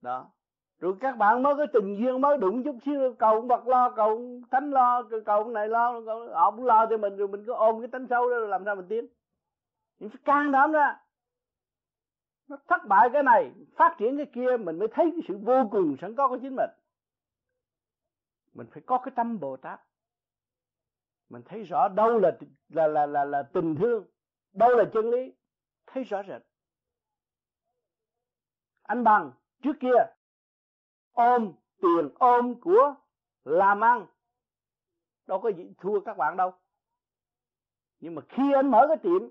Đó 0.00 0.35
rồi 0.78 0.94
các 1.00 1.16
bạn 1.16 1.42
mới 1.42 1.54
có 1.56 1.66
tình 1.72 1.96
duyên 1.96 2.20
mới 2.20 2.38
đụng 2.38 2.64
chút 2.64 2.76
xíu 2.84 3.14
cầu 3.18 3.40
bật 3.40 3.66
lo 3.66 3.90
cầu 3.90 4.40
Thánh 4.50 4.70
lo 4.70 5.02
cầu 5.24 5.38
ông 5.42 5.52
này 5.52 5.68
lo 5.68 6.00
cầu, 6.06 6.28
ông 6.28 6.64
lo 6.64 6.86
thì 6.90 6.96
mình 6.96 7.16
rồi 7.16 7.28
mình 7.28 7.44
cứ 7.46 7.52
ôm 7.52 7.80
cái 7.80 7.88
tánh 7.88 8.06
sâu 8.10 8.30
đó 8.30 8.36
rồi 8.38 8.48
làm 8.48 8.64
sao 8.64 8.74
mình 8.74 8.86
tiến. 8.88 9.06
Mình 10.00 10.10
phải 10.10 10.20
can 10.24 10.52
đảm 10.52 10.72
ra. 10.72 11.00
Nó 12.48 12.56
thất 12.68 12.86
bại 12.88 13.08
cái 13.12 13.22
này 13.22 13.52
phát 13.76 13.96
triển 13.98 14.16
cái 14.16 14.26
kia 14.34 14.56
mình 14.56 14.78
mới 14.78 14.88
thấy 14.88 15.10
cái 15.10 15.20
sự 15.28 15.38
vô 15.42 15.68
cùng 15.70 15.96
sẵn 16.00 16.14
có 16.14 16.28
của 16.28 16.38
chính 16.42 16.56
mình. 16.56 16.70
Mình 18.54 18.66
phải 18.72 18.82
có 18.86 18.98
cái 18.98 19.12
tâm 19.16 19.40
bồ 19.40 19.56
tát. 19.56 19.80
Mình 21.30 21.42
thấy 21.44 21.62
rõ 21.62 21.88
đâu 21.88 22.18
là 22.18 22.30
là 22.68 22.86
là 22.86 23.06
là, 23.06 23.24
là 23.24 23.42
tình 23.42 23.76
thương 23.76 24.04
đâu 24.52 24.76
là 24.76 24.84
chân 24.94 25.10
lý 25.10 25.32
thấy 25.86 26.04
rõ 26.04 26.22
rệt. 26.28 26.42
Anh 28.82 29.04
bằng 29.04 29.32
trước 29.62 29.76
kia 29.80 30.15
ôm 31.16 31.52
tiền 31.80 32.08
ôm 32.18 32.54
của 32.60 32.94
làm 33.44 33.80
ăn 33.80 34.06
đâu 35.26 35.40
có 35.40 35.48
gì 35.48 35.72
thua 35.78 36.00
các 36.00 36.16
bạn 36.16 36.36
đâu. 36.36 36.52
Nhưng 38.00 38.14
mà 38.14 38.22
khi 38.28 38.52
anh 38.52 38.70
mở 38.70 38.86
cái 38.88 38.96
tiệm, 38.96 39.28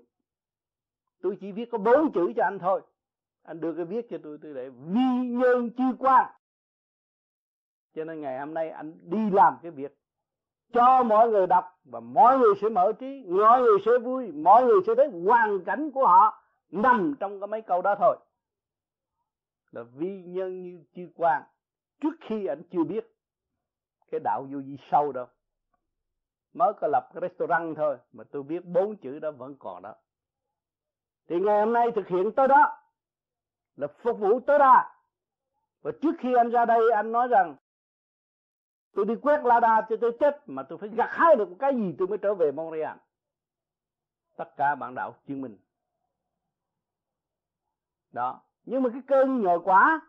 tôi 1.20 1.38
chỉ 1.40 1.52
viết 1.52 1.68
có 1.72 1.78
bốn 1.78 2.12
chữ 2.12 2.32
cho 2.36 2.44
anh 2.44 2.58
thôi. 2.58 2.80
Anh 3.42 3.60
đưa 3.60 3.72
cái 3.72 3.84
viết 3.84 4.06
cho 4.10 4.18
tôi 4.22 4.38
tôi 4.42 4.54
để 4.54 4.68
vi 4.68 5.28
nhân 5.28 5.70
chi 5.70 5.84
quan 5.98 6.32
cho 7.96 8.04
nên 8.04 8.20
ngày 8.20 8.38
hôm 8.38 8.54
nay 8.54 8.70
anh 8.70 8.98
đi 9.02 9.30
làm 9.30 9.56
cái 9.62 9.70
việc 9.70 9.98
cho 10.72 11.02
mọi 11.02 11.30
người 11.30 11.46
đọc 11.46 11.78
và 11.84 12.00
mọi 12.00 12.38
người 12.38 12.54
sẽ 12.60 12.68
mở 12.68 12.92
trí, 12.98 13.24
mọi 13.28 13.62
người 13.62 13.78
sẽ 13.84 13.90
vui, 13.98 14.32
mọi 14.32 14.64
người 14.64 14.80
sẽ 14.86 14.94
thấy 14.96 15.08
hoàn 15.24 15.64
cảnh 15.64 15.90
của 15.90 16.06
họ 16.06 16.42
nằm 16.70 17.14
trong 17.20 17.40
cái 17.40 17.46
mấy 17.46 17.62
câu 17.62 17.82
đó 17.82 17.94
thôi. 17.98 18.16
Là 19.72 19.82
vi 19.82 20.22
nhân 20.22 20.62
như 20.62 20.84
chư 20.94 21.08
quan 21.16 21.42
trước 22.00 22.16
khi 22.20 22.46
anh 22.46 22.62
chưa 22.70 22.84
biết 22.84 23.06
cái 24.10 24.20
đạo 24.24 24.46
vô 24.52 24.58
vi 24.58 24.78
sâu 24.90 25.12
đâu. 25.12 25.26
Mới 26.52 26.72
có 26.80 26.88
lập 26.92 27.08
cái 27.14 27.20
restaurant 27.28 27.76
thôi, 27.76 27.98
mà 28.12 28.24
tôi 28.24 28.42
biết 28.42 28.64
bốn 28.64 28.96
chữ 28.96 29.18
đó 29.18 29.30
vẫn 29.30 29.56
còn 29.58 29.82
đó. 29.82 29.94
Thì 31.28 31.40
ngày 31.40 31.60
hôm 31.60 31.72
nay 31.72 31.86
thực 31.94 32.08
hiện 32.08 32.32
tới 32.36 32.48
đó, 32.48 32.78
là 33.76 33.86
phục 33.86 34.18
vụ 34.18 34.40
tối 34.40 34.58
đa 34.58 34.96
và 35.82 35.92
trước 36.02 36.14
khi 36.18 36.34
anh 36.34 36.50
ra 36.50 36.64
đây, 36.64 36.80
anh 36.94 37.12
nói 37.12 37.28
rằng, 37.28 37.56
tôi 38.92 39.04
đi 39.04 39.14
quét 39.22 39.44
la 39.44 39.60
đa 39.60 39.86
cho 39.88 39.96
tôi 40.00 40.16
chết, 40.20 40.42
mà 40.46 40.62
tôi 40.62 40.78
phải 40.78 40.88
gặt 40.88 41.08
hái 41.10 41.36
được 41.36 41.48
cái 41.58 41.74
gì 41.74 41.94
tôi 41.98 42.08
mới 42.08 42.18
trở 42.18 42.34
về 42.34 42.52
Montreal. 42.52 42.96
Tất 44.36 44.56
cả 44.56 44.74
bạn 44.74 44.94
đạo 44.94 45.14
chứng 45.26 45.40
minh. 45.40 45.58
Đó. 48.12 48.42
Nhưng 48.64 48.82
mà 48.82 48.90
cái 48.90 49.02
cơn 49.06 49.42
nhồi 49.42 49.60
quá 49.64 50.00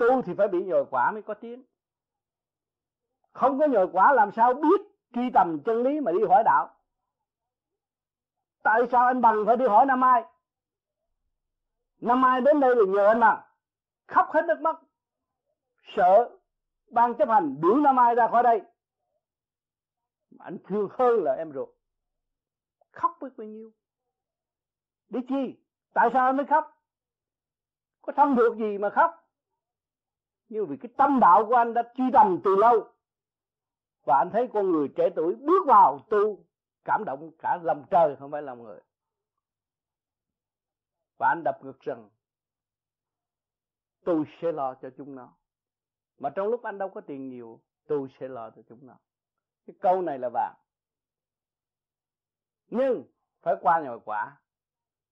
tu 0.00 0.22
thì 0.22 0.34
phải 0.34 0.48
bị 0.48 0.64
nhồi 0.64 0.84
quả 0.90 1.10
mới 1.10 1.22
có 1.22 1.34
tiếng. 1.34 1.62
Không 3.32 3.58
có 3.58 3.66
nhồi 3.66 3.88
quả 3.92 4.12
làm 4.12 4.30
sao 4.32 4.54
biết 4.54 4.80
truy 5.12 5.30
tầm 5.34 5.58
chân 5.64 5.82
lý 5.82 6.00
mà 6.00 6.12
đi 6.12 6.18
hỏi 6.28 6.42
đạo? 6.44 6.76
Tại 8.62 8.82
sao 8.92 9.06
anh 9.06 9.20
bằng 9.20 9.44
phải 9.46 9.56
đi 9.56 9.66
hỏi 9.66 9.86
năm 9.86 10.04
ai? 10.04 10.24
Năm 12.00 12.24
ai 12.24 12.40
đến 12.40 12.60
đây 12.60 12.76
là 12.76 12.82
nhờ 12.88 13.06
anh 13.06 13.20
mà 13.20 13.46
khóc 14.06 14.28
hết 14.32 14.44
nước 14.44 14.60
mắt, 14.60 14.76
sợ 15.96 16.38
ban 16.90 17.14
chấp 17.14 17.28
hành 17.28 17.60
đuổi 17.60 17.80
năm 17.80 17.96
ai 17.98 18.14
ra 18.14 18.28
khỏi 18.28 18.42
đây. 18.42 18.62
Anh 20.38 20.58
thương 20.68 20.88
hơn 20.98 21.24
là 21.24 21.32
em 21.32 21.52
ruột. 21.52 21.68
Khóc 22.92 23.18
biết 23.20 23.28
bao 23.36 23.46
nhiêu 23.46 23.70
để 25.08 25.20
chi? 25.28 25.56
Tại 25.92 26.10
sao 26.12 26.26
anh 26.26 26.36
mới 26.36 26.46
khóc? 26.46 26.82
Có 28.02 28.12
thân 28.12 28.36
thuộc 28.36 28.56
gì 28.56 28.78
mà 28.78 28.90
khóc? 28.90 29.19
Nhưng 30.50 30.66
vì 30.66 30.76
cái 30.76 30.90
tâm 30.96 31.20
đạo 31.20 31.46
của 31.46 31.54
anh 31.54 31.74
đã 31.74 31.82
truy 31.94 32.04
tầm 32.12 32.40
từ 32.44 32.56
lâu. 32.56 32.92
Và 34.04 34.16
anh 34.18 34.30
thấy 34.32 34.48
con 34.52 34.70
người 34.70 34.88
trẻ 34.96 35.08
tuổi 35.16 35.36
bước 35.36 35.66
vào 35.66 35.98
tu, 36.10 36.44
cảm 36.84 37.04
động 37.04 37.30
cả 37.38 37.58
lòng 37.62 37.84
trời, 37.90 38.16
không 38.16 38.30
phải 38.30 38.42
lòng 38.42 38.62
người. 38.62 38.80
Và 41.18 41.28
anh 41.28 41.42
đập 41.44 41.58
ngực 41.64 41.80
rằng, 41.80 42.08
tôi 44.04 44.24
sẽ 44.42 44.52
lo 44.52 44.74
cho 44.74 44.90
chúng 44.96 45.14
nó. 45.14 45.32
Mà 46.18 46.30
trong 46.30 46.48
lúc 46.48 46.62
anh 46.62 46.78
đâu 46.78 46.88
có 46.88 47.00
tiền 47.00 47.28
nhiều, 47.28 47.60
tôi 47.86 48.08
sẽ 48.20 48.28
lo 48.28 48.50
cho 48.50 48.62
chúng 48.68 48.86
nó. 48.86 48.94
Cái 49.66 49.76
câu 49.80 50.02
này 50.02 50.18
là 50.18 50.28
vàng. 50.34 50.54
Nhưng 52.66 53.04
phải 53.42 53.54
qua 53.60 53.80
nhồi 53.80 54.00
quả. 54.04 54.40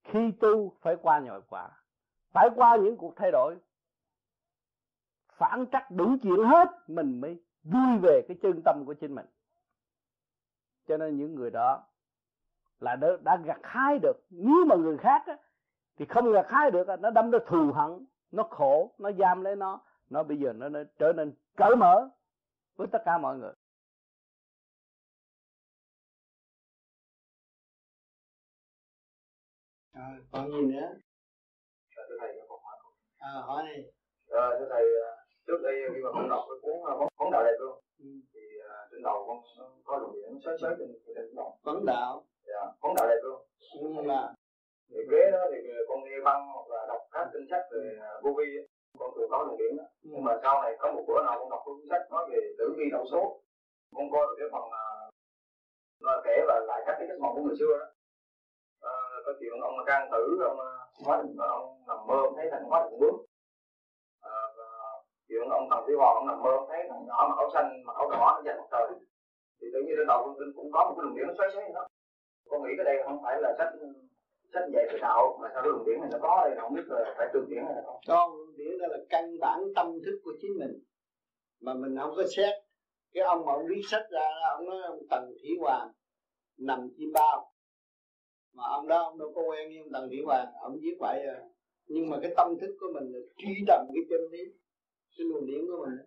Khi 0.03 0.31
tu 0.39 0.77
phải 0.81 0.95
qua 1.01 1.19
nhồi 1.19 1.41
quả. 1.41 1.69
Phải 2.33 2.49
qua 2.55 2.77
những 2.77 2.97
cuộc 2.97 3.13
thay 3.15 3.31
đổi 3.31 3.55
phản 5.39 5.65
trắc 5.71 5.91
đủ 5.91 6.15
chuyện 6.23 6.43
hết 6.45 6.69
mình 6.87 7.21
mới 7.21 7.41
vui 7.63 7.97
về 8.01 8.21
cái 8.27 8.37
chân 8.41 8.61
tâm 8.65 8.83
của 8.85 8.93
chính 8.93 9.15
mình. 9.15 9.25
Cho 10.87 10.97
nên 10.97 11.17
những 11.17 11.35
người 11.35 11.51
đó 11.51 11.83
là 12.79 12.95
đã, 12.95 13.07
đã 13.23 13.37
gặt 13.45 13.59
hái 13.63 13.99
được. 13.99 14.13
Nếu 14.29 14.65
mà 14.65 14.75
người 14.75 14.97
khác 14.97 15.23
á, 15.25 15.37
thì 15.97 16.05
không 16.05 16.31
gặt 16.31 16.45
hái 16.49 16.71
được 16.71 16.87
nó 16.99 17.09
đâm 17.09 17.31
ra 17.31 17.39
thù 17.47 17.71
hận 17.71 18.05
nó 18.31 18.43
khổ 18.43 18.95
nó 18.97 19.11
giam 19.11 19.41
lấy 19.41 19.55
nó. 19.55 19.81
Nó 20.09 20.23
bây 20.23 20.37
giờ 20.37 20.53
nó, 20.53 20.69
nó 20.69 20.79
trở 20.97 21.13
nên 21.13 21.33
cởi 21.55 21.75
mở 21.75 22.09
với 22.75 22.87
tất 22.91 22.99
cả 23.05 23.17
mọi 23.17 23.37
người. 23.37 23.53
À, 29.91 30.17
còn 30.31 30.51
gì 30.51 30.61
nữa? 30.61 30.93
À, 33.17 33.31
hỏi 33.45 33.63
đi. 33.67 33.83
Rồi 34.27 34.55
thưa 34.59 34.67
thầy 34.69 34.83
à, 35.05 35.18
trước 35.49 35.61
đây 35.63 35.75
khi 35.93 36.01
mà 36.03 36.09
con 36.13 36.29
đọc 36.29 36.43
cái 36.49 36.57
cuốn 36.61 36.77
à, 36.91 36.93
phóng 37.17 37.31
đạo 37.31 37.43
đẹp 37.43 37.57
luôn. 37.59 37.75
Ừ. 37.99 38.09
thì 38.33 38.43
uh, 38.59 38.91
trên 38.91 39.01
đầu 39.03 39.17
con 39.27 39.37
có 39.83 39.97
luồng 39.97 40.13
điện 40.15 40.39
sới 40.45 40.57
sới 40.61 40.75
trên 40.79 40.87
trên 41.15 41.35
đầu 41.35 41.57
phấn 41.65 41.85
đạo. 41.85 42.23
Dạ 42.47 42.61
phóng 42.81 42.95
đạo 42.95 43.07
đẹp 43.07 43.19
luôn. 43.23 43.41
Nhưng 43.81 44.07
mà 44.07 44.33
thì 44.89 44.97
ghế 45.11 45.31
đó 45.31 45.43
thì 45.51 45.57
con 45.87 46.03
nghe 46.03 46.17
băng 46.25 46.41
hoặc 46.53 46.67
là 46.69 46.85
đọc 46.87 47.01
các 47.11 47.27
kinh 47.33 47.47
sách 47.49 47.65
về 47.71 47.99
vô 48.23 48.31
vi 48.37 48.45
con 48.99 49.11
thường 49.15 49.29
có 49.31 49.43
luồng 49.43 49.57
điện 49.57 49.77
đó. 49.77 49.83
Ừ. 50.03 50.09
nhưng 50.11 50.23
mà 50.23 50.39
sau 50.43 50.61
này 50.63 50.75
có 50.79 50.91
một 50.91 51.03
bữa 51.07 51.23
nào 51.23 51.39
con 51.39 51.49
đọc 51.49 51.61
cuốn 51.65 51.75
sách 51.89 52.01
nói 52.11 52.25
về 52.31 52.39
tử 52.57 52.73
vi 52.77 52.85
đậu 52.91 53.05
số 53.11 53.41
con 53.95 54.11
coi 54.11 54.27
được 54.27 54.35
cái 54.39 54.49
phần 54.51 54.63
nó 56.01 56.21
kể 56.25 56.35
và 56.47 56.59
lại 56.67 56.81
các 56.85 56.95
cái 56.99 57.07
giấc 57.07 57.19
mộng 57.19 57.35
của 57.35 57.41
người 57.41 57.55
xưa 57.59 57.77
đó. 57.79 57.85
Uh, 58.87 59.25
có 59.25 59.31
chuyện 59.39 59.61
ông 59.61 59.73
can 59.85 60.09
tử 60.11 60.39
ông 60.43 60.57
hóa 61.05 61.23
ông 61.39 61.83
nằm 61.87 61.97
mơ 62.07 62.21
thấy 62.35 62.47
thành 62.51 62.63
hóa 62.63 62.87
định 62.91 62.99
bước 62.99 63.28
chuyện 65.29 65.49
ông 65.49 65.67
thần 65.69 65.79
phi 65.87 65.93
hoàng 65.99 66.15
ông 66.19 66.27
nằm 66.27 66.37
mơ, 66.43 66.53
thấy 66.69 66.79
thằng 66.89 67.03
nhỏ 67.07 67.17
mặc 67.29 67.37
áo 67.43 67.49
xanh 67.53 67.67
mặc 67.85 67.95
áo 68.01 68.09
đỏ 68.11 68.25
nó 68.35 68.41
dành 68.45 68.57
mặt 68.57 68.67
trời 68.71 68.87
thì 69.61 69.67
tự 69.73 69.79
nhiên 69.81 69.95
trên 69.97 70.07
đầu 70.07 70.19
con 70.25 70.35
kinh 70.39 70.51
cũng 70.57 70.69
có 70.71 70.79
một 70.85 70.93
cái 70.95 71.03
luồng 71.03 71.15
điện 71.15 71.25
nó 71.27 71.33
xoáy 71.37 71.49
xoáy 71.53 71.71
đó. 71.77 71.83
Con 72.49 72.63
nghĩ 72.63 72.73
cái 72.77 72.85
đây 72.89 72.95
không 73.05 73.17
phải 73.23 73.35
là 73.41 73.49
sách 73.57 73.71
sách 74.53 74.65
dạy 74.73 74.85
về 74.91 74.97
đạo, 75.01 75.37
mà 75.41 75.47
sao 75.53 75.61
cái 75.63 75.71
luồng 75.71 75.85
điện 75.85 75.97
này 76.01 76.09
nó 76.13 76.19
có 76.21 76.33
đây 76.45 76.57
không 76.61 76.73
biết 76.75 76.85
là 76.87 77.13
phải 77.17 77.27
trường 77.33 77.49
điển 77.49 77.63
hay 77.65 77.75
là 77.75 77.81
không? 77.85 77.99
Con 78.07 78.25
luồng 78.37 78.55
điển 78.57 78.73
đó 78.81 78.87
là 78.93 78.97
căn 79.09 79.25
bản 79.39 79.59
tâm 79.75 79.87
thức 80.05 80.15
của 80.23 80.31
chính 80.41 80.53
mình. 80.59 80.73
Mà 81.61 81.73
mình 81.73 81.97
không 82.01 82.13
có 82.15 82.23
xét. 82.35 82.53
Cái 83.13 83.23
ông 83.23 83.45
mà 83.45 83.51
ông 83.53 83.65
viết 83.69 83.81
sách 83.91 84.05
ra 84.11 84.29
ông 84.57 84.65
nói 84.65 84.77
ông 84.87 84.99
tần 85.09 85.23
thủy 85.41 85.51
hoàng 85.61 85.91
nằm 86.57 86.89
chim 86.97 87.09
bao. 87.13 87.51
Mà 88.53 88.63
ông 88.69 88.87
đó, 88.87 89.03
ông 89.03 89.17
đâu 89.19 89.31
có 89.35 89.41
quen 89.41 89.69
với 89.69 89.77
ông 89.77 89.91
tần 89.93 90.09
thủy 90.09 90.19
hoàng, 90.25 90.47
ông 90.61 90.77
viết 90.81 90.95
vậy 90.99 91.19
à. 91.27 91.39
Nhưng 91.87 92.09
mà 92.09 92.17
cái 92.21 92.33
tâm 92.37 92.47
thức 92.61 92.75
của 92.79 92.87
mình 92.93 93.11
là 93.13 93.19
truy 93.37 93.53
tầm 93.67 93.87
cái 93.93 94.03
chân 94.09 94.21
lý 94.31 94.43
cái 95.19 95.27
luồng 95.27 95.45
điện 95.45 95.61
của 95.67 95.85
mình. 95.85 95.97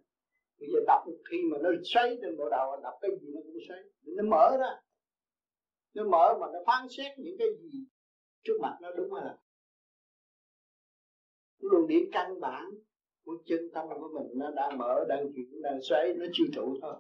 Bây 0.59 0.69
giờ 0.73 0.79
đọc, 0.87 1.03
khi 1.31 1.39
mà 1.51 1.59
nó 1.63 1.71
xoay 1.85 2.19
trên 2.23 2.37
bộ 2.37 2.49
đầu, 2.51 2.81
đọc 2.83 2.95
cái 3.01 3.11
gì 3.21 3.29
nó 3.35 3.41
cũng 3.45 3.57
xoay 3.69 3.81
nó 4.17 4.23
mở 4.23 4.57
ra. 4.61 4.71
Nó 5.95 6.05
mở 6.05 6.39
mà 6.41 6.47
nó 6.53 6.59
phán 6.67 6.89
xét 6.97 7.19
những 7.19 7.37
cái 7.39 7.49
gì 7.61 7.79
trước 8.43 8.59
mặt 8.63 8.79
nó 8.83 8.89
đúng 8.97 9.13
hay 9.15 9.25
là 9.25 9.37
luồng 11.59 11.89
điện 11.89 12.05
căn 12.13 12.41
bản 12.41 12.65
của 13.25 13.43
chân 13.47 13.61
tâm 13.75 13.85
của 13.89 14.09
mình 14.15 14.39
nó 14.39 14.51
đang 14.51 14.79
mở, 14.79 15.05
đang 15.09 15.27
chuyển, 15.35 15.63
đang 15.63 15.79
xoay 15.83 16.15
nó 16.15 16.27
chưa 16.33 16.45
trụ 16.55 16.79
thôi. 16.83 16.95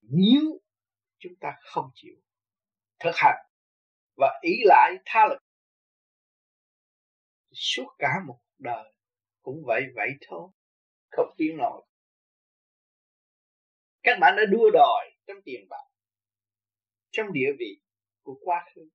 Nếu 0.00 0.58
chúng 1.18 1.32
ta 1.40 1.56
không 1.60 1.90
chịu 1.94 2.14
thực 3.00 3.14
hành 3.14 3.46
và 4.16 4.40
ý 4.42 4.52
lại 4.64 4.92
tha 5.04 5.28
lực 5.28 5.38
suốt 7.52 7.86
cả 7.98 8.08
một 8.26 8.38
đời 8.58 8.94
cũng 9.42 9.62
vậy 9.66 9.82
vậy 9.94 10.08
thôi, 10.28 10.48
không 11.10 11.34
tiến 11.36 11.56
nổi 11.56 11.82
các 14.02 14.18
bạn 14.20 14.34
đã 14.36 14.42
đua 14.50 14.70
đòi 14.70 15.10
trong 15.26 15.36
tiền 15.44 15.66
bạc, 15.68 15.84
trong 17.10 17.32
địa 17.32 17.52
vị 17.58 17.80
của 18.22 18.38
quá 18.44 18.64
khứ. 18.74 18.88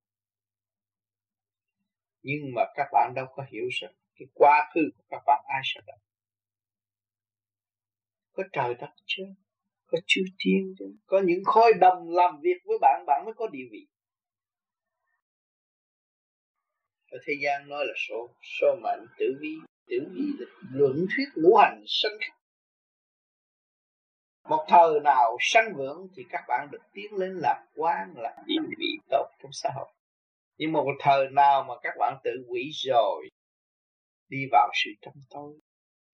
Nhưng 2.21 2.53
mà 2.55 2.61
các 2.75 2.87
bạn 2.91 3.13
đâu 3.15 3.25
có 3.35 3.45
hiểu 3.51 3.67
rằng 3.81 3.93
cái 4.15 4.27
quá 4.33 4.69
khứ 4.73 4.81
của 4.97 5.03
các 5.09 5.21
bạn 5.25 5.43
ai 5.47 5.61
sẽ 5.63 5.81
đọc. 5.87 5.99
Có 8.31 8.43
trời 8.53 8.75
đất 8.75 8.93
chứ, 9.05 9.23
có 9.85 9.97
chư 10.05 10.21
thiên 10.39 10.73
chứ, 10.79 10.85
có 11.05 11.21
những 11.25 11.43
khối 11.45 11.73
đồng 11.79 12.09
làm 12.09 12.39
việc 12.41 12.57
với 12.65 12.77
bạn 12.81 13.03
bạn 13.07 13.25
mới 13.25 13.33
có 13.37 13.47
địa 13.47 13.67
vị. 13.71 13.87
Ở 17.17 17.21
thế 17.25 17.33
gian 17.43 17.69
nói 17.69 17.85
là 17.85 17.93
số 18.09 18.29
số 18.59 18.75
mệnh 18.83 19.07
tử 19.19 19.25
vi 19.39 19.55
tử 19.87 19.97
vi 20.11 20.23
là 20.39 20.45
luận 20.71 21.05
thuyết 21.15 21.25
ngũ 21.35 21.55
hành 21.57 21.83
sanh 21.87 22.17
khắc. 22.21 22.37
Một 24.49 24.65
thời 24.69 24.99
nào 25.03 25.37
sanh 25.39 25.73
vượng 25.75 26.07
thì 26.15 26.23
các 26.29 26.41
bạn 26.47 26.67
được 26.71 26.81
tiến 26.93 27.13
lên 27.13 27.33
làm 27.41 27.57
quan, 27.75 28.13
làm 28.17 28.33
địa 28.45 28.75
vị 28.77 28.99
tốt 29.09 29.27
trong 29.41 29.51
xã 29.53 29.69
hội. 29.75 29.93
Nhưng 30.57 30.71
một 30.71 30.85
thời 30.99 31.29
nào 31.31 31.63
mà 31.63 31.73
các 31.83 31.93
bạn 31.99 32.17
tự 32.23 32.31
quỷ 32.47 32.71
rồi, 32.73 33.29
đi 34.29 34.37
vào 34.51 34.69
sự 34.83 34.91
trong 35.01 35.15
tối, 35.29 35.53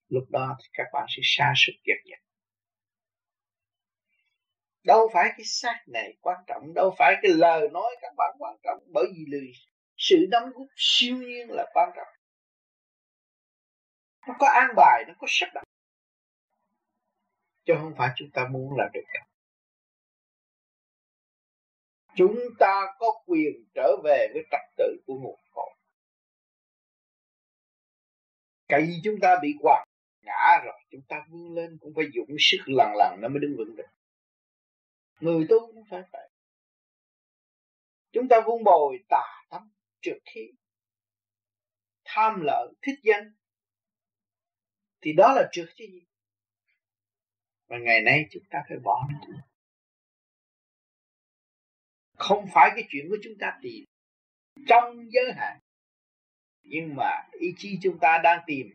lúc 0.09 0.23
đó 0.29 0.57
thì 0.59 0.69
các 0.73 0.87
bạn 0.93 1.05
sẽ 1.09 1.21
xa 1.23 1.53
sức 1.55 1.73
kiệt 1.83 1.97
nhật 2.05 2.19
đâu 4.83 5.09
phải 5.13 5.29
cái 5.37 5.45
xác 5.45 5.83
này 5.87 6.13
quan 6.21 6.37
trọng, 6.47 6.73
đâu 6.73 6.95
phải 6.97 7.15
cái 7.21 7.31
lời 7.31 7.69
nói 7.71 7.95
các 8.01 8.13
bạn 8.17 8.35
quan 8.39 8.55
trọng, 8.63 8.79
bởi 8.93 9.05
vì 9.15 9.25
lời 9.27 9.51
sự 9.97 10.15
đóng 10.31 10.49
góp 10.53 10.67
siêu 10.75 11.15
nhiên 11.15 11.47
là 11.49 11.65
quan 11.73 11.89
trọng. 11.95 12.07
Nó 14.27 14.33
có 14.39 14.47
an 14.47 14.73
bài, 14.75 15.03
nó 15.07 15.13
có 15.19 15.27
sắp 15.29 15.47
đặt 15.53 15.63
chứ 17.65 17.73
không 17.81 17.93
phải 17.97 18.09
chúng 18.15 18.29
ta 18.33 18.47
muốn 18.47 18.77
là 18.77 18.89
được 18.93 19.03
đâu 19.13 19.23
chúng 22.15 22.39
ta 22.59 22.81
có 22.99 23.07
quyền 23.25 23.65
trở 23.75 23.95
về 24.03 24.27
với 24.33 24.43
trật 24.51 24.61
tự 24.77 24.97
của 25.05 25.13
nguồn 25.13 25.39
cội. 25.51 25.69
Cây 28.67 29.01
chúng 29.03 29.15
ta 29.21 29.39
bị 29.41 29.55
quạt 29.59 29.83
ngã 30.21 30.61
rồi, 30.65 30.79
chúng 30.91 31.01
ta 31.07 31.25
vươn 31.29 31.55
lên 31.55 31.77
cũng 31.81 31.93
phải 31.95 32.05
dụng 32.13 32.35
sức 32.39 32.57
lần 32.65 32.91
lần 32.97 33.21
nó 33.21 33.27
mới 33.27 33.39
đứng 33.39 33.55
vững 33.57 33.75
được. 33.75 33.87
Người 35.19 35.45
tu 35.49 35.59
cũng 35.73 35.83
phải 35.89 36.01
vậy. 36.11 36.29
Chúng 38.11 38.27
ta 38.27 38.41
vun 38.45 38.63
bồi 38.63 38.97
tà 39.09 39.43
tâm 39.49 39.71
trực 40.03 40.17
khí 40.25 40.51
tham 42.05 42.41
lợi 42.41 42.73
thích 42.81 42.99
danh, 43.03 43.33
thì 45.01 45.13
đó 45.13 45.33
là 45.35 45.49
trực 45.51 45.69
chứ 45.75 45.85
gì 45.89 46.01
và 47.67 47.77
ngày 47.77 48.01
nay 48.01 48.25
chúng 48.31 48.43
ta 48.49 48.63
phải 48.69 48.77
bỏ 48.83 49.07
nó. 49.11 49.37
Không 52.17 52.45
phải 52.53 52.69
cái 52.75 52.83
chuyện 52.89 53.05
của 53.09 53.17
chúng 53.23 53.33
ta 53.39 53.59
tìm 53.61 53.85
trong 54.67 55.11
giới 55.11 55.33
hạn, 55.35 55.59
nhưng 56.61 56.95
mà 56.95 57.11
ý 57.31 57.53
chí 57.57 57.79
chúng 57.83 57.99
ta 58.01 58.19
đang 58.23 58.43
tìm 58.47 58.67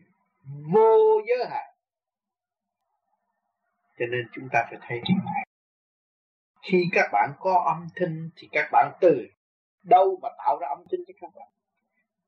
vô 0.73 1.21
giới 1.27 1.49
hạn. 1.49 1.75
Cho 3.99 4.05
nên 4.05 4.29
chúng 4.33 4.47
ta 4.51 4.67
phải 4.69 4.79
thấy, 4.81 5.01
khi 6.61 6.83
các 6.91 7.09
bạn 7.11 7.29
có 7.39 7.63
âm 7.65 7.87
thanh 7.95 8.29
thì 8.35 8.47
các 8.51 8.69
bạn 8.71 8.97
từ 9.01 9.27
đâu 9.83 10.19
mà 10.21 10.29
tạo 10.37 10.57
ra 10.61 10.67
âm 10.67 10.77
thanh 10.91 10.99
cho 11.07 11.13
các 11.21 11.31
bạn 11.35 11.47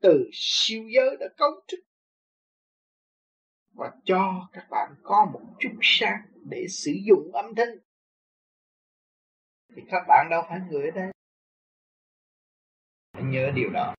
từ 0.02 0.30
siêu 0.34 0.84
giới 0.96 1.18
đã 1.20 1.28
cấu 1.38 1.50
trúc. 1.68 1.80
Và 3.74 3.92
cho 4.06 4.50
các 4.54 4.68
bạn 4.70 4.96
có 5.04 5.26
một 5.34 5.42
chút 5.60 5.72
sáng 5.82 6.22
để 6.50 6.66
sử 6.70 6.92
dụng 7.06 7.32
âm 7.34 7.56
thanh 7.56 7.78
thì 9.76 9.82
các 9.90 10.04
bạn 10.08 10.28
đâu 10.30 10.44
phải 10.50 10.60
người 10.70 10.86
ở 10.86 10.92
đây. 10.92 11.12
Nhớ 13.24 13.52
điều 13.56 13.70
đó. 13.70 13.96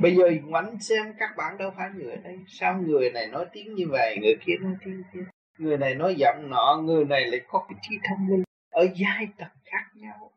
Bây 0.00 0.16
giờ 0.16 0.24
ngoảnh 0.44 0.80
xem 0.80 1.14
các 1.18 1.30
bạn 1.36 1.58
đâu 1.58 1.70
phải 1.76 1.90
người 1.94 2.10
ở 2.10 2.16
đây. 2.16 2.38
Sao 2.48 2.82
người 2.82 3.10
này 3.10 3.26
nói 3.26 3.46
tiếng 3.52 3.74
như 3.74 3.84
vậy, 3.90 4.18
người 4.22 4.34
kia 4.46 4.54
nói 4.60 4.74
tiếng 4.84 5.02
kia 5.12 5.24
người 5.60 5.78
này 5.78 5.94
nói 5.94 6.14
giọng 6.18 6.50
nọ, 6.50 6.80
người 6.84 7.04
này 7.04 7.26
lại 7.26 7.40
có 7.48 7.66
cái 7.68 7.78
trí 7.82 7.96
thông 8.08 8.26
minh. 8.26 8.42
Ở 8.70 8.86
giai 8.94 9.28
tầng 9.38 9.56
khác 9.64 9.90
nhau 9.94 10.32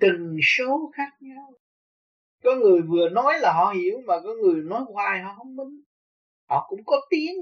từng 0.00 0.36
số 0.42 0.90
khác 0.94 1.10
nhau. 1.20 1.52
Có 2.42 2.50
người 2.54 2.82
vừa 2.82 3.08
nói 3.08 3.38
là 3.40 3.52
họ 3.52 3.72
hiểu 3.72 3.98
mà 4.06 4.14
có 4.24 4.34
người 4.42 4.62
nói 4.62 4.84
hoài 4.92 5.22
họ 5.22 5.34
không 5.36 5.56
minh. 5.56 5.82
Họ 6.48 6.66
cũng 6.68 6.80
có 6.86 6.96
tiếng 7.10 7.36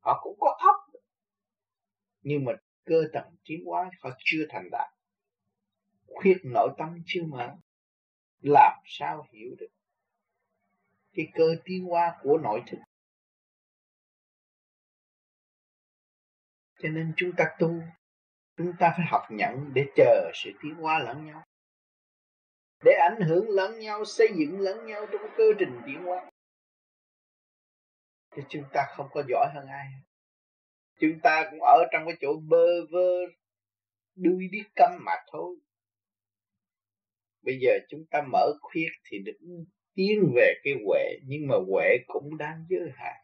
họ 0.00 0.20
cũng 0.22 0.36
có 0.40 0.56
óc. 0.58 1.00
Nhưng 2.22 2.44
mà 2.44 2.52
cơ 2.84 3.04
tầng 3.12 3.36
tiến 3.44 3.64
hóa 3.66 3.90
họ 4.00 4.10
chưa 4.24 4.46
thành 4.48 4.68
đạt. 4.70 4.90
Khuyết 6.06 6.36
nội 6.44 6.68
tâm 6.78 7.02
chưa 7.06 7.22
mở. 7.28 7.56
Làm 8.42 8.72
sao 8.84 9.26
hiểu 9.32 9.54
được 9.58 9.68
cái 11.16 11.28
cơ 11.34 11.56
tiến 11.64 11.84
hóa 11.84 12.16
của 12.22 12.38
nội 12.42 12.62
thức? 12.66 12.78
Cho 16.82 16.88
nên 16.88 17.12
chúng 17.16 17.30
ta 17.36 17.44
tu, 17.58 17.70
chúng 18.56 18.72
ta 18.78 18.94
phải 18.96 19.06
học 19.10 19.22
nhận 19.30 19.70
để 19.74 19.86
chờ 19.96 20.30
sự 20.34 20.50
tiến 20.62 20.74
hóa 20.74 20.98
lẫn 20.98 21.26
nhau 21.26 21.44
để 22.86 22.92
ảnh 22.92 23.20
hưởng 23.28 23.48
lẫn 23.48 23.78
nhau, 23.78 24.04
xây 24.04 24.28
dựng 24.36 24.60
lẫn 24.60 24.86
nhau 24.86 25.06
trong 25.12 25.22
cơ 25.36 25.44
trình 25.58 25.80
tiến 25.86 26.02
hóa. 26.02 26.30
Thì 28.34 28.42
chúng 28.48 28.64
ta 28.72 28.86
không 28.96 29.06
có 29.10 29.22
giỏi 29.28 29.46
hơn 29.54 29.66
ai. 29.66 29.86
Chúng 31.00 31.20
ta 31.22 31.48
cũng 31.50 31.60
ở 31.62 31.84
trong 31.92 32.02
cái 32.06 32.16
chỗ 32.20 32.36
bơ 32.48 32.86
vơ, 32.90 33.10
đuôi 34.14 34.48
đi 34.52 34.58
câm 34.76 34.90
mà 35.04 35.12
thôi. 35.32 35.56
Bây 37.42 37.58
giờ 37.60 37.70
chúng 37.88 38.04
ta 38.10 38.22
mở 38.32 38.52
khuyết 38.60 38.88
thì 39.04 39.18
được 39.18 39.38
tiến 39.94 40.32
về 40.36 40.54
cái 40.64 40.74
huệ, 40.86 41.18
nhưng 41.26 41.48
mà 41.48 41.54
huệ 41.68 41.96
cũng 42.06 42.36
đang 42.38 42.66
giới 42.68 42.90
hạn. 42.94 43.16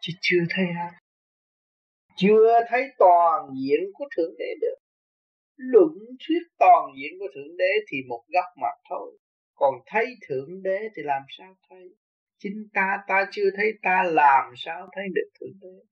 Chứ 0.00 0.12
chưa 0.20 0.40
thấy 0.50 0.64
ai. 0.78 0.92
Chưa 2.16 2.60
thấy 2.68 2.82
toàn 2.98 3.48
diện 3.62 3.80
của 3.94 4.04
thượng 4.16 4.34
đế 4.38 4.54
được 4.60 4.83
luận 5.56 5.92
thuyết 6.26 6.42
toàn 6.58 6.84
diện 6.96 7.18
của 7.18 7.28
thượng 7.34 7.56
đế 7.56 7.72
thì 7.88 7.98
một 8.08 8.24
góc 8.28 8.44
mặt 8.62 8.76
thôi. 8.90 9.18
Còn 9.54 9.74
thấy 9.86 10.06
thượng 10.28 10.62
đế 10.62 10.78
thì 10.96 11.02
làm 11.02 11.22
sao 11.38 11.56
thấy? 11.68 11.94
Chính 12.38 12.68
ta 12.72 12.98
ta 13.08 13.26
chưa 13.32 13.50
thấy 13.56 13.72
ta 13.82 14.02
làm 14.06 14.52
sao 14.56 14.88
thấy 14.94 15.04
được 15.14 15.30
thượng 15.40 15.58
đế. 15.60 15.84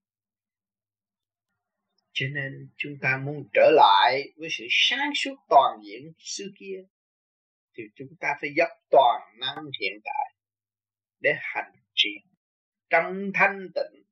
Cho 2.12 2.26
nên 2.34 2.68
chúng 2.76 2.92
ta 3.02 3.20
muốn 3.24 3.48
trở 3.52 3.70
lại 3.74 4.32
với 4.36 4.48
sự 4.50 4.64
sáng 4.70 5.10
suốt 5.14 5.36
toàn 5.48 5.78
diện 5.84 6.12
xưa 6.18 6.46
kia, 6.58 6.84
thì 7.76 7.82
chúng 7.94 8.08
ta 8.20 8.28
phải 8.40 8.50
dốc 8.56 8.68
toàn 8.90 9.20
năng 9.40 9.64
hiện 9.80 10.00
tại 10.04 10.34
để 11.20 11.30
hành 11.38 11.72
triển 11.94 12.22
trong 12.90 13.30
thanh 13.34 13.68
tịnh, 13.74 14.02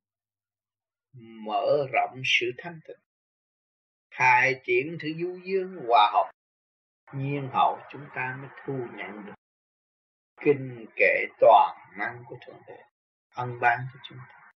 mở 1.45 1.87
rộng 1.93 2.21
sự 2.25 2.51
thanh 2.57 2.79
tịnh 2.87 3.10
khai 4.11 4.61
triển 4.63 4.97
thứ 5.01 5.07
du 5.19 5.39
dương 5.45 5.75
hòa 5.87 6.11
hợp, 6.13 6.31
nhiên 7.13 7.49
hậu 7.53 7.79
chúng 7.91 8.05
ta 8.15 8.37
mới 8.41 8.49
thu 8.65 8.73
nhận 8.97 9.25
được 9.25 9.33
kinh 10.41 10.85
kệ 10.95 11.25
toàn 11.39 11.77
năng 11.97 12.23
của 12.27 12.37
thượng 12.45 12.61
đế, 12.67 12.77
ân 13.35 13.59
ban 13.61 13.79
cho 13.93 13.99
chúng 14.09 14.17
ta. 14.27 14.51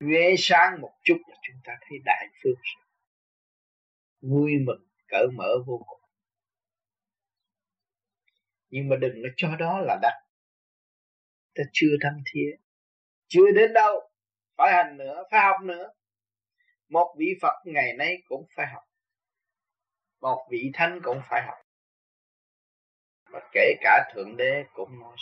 Nhuế 0.00 0.34
sáng 0.38 0.80
một 0.80 0.92
chút 1.04 1.18
là 1.28 1.36
chúng 1.42 1.60
ta 1.64 1.72
thấy 1.80 1.98
đại 2.04 2.28
phương 2.42 2.60
vui 4.20 4.52
mừng 4.66 4.88
cởi 5.08 5.26
mở 5.36 5.48
vô 5.66 5.84
cùng. 5.88 6.00
Nhưng 8.70 8.88
mà 8.88 8.96
đừng 8.96 9.14
có 9.22 9.28
cho 9.36 9.56
đó 9.58 9.78
là 9.80 9.98
đắt. 10.02 10.14
Ta 11.54 11.62
chưa 11.72 11.96
thâm 12.02 12.12
thiết 12.32 12.56
chưa 13.28 13.50
đến 13.54 13.72
đâu, 13.72 14.10
phải 14.56 14.72
hành 14.72 14.96
nữa, 14.96 15.22
phải 15.30 15.40
học 15.40 15.56
nữa 15.62 15.92
một 16.88 17.14
vị 17.18 17.26
phật 17.42 17.62
ngày 17.64 17.92
nay 17.98 18.22
cũng 18.28 18.46
phải 18.56 18.66
học. 18.74 18.82
Một 20.20 20.48
vị 20.50 20.70
thánh 20.74 21.00
cũng 21.04 21.20
phải 21.30 21.42
học. 21.46 21.58
Và 23.30 23.40
kể 23.52 23.74
cả 23.80 24.10
thượng 24.14 24.36
đế 24.36 24.64
cũng 24.74 25.00
nói 25.00 25.16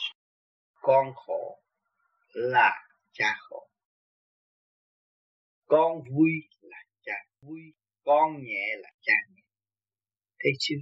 con 0.83 1.15
khổ 1.15 1.63
là 2.35 2.71
cha 3.13 3.37
khổ. 3.41 3.69
Con 5.67 6.03
vui 6.11 6.31
là 6.61 6.79
cha 7.01 7.13
vui. 7.41 7.61
Con 8.05 8.43
nhẹ 8.43 8.67
là 8.79 8.91
cha 9.01 9.13
nhẹ. 9.35 9.43
Thấy 10.39 10.53
chưa? 10.59 10.77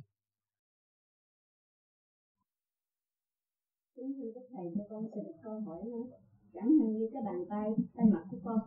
Kính 3.96 4.12
thưa 4.16 4.30
các 4.34 4.46
thầy 4.56 4.66
cho 4.76 4.84
con 4.90 5.04
xin 5.14 5.24
câu 5.44 5.60
hỏi 5.60 5.82
nữa. 5.84 6.16
Chẳng 6.54 6.70
hạn 6.80 6.92
như 6.98 7.10
cái 7.12 7.22
bàn 7.26 7.44
tay, 7.50 7.66
tay 7.96 8.06
mặt 8.12 8.24
của 8.30 8.38
con. 8.44 8.58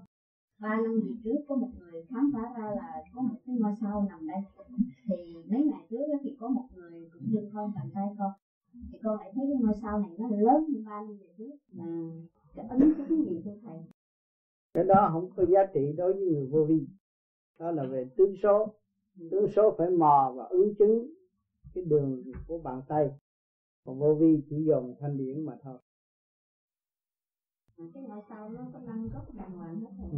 Ba 0.63 0.79
năm 0.83 0.99
về 1.05 1.11
trước 1.23 1.39
có 1.47 1.55
một 1.55 1.69
người 1.79 2.01
khám 2.09 2.31
phá 2.33 2.41
ra 2.57 2.71
là 2.75 3.03
có 3.13 3.21
một 3.21 3.35
cái 3.45 3.55
ngôi 3.55 3.73
sao 3.81 4.05
nằm 4.09 4.27
đây. 4.27 4.41
Thì 5.07 5.35
mấy 5.49 5.63
ngày 5.63 5.85
trước 5.89 5.97
thì 6.23 6.35
có 6.39 6.47
một 6.47 6.65
người 6.75 7.09
cũng 7.13 7.23
đưa 7.31 7.49
con 7.53 7.71
bàn 7.75 7.89
tay 7.93 8.07
con. 8.17 8.31
Thì 8.91 8.97
con 9.03 9.17
lại 9.19 9.31
thấy 9.35 9.45
cái 9.51 9.61
ngôi 9.61 9.73
sao 9.81 9.99
này 9.99 10.09
nó 10.19 10.27
lớn 10.27 10.65
hơn 10.73 10.83
ba 10.85 11.01
năm 11.01 11.17
về 11.19 11.27
trước. 11.37 11.53
Là 11.77 11.85
cái 12.55 12.65
ấn 12.67 12.79
chứng 12.97 13.25
gì 13.25 13.41
cho 13.45 13.51
thầy? 13.61 13.77
Cái 14.73 14.83
đó 14.83 15.09
không 15.11 15.29
có 15.35 15.45
giá 15.45 15.63
trị 15.73 15.93
đối 15.97 16.13
với 16.13 16.25
người 16.25 16.45
vô 16.45 16.63
vi. 16.63 16.85
Đó 17.59 17.71
là 17.71 17.85
về 17.85 18.09
tướng 18.17 18.35
số. 18.43 18.73
Tướng 19.31 19.47
số 19.47 19.73
phải 19.77 19.89
mò 19.89 20.33
và 20.35 20.43
ứng 20.43 20.73
chứng 20.79 21.07
cái 21.73 21.83
đường 21.83 22.23
của 22.47 22.57
bàn 22.57 22.81
tay 22.87 23.11
còn 23.83 23.99
vô 23.99 24.13
vi 24.13 24.41
chỉ 24.49 24.63
dùng 24.63 24.93
thanh 24.99 25.17
điển 25.17 25.45
mà 25.45 25.55
thôi 25.63 25.77
cái 27.93 28.03
ngoại 28.03 28.21
sau 28.29 28.49
nó 28.49 28.67
có 28.73 28.79
năm 28.79 29.09
gốc 29.13 29.33
đàng 29.33 29.51
hoàng 29.51 29.81
hết 29.81 29.89
ừ. 30.11 30.17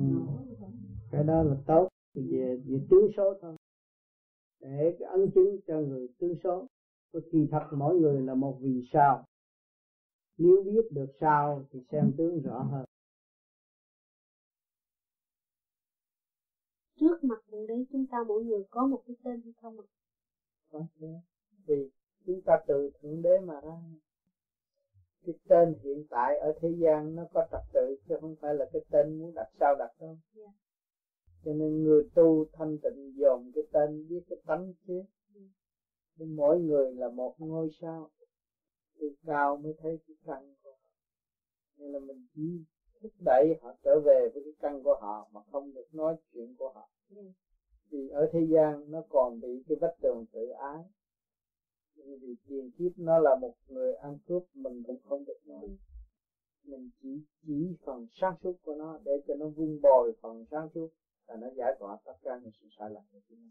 cái 1.11 1.23
đó 1.23 1.43
là 1.43 1.55
tốt 1.67 1.89
về 2.13 2.61
về 2.65 2.79
tướng 2.89 3.11
số 3.17 3.33
thôi. 3.41 3.55
Để 4.59 4.95
cái 4.99 5.09
ấn 5.09 5.31
chứng 5.35 5.59
cho 5.67 5.79
người 5.79 6.07
tướng 6.19 6.35
số 6.43 6.67
có 7.13 7.19
kỳ 7.31 7.47
thật 7.51 7.67
mỗi 7.77 7.95
người 7.95 8.21
là 8.21 8.35
một 8.35 8.57
vì 8.61 8.81
sao. 8.93 9.25
Nếu 10.37 10.63
biết 10.65 10.91
được 10.91 11.07
sao 11.19 11.65
thì 11.71 11.79
xem 11.91 12.13
tướng 12.17 12.41
rõ 12.41 12.63
hơn. 12.63 12.85
Trước 16.99 17.23
mặt 17.23 17.43
thượng 17.51 17.67
đế 17.67 17.85
chúng 17.91 18.07
ta 18.07 18.17
mỗi 18.27 18.43
người 18.43 18.63
có 18.69 18.87
một 18.87 19.03
cái 19.07 19.15
tên 19.23 19.41
hay 19.41 19.53
không 19.61 19.79
ạ? 19.79 19.87
Có 20.71 20.85
vì 21.65 21.89
chúng 22.25 22.41
ta 22.41 22.53
từ 22.67 22.91
thượng 23.01 23.21
đế 23.21 23.39
mà 23.39 23.61
ra 23.61 23.81
cái 25.25 25.35
tên 25.47 25.75
hiện 25.83 26.03
tại 26.09 26.37
ở 26.37 26.53
thế 26.61 26.69
gian 26.77 27.15
nó 27.15 27.25
có 27.33 27.47
trật 27.51 27.61
tự 27.73 27.95
chứ 28.07 28.15
không 28.21 28.35
phải 28.41 28.53
là 28.55 28.65
cái 28.73 28.81
tên 28.91 29.19
muốn 29.19 29.33
đặt 29.35 29.47
sao 29.59 29.75
đặt 29.75 29.91
đâu 29.99 30.17
yeah. 30.35 30.49
cho 31.45 31.53
nên 31.53 31.83
người 31.83 32.09
tu 32.15 32.45
thanh 32.53 32.77
tịnh 32.83 33.13
dồn 33.15 33.51
cái 33.55 33.63
tên 33.71 34.07
biết 34.09 34.21
cái 34.29 34.39
tánh 34.45 34.73
chứ 34.87 35.03
yeah. 35.35 36.29
mỗi 36.29 36.59
người 36.59 36.91
là 36.91 37.09
một 37.09 37.35
ngôi 37.37 37.69
sao 37.81 38.09
từ 38.99 39.15
cao 39.25 39.57
mới 39.57 39.73
thấy 39.81 39.99
cái 40.07 40.15
căn 40.25 40.55
của 40.63 40.71
họ 40.71 40.89
nên 41.77 41.91
là 41.91 41.99
mình 41.99 42.27
chỉ 42.35 42.63
thúc 43.01 43.11
đẩy 43.25 43.57
họ 43.61 43.75
trở 43.83 43.99
về 44.05 44.29
với 44.33 44.43
cái 44.43 44.53
căn 44.59 44.83
của 44.83 44.97
họ 45.01 45.29
mà 45.31 45.41
không 45.51 45.73
được 45.73 45.87
nói 45.91 46.15
chuyện 46.33 46.55
của 46.57 46.69
họ 46.69 46.89
yeah. 47.15 47.27
vì 47.89 48.09
ở 48.09 48.29
thế 48.33 48.39
gian 48.49 48.91
nó 48.91 49.03
còn 49.09 49.39
bị 49.39 49.63
cái 49.67 49.77
vách 49.81 49.95
tường 50.01 50.25
tự 50.33 50.49
ái 50.49 50.83
vì 51.95 52.35
tiền 52.47 52.71
kiếp 52.77 52.91
nó 52.97 53.19
là 53.19 53.35
một 53.35 53.53
người 53.67 53.93
ăn 53.93 54.17
cướp 54.27 54.43
mình 54.53 54.83
cũng 54.83 55.01
không 55.03 55.25
được 55.25 55.39
nói. 55.45 55.77
Mình 56.63 56.89
chỉ 57.01 57.21
chỉ 57.41 57.75
phần 57.85 58.07
sáng 58.11 58.35
suốt 58.43 58.53
của 58.63 58.75
nó 58.75 58.99
để 59.05 59.11
cho 59.27 59.35
nó 59.35 59.47
vun 59.47 59.79
bồi 59.81 60.13
phần 60.21 60.45
sáng 60.51 60.69
suốt 60.73 60.87
là 61.27 61.35
nó 61.35 61.47
giải 61.57 61.75
tỏa 61.79 61.97
tất 62.05 62.13
cả 62.23 62.39
những 62.41 62.51
sự 62.61 62.67
sai 62.79 62.89
lầm 62.89 63.03
của 63.11 63.19
chúng 63.29 63.49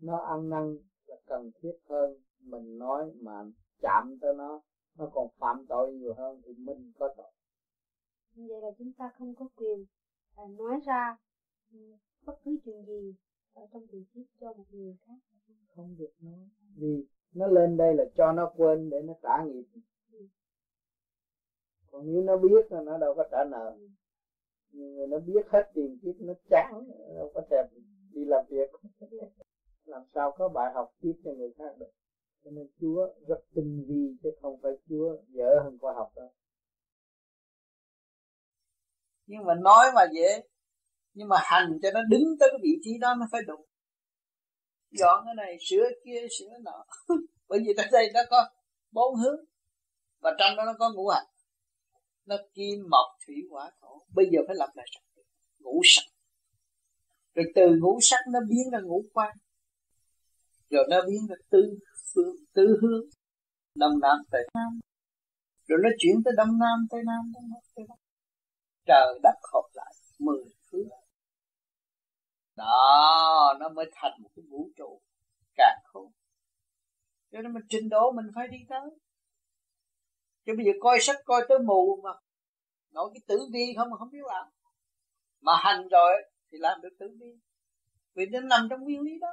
nó. 0.00 0.18
Ăn 0.18 0.50
năn 0.50 0.78
là 1.06 1.16
cần 1.26 1.50
thiết 1.62 1.74
hơn 1.88 2.20
mình 2.40 2.78
nói 2.78 3.12
mà 3.20 3.44
chạm 3.80 4.18
tới 4.20 4.34
nó. 4.34 4.60
Nó 4.98 5.10
còn 5.12 5.28
phạm 5.38 5.66
tội 5.68 5.92
nhiều 5.92 6.14
hơn 6.14 6.42
thì 6.44 6.52
mình 6.52 6.92
có 6.98 7.14
tội. 7.16 7.30
Vậy 8.36 8.60
là 8.60 8.68
chúng 8.78 8.92
ta 8.92 9.10
không 9.18 9.34
có 9.34 9.48
quyền 9.56 9.84
à, 10.36 10.44
nói 10.58 10.80
ra 10.86 11.16
ừ, 11.72 11.78
bất 12.26 12.34
cứ 12.44 12.56
chuyện 12.64 12.84
gì 12.84 13.14
ở 13.54 13.66
trong 13.72 13.86
tiền 13.86 14.04
kiếp 14.14 14.26
cho 14.40 14.52
một 14.52 14.64
người 14.70 14.96
khác. 15.06 15.18
Không 15.74 15.96
được 15.98 16.12
nói. 16.20 16.48
Vì 16.76 17.06
nó 17.34 17.46
lên 17.46 17.76
đây 17.76 17.94
là 17.94 18.04
cho 18.16 18.32
nó 18.32 18.52
quên 18.56 18.90
để 18.90 19.02
nó 19.02 19.14
trả 19.22 19.44
nghiệp. 19.44 19.64
Còn 21.90 22.12
nếu 22.12 22.22
nó 22.22 22.36
biết 22.36 22.72
là 22.72 22.80
nó 22.80 22.98
đâu 22.98 23.14
có 23.14 23.24
trả 23.30 23.44
nợ. 23.50 23.76
Nhưng 24.70 25.10
nó 25.10 25.18
biết 25.18 25.46
hết 25.48 25.70
tiền 25.74 25.98
kiếp, 26.02 26.14
nó 26.20 26.32
chán, 26.50 26.72
đâu 27.14 27.30
có 27.34 27.42
thèm 27.50 27.66
đi 28.12 28.24
làm 28.24 28.44
việc. 28.48 28.70
Làm 29.84 30.02
sao 30.14 30.34
có 30.38 30.48
bài 30.48 30.72
học 30.74 30.92
tiếp 31.00 31.12
cho 31.24 31.30
người 31.32 31.52
khác 31.58 31.78
được. 31.78 31.90
Cho 32.44 32.50
nên 32.50 32.68
Chúa 32.80 33.08
rất 33.28 33.38
tinh 33.54 33.84
vi, 33.88 34.16
chứ 34.22 34.30
không 34.42 34.60
phải 34.62 34.72
Chúa 34.88 35.16
dở 35.28 35.60
hơn 35.64 35.78
khoa 35.80 35.92
học 35.94 36.12
đâu. 36.16 36.32
Nhưng 39.26 39.44
mà 39.44 39.54
nói 39.54 39.86
mà 39.94 40.02
dễ. 40.12 40.42
Nhưng 41.14 41.28
mà 41.28 41.36
hành 41.40 41.78
cho 41.82 41.90
nó 41.94 42.00
đứng 42.10 42.38
tới 42.40 42.48
cái 42.52 42.60
vị 42.62 42.78
trí 42.82 42.90
đó, 43.00 43.14
nó 43.20 43.26
phải 43.32 43.40
đúng 43.46 43.64
dọn 44.98 45.24
cái 45.24 45.34
này, 45.34 45.56
sửa 45.60 45.88
kia, 46.04 46.26
sửa 46.38 46.58
nọ. 46.62 46.84
Bởi 47.48 47.58
vì 47.66 47.72
ta 47.76 47.84
đây 47.92 48.10
nó 48.14 48.20
có 48.30 48.48
bốn 48.90 49.14
hướng, 49.14 49.40
và 50.20 50.30
trong 50.38 50.56
đó 50.56 50.64
nó 50.66 50.72
có 50.78 50.92
ngũ 50.94 51.08
hành. 51.08 51.26
Nó 52.26 52.36
kim, 52.54 52.80
mộc, 52.90 53.06
thủy, 53.26 53.36
hỏa, 53.50 53.70
thổ. 53.80 54.02
Bây 54.14 54.26
giờ 54.32 54.38
phải 54.46 54.56
lập 54.56 54.70
lại 54.74 54.86
trật 54.90 55.24
ngũ 55.58 55.80
sắc. 55.84 56.04
Rồi 57.34 57.46
từ 57.54 57.66
ngũ 57.80 57.98
sắc 58.02 58.20
nó 58.32 58.38
biến 58.48 58.70
ra 58.72 58.78
ngũ 58.84 59.04
quan. 59.12 59.36
Rồi 60.70 60.84
nó 60.90 61.02
biến 61.08 61.26
ra 61.28 61.36
tư 61.50 61.78
phương, 62.14 62.36
tư 62.54 62.78
hướng. 62.82 63.04
Đông 63.74 64.00
nam 64.02 64.16
tây 64.30 64.42
nam. 64.54 64.80
Rồi 65.68 65.78
nó 65.82 65.88
chuyển 65.98 66.22
tới 66.24 66.34
đông 66.36 66.58
nam 66.58 66.86
tây 66.90 67.00
nam, 67.06 67.32
đông 67.34 67.50
bắc 67.52 67.60
tây 67.74 67.84
bắc. 67.88 67.96
Trời 68.86 69.18
đất 69.22 69.34
hợp 69.52 69.68
lại, 69.74 69.94
mười 70.18 70.44
phương 70.70 70.88
đó, 72.56 73.54
nó 73.60 73.68
mới 73.68 73.90
thành 73.94 74.12
một 74.22 74.28
cái 74.36 74.44
vũ 74.50 74.70
trụ 74.76 75.00
càng 75.56 75.78
khôn. 75.84 76.12
Cho 77.32 77.40
nên 77.42 77.52
mình 77.52 77.62
trình 77.68 77.88
độ 77.88 78.12
mình 78.12 78.26
phải 78.34 78.48
đi 78.48 78.58
tới. 78.68 78.90
Chứ 80.46 80.52
bây 80.56 80.66
giờ 80.66 80.72
coi 80.80 80.98
sách 81.00 81.16
coi 81.24 81.44
tới 81.48 81.58
mù 81.58 82.00
mà 82.04 82.10
nói 82.90 83.10
cái 83.14 83.20
tử 83.26 83.38
vi 83.52 83.74
không, 83.76 83.90
mà 83.90 83.96
không 83.96 84.10
biết 84.10 84.24
làm. 84.26 84.46
Mà 85.40 85.52
hành 85.56 85.88
rồi 85.88 86.12
thì 86.52 86.58
làm 86.60 86.80
được 86.80 86.96
tử 86.98 87.06
vi. 87.20 87.38
Vì 88.14 88.26
nó 88.26 88.40
nằm 88.40 88.66
trong 88.70 88.80
nguyên 88.80 89.00
lý 89.00 89.18
đó. 89.20 89.28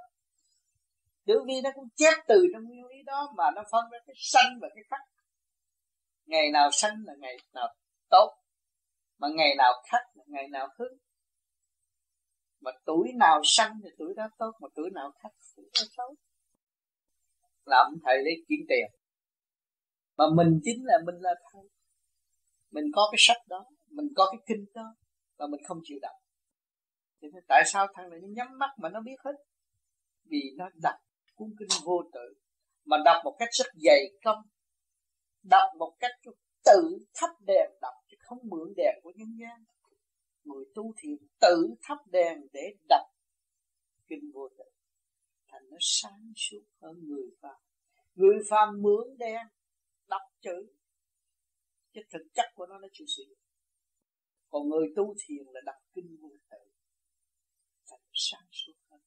Tử 1.26 1.44
vi 1.48 1.54
nó 1.64 1.70
cũng 1.76 1.90
chép 1.96 2.14
từ 2.28 2.48
trong 2.54 2.64
nguyên 2.64 2.86
lý 2.86 3.04
đó 3.06 3.34
mà 3.38 3.52
nó 3.56 3.64
phân 3.72 3.86
ra 3.92 3.98
cái 4.08 4.16
sanh 4.18 4.60
và 4.62 4.70
cái 4.76 4.84
khắc. 4.90 5.00
Ngày 6.26 6.52
nào 6.52 6.70
sanh 6.72 6.96
là 7.06 7.14
ngày 7.20 7.38
nào 7.54 7.74
tốt, 8.10 8.38
mà 9.18 9.28
ngày 9.36 9.56
nào 9.58 9.74
khắc 9.92 10.02
là 10.14 10.24
ngày 10.28 10.48
nào 10.48 10.68
hư 10.80 10.86
mà 12.64 12.72
tuổi 12.86 13.08
nào 13.20 13.42
sanh 13.44 13.80
thì 13.84 13.90
tuổi 13.98 14.14
đó 14.18 14.24
tốt, 14.38 14.52
mà 14.62 14.68
tuổi 14.76 14.90
nào 14.94 15.12
khắc 15.24 15.32
thì 15.40 15.48
tuổi 15.56 15.66
đó 15.74 15.86
xấu. 15.98 16.16
Làm 17.66 17.88
thầy 18.06 18.18
lấy 18.24 18.34
kiếm 18.48 18.60
tiền. 18.70 18.86
Mà 20.18 20.26
mình 20.36 20.60
chính 20.64 20.86
là 20.86 20.98
mình 21.06 21.16
là 21.16 21.34
thầy. 21.52 21.64
Mình 22.72 22.86
có 22.96 23.10
cái 23.12 23.18
sách 23.20 23.48
đó, 23.48 23.66
mình 23.90 24.08
có 24.16 24.26
cái 24.32 24.42
kinh 24.48 24.66
đó, 24.74 24.96
mà 25.40 25.48
mình 25.48 25.62
không 25.68 25.78
chịu 25.84 25.98
đọc. 26.02 26.16
Thì 27.22 27.28
tại 27.48 27.64
sao 27.66 27.88
thằng 27.94 28.10
này 28.10 28.20
nó 28.22 28.28
nhắm 28.32 28.48
mắt 28.58 28.70
mà 28.78 28.90
nó 28.90 29.02
biết 29.02 29.16
hết? 29.26 29.36
Vì 30.26 30.42
nó 30.58 30.70
đọc 30.82 30.96
cuốn 31.36 31.50
kinh 31.60 31.68
vô 31.86 32.02
tự, 32.14 32.34
mà 32.86 32.98
đọc 33.06 33.22
một 33.24 33.36
cách 33.40 33.50
rất 33.52 33.66
dày 33.76 34.02
công, 34.24 34.42
đọc 35.44 35.70
một 35.80 35.96
cách 36.00 36.12
tự 36.66 36.98
thắp 37.16 37.30
đèn 37.40 37.70
đọc 37.82 37.94
chứ 38.12 38.18
không 38.20 38.38
mượn 38.44 38.74
đèn 38.78 38.96
của 39.04 39.12
nhân 39.16 39.28
gian 39.42 39.64
người 40.44 40.66
tu 40.76 40.94
thiền 40.98 41.28
tự 41.42 41.76
thắp 41.82 41.98
đèn 42.12 42.38
để 42.54 42.76
đọc 42.90 43.06
kinh 44.08 44.32
vô 44.34 44.50
tự. 44.58 44.64
Thành 45.48 45.70
nó 45.70 45.78
sáng 45.80 46.34
suốt 46.36 46.64
hơn 46.82 47.08
người 47.08 47.28
phàm. 47.42 47.62
Người 48.16 48.36
phàm 48.50 48.82
mướn 48.82 49.18
đen 49.18 49.48
đọc 50.08 50.22
chữ, 50.42 50.74
chứ 51.94 52.02
thực 52.12 52.24
chất 52.34 52.46
của 52.56 52.66
nó 52.66 52.80
nó 52.80 52.88
chưa 52.94 53.06
sử 53.18 53.24
dụng. 53.30 53.40
Còn 54.50 54.70
người 54.70 54.88
tu 54.96 55.16
thiền 55.26 55.46
là 55.54 55.62
đọc 55.66 55.82
kinh 55.94 56.18
vô 56.22 56.30
tự. 56.50 56.72
Thành 57.90 58.00
sáng 58.14 58.48
suốt 58.52 58.74
hơn. 58.90 59.02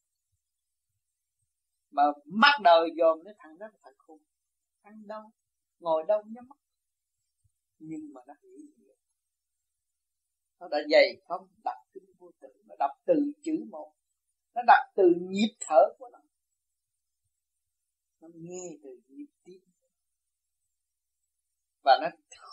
Mà 1.91 2.03
mắt 2.25 2.59
đời 2.63 2.89
dòm 2.99 3.19
cái 3.25 3.35
thằng 3.39 3.59
đó 3.59 3.67
là 3.73 3.79
thằng 3.83 3.95
khùng 3.99 4.23
ăn 4.83 5.07
đâu? 5.07 5.23
Ngồi 5.79 6.05
đâu 6.09 6.23
nhắm 6.27 6.49
mắt? 6.49 6.59
Nhưng 7.79 8.13
mà 8.15 8.21
nó 8.27 8.35
hiểu 8.43 8.95
nó 10.61 10.69
đã 10.69 10.78
dày 10.91 11.20
không 11.28 11.49
đọc 11.65 11.77
kinh 11.95 12.05
vô 12.19 12.31
tự, 12.41 12.49
nó 12.66 12.74
đọc 12.78 12.91
từ 13.07 13.15
chữ 13.43 13.65
một. 13.70 13.93
Nó 14.55 14.62
đọc 14.66 14.85
từ 14.97 15.05
nhịp 15.20 15.57
thở 15.61 15.81
của 15.99 16.09
nó. 16.12 16.19
Nó 18.20 18.28
nghe 18.35 18.77
từ 18.83 19.01
nhịp 19.09 19.27
tim. 19.45 19.61
Và 21.85 21.99
nó 22.03 22.09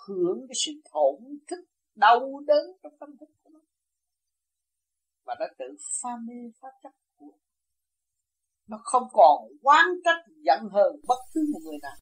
hưởng 0.07 0.47
cái 0.47 0.55
sự 0.65 0.71
thổn 0.91 1.39
thức, 1.47 1.65
đau 1.95 2.39
đớn 2.47 2.65
trong 2.84 2.97
tâm 2.99 3.17
thức 3.17 3.30
của 3.43 3.49
nó. 3.49 3.59
Và 5.23 5.35
nó 5.39 5.45
tự 5.57 5.65
pha 6.01 6.09
mê 6.23 6.51
pháp 6.61 6.71
chấp 6.84 6.93
của 7.15 7.31
nó. 8.67 8.77
Không 8.84 9.07
còn 9.11 9.47
oán 9.61 9.85
trách 10.05 10.25
giận 10.45 10.59
hờn 10.71 10.95
bất 11.07 11.19
cứ 11.34 11.41
một 11.53 11.59
người 11.63 11.77
nào. 11.81 11.95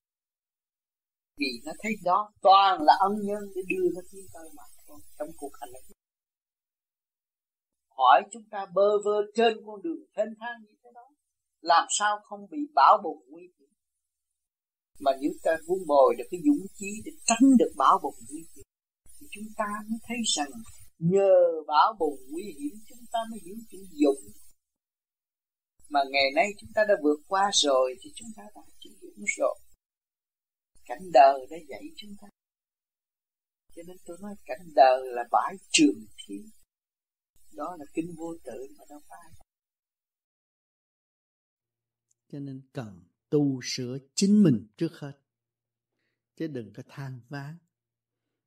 Vì 1.37 1.47
nó 1.65 1.71
thấy 1.79 1.91
đó 2.03 2.31
toàn 2.41 2.81
là 2.81 2.93
ân 2.99 3.13
nhân 3.23 3.43
để 3.55 3.61
đưa 3.69 3.89
nó 3.95 4.01
tiến 4.11 4.25
tới 4.33 4.49
mà 4.57 4.63
thôi 4.91 5.01
trong 5.17 5.29
cuộc 5.37 5.51
hành 5.59 5.73
động. 5.73 5.83
Hỏi 7.97 8.23
chúng 8.31 8.43
ta 8.51 8.65
bơ 8.75 8.89
vơ 9.05 9.17
trên 9.35 9.53
con 9.65 9.81
đường 9.81 10.03
thênh 10.15 10.33
thang 10.39 10.57
như 10.67 10.75
thế 10.83 10.89
đó, 10.93 11.07
làm 11.61 11.85
sao 11.99 12.19
không 12.23 12.49
bị 12.51 12.57
bão 12.73 12.97
bùng 13.03 13.21
nguy 13.29 13.43
hiểm? 13.57 13.69
Mà 14.99 15.11
nếu 15.21 15.31
ta 15.43 15.51
vun 15.67 15.79
bồi 15.87 16.15
được 16.17 16.27
cái 16.31 16.39
dũng 16.45 16.65
chí 16.77 16.91
để 17.05 17.11
tránh 17.25 17.47
được 17.59 17.71
bão 17.77 17.99
bùng 18.03 18.19
nguy 18.29 18.43
hiểm, 18.55 18.65
thì 19.19 19.27
chúng 19.31 19.49
ta 19.57 19.65
mới 19.89 19.99
thấy 20.07 20.17
rằng 20.35 20.51
nhờ 20.99 21.33
bão 21.67 21.93
bùng 21.99 22.19
nguy 22.31 22.43
hiểm, 22.43 22.73
chúng 22.89 23.05
ta 23.11 23.19
mới 23.29 23.39
hiểu 23.45 23.55
chữ 23.71 23.77
dũng. 24.01 24.23
Mà 25.89 25.99
ngày 26.11 26.27
nay 26.35 26.47
chúng 26.59 26.69
ta 26.75 26.81
đã 26.87 26.93
vượt 27.03 27.19
qua 27.27 27.51
rồi, 27.53 27.95
thì 28.01 28.09
chúng 28.15 28.31
ta 28.37 28.43
đã 28.55 28.61
chữ 28.79 28.89
dũng 29.01 29.23
rồi. 29.37 29.59
Cảnh 30.85 31.05
đời 31.13 31.47
đã 31.49 31.57
dạy 31.69 31.83
chúng 31.97 32.11
ta 32.21 32.27
cho 33.75 33.81
nên 33.87 33.97
tôi 34.05 34.17
nói 34.21 34.35
cảnh 34.45 34.67
đời 34.75 35.01
là 35.03 35.23
bãi 35.31 35.55
trường 35.71 36.05
thiên 36.17 36.49
đó 37.53 37.75
là 37.79 37.85
kinh 37.93 38.15
vô 38.17 38.35
tự 38.43 38.67
mà 38.77 38.83
đâu 38.89 38.99
phải 39.09 39.43
cho 42.31 42.39
nên 42.39 42.61
cần 42.73 43.03
tu 43.29 43.59
sửa 43.63 43.97
chính 44.15 44.43
mình 44.43 44.67
trước 44.77 44.91
hết. 44.99 45.19
Chứ 46.35 46.47
đừng 46.47 46.73
có 46.73 46.83
than 46.87 47.19
ván 47.29 47.57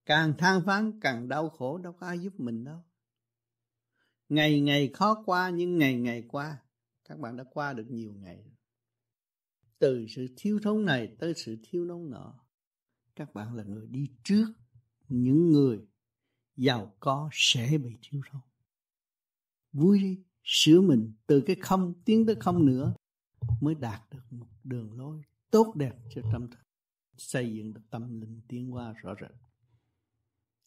càng 0.07 0.35
than 0.39 0.63
ván 0.63 1.01
càng 1.01 1.29
đau 1.29 1.49
khổ, 1.49 1.79
đâu 1.79 1.93
có 1.93 2.07
ai 2.07 2.19
giúp 2.19 2.41
mình 2.41 2.65
đâu. 2.65 2.83
Ngày 4.29 4.61
ngày 4.61 4.91
khó 4.95 5.23
qua, 5.27 5.51
nhưng 5.51 5.79
ngày 5.79 5.95
ngày 5.95 6.25
qua. 6.29 6.59
Các 7.05 7.19
bạn 7.19 7.37
đã 7.37 7.45
qua 7.51 7.73
được 7.73 7.87
nhiều 7.91 8.15
ngày 8.15 8.45
từ 9.79 10.07
sự 10.09 10.27
thiếu 10.37 10.61
thốn 10.63 10.85
này 10.85 11.17
tới 11.19 11.33
sự 11.37 11.57
thiếu 11.63 11.87
thốn 11.89 12.11
nọ, 12.11 12.35
các 13.17 13.35
bạn 13.35 13.55
là 13.55 13.65
người 13.65 13.87
đi 13.87 14.11
trước 14.25 14.47
những 15.23 15.51
người 15.51 15.81
giàu 16.57 16.95
có 17.01 17.29
sẽ 17.33 17.79
bị 17.79 17.97
thiếu 18.03 18.23
thốn 18.31 18.41
vui 19.73 20.01
đi, 20.01 20.23
sửa 20.43 20.81
mình 20.81 21.13
từ 21.27 21.41
cái 21.41 21.57
không 21.57 21.95
tiến 22.05 22.27
tới 22.27 22.35
không 22.35 22.67
nữa 22.67 22.95
mới 23.61 23.75
đạt 23.75 24.03
được 24.11 24.23
một 24.31 24.47
đường 24.65 24.99
lối 24.99 25.23
tốt 25.51 25.75
đẹp 25.77 25.97
cho 26.11 26.23
tâm 26.33 26.49
thức, 26.51 26.61
xây 27.17 27.55
dựng 27.55 27.75
được 27.75 27.81
tâm 27.91 28.21
linh 28.21 28.41
tiến 28.49 28.75
qua 28.75 28.93
rõ 28.93 29.15
rệt. 29.21 29.31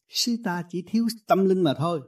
Sư 0.09 0.37
ta 0.43 0.63
chỉ 0.69 0.83
thiếu 0.87 1.07
tâm 1.27 1.45
linh 1.45 1.61
mà 1.61 1.73
thôi. 1.77 2.01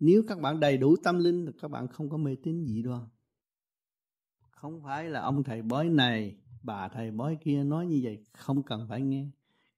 Nếu 0.00 0.24
các 0.28 0.40
bạn 0.40 0.60
đầy 0.60 0.76
đủ 0.76 0.96
tâm 1.04 1.18
linh 1.18 1.46
thì 1.46 1.52
các 1.60 1.68
bạn 1.68 1.88
không 1.88 2.10
có 2.10 2.16
mê 2.16 2.36
tín 2.42 2.64
gì 2.64 2.82
đâu. 2.82 3.00
không 4.50 4.82
phải 4.82 5.10
là 5.10 5.20
ông 5.20 5.44
thầy 5.44 5.62
bói 5.62 5.88
này, 5.88 6.36
bà 6.62 6.88
thầy 6.88 7.10
bói 7.10 7.38
kia 7.40 7.64
nói 7.64 7.86
như 7.86 8.00
vậy, 8.02 8.24
không 8.32 8.62
cần 8.62 8.86
phải 8.88 9.00
nghe. 9.02 9.26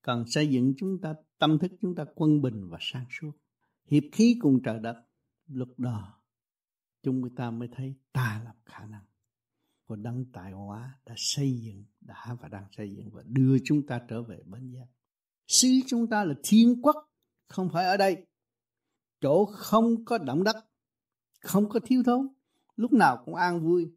Cần 0.02 0.24
xây 0.26 0.48
dựng 0.48 0.74
chúng 0.76 1.00
ta 1.00 1.14
tâm 1.38 1.58
thức 1.58 1.72
chúng 1.80 1.94
ta 1.94 2.04
quân 2.14 2.42
bình 2.42 2.68
và 2.68 2.78
sáng 2.80 3.06
suốt. 3.20 3.32
Hiệp 3.84 4.02
khí 4.12 4.38
cùng 4.40 4.62
trời 4.62 4.78
đất, 4.78 5.04
lúc 5.46 5.68
đó, 5.78 6.20
chúng 7.02 7.34
ta 7.34 7.50
mới 7.50 7.68
thấy 7.72 7.94
ta 8.12 8.42
làm 8.44 8.56
khả 8.64 8.86
năng 8.86 9.04
của 9.86 9.96
đấng 9.96 10.24
tài 10.32 10.52
hóa 10.52 10.98
đã 11.06 11.14
xây 11.16 11.60
dựng, 11.60 11.84
đã 12.00 12.36
và 12.40 12.48
đang 12.48 12.66
xây 12.76 12.94
dựng 12.96 13.10
và 13.12 13.22
đưa 13.26 13.56
chúng 13.64 13.86
ta 13.86 14.00
trở 14.08 14.22
về 14.22 14.42
bến 14.46 14.70
giác. 14.70 14.86
Xứ 15.46 15.68
chúng 15.86 16.08
ta 16.08 16.24
là 16.24 16.34
thiên 16.42 16.82
quốc, 16.82 16.96
không 17.46 17.68
phải 17.72 17.84
ở 17.84 17.96
đây. 17.96 18.26
Chỗ 19.20 19.44
không 19.44 20.04
có 20.04 20.18
động 20.18 20.44
đất, 20.44 20.56
không 21.40 21.68
có 21.68 21.80
thiếu 21.80 22.02
thốn, 22.06 22.28
lúc 22.76 22.92
nào 22.92 23.22
cũng 23.24 23.34
an 23.34 23.60
vui. 23.60 23.92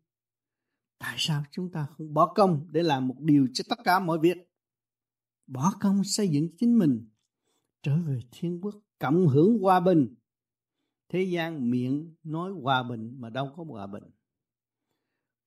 Tại 0.97 1.15
sao 1.19 1.43
chúng 1.51 1.72
ta 1.72 1.88
không 1.91 2.14
bỏ 2.14 2.34
công 2.34 2.68
để 2.72 2.84
làm 2.84 3.07
một 3.07 3.15
điều 3.19 3.47
cho 3.53 3.64
tất 3.69 3.80
cả 3.84 3.99
mọi 3.99 4.19
việc? 4.19 4.38
Bỏ 5.47 5.73
công 5.80 6.03
xây 6.03 6.27
dựng 6.27 6.49
chính 6.57 6.77
mình 6.77 7.09
trở 7.82 7.98
về 8.02 8.20
thiên 8.32 8.62
quốc, 8.62 8.76
cộng 8.99 9.28
hưởng 9.28 9.60
hòa 9.60 9.80
bình. 9.80 10.16
Thế 11.10 11.24
gian 11.24 11.72
miệng 11.72 12.16
nói 12.24 12.52
hòa 12.52 12.84
bình 12.84 13.16
mà 13.18 13.30
đâu 13.30 13.54
có 13.56 13.64
hòa 13.64 13.88
bình. 13.88 14.04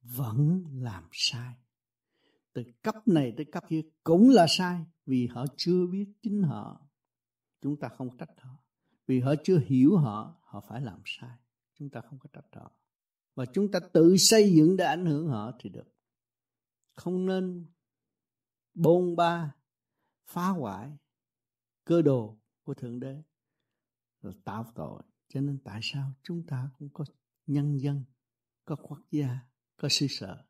Vẫn 0.03 0.65
làm 0.73 1.05
sai. 1.13 1.55
Từ 2.53 2.63
cấp 2.83 2.95
này 3.09 3.35
tới 3.37 3.47
cấp 3.53 3.65
kia 3.69 3.83
cũng 4.05 4.31
là 4.31 4.47
sai, 4.49 4.85
vì 5.07 5.27
họ 5.27 5.45
chưa 5.57 5.87
biết 5.87 6.07
chính 6.23 6.43
họ. 6.43 6.87
Chúng 7.61 7.77
ta 7.77 7.89
không 7.89 8.17
trách 8.17 8.31
họ. 8.39 8.51
Vì 9.07 9.21
họ 9.21 9.35
chưa 9.45 9.59
hiểu 9.67 9.97
họ 9.97 10.37
họ 10.43 10.61
phải 10.69 10.81
làm 10.81 11.01
sai. 11.05 11.39
Chúng 11.75 11.91
ta 11.91 12.01
không 12.01 12.19
có 12.19 12.29
trách 12.33 12.47
họ. 12.53 12.73
Và 13.35 13.47
chúng 13.47 13.71
ta 13.71 13.81
tự 13.93 14.17
xây 14.17 14.53
dựng 14.53 14.77
để 14.77 14.85
ảnh 14.85 15.07
hưởng 15.07 15.29
họ 15.29 15.53
thì 15.61 15.71
được. 15.71 15.95
Không 16.95 17.27
nên 17.27 17.67
bôn 18.75 19.17
ba, 19.17 19.55
phá 20.27 20.49
hoại 20.49 20.91
cơ 21.91 22.03
đồ 22.03 22.39
của 22.63 22.75
thượng 22.75 23.01
đế. 23.01 23.23
Rồi 24.23 24.35
tạo 24.45 24.73
tội. 24.75 25.03
Cho 25.29 25.41
nên 25.41 25.59
tại 25.65 25.81
sao 25.83 26.13
chúng 26.23 26.47
ta 26.47 26.71
cũng 26.79 26.89
có 26.93 27.05
nhân 27.47 27.81
dân, 27.81 28.05
có 28.65 28.77
quốc 28.77 29.01
gia, 29.11 29.39
có 29.77 29.89
sư 29.89 30.07
sở. 30.11 30.47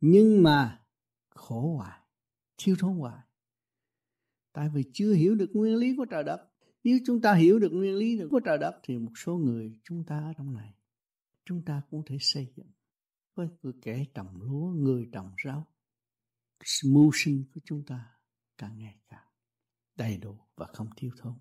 Nhưng 0.00 0.42
mà 0.42 0.86
khổ 1.30 1.76
hoài, 1.76 2.00
thiếu 2.56 2.76
thốn 2.78 2.96
hoài. 2.98 3.26
Tại 4.52 4.68
vì 4.68 4.82
chưa 4.92 5.12
hiểu 5.12 5.34
được 5.34 5.50
nguyên 5.54 5.76
lý 5.76 5.96
của 5.96 6.04
trời 6.10 6.24
đất. 6.24 6.50
Nếu 6.84 6.98
chúng 7.06 7.20
ta 7.20 7.34
hiểu 7.34 7.58
được 7.58 7.70
nguyên 7.72 7.94
lý 7.94 8.20
của 8.30 8.40
trời 8.44 8.58
đất, 8.58 8.80
thì 8.82 8.98
một 8.98 9.12
số 9.16 9.36
người 9.36 9.80
chúng 9.84 10.04
ta 10.04 10.18
ở 10.18 10.32
trong 10.36 10.54
này, 10.54 10.74
chúng 11.44 11.64
ta 11.64 11.82
cũng 11.90 12.02
thể 12.06 12.16
xây 12.20 12.52
dựng 12.56 12.70
với 13.34 13.48
người 13.62 13.72
kẻ 13.82 14.04
trồng 14.14 14.42
lúa, 14.42 14.66
người 14.66 15.08
trồng 15.12 15.34
rau. 15.44 15.66
Mưu 16.84 17.10
sinh 17.14 17.44
của 17.54 17.60
chúng 17.64 17.84
ta 17.86 18.18
càng 18.58 18.78
ngày 18.78 19.00
càng 19.08 19.33
đầy 19.96 20.18
đủ 20.18 20.38
và 20.56 20.66
không 20.66 20.88
thiếu 20.96 21.10
thốn. 21.18 21.34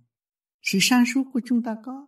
Sự 0.62 0.80
sáng 0.82 1.04
suốt 1.14 1.24
của 1.34 1.42
chúng 1.46 1.64
ta 1.64 1.78
có 1.86 2.08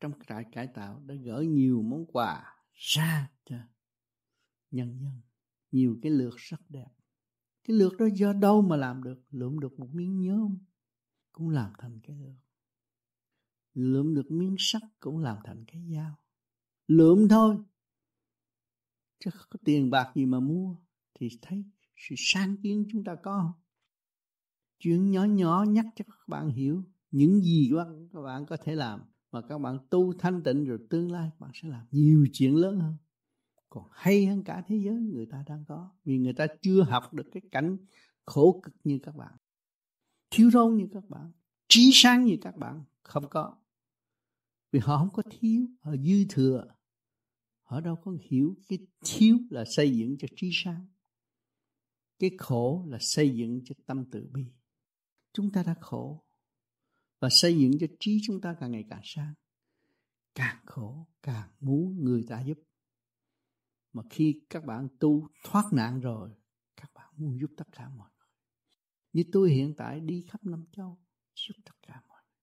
trong 0.00 0.12
trại 0.28 0.44
cải 0.52 0.66
tạo 0.66 1.02
đã 1.06 1.14
gỡ 1.14 1.44
nhiều 1.48 1.82
món 1.82 2.06
quà 2.06 2.54
ra 2.72 3.30
cho 3.44 3.56
nhân 4.70 4.98
dân. 5.00 5.20
Nhiều 5.72 5.98
cái 6.02 6.12
lược 6.12 6.34
rất 6.36 6.60
đẹp. 6.68 6.88
Cái 7.64 7.76
lược 7.76 7.96
đó 7.98 8.06
do 8.14 8.32
đâu 8.32 8.62
mà 8.62 8.76
làm 8.76 9.02
được? 9.02 9.22
Lượm 9.30 9.60
được 9.60 9.78
một 9.78 9.88
miếng 9.92 10.20
nhôm 10.20 10.58
cũng 11.32 11.48
làm 11.48 11.72
thành 11.78 12.00
cái 12.02 12.16
lược. 12.16 12.36
Lượm 13.74 14.14
được 14.14 14.30
miếng 14.30 14.56
sắt 14.58 14.82
cũng 15.00 15.18
làm 15.18 15.38
thành 15.44 15.64
cái 15.66 15.82
dao. 15.94 16.18
Lượm 16.86 17.28
thôi. 17.28 17.58
Chứ 19.18 19.30
có 19.50 19.58
tiền 19.64 19.90
bạc 19.90 20.12
gì 20.14 20.26
mà 20.26 20.40
mua. 20.40 20.76
Thì 21.14 21.28
thấy 21.42 21.64
sự 21.96 22.14
sáng 22.18 22.56
kiến 22.62 22.86
chúng 22.92 23.04
ta 23.04 23.14
có 23.22 23.42
không? 23.42 23.62
Chuyện 24.80 25.10
nhỏ 25.10 25.24
nhỏ 25.24 25.64
nhắc 25.68 25.86
cho 25.96 26.04
các 26.08 26.28
bạn 26.28 26.48
hiểu 26.48 26.82
những 27.10 27.40
gì 27.40 27.70
các 28.12 28.20
bạn 28.22 28.46
có 28.46 28.56
thể 28.56 28.74
làm 28.74 29.00
mà 29.32 29.40
các 29.48 29.58
bạn 29.58 29.78
tu 29.90 30.12
thanh 30.18 30.42
tịnh 30.42 30.64
rồi 30.64 30.78
tương 30.90 31.12
lai 31.12 31.30
bạn 31.38 31.50
sẽ 31.54 31.68
làm 31.68 31.86
nhiều 31.90 32.26
chuyện 32.32 32.56
lớn 32.56 32.80
hơn. 32.80 32.96
Còn 33.70 33.88
hay 33.92 34.26
hơn 34.26 34.44
cả 34.44 34.64
thế 34.66 34.76
giới 34.76 34.94
người 34.94 35.26
ta 35.26 35.44
đang 35.46 35.64
có, 35.68 35.90
vì 36.04 36.18
người 36.18 36.32
ta 36.32 36.46
chưa 36.62 36.82
học 36.82 37.14
được 37.14 37.26
cái 37.32 37.42
cảnh 37.52 37.76
khổ 38.26 38.60
cực 38.62 38.74
như 38.84 38.98
các 39.02 39.16
bạn. 39.16 39.36
Thiếu 40.30 40.50
thốn 40.52 40.76
như 40.76 40.88
các 40.92 41.08
bạn, 41.08 41.32
trí 41.68 41.90
sáng 41.92 42.24
như 42.24 42.36
các 42.40 42.56
bạn 42.56 42.84
không 43.02 43.28
có. 43.30 43.56
Vì 44.72 44.80
họ 44.80 44.98
không 44.98 45.12
có 45.12 45.22
thiếu, 45.30 45.66
họ 45.80 45.96
dư 45.96 46.24
thừa. 46.28 46.66
Họ 47.62 47.80
đâu 47.80 47.96
có 47.96 48.12
hiểu 48.20 48.56
cái 48.68 48.78
thiếu 49.04 49.38
là 49.50 49.64
xây 49.64 49.96
dựng 49.96 50.16
cho 50.18 50.28
trí 50.36 50.50
sáng, 50.52 50.86
cái 52.18 52.30
khổ 52.38 52.84
là 52.88 52.98
xây 53.00 53.36
dựng 53.36 53.60
cho 53.64 53.74
tâm 53.86 54.04
tự 54.10 54.28
bi 54.32 54.44
chúng 55.32 55.52
ta 55.52 55.62
đã 55.62 55.74
khổ. 55.80 56.24
Và 57.20 57.28
xây 57.30 57.58
dựng 57.58 57.72
cho 57.80 57.86
trí 58.00 58.20
chúng 58.26 58.40
ta 58.40 58.56
càng 58.60 58.72
ngày 58.72 58.84
càng 58.90 59.00
sáng. 59.04 59.34
Càng 60.34 60.56
khổ, 60.66 61.06
càng 61.22 61.48
muốn 61.60 62.04
người 62.04 62.24
ta 62.28 62.44
giúp. 62.44 62.58
Mà 63.92 64.02
khi 64.10 64.40
các 64.50 64.64
bạn 64.64 64.88
tu 65.00 65.28
thoát 65.44 65.72
nạn 65.72 66.00
rồi, 66.00 66.30
các 66.76 66.90
bạn 66.94 67.14
muốn 67.16 67.40
giúp 67.40 67.50
tất 67.56 67.68
cả 67.72 67.88
mọi 67.88 68.10
người. 68.18 68.28
Như 69.12 69.22
tôi 69.32 69.50
hiện 69.50 69.74
tại 69.76 70.00
đi 70.00 70.26
khắp 70.28 70.44
năm 70.44 70.64
châu, 70.72 70.98
giúp 71.34 71.54
tất 71.64 71.72
cả 71.82 72.02
mọi 72.08 72.22
người. 72.22 72.40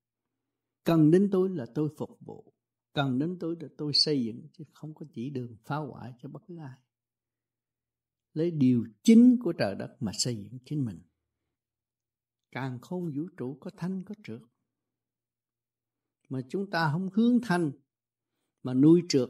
Cần 0.83 1.11
đến 1.11 1.29
tôi 1.31 1.49
là 1.49 1.65
tôi 1.75 1.89
phục 1.97 2.19
vụ. 2.19 2.53
Cần 2.93 3.19
đến 3.19 3.37
tôi 3.39 3.55
là 3.59 3.67
tôi 3.77 3.93
xây 3.93 4.25
dựng, 4.25 4.47
chứ 4.53 4.63
không 4.73 4.95
có 4.95 5.05
chỉ 5.13 5.29
đường 5.29 5.55
phá 5.65 5.75
hoại 5.75 6.13
cho 6.21 6.29
bất 6.29 6.43
cứ 6.47 6.57
ai. 6.57 6.79
Lấy 8.33 8.51
điều 8.51 8.85
chính 9.03 9.37
của 9.43 9.53
trời 9.53 9.75
đất 9.75 9.97
mà 9.99 10.11
xây 10.13 10.35
dựng 10.35 10.59
chính 10.65 10.85
mình 10.85 11.01
càng 12.57 12.79
không 12.79 13.11
vũ 13.15 13.27
trụ 13.37 13.57
có 13.61 13.71
thanh 13.77 14.03
có 14.03 14.15
trượt. 14.23 14.41
Mà 16.29 16.41
chúng 16.49 16.69
ta 16.69 16.89
không 16.91 17.09
hướng 17.13 17.39
thanh, 17.43 17.71
mà 18.63 18.73
nuôi 18.73 19.01
trượt 19.09 19.29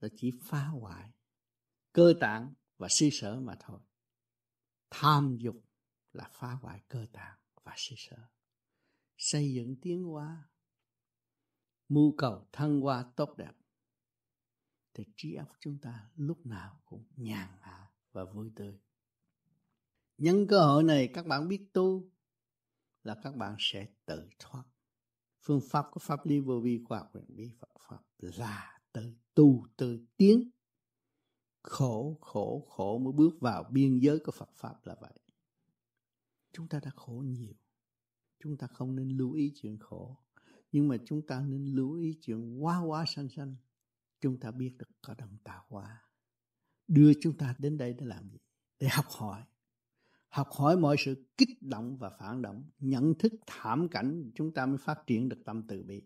là 0.00 0.08
chỉ 0.16 0.30
phá 0.42 0.64
hoại, 0.64 1.12
cơ 1.92 2.14
tạng 2.20 2.54
và 2.78 2.88
suy 2.90 3.10
sở 3.10 3.40
mà 3.40 3.56
thôi. 3.60 3.80
Tham 4.90 5.36
dục 5.40 5.64
là 6.12 6.28
phá 6.32 6.52
hoại 6.52 6.82
cơ 6.88 7.06
tạng 7.12 7.38
và 7.64 7.72
suy 7.76 7.96
sở. 7.98 8.16
Xây 9.16 9.52
dựng 9.54 9.76
tiến 9.82 10.04
hóa, 10.04 10.48
mưu 11.88 12.14
cầu 12.18 12.48
thăng 12.52 12.80
hoa 12.80 13.12
tốt 13.16 13.34
đẹp, 13.36 13.52
thì 14.94 15.04
trí 15.16 15.34
óc 15.34 15.48
chúng 15.60 15.78
ta 15.78 16.10
lúc 16.16 16.46
nào 16.46 16.80
cũng 16.84 17.04
nhàn 17.16 17.48
hạ 17.60 17.90
và 18.12 18.24
vui 18.24 18.52
tươi. 18.56 18.80
Nhân 20.18 20.46
cơ 20.48 20.60
hội 20.60 20.82
này, 20.82 21.10
các 21.14 21.26
bạn 21.26 21.48
biết 21.48 21.68
tu 21.72 22.10
là 23.06 23.14
các 23.22 23.36
bạn 23.36 23.56
sẽ 23.58 23.86
tự 24.06 24.28
thoát. 24.38 24.64
Phương 25.42 25.60
pháp 25.70 25.86
của 25.90 26.00
pháp 26.00 26.26
lý 26.26 26.40
vô 26.40 26.60
vi 26.60 26.84
khoa 26.84 26.98
học 26.98 27.10
huyền 27.12 27.24
bí, 27.28 27.50
Phật 27.58 27.70
pháp 27.88 28.02
là 28.18 28.80
tự 28.92 29.14
tu, 29.34 29.66
tự 29.76 30.06
tiến. 30.16 30.50
Khổ 31.62 32.18
khổ 32.20 32.66
khổ 32.68 32.98
mới 32.98 33.12
bước 33.12 33.40
vào 33.40 33.64
biên 33.70 33.98
giới 33.98 34.18
của 34.18 34.32
Phật 34.32 34.50
pháp 34.54 34.86
là 34.86 34.96
vậy. 35.00 35.18
Chúng 36.52 36.68
ta 36.68 36.80
đã 36.80 36.90
khổ 36.96 37.12
nhiều. 37.12 37.54
Chúng 38.40 38.56
ta 38.56 38.66
không 38.66 38.96
nên 38.96 39.08
lưu 39.08 39.32
ý 39.32 39.52
chuyện 39.54 39.78
khổ. 39.78 40.18
Nhưng 40.72 40.88
mà 40.88 40.96
chúng 41.04 41.26
ta 41.26 41.40
nên 41.40 41.66
lưu 41.66 41.92
ý 41.92 42.18
chuyện 42.22 42.64
quá 42.64 42.80
quá 42.80 43.04
sanh 43.08 43.28
sanh. 43.28 43.56
Chúng 44.20 44.40
ta 44.40 44.50
biết 44.50 44.74
được 44.78 44.88
có 45.02 45.14
đồng 45.14 45.38
tạo 45.44 45.64
hóa. 45.68 46.02
Đưa 46.88 47.12
chúng 47.20 47.36
ta 47.36 47.54
đến 47.58 47.78
đây 47.78 47.94
để 47.94 48.06
làm 48.06 48.30
gì? 48.30 48.38
Để 48.78 48.88
học 48.88 49.06
hỏi 49.08 49.42
học 50.28 50.48
hỏi 50.58 50.76
mọi 50.76 50.96
sự 51.04 51.26
kích 51.36 51.48
động 51.60 51.96
và 52.00 52.10
phản 52.20 52.42
động, 52.42 52.70
nhận 52.78 53.14
thức 53.18 53.32
thảm 53.46 53.88
cảnh, 53.90 54.30
chúng 54.34 54.54
ta 54.54 54.66
mới 54.66 54.78
phát 54.84 54.96
triển 55.06 55.28
được 55.28 55.42
tâm 55.46 55.62
từ 55.68 55.82
bi. 55.86 56.02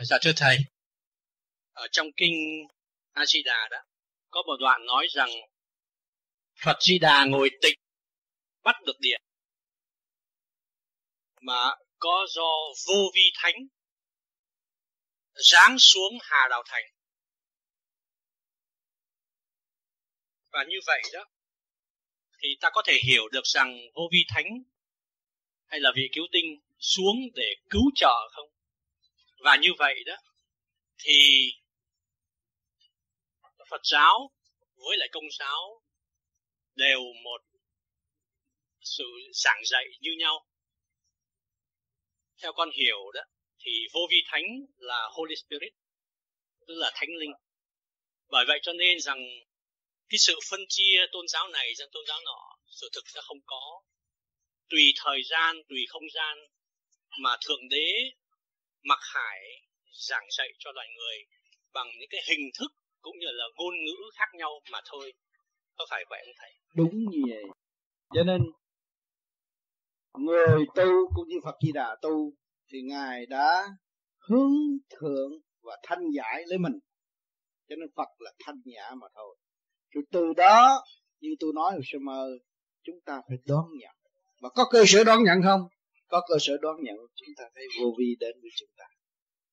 Dạ 0.00 0.16
thưa 0.22 0.32
thầy, 0.36 0.56
ở 1.72 1.86
trong 1.92 2.06
kinh 2.16 2.66
A 3.12 3.24
Di 3.26 3.42
Đà 3.42 3.68
đó, 3.70 3.78
có 4.30 4.42
một 4.46 4.56
đoạn 4.60 4.86
nói 4.86 5.06
rằng 5.10 5.28
Phật 6.64 6.76
Di 6.80 6.98
Đà 6.98 7.24
ngồi 7.24 7.50
tịch 7.62 7.74
bắt 8.62 8.74
được 8.86 8.96
điện 9.00 9.22
mà 11.40 11.76
có 11.98 12.26
do 12.34 12.50
vô 12.86 13.10
vi 13.14 13.30
thánh 13.34 13.54
giáng 15.34 15.76
xuống 15.78 16.18
Hà 16.22 16.48
đào 16.50 16.62
Thành. 16.66 16.97
Và 20.58 20.64
như 20.64 20.78
vậy 20.86 21.02
đó. 21.12 21.24
Thì 22.42 22.48
ta 22.60 22.70
có 22.72 22.82
thể 22.86 22.98
hiểu 23.04 23.28
được 23.28 23.44
rằng 23.44 23.78
vô 23.94 24.08
vi 24.12 24.24
thánh 24.28 24.62
hay 25.66 25.80
là 25.80 25.92
vị 25.96 26.08
cứu 26.12 26.24
tinh 26.32 26.60
xuống 26.78 27.16
để 27.34 27.54
cứu 27.70 27.82
trợ 27.94 28.28
không? 28.32 28.48
Và 29.38 29.56
như 29.56 29.68
vậy 29.78 30.04
đó, 30.06 30.16
thì 30.98 31.18
Phật 33.70 33.80
giáo 33.84 34.30
với 34.76 34.96
lại 34.98 35.08
công 35.12 35.24
giáo 35.38 35.82
đều 36.74 37.00
một 37.24 37.42
sự 38.80 39.04
giảng 39.32 39.62
dạy 39.64 39.84
như 40.00 40.10
nhau. 40.18 40.46
Theo 42.42 42.52
con 42.52 42.70
hiểu 42.70 43.10
đó, 43.14 43.20
thì 43.58 43.70
vô 43.92 44.00
vi 44.10 44.22
thánh 44.26 44.44
là 44.76 45.08
Holy 45.12 45.34
Spirit, 45.36 45.72
tức 46.66 46.74
là 46.74 46.90
thánh 46.94 47.08
linh. 47.18 47.32
Bởi 48.28 48.44
vậy 48.48 48.58
cho 48.62 48.72
nên 48.72 49.00
rằng 49.00 49.18
cái 50.08 50.18
sự 50.18 50.38
phân 50.50 50.60
chia 50.68 50.96
tôn 51.12 51.28
giáo 51.28 51.48
này 51.48 51.72
sang 51.78 51.88
tôn 51.92 52.04
giáo 52.08 52.18
nọ, 52.24 52.56
sự 52.66 52.88
thực 52.94 53.04
ra 53.14 53.20
không 53.24 53.40
có. 53.46 53.82
Tùy 54.68 54.92
thời 55.04 55.22
gian, 55.30 55.56
tùy 55.68 55.78
không 55.88 56.02
gian 56.14 56.36
mà 57.20 57.36
thượng 57.46 57.68
đế 57.68 57.88
mặc 58.82 58.98
hải 59.14 59.40
giảng 60.08 60.26
dạy 60.38 60.48
cho 60.58 60.72
loài 60.74 60.88
người 60.96 61.16
bằng 61.72 61.86
những 61.98 62.08
cái 62.10 62.20
hình 62.28 62.50
thức 62.58 62.72
cũng 63.00 63.18
như 63.18 63.26
là 63.30 63.44
ngôn 63.56 63.74
ngữ 63.84 64.10
khác 64.14 64.28
nhau 64.34 64.60
mà 64.72 64.80
thôi. 64.90 65.12
Có 65.76 65.86
phải 65.90 66.04
vậy 66.10 66.22
không 66.24 66.34
thầy? 66.38 66.52
Đúng 66.74 67.10
như 67.10 67.18
vậy. 67.30 67.44
Cho 68.14 68.22
nên, 68.22 68.40
người 70.18 70.64
tu 70.74 71.10
cũng 71.14 71.28
như 71.28 71.36
Phật 71.44 71.56
Di 71.66 71.72
Đà 71.74 71.96
tu 72.02 72.32
thì 72.72 72.78
ngài 72.82 73.26
đã 73.26 73.68
hướng 74.18 74.52
thượng 74.90 75.32
và 75.62 75.76
thanh 75.82 76.10
giải 76.16 76.42
lấy 76.46 76.58
mình. 76.58 76.78
Cho 77.68 77.76
nên 77.76 77.88
Phật 77.96 78.08
là 78.18 78.32
thanh 78.44 78.62
nhã 78.64 78.90
mà 79.00 79.06
thôi 79.14 79.36
rồi 79.98 80.04
từ 80.12 80.32
đó 80.36 80.84
như 81.20 81.30
tôi 81.40 81.52
nói 81.54 81.72
hồi 81.72 81.80
sơ 81.84 81.98
mơ 81.98 82.28
chúng 82.82 83.00
ta 83.04 83.20
phải 83.28 83.38
đón 83.44 83.64
nhận. 83.80 83.96
Và 84.40 84.48
có 84.48 84.68
cơ 84.70 84.84
sở 84.86 85.04
đón 85.04 85.24
nhận 85.24 85.42
không? 85.44 85.68
Có 86.08 86.22
cơ 86.28 86.36
sở 86.40 86.56
đón 86.62 86.76
nhận 86.82 86.96
chúng 86.96 87.28
ta 87.36 87.44
thấy 87.54 87.64
vô 87.80 87.94
vi 87.98 88.16
đến 88.20 88.36
với 88.42 88.50
chúng 88.56 88.68
ta. 88.76 88.84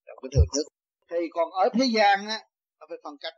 Trong 0.05 0.17
cái 0.21 0.29
thưởng 0.35 0.47
thức. 0.55 0.67
Thì 1.09 1.17
còn 1.31 1.51
ở 1.51 1.69
thế 1.73 1.85
gian 1.85 2.27
á 2.27 2.39
nó 2.79 2.85
phải 2.89 2.97
phân 3.03 3.17
cách. 3.21 3.33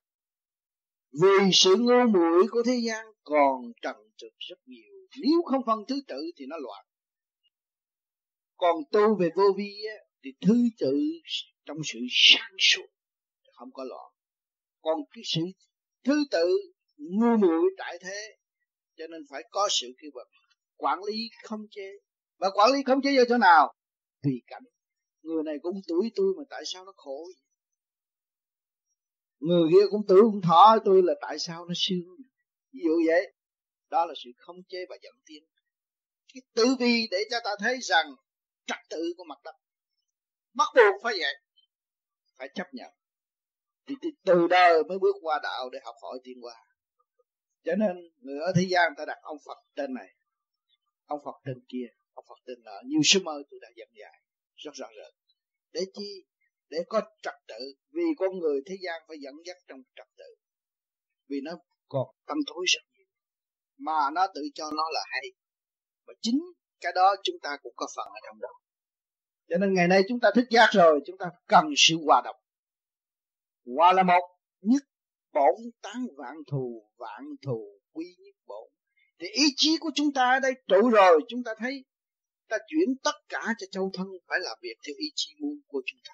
Vì 1.22 1.50
sự 1.54 1.76
ngu 1.76 2.12
muội 2.14 2.48
của 2.52 2.64
thế 2.66 2.80
gian 2.88 3.06
còn 3.24 3.62
trần 3.82 3.96
trực 4.18 4.34
rất 4.38 4.60
nhiều. 4.66 4.94
Nếu 5.22 5.42
không 5.46 5.62
phân 5.66 5.80
thứ 5.88 5.96
tự 6.08 6.32
thì 6.38 6.46
nó 6.50 6.58
loạn. 6.58 6.86
Còn 8.58 8.76
tu 8.92 9.16
về 9.20 9.30
vô 9.36 9.44
vi 9.58 9.86
á, 9.90 9.96
thì 10.24 10.30
thứ 10.42 10.56
tự 10.80 10.98
trong 11.66 11.78
sự 11.84 12.00
sáng 12.10 12.56
suốt 12.60 12.88
không 13.54 13.72
có 13.74 13.84
loạn. 13.84 14.12
Còn 14.82 15.00
cái 15.12 15.24
sự 15.26 15.42
thứ 16.04 16.26
tự 16.32 16.77
ngu 16.98 17.38
muội 17.38 17.69
tại 17.78 17.98
thế 18.02 18.38
cho 18.98 19.07
nên 19.07 19.22
phải 19.30 19.44
có 19.52 19.68
sự 19.72 19.88
kêu 20.02 20.11
gọi 20.14 20.26
quản 20.78 21.03
lý 21.03 21.30
không 21.44 21.68
chế. 21.72 21.91
Và 22.38 22.49
quản 22.53 22.72
lý 22.72 22.84
không 22.86 23.02
chế 23.02 23.11
do 23.18 23.24
chỗ 23.30 23.38
nào? 23.38 23.74
Tùy 24.24 24.41
cảnh. 24.48 24.64
Người 25.22 25.44
này 25.44 25.56
cũng 25.61 25.82
tuổi 25.88 26.11
tôi 26.15 26.34
mà 26.38 26.44
tại 26.49 26.64
sao 26.65 26.86
nó 26.86 26.91
khổ 26.95 27.24
vậy? 27.26 27.44
người 29.40 29.69
kia 29.72 29.88
cũng 29.91 30.02
tuổi 30.07 30.22
cũng 30.22 30.41
thọ 30.41 30.78
tôi 30.86 31.03
là 31.03 31.14
tại 31.22 31.40
sao 31.40 31.65
nó 31.65 31.74
sướng 31.76 32.15
ví 32.74 32.80
dụ 32.84 32.91
vậy. 33.07 33.34
Đó 33.90 34.06
là 34.06 34.14
sự 34.24 34.30
không 34.38 34.56
chế 34.69 34.86
và 34.90 34.98
dẫn 35.02 35.14
tiến. 35.26 35.44
Cái 36.34 36.41
tử 36.53 36.65
vi 36.80 37.07
để 37.11 37.18
cho 37.32 37.38
ta 37.44 37.52
thấy 37.60 37.80
rằng 37.82 38.06
trật 38.65 38.80
tự 38.90 39.14
của 39.18 39.24
mặt 39.24 39.40
đất 39.44 39.56
bắt 40.53 40.68
buộc 40.76 41.03
phải 41.03 41.14
vậy 41.19 41.36
phải 42.38 42.49
chấp 42.56 42.68
nhận. 42.74 42.91
Thì, 43.88 43.95
thì 44.02 44.10
từ 44.26 44.48
đời 44.48 44.84
mới 44.84 44.99
bước 44.99 45.15
qua 45.22 45.40
đạo 45.44 45.69
để 45.69 45.80
học 45.86 45.95
hỏi 46.02 46.19
tiên 46.24 46.38
qua 46.41 46.66
cho 47.68 47.76
nên 47.76 47.95
người 48.22 48.39
ở 48.39 48.52
thế 48.56 48.65
gian 48.69 48.91
ta 48.98 49.06
đặt 49.06 49.18
ông 49.22 49.38
Phật 49.45 49.57
tên 49.76 49.94
này, 49.94 50.10
ông 51.06 51.19
Phật 51.26 51.35
tên 51.45 51.65
kia, 51.68 51.88
ông 52.14 52.26
Phật 52.30 52.39
tên 52.45 52.64
nọ. 52.64 52.81
Như 52.85 52.98
sứ 53.03 53.19
mơ 53.23 53.44
tôi 53.52 53.60
đã 53.61 53.69
dặn 53.76 53.88
dạy 54.02 54.22
rất 54.56 54.72
rõ 54.73 54.88
rệt. 54.98 55.14
Để 55.72 55.81
chi? 55.94 56.26
Để 56.69 56.77
có 56.89 57.02
trật 57.22 57.34
tự. 57.48 57.73
Vì 57.91 58.03
con 58.18 58.39
người 58.39 58.61
thế 58.65 58.76
gian 58.81 59.02
phải 59.07 59.18
dẫn 59.19 59.34
dắt 59.45 59.57
trong 59.68 59.80
trật 59.95 60.07
tự. 60.18 60.35
Vì 61.30 61.38
nó 61.44 61.52
còn 61.88 62.07
tâm 62.26 62.38
thối 62.48 62.65
rất 62.68 62.81
nhiều. 62.94 63.07
Mà 63.77 64.10
nó 64.15 64.27
tự 64.35 64.41
cho 64.53 64.72
nó 64.72 64.84
là 64.94 65.02
hay. 65.11 65.31
Và 66.06 66.14
chính 66.22 66.39
cái 66.81 66.91
đó 66.95 67.15
chúng 67.23 67.39
ta 67.41 67.57
cũng 67.64 67.73
có 67.76 67.88
phần 67.95 68.07
ở 68.07 68.19
trong 68.27 68.41
đó. 68.41 68.49
Cho 69.49 69.57
nên 69.57 69.73
ngày 69.73 69.88
nay 69.88 70.02
chúng 70.10 70.19
ta 70.19 70.30
thức 70.35 70.45
giác 70.49 70.69
rồi, 70.72 70.99
chúng 71.06 71.18
ta 71.18 71.26
cần 71.48 71.65
sự 71.77 71.95
hòa 72.06 72.22
đồng. 72.26 72.35
Hòa 73.76 73.94
là 73.94 74.03
một, 74.03 74.22
nhất 74.61 74.84
bổn 75.38 75.72
tán 75.81 76.07
vạn 76.18 76.35
thù 76.51 76.89
vạn 76.97 77.23
thù 77.45 77.80
quy 77.93 78.05
nhất 78.19 78.35
bổn. 78.45 78.69
Thì 79.19 79.27
ý 79.27 79.43
chí 79.55 79.77
của 79.80 79.91
chúng 79.95 80.14
ta 80.14 80.30
ở 80.30 80.39
đây, 80.39 80.51
trụ 80.68 80.89
rồi, 80.89 81.22
chúng 81.27 81.43
ta 81.43 81.51
thấy, 81.57 81.85
ta 82.47 82.57
chuyển 82.68 82.95
tất 83.03 83.15
cả 83.30 83.43
cho 83.57 83.68
châu 83.72 83.91
thân, 83.93 84.07
phải 84.27 84.39
làm 84.41 84.57
việc 84.61 84.76
theo 84.88 84.95
ý 84.97 85.07
chí 85.15 85.35
muốn 85.39 85.59
của 85.68 85.81
chúng 85.85 85.99
ta. 86.07 86.14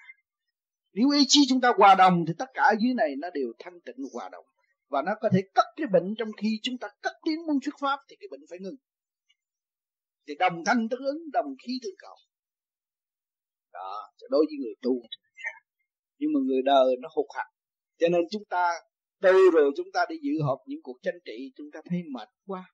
Nếu 0.94 1.10
ý 1.10 1.26
chí 1.28 1.42
chúng 1.50 1.62
ta 1.62 1.74
hòa 1.78 1.96
đồng, 1.96 2.26
thì 2.28 2.34
tất 2.38 2.50
cả 2.54 2.64
ở 2.64 2.76
dưới 2.82 2.94
này 2.94 3.10
nó 3.18 3.30
đều 3.34 3.54
thanh 3.60 3.82
tịnh, 3.82 3.96
hòa 4.14 4.30
đồng. 4.30 4.46
Và 4.88 5.02
nó 5.02 5.12
có 5.22 5.30
thể 5.34 5.42
cắt 5.56 5.66
cái 5.76 5.88
bệnh 5.94 6.16
trong 6.18 6.30
khi 6.42 6.60
chúng 6.64 6.78
ta 6.78 6.88
cắt 7.04 7.14
tiến 7.26 7.46
muốn 7.48 7.60
xuất 7.66 7.76
pháp, 7.80 8.00
thì 8.10 8.16
cái 8.20 8.28
bệnh 8.32 8.42
phải 8.50 8.60
ngừng. 8.60 8.76
Thì 10.28 10.36
đồng 10.40 10.64
thanh 10.66 10.90
tương 10.90 11.06
ứng, 11.06 11.32
đồng 11.34 11.56
khí 11.66 11.80
tương 11.84 11.96
cầu. 11.98 12.16
Đó 13.74 14.12
đối 14.30 14.46
với 14.46 14.58
người 14.64 14.76
tu. 14.82 15.02
Nhưng 16.18 16.30
mà 16.34 16.40
người 16.48 16.62
đời 16.66 16.96
nó 17.02 17.10
hụt 17.16 17.26
hạt. 17.36 17.50
Cho 18.00 18.08
nên 18.10 18.22
chúng 18.32 18.46
ta 18.50 18.74
từ 19.24 19.50
rồi 19.54 19.72
chúng 19.78 19.92
ta 19.94 20.06
đi 20.10 20.16
dự 20.22 20.44
họp 20.44 20.60
những 20.66 20.80
cuộc 20.84 20.98
tranh 21.04 21.20
trị, 21.26 21.52
chúng 21.56 21.72
ta 21.74 21.80
thấy 21.90 22.04
mệt 22.12 22.30
quá. 22.48 22.72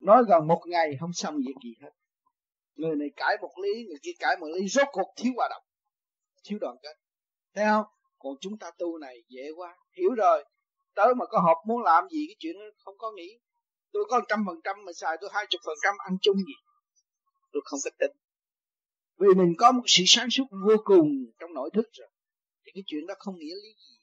Nói 0.00 0.24
gần 0.28 0.46
một 0.46 0.62
ngày 0.66 0.96
không 1.00 1.12
xong 1.12 1.36
việc 1.36 1.54
gì 1.64 1.74
hết. 1.82 1.90
Người 2.74 2.96
này 2.96 3.08
cãi 3.16 3.36
một 3.40 3.52
lý, 3.62 3.84
người 3.84 3.98
kia 4.02 4.12
cãi 4.18 4.36
một 4.40 4.46
lý, 4.54 4.68
rốt 4.68 4.86
cuộc 4.92 5.12
thiếu 5.16 5.32
hòa 5.36 5.48
đồng, 5.50 5.62
thiếu 6.44 6.58
đoàn 6.60 6.76
kết. 6.82 6.96
Thấy 7.54 7.64
không? 7.64 7.84
Còn 8.18 8.32
chúng 8.40 8.58
ta 8.58 8.70
tu 8.78 8.98
này 8.98 9.16
dễ 9.28 9.50
quá. 9.56 9.76
Hiểu 9.98 10.10
rồi. 10.14 10.44
Tới 10.94 11.14
mà 11.14 11.26
có 11.26 11.38
họp 11.40 11.56
muốn 11.66 11.82
làm 11.82 12.08
gì, 12.08 12.26
cái 12.28 12.36
chuyện 12.38 12.54
đó 12.58 12.64
không 12.84 12.94
có 12.98 13.12
nghĩ. 13.12 13.38
Tôi 13.92 14.04
có 14.08 14.20
trăm 14.28 14.44
phần 14.46 14.60
trăm 14.64 14.76
mà 14.84 14.92
xài, 14.92 15.16
tôi 15.20 15.30
hai 15.32 15.46
chục 15.50 15.60
phần 15.66 15.76
trăm 15.82 15.94
ăn 15.98 16.16
chung 16.22 16.36
gì? 16.36 16.54
Tôi 17.52 17.62
không 17.64 17.80
có 17.84 17.90
tin. 17.98 18.10
Vì 19.18 19.28
mình 19.36 19.54
có 19.58 19.72
một 19.72 19.82
sự 19.86 20.02
sáng 20.06 20.30
suốt 20.30 20.44
vô 20.66 20.76
cùng 20.84 21.08
trong 21.38 21.54
nội 21.54 21.70
thức 21.74 21.88
rồi. 21.92 22.08
Thì 22.64 22.72
cái 22.74 22.82
chuyện 22.86 23.06
đó 23.06 23.14
không 23.18 23.38
nghĩa 23.38 23.54
lý 23.54 23.74
gì 23.78 23.99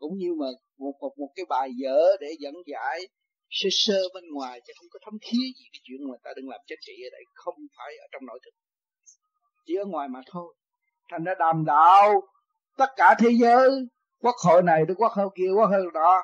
cũng 0.00 0.14
như 0.20 0.30
mà 0.40 0.46
một 0.78 0.94
một, 1.00 1.12
một 1.20 1.30
cái 1.36 1.44
bài 1.48 1.68
dở 1.82 1.98
để 2.20 2.28
dẫn 2.42 2.54
giải 2.66 2.98
sơ 3.50 3.68
sơ 3.72 3.98
bên 4.14 4.24
ngoài 4.34 4.60
chứ 4.66 4.72
không 4.78 4.88
có 4.90 4.98
thấm 5.04 5.14
thía 5.22 5.46
gì 5.58 5.64
cái 5.72 5.80
chuyện 5.82 6.00
mà 6.10 6.16
ta 6.24 6.30
đừng 6.36 6.48
làm 6.48 6.60
chính 6.66 6.78
trị 6.86 6.92
ở 7.06 7.10
đây. 7.12 7.24
Không 7.34 7.54
phải 7.76 7.92
ở 8.04 8.06
trong 8.12 8.26
nội 8.26 8.38
thực. 8.44 8.54
Chỉ 9.66 9.74
ở 9.74 9.84
ngoài 9.84 10.08
mà 10.08 10.20
thôi. 10.26 10.54
Thành 11.10 11.24
ra 11.24 11.34
đàm 11.38 11.64
đạo 11.64 12.22
tất 12.76 12.90
cả 12.96 13.14
thế 13.20 13.30
giới 13.40 13.70
quốc 14.22 14.34
hội 14.46 14.62
này 14.62 14.82
tới 14.86 14.94
quốc 14.98 15.12
hội 15.12 15.28
kia 15.36 15.50
quốc 15.56 15.66
hội 15.66 15.86
đó 15.94 16.22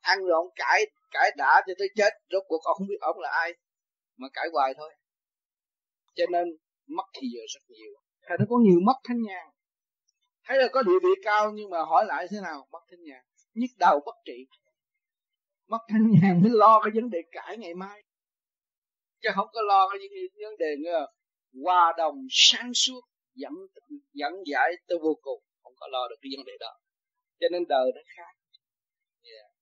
ăn 0.00 0.18
rồi 0.18 0.34
ông 0.34 0.50
cãi 0.56 0.80
cãi 1.10 1.30
đã 1.36 1.62
cho 1.66 1.72
tới 1.78 1.88
chết. 1.96 2.12
Rốt 2.30 2.42
cuộc 2.48 2.60
ông 2.64 2.76
không 2.78 2.86
biết 2.86 3.00
ông 3.00 3.18
là 3.18 3.30
ai 3.30 3.54
mà 4.16 4.28
cãi 4.32 4.46
hoài 4.52 4.74
thôi. 4.76 4.94
Cho 6.14 6.24
nên 6.32 6.44
mất 6.86 7.04
thì 7.14 7.28
giờ 7.34 7.42
rất 7.54 7.60
nhiều. 7.68 7.92
Thành 8.28 8.38
nó 8.40 8.46
có 8.48 8.56
nhiều 8.62 8.80
mất 8.86 8.96
thanh 9.04 9.22
nhàn 9.22 9.46
thấy 10.44 10.58
là 10.58 10.68
có 10.72 10.82
địa 10.82 10.98
vị 11.02 11.08
cao 11.22 11.52
nhưng 11.54 11.70
mà 11.70 11.78
hỏi 11.82 12.04
lại 12.06 12.26
thế 12.30 12.36
nào? 12.42 12.66
Mất 12.72 12.80
thanh 12.90 13.02
nhàn 13.02 13.24
nhức 13.54 13.70
đầu, 13.78 14.00
bất 14.06 14.14
trị. 14.24 14.46
Mất 15.66 15.78
thanh 15.88 16.10
nhàn 16.10 16.40
mới 16.42 16.50
lo 16.54 16.80
cái 16.84 16.90
vấn 16.94 17.10
đề 17.10 17.18
cãi 17.30 17.58
ngày 17.58 17.74
mai. 17.74 18.02
Chứ 19.22 19.28
không 19.34 19.48
có 19.52 19.62
lo 19.62 19.88
cái 19.88 19.98
vấn 20.42 20.56
đề 20.58 20.76
nữa. 20.84 21.06
Hòa 21.64 21.92
đồng, 21.98 22.26
sáng 22.30 22.74
suốt, 22.74 23.00
dẫn 23.34 23.52
dẫn 24.12 24.32
giải 24.46 24.72
tới 24.88 24.98
vô 25.02 25.18
cùng. 25.22 25.42
Không 25.62 25.72
có 25.76 25.88
lo 25.90 26.08
được 26.08 26.16
cái 26.22 26.30
vấn 26.36 26.46
đề 26.46 26.52
đó. 26.60 26.78
Cho 27.40 27.46
nên 27.52 27.64
đời 27.68 27.92
nó 27.94 28.00
khác. 28.16 28.32
Yeah. 29.22 29.52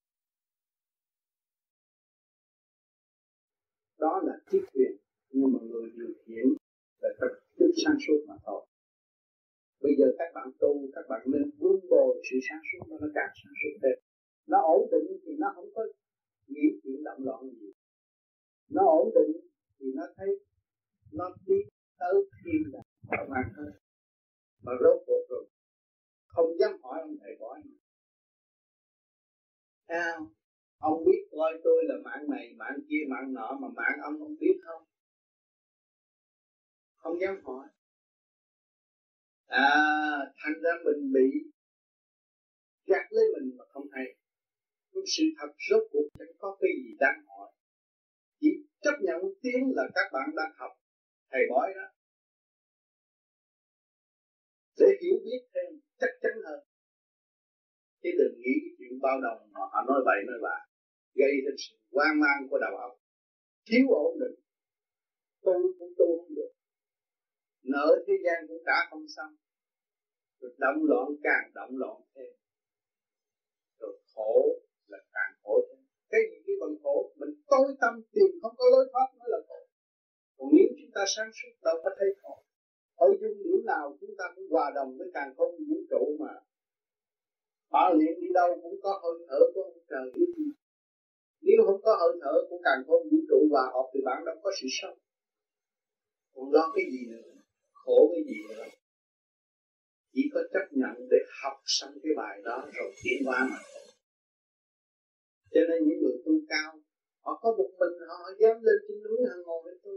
đó 4.00 4.20
là 4.24 4.32
chiếc 4.50 4.64
thuyền 4.74 4.92
nhưng 5.30 5.52
mà 5.52 5.58
người 5.62 5.90
điều 5.96 6.12
khiển 6.26 6.46
là 7.00 7.08
thật 7.20 7.40
thức 7.58 7.70
sáng 7.84 7.96
suốt 8.06 8.24
mà 8.28 8.34
thôi 8.44 8.66
bây 9.82 9.92
giờ 9.98 10.06
các 10.18 10.30
bạn 10.34 10.48
tu, 10.60 10.72
các 10.94 11.04
bạn 11.08 11.22
nên 11.32 11.50
vun 11.58 11.80
bồi 11.90 12.22
sự 12.30 12.36
sáng 12.48 12.62
suốt 12.68 12.96
nó 13.00 13.08
càng 13.14 13.32
sáng 13.34 13.54
suốt 13.60 13.74
thêm. 13.82 13.96
Nó 14.46 14.58
ổn 14.62 14.88
định 14.92 15.18
thì 15.22 15.32
nó 15.38 15.52
không 15.54 15.70
có 15.74 15.82
nghĩ 16.46 16.66
chuyện 16.82 17.04
động 17.04 17.20
loạn 17.24 17.40
gì. 17.60 17.72
Nó 18.70 18.82
ổn 18.86 19.10
định 19.14 19.32
thì 19.78 19.86
nó 19.94 20.04
thấy 20.16 20.28
nó 21.12 21.36
đi 21.46 21.56
tới 21.98 22.14
thiên 22.44 22.62
là 22.72 22.80
mở 23.08 23.24
mang 23.28 23.52
hơn 23.56 23.72
mà 24.62 24.72
rốt 24.80 25.02
cuộc 25.06 25.24
rồi, 25.28 25.46
không 26.26 26.58
dám 26.58 26.72
hỏi 26.82 27.00
ông 27.00 27.16
thầy 27.20 27.36
hỏi 27.40 27.60
sao? 29.90 30.30
Ông 30.78 31.04
biết 31.06 31.28
coi 31.32 31.52
tôi 31.64 31.84
là 31.88 31.94
mạng 32.04 32.24
này, 32.28 32.54
mạng 32.56 32.78
kia, 32.88 33.02
mạng 33.08 33.32
nọ 33.32 33.58
mà 33.60 33.68
mạng 33.68 33.98
ông 34.02 34.18
không 34.18 34.36
biết 34.40 34.56
không? 34.64 34.82
Không 36.96 37.20
dám 37.20 37.40
hỏi 37.44 37.68
à 39.50 39.70
thành 40.40 40.56
ra 40.62 40.70
mình 40.84 41.12
bị 41.12 41.28
gạt 42.86 43.06
lấy 43.10 43.24
mình 43.34 43.56
mà 43.58 43.64
không 43.72 43.86
hay. 43.92 44.04
Nhưng 44.92 45.04
sự 45.06 45.24
thật 45.38 45.50
rốt 45.68 45.82
cuộc 45.92 46.08
chẳng 46.18 46.34
có 46.38 46.56
cái 46.60 46.70
gì 46.82 46.90
đáng 46.98 47.18
hỏi. 47.26 47.48
Chỉ 48.40 48.48
chấp 48.80 48.96
nhận 49.00 49.20
tiếng 49.42 49.64
là 49.76 49.82
các 49.94 50.06
bạn 50.12 50.28
đang 50.36 50.52
học. 50.56 50.72
Thầy 51.30 51.42
bói 51.50 51.68
đó. 51.76 51.86
Để 54.78 54.86
hiểu 55.02 55.16
biết 55.24 55.42
thêm 55.54 55.80
chắc 56.00 56.12
chắn 56.22 56.32
hơn. 56.46 56.60
Chứ 58.02 58.10
đừng 58.18 58.40
nghĩ 58.40 58.54
chuyện 58.78 59.00
bao 59.02 59.20
đồng 59.20 59.40
mà 59.52 59.60
họ 59.72 59.84
nói 59.88 60.00
vậy 60.04 60.18
nói 60.26 60.38
bạ, 60.42 60.56
gây 61.14 61.32
ra 61.44 61.52
sự 61.58 61.76
hoang 61.92 62.20
mang 62.20 62.48
của 62.50 62.58
đầu 62.58 62.76
óc 62.76 63.00
thiếu 63.66 63.86
ổn 63.88 64.12
định. 64.20 64.36
Tu 65.44 65.52
cũng 65.78 65.92
tu 65.98 66.06
không 66.18 66.34
được 66.34 66.52
nợ 67.62 68.04
thế 68.06 68.14
gian 68.24 68.46
cũng 68.48 68.62
trả 68.66 68.78
không 68.90 69.06
xong. 69.16 69.34
Rồi 70.40 70.52
động 70.58 70.80
loạn 70.88 71.08
càng 71.22 71.50
động 71.54 71.78
loạn 71.78 71.96
thêm. 72.14 72.32
Rồi 73.80 73.98
khổ 74.14 74.58
là 74.86 74.98
càng 75.12 75.32
khổ 75.42 75.60
thêm. 75.68 75.80
Cái 76.10 76.20
gì 76.30 76.36
cái 76.46 76.56
bằng 76.60 76.76
khổ? 76.82 77.12
Mình 77.16 77.34
tối 77.46 77.76
tâm 77.80 78.02
tìm 78.12 78.30
không 78.42 78.54
có 78.56 78.64
lối 78.72 78.88
thoát 78.92 79.08
mới 79.18 79.28
là 79.30 79.38
khổ. 79.48 79.60
Còn 80.36 80.48
nếu 80.52 80.68
chúng 80.78 80.90
ta 80.94 81.04
sáng 81.16 81.30
suốt, 81.36 81.52
đâu 81.62 81.76
có 81.84 81.90
thấy 81.98 82.08
khổ. 82.22 82.42
Ở 82.94 83.06
dung 83.20 83.42
điểm 83.44 83.66
nào 83.66 83.96
chúng 84.00 84.14
ta 84.18 84.24
cũng 84.34 84.44
hòa 84.50 84.70
đồng 84.74 84.98
với 84.98 85.10
càng 85.14 85.34
không 85.36 85.54
vũ 85.68 85.76
trụ 85.90 86.16
mà. 86.20 86.34
Bảo 87.70 87.94
luyện 87.94 88.20
đi 88.20 88.28
đâu 88.34 88.60
cũng 88.62 88.80
có 88.82 89.00
hơi 89.02 89.26
thở 89.28 89.40
của 89.54 89.62
ông 89.62 89.78
trời. 89.90 90.12
Nếu 91.42 91.56
không 91.66 91.80
có 91.82 91.96
hơi 92.00 92.18
thở 92.22 92.34
của 92.50 92.60
càng 92.64 92.82
không 92.86 93.02
vũ 93.10 93.18
trụ 93.28 93.48
hòa 93.50 93.70
hợp 93.74 93.90
thì 93.94 94.00
bạn 94.04 94.24
đâu 94.24 94.36
có 94.42 94.50
sự 94.60 94.66
sống. 94.70 94.98
Còn 96.34 96.52
lo 96.52 96.72
cái 96.74 96.84
gì 96.92 97.06
nữa? 97.10 97.39
Khổ 97.82 97.98
cái 98.12 98.22
gì 98.28 98.38
nữa. 98.48 98.64
Chỉ 100.12 100.22
có 100.34 100.40
chấp 100.52 100.66
nhận 100.70 100.94
để 101.10 101.18
học 101.42 101.56
xong 101.64 101.92
cái 102.02 102.12
bài 102.16 102.40
đó 102.44 102.56
rồi 102.74 102.92
tiến 103.02 103.18
qua 103.26 103.48
mà 103.50 103.58
thôi. 103.74 103.86
Cho 105.52 105.60
nên 105.68 105.78
những 105.88 106.00
người 106.02 106.16
tu 106.24 106.32
cao 106.48 106.80
Họ 107.24 107.38
có 107.42 107.48
một 107.58 107.70
mình 107.80 107.94
họ 108.08 108.30
dám 108.40 108.56
lên 108.66 108.78
trên 108.88 109.02
núi 109.04 109.18
họ 109.28 109.36
ngồi 109.46 109.60
với 109.64 109.74
tu 109.82 109.90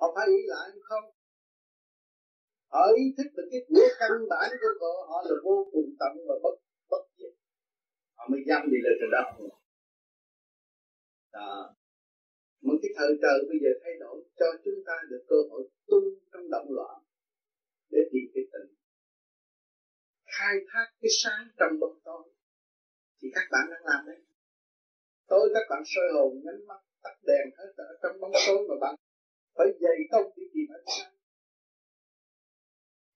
Họ 0.00 0.12
phải 0.14 0.26
ý 0.26 0.40
lại 0.46 0.68
không? 0.88 1.04
Họ 2.72 2.82
ý 2.96 3.04
thức 3.16 3.28
được 3.36 3.48
cái 3.50 3.60
của 3.68 3.88
căn 4.00 4.10
bản 4.30 4.50
của 4.80 4.86
họ, 4.86 5.06
họ 5.10 5.22
là 5.26 5.34
vô 5.44 5.68
cùng 5.72 5.88
tận 6.00 6.12
và 6.28 6.34
bất 6.42 6.56
bất 6.90 7.02
diệt. 7.18 7.34
Họ 8.16 8.28
mới 8.30 8.40
dám 8.48 8.62
đi 8.70 8.78
lên 8.84 8.92
trên 9.00 9.10
đó. 9.12 9.22
Đó 11.32 11.74
một 12.66 12.76
cái 12.82 12.90
thời 12.96 13.12
trời 13.22 13.38
bây 13.48 13.58
giờ 13.62 13.70
thay 13.82 13.94
đổi, 14.00 14.16
cho 14.38 14.46
chúng 14.64 14.80
ta 14.86 14.96
được 15.10 15.22
cơ 15.28 15.36
hội 15.50 15.62
tu 15.86 16.00
trong 16.32 16.50
động 16.50 16.68
loạn 16.76 16.96
để 17.90 18.00
tìm 18.12 18.24
cái 18.34 18.44
tình. 18.52 18.68
Khai 20.34 20.56
thác 20.70 20.86
cái 21.00 21.10
sáng 21.22 21.48
trong 21.58 21.72
bóng 21.80 21.98
tối. 22.04 22.24
Thì 23.18 23.28
các 23.34 23.46
bạn 23.52 23.64
đang 23.70 23.84
làm 23.84 24.06
đấy. 24.06 24.20
Tối 25.28 25.50
các 25.54 25.66
bạn 25.70 25.82
soi 25.86 26.08
hồn, 26.14 26.40
nhắm 26.44 26.66
mắt, 26.66 26.80
tắt 27.02 27.16
đèn 27.26 27.46
hết 27.58 27.72
ở 27.76 27.98
trong 28.02 28.20
bóng 28.20 28.32
tối 28.46 28.58
mà 28.68 28.74
bạn 28.80 28.94
phải 29.56 29.66
dày 29.80 29.98
công 30.12 30.32
để 30.36 30.44
tìm 30.54 30.66
ánh 30.76 30.86
sáng. 30.98 31.14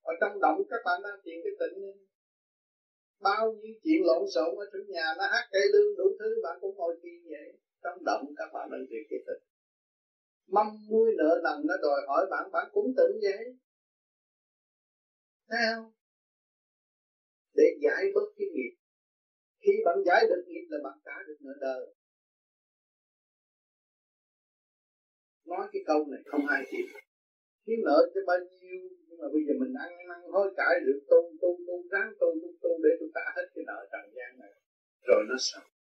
Ở 0.02 0.12
trong 0.20 0.40
động 0.40 0.58
các 0.70 0.80
bạn 0.84 1.00
đang 1.04 1.20
tìm 1.24 1.36
cái 1.44 1.52
tịnh 1.60 2.06
bao 3.20 3.52
nhiêu 3.52 3.74
chuyện 3.82 4.00
lộn 4.04 4.22
xộn 4.34 4.58
ở 4.58 4.66
trong 4.72 4.86
nhà 4.88 5.06
nó 5.18 5.24
hát 5.32 5.48
cây 5.52 5.62
lương 5.72 5.96
đủ 5.98 6.16
thứ, 6.18 6.40
bạn 6.42 6.58
cũng 6.60 6.76
ngồi 6.76 6.98
kỳ 7.02 7.10
vậy 7.30 7.58
trong 7.86 8.04
động 8.04 8.24
các 8.38 8.48
bạn 8.54 8.66
đang 8.72 8.84
tìm 8.90 9.02
cái 9.10 9.20
tịnh 9.26 9.42
mâm 10.56 10.66
nuôi 10.90 11.08
nợ 11.18 11.30
nần 11.44 11.58
nó 11.68 11.74
đòi 11.82 12.00
hỏi 12.08 12.26
bạn 12.30 12.44
bạn 12.52 12.66
cũng 12.72 12.88
tịnh 12.98 13.14
vậy 13.22 13.56
thấy 15.48 15.60
không? 15.74 15.92
Để 17.54 17.64
giải 17.82 18.02
bớt 18.14 18.28
cái 18.38 18.46
nghiệp. 18.54 18.74
Khi 19.62 19.72
bạn 19.84 19.96
giải 20.06 20.24
được 20.28 20.44
nghiệp 20.46 20.66
là 20.70 20.78
bạn 20.84 20.98
trả 21.04 21.16
được 21.26 21.36
nợ 21.40 21.52
đời. 21.60 21.94
Nói 25.44 25.68
cái 25.72 25.82
câu 25.86 26.06
này 26.10 26.20
không 26.26 26.46
ai 26.46 26.62
chịu. 26.70 26.86
Thiếu 27.66 27.76
nợ 27.84 27.98
cho 28.14 28.20
bao 28.26 28.38
nhiêu, 28.38 28.80
nhưng 29.06 29.18
mà 29.20 29.26
bây 29.32 29.42
giờ 29.46 29.52
mình 29.60 29.74
ăn 29.84 29.90
năn 30.08 30.20
hối 30.32 30.54
cải 30.56 30.74
được, 30.86 31.00
tu 31.10 31.20
tu 31.40 31.50
tu, 31.66 31.88
ráng 31.92 32.12
tu 32.20 32.28
tu 32.42 32.48
tu 32.62 32.70
để 32.84 32.90
tôi 33.00 33.08
trả 33.14 33.26
hết 33.36 33.46
cái 33.54 33.64
nợ 33.66 33.86
trần 33.92 34.04
gian 34.16 34.38
này. 34.38 34.52
Rồi 35.08 35.24
nó 35.28 35.36
xong 35.38 35.75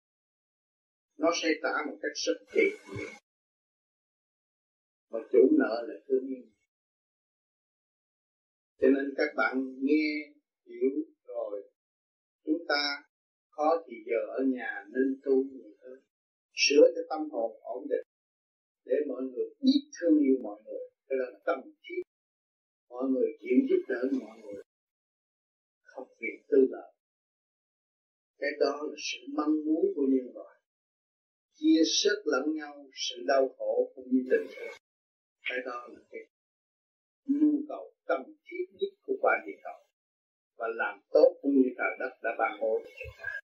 nó 1.18 1.32
sẽ 1.42 1.50
trả 1.64 1.86
một 1.88 1.98
cách 2.02 2.16
rất 2.16 2.38
kỳ 2.54 2.66
mà 5.10 5.20
chủ 5.32 5.40
nợ 5.60 5.86
là 5.88 5.96
thương 6.08 6.28
yêu 6.28 6.46
cho 8.82 8.88
nên 8.88 9.14
các 9.18 9.30
bạn 9.36 9.54
nghe, 9.82 10.34
hiểu 10.66 10.92
rồi, 11.28 11.70
chúng 12.46 12.66
ta 12.68 13.04
có 13.50 13.84
thì 13.88 13.96
giờ 14.06 14.20
ở 14.38 14.44
nhà 14.48 14.86
nên 14.94 15.20
tu 15.24 15.44
nhiều 15.44 15.72
hơn. 15.82 16.00
Sửa 16.54 16.86
cho 16.96 17.02
tâm 17.10 17.30
hồn 17.32 17.60
ổn 17.62 17.88
định 17.90 18.08
để 18.86 18.96
mọi 19.08 19.24
người 19.24 19.46
biết 19.62 19.82
thương 20.00 20.20
yêu 20.20 20.36
mọi 20.44 20.62
người. 20.66 20.90
Cái 21.08 21.18
đó 21.20 21.26
là 21.34 21.40
tâm 21.46 21.60
thiết 21.84 22.02
mọi 22.90 23.04
người 23.10 23.30
chịu 23.42 23.58
giúp 23.70 23.82
đỡ 23.88 24.02
mọi 24.20 24.40
người. 24.40 24.64
Không 25.84 26.08
vì 26.20 26.28
tư 26.50 26.58
lợi. 26.70 26.94
Cái 28.40 28.50
đó 28.60 28.80
là 28.90 28.96
sự 28.98 29.20
mong 29.38 29.66
muốn 29.66 29.86
của 29.96 30.06
nhân 30.10 30.36
loại 30.36 30.55
chia 31.56 31.82
sức 32.04 32.24
lẫn 32.26 32.56
nhau 32.56 32.86
sự 32.94 33.24
đau 33.28 33.50
khổ 33.58 33.92
cũng 33.96 34.06
như 34.12 34.22
tình 34.32 34.48
thương. 34.56 34.78
Cái 35.50 35.58
đó 35.66 35.88
là 35.90 36.00
cái 36.12 36.22
nhu 37.26 37.52
cầu 37.68 37.94
cần 38.06 38.24
thiết 38.46 38.66
nhất 38.72 38.94
của 39.06 39.14
quả 39.22 39.34
địa 39.46 39.60
cầu 39.64 39.80
và 40.58 40.68
làm 40.76 41.00
tốt 41.12 41.36
cũng 41.42 41.52
như 41.52 41.70
trời 41.78 41.96
đất 42.00 42.10
đã 42.24 42.30
ban 42.40 42.60
bố 42.62 42.80
cho 42.84 42.90
chúng 43.00 43.16
ta. 43.20 43.40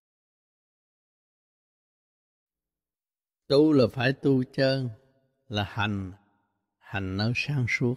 Tu 3.48 3.74
là 3.74 3.84
phải 3.94 4.14
tu 4.14 4.44
chân, 4.44 4.90
là 5.48 5.64
hành 5.64 6.12
hành 6.78 7.18
nơi 7.18 7.32
sáng 7.36 7.66
suốt 7.70 7.96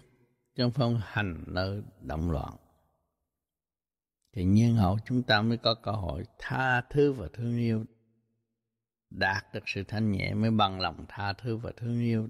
trong 0.54 0.70
phong 0.74 1.00
hành 1.02 1.44
nơi 1.46 1.82
động 2.02 2.30
loạn. 2.30 2.56
Thì 4.32 4.44
nhiên 4.44 4.76
hậu 4.76 4.98
chúng 5.06 5.22
ta 5.22 5.42
mới 5.42 5.58
có 5.58 5.74
cơ 5.82 5.92
hội 5.92 6.24
tha 6.38 6.82
thứ 6.90 7.12
và 7.12 7.28
thương 7.32 7.58
yêu 7.58 7.84
đạt 9.18 9.44
được 9.52 9.62
sự 9.66 9.84
thanh 9.84 10.12
nhẹ 10.12 10.34
mới 10.34 10.50
bằng 10.50 10.80
lòng 10.80 11.04
tha 11.08 11.32
thứ 11.32 11.56
và 11.56 11.72
thương 11.76 12.00
yêu. 12.00 12.28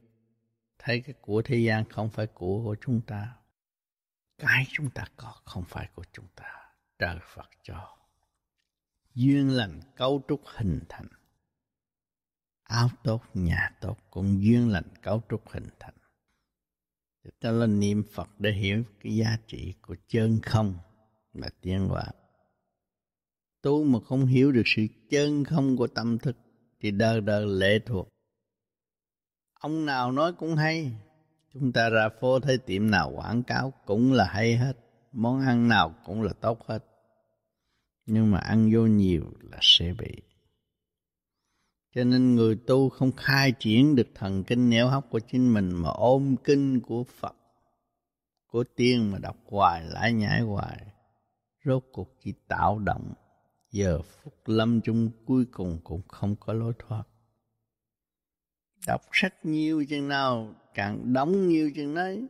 Thấy 0.79 1.01
cái 1.01 1.15
của 1.21 1.43
thế 1.45 1.57
gian 1.57 1.85
không 1.89 2.11
phải 2.11 2.27
của 2.27 2.63
của 2.65 2.77
chúng 2.81 3.01
ta, 3.01 3.37
cái 4.39 4.65
chúng 4.73 4.91
ta 4.91 5.05
có 5.17 5.35
không 5.45 5.65
phải 5.69 5.89
của 5.95 6.05
chúng 6.13 6.27
ta. 6.37 6.45
Trời 6.99 7.19
phật 7.35 7.51
cho 7.63 7.97
duyên 9.15 9.51
lành 9.51 9.81
cấu 9.97 10.23
trúc 10.29 10.41
hình 10.47 10.81
thành. 10.89 11.09
Áo 12.63 12.91
tốt, 13.05 13.23
nhà 13.35 13.71
tốt 13.81 13.97
cũng 14.11 14.43
duyên 14.43 14.69
lành 14.69 14.89
cấu 15.03 15.23
trúc 15.29 15.49
hình 15.49 15.69
thành. 15.81 15.95
Ta 17.41 17.51
lên 17.51 17.81
niệm 17.81 18.03
phật 18.13 18.29
để 18.39 18.53
hiểu 18.53 18.83
cái 19.01 19.17
giá 19.17 19.39
trị 19.47 19.75
của 19.83 19.97
chân 20.09 20.41
không 20.43 20.79
là 21.33 21.49
tiến 21.61 21.89
hóa 21.89 22.05
tu 23.65 23.85
mà 23.85 23.99
không 24.01 24.27
hiểu 24.27 24.53
được 24.53 24.63
sự 24.67 24.87
chân 25.11 25.45
không 25.45 25.77
của 25.77 25.87
tâm 25.87 26.19
thức 26.19 26.37
thì 26.85 26.91
đời 26.91 27.21
đời 27.21 27.47
lệ 27.47 27.79
thuộc. 27.87 28.09
Ông 29.61 29.87
nào 29.87 30.13
nói 30.13 30.33
cũng 30.33 30.57
hay. 30.57 30.93
Chúng 31.53 31.73
ta 31.73 31.89
ra 31.89 32.09
phố 32.21 32.41
thấy 32.41 32.59
tiệm 32.59 32.91
nào 32.91 33.13
quảng 33.17 33.43
cáo 33.43 33.73
cũng 33.87 34.13
là 34.13 34.25
hay 34.25 34.57
hết. 34.57 34.77
Món 35.13 35.41
ăn 35.41 35.69
nào 35.69 35.95
cũng 36.05 36.23
là 36.23 36.33
tốt 36.33 36.67
hết. 36.67 36.85
Nhưng 38.07 38.31
mà 38.31 38.39
ăn 38.39 38.71
vô 38.73 38.81
nhiều 38.81 39.25
là 39.41 39.59
sẽ 39.61 39.95
bị. 39.99 40.23
Cho 41.95 42.05
nên 42.05 42.35
người 42.35 42.57
tu 42.67 42.89
không 42.89 43.13
khai 43.13 43.53
triển 43.59 43.97
được 43.97 44.09
thần 44.15 44.45
kinh 44.45 44.71
nẻo 44.71 44.89
hóc 44.89 45.07
của 45.11 45.21
chính 45.21 45.55
mình 45.55 45.73
mà 45.75 45.89
ôm 45.89 46.37
kinh 46.45 46.81
của 46.81 47.05
Phật, 47.05 47.37
của 48.47 48.65
tiên 48.77 49.13
mà 49.13 49.19
đọc 49.19 49.37
hoài 49.47 49.85
lại 49.85 50.13
nhảy 50.13 50.41
hoài. 50.41 50.87
Rốt 51.65 51.85
cuộc 51.93 52.17
chỉ 52.25 52.33
tạo 52.49 52.79
động, 52.79 53.15
giờ 53.75 54.03
phút 54.03 54.35
lâm 54.47 54.81
chung 54.81 55.11
cuối 55.25 55.45
cùng 55.45 55.81
cũng 55.85 56.03
không 56.09 56.37
có 56.37 56.53
lối 56.53 56.73
thoát. 56.79 57.05
Đọc 58.87 59.01
sách 59.13 59.35
nhiều 59.47 59.85
chừng 59.89 60.09
nào, 60.09 60.55
càng 60.75 61.13
đóng 61.13 61.49
nhiều 61.49 61.71
chừng 61.75 61.95
đấy. 61.95 62.27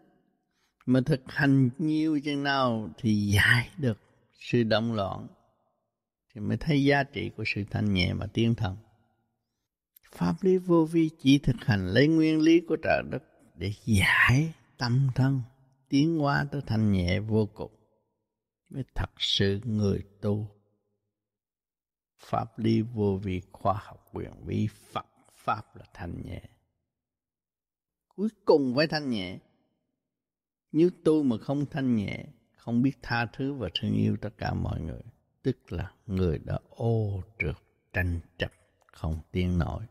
Mà 0.87 1.01
thực 1.07 1.21
hành 1.27 1.71
nhiều 1.79 2.21
chừng 2.25 2.43
nào 2.43 2.91
thì 2.99 3.31
giải 3.35 3.71
được 3.79 3.99
sự 4.33 4.62
động 4.62 4.93
loạn. 4.93 5.27
Thì 6.35 6.41
mới 6.41 6.57
thấy 6.57 6.85
giá 6.85 7.03
trị 7.03 7.31
của 7.37 7.45
sự 7.47 7.65
thanh 7.71 7.95
nhẹ 7.95 8.12
mà 8.12 8.27
tiên 8.27 8.55
thần. 8.55 8.77
Pháp 10.12 10.35
lý 10.41 10.59
vô 10.59 10.85
vi 10.85 11.11
chỉ 11.19 11.39
thực 11.39 11.57
hành 11.59 11.87
lấy 11.87 12.09
nguyên 12.09 12.41
lý 12.41 12.61
của 12.61 12.77
trời 12.83 13.03
đất 13.11 13.23
để 13.55 13.73
giải 13.85 14.53
tâm 14.79 15.09
thân, 15.15 15.41
tiến 15.89 16.19
hóa 16.19 16.47
tới 16.53 16.61
thanh 16.66 16.93
nhẹ 16.93 17.21
vô 17.21 17.49
cùng. 17.55 17.73
Mới 18.71 18.85
thật 18.95 19.11
sự 19.19 19.61
người 19.65 20.03
tu. 20.21 20.53
Pháp 22.24 22.59
lý 22.59 22.82
vô 22.82 23.16
vi 23.22 23.42
khoa 23.52 23.74
học 23.84 24.09
quyền 24.12 24.32
vi 24.44 24.68
Phật 24.92 25.06
Pháp 25.32 25.76
là 25.76 25.84
thanh 25.94 26.22
nhẹ. 26.24 26.42
Cuối 28.09 28.28
cùng 28.44 28.74
phải 28.76 28.86
thanh 28.86 29.10
nhẹ. 29.10 29.38
Nếu 30.72 30.90
tu 31.05 31.22
mà 31.22 31.36
không 31.38 31.66
thanh 31.70 31.96
nhẹ, 31.96 32.24
không 32.56 32.82
biết 32.82 32.92
tha 33.02 33.26
thứ 33.26 33.52
và 33.55 33.68
thương 33.80 33.92
yêu 33.92 34.16
tất 34.20 34.30
cả 34.38 34.55
mọi 34.55 34.80
người, 34.80 35.02
tức 35.42 35.72
là 35.72 35.92
người 36.06 36.38
đã 36.38 36.59
ô 36.68 37.22
trượt 37.38 37.56
tranh 37.92 38.20
chấp 38.38 38.52
không 38.86 39.20
tiến 39.32 39.59
nổi 39.59 39.86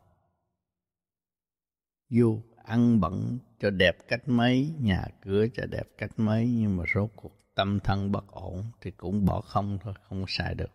dù 2.14 2.42
ăn 2.64 3.00
bẩn 3.00 3.38
cho 3.60 3.70
đẹp 3.70 3.98
cách 4.08 4.28
mấy, 4.28 4.74
nhà 4.80 5.06
cửa 5.22 5.46
cho 5.54 5.66
đẹp 5.66 5.84
cách 5.98 6.12
mấy, 6.18 6.48
nhưng 6.48 6.78
mà 6.78 6.84
rốt 6.94 7.10
cuộc 7.16 7.32
tâm 7.56 7.80
thân 7.80 8.12
bất 8.12 8.28
ổn 8.28 8.64
thì 8.82 8.92
cũng 8.92 9.26
bỏ 9.26 9.42
không 9.42 9.78
thôi, 9.82 9.94
không 10.04 10.26
xài 10.28 10.56
được. 10.56 10.72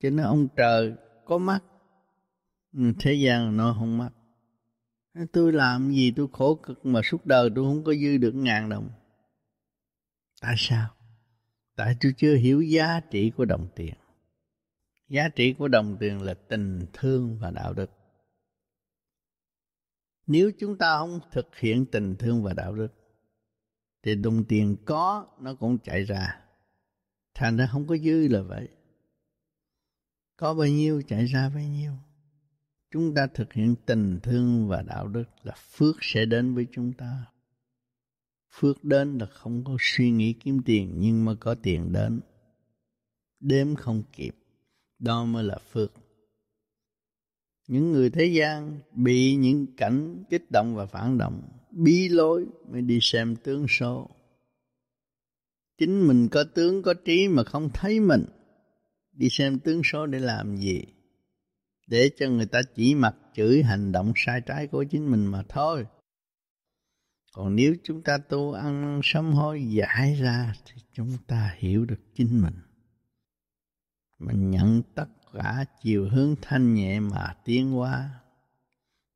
Cho 0.00 0.10
nên 0.10 0.26
ông 0.26 0.48
trời 0.56 0.94
có 1.24 1.38
mắt, 1.38 1.64
ừ, 2.72 2.80
thế 3.00 3.14
gian 3.14 3.56
nó 3.56 3.76
không 3.78 3.98
mắt. 3.98 4.10
Tôi 5.32 5.52
làm 5.52 5.90
gì 5.90 6.12
tôi 6.16 6.26
khổ 6.32 6.54
cực 6.54 6.86
mà 6.86 7.00
suốt 7.04 7.26
đời 7.26 7.50
tôi 7.54 7.64
không 7.64 7.84
có 7.84 7.94
dư 7.94 8.16
được 8.16 8.34
ngàn 8.34 8.68
đồng. 8.68 8.90
Tại 10.40 10.54
sao? 10.58 10.88
Tại 11.76 11.96
tôi 12.00 12.12
chưa 12.16 12.34
hiểu 12.34 12.60
giá 12.60 13.00
trị 13.10 13.30
của 13.30 13.44
đồng 13.44 13.68
tiền. 13.74 13.94
Giá 15.08 15.28
trị 15.28 15.52
của 15.52 15.68
đồng 15.68 15.96
tiền 16.00 16.22
là 16.22 16.34
tình 16.34 16.86
thương 16.92 17.38
và 17.38 17.50
đạo 17.50 17.72
đức. 17.72 17.90
Nếu 20.26 20.50
chúng 20.58 20.78
ta 20.78 20.98
không 20.98 21.20
thực 21.32 21.56
hiện 21.56 21.86
tình 21.86 22.16
thương 22.16 22.42
và 22.42 22.52
đạo 22.54 22.74
đức 22.74 22.88
thì 24.02 24.14
đồng 24.14 24.44
tiền 24.44 24.76
có 24.84 25.26
nó 25.40 25.54
cũng 25.54 25.78
chạy 25.78 26.04
ra. 26.04 26.40
Thành 27.34 27.56
ra 27.56 27.66
không 27.66 27.86
có 27.86 27.96
dư 27.96 28.28
là 28.28 28.42
vậy. 28.42 28.68
Có 30.38 30.54
bao 30.54 30.66
nhiêu 30.66 31.02
chạy 31.08 31.24
ra 31.24 31.50
bấy 31.54 31.66
nhiêu. 31.66 31.92
Chúng 32.90 33.14
ta 33.14 33.26
thực 33.26 33.52
hiện 33.52 33.74
tình 33.86 34.20
thương 34.22 34.68
và 34.68 34.82
đạo 34.82 35.08
đức 35.08 35.24
là 35.42 35.54
phước 35.70 35.96
sẽ 36.00 36.24
đến 36.24 36.54
với 36.54 36.66
chúng 36.72 36.92
ta. 36.92 37.24
Phước 38.54 38.84
đến 38.84 39.18
là 39.18 39.26
không 39.26 39.64
có 39.64 39.76
suy 39.80 40.10
nghĩ 40.10 40.32
kiếm 40.32 40.62
tiền 40.64 40.94
nhưng 40.98 41.24
mà 41.24 41.34
có 41.40 41.54
tiền 41.54 41.92
đến. 41.92 42.20
Đếm 43.40 43.74
không 43.74 44.02
kịp, 44.12 44.34
đó 44.98 45.24
mới 45.24 45.44
là 45.44 45.58
phước 45.72 45.92
những 47.68 47.92
người 47.92 48.10
thế 48.10 48.24
gian 48.24 48.80
bị 48.92 49.36
những 49.36 49.66
cảnh 49.76 50.24
kích 50.30 50.50
động 50.50 50.74
và 50.74 50.86
phản 50.86 51.18
động 51.18 51.42
bí 51.70 52.08
lối 52.08 52.46
mới 52.70 52.82
đi 52.82 52.98
xem 53.02 53.36
tướng 53.36 53.66
số 53.68 54.10
chính 55.78 56.06
mình 56.06 56.28
có 56.28 56.44
tướng 56.54 56.82
có 56.82 56.94
trí 56.94 57.28
mà 57.28 57.44
không 57.44 57.70
thấy 57.74 58.00
mình 58.00 58.24
đi 59.18 59.28
xem 59.30 59.58
tướng 59.58 59.82
số 59.84 60.06
để 60.06 60.18
làm 60.18 60.56
gì? 60.56 60.84
Để 61.86 62.10
cho 62.16 62.28
người 62.28 62.46
ta 62.46 62.60
chỉ 62.74 62.94
mặt 62.94 63.16
chửi 63.34 63.62
hành 63.62 63.92
động 63.92 64.12
sai 64.16 64.40
trái 64.40 64.66
của 64.66 64.84
chính 64.84 65.10
mình 65.10 65.26
mà 65.26 65.42
thôi. 65.48 65.86
Còn 67.32 67.56
nếu 67.56 67.74
chúng 67.82 68.02
ta 68.02 68.18
tu 68.18 68.52
ăn 68.52 69.00
sám 69.04 69.32
hối 69.32 69.66
giải 69.68 70.14
ra 70.14 70.54
thì 70.66 70.82
chúng 70.92 71.12
ta 71.26 71.54
hiểu 71.58 71.84
được 71.84 72.00
chính 72.14 72.42
mình. 72.42 72.54
Mình 74.18 74.50
nhận 74.50 74.82
tất 74.94 75.08
cả 75.32 75.64
chiều 75.82 76.08
hướng 76.08 76.34
thanh 76.42 76.74
nhẹ 76.74 77.00
mà 77.00 77.34
tiến 77.44 77.70
hóa, 77.70 78.10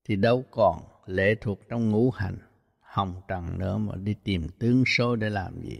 thì 0.04 0.16
đâu 0.16 0.44
còn 0.50 0.82
lệ 1.06 1.34
thuộc 1.40 1.60
trong 1.68 1.90
ngũ 1.90 2.10
hành, 2.10 2.38
hồng 2.80 3.20
trần 3.28 3.58
nữa 3.58 3.78
mà 3.78 3.96
đi 3.96 4.14
tìm 4.24 4.48
tướng 4.58 4.84
số 4.86 5.16
để 5.16 5.30
làm 5.30 5.62
gì? 5.62 5.78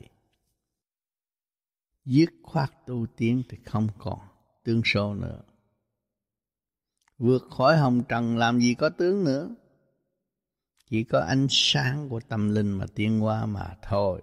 Dứt 2.04 2.30
khoát 2.42 2.68
tu 2.86 3.06
tiến 3.16 3.42
thì 3.48 3.58
không 3.64 3.86
còn 3.98 4.18
tướng 4.64 4.82
số 4.84 5.14
nữa. 5.14 5.42
Vượt 7.18 7.42
khỏi 7.50 7.76
hồng 7.76 8.02
trần 8.08 8.36
làm 8.36 8.58
gì 8.58 8.74
có 8.78 8.88
tướng 8.98 9.24
nữa. 9.24 9.48
Chỉ 10.84 11.04
có 11.04 11.18
ánh 11.28 11.46
sáng 11.50 12.06
của 12.10 12.20
tâm 12.28 12.54
linh 12.54 12.78
mà 12.78 12.84
tiến 12.94 13.24
qua 13.24 13.46
mà 13.46 13.76
thôi. 13.82 14.20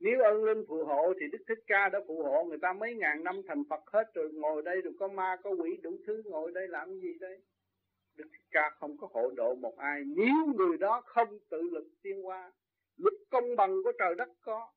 Nếu 0.00 0.20
ơn 0.22 0.44
linh 0.44 0.64
phù 0.68 0.84
hộ 0.84 1.12
thì 1.20 1.26
đức 1.32 1.38
thích 1.48 1.64
ca 1.66 1.88
đã 1.88 1.98
phù 2.08 2.22
hộ 2.22 2.44
người 2.44 2.58
ta 2.62 2.72
mấy 2.72 2.94
ngàn 2.94 3.24
năm 3.24 3.42
thành 3.48 3.62
phật 3.70 3.90
hết 3.92 4.14
rồi. 4.14 4.32
Ngồi 4.32 4.62
đây 4.62 4.80
rồi 4.80 4.92
có 5.00 5.08
ma, 5.08 5.36
có 5.44 5.50
quỷ, 5.50 5.76
đủ 5.82 5.90
thứ 6.06 6.22
ngồi 6.24 6.52
đây 6.52 6.68
làm 6.68 7.00
gì 7.00 7.18
đây? 7.20 7.42
Đức 8.16 8.24
thích 8.32 8.46
ca 8.50 8.70
không 8.80 8.96
có 8.96 9.08
hộ 9.12 9.30
độ 9.36 9.54
một 9.54 9.76
ai. 9.76 10.02
Nếu 10.06 10.54
người 10.56 10.78
đó 10.78 11.02
không 11.06 11.38
tự 11.50 11.62
lực 11.72 11.88
tiến 12.02 12.26
qua 12.26 12.52
luật 12.96 13.14
công 13.30 13.56
bằng 13.56 13.82
của 13.84 13.92
trời 13.98 14.14
đất 14.14 14.28
có 14.40 14.68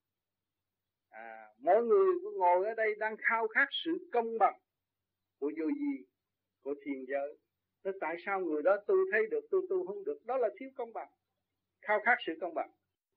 à, 1.16 1.50
mọi 1.60 1.84
người 1.84 2.14
ngồi 2.38 2.66
ở 2.66 2.74
đây 2.74 2.96
đang 2.96 3.16
khao 3.18 3.48
khát 3.48 3.68
sự 3.86 4.10
công 4.12 4.38
bằng 4.40 4.60
của 5.40 5.52
vô 5.60 5.66
gì 5.66 6.06
của 6.64 6.76
thiền 6.86 7.06
giới. 7.08 7.38
Thế 7.84 7.92
tại 8.02 8.16
sao 8.26 8.40
người 8.40 8.64
đó 8.64 8.78
tu 8.88 8.96
thấy 9.12 9.22
được 9.32 9.46
tu 9.52 9.62
tu 9.70 9.88
không 9.88 10.04
được? 10.04 10.26
Đó 10.26 10.38
là 10.38 10.50
thiếu 10.60 10.70
công 10.76 10.94
bằng 10.94 11.10
khao 11.82 12.00
khát 12.06 12.16
sự 12.26 12.34
công 12.42 12.54
bằng. 12.54 12.70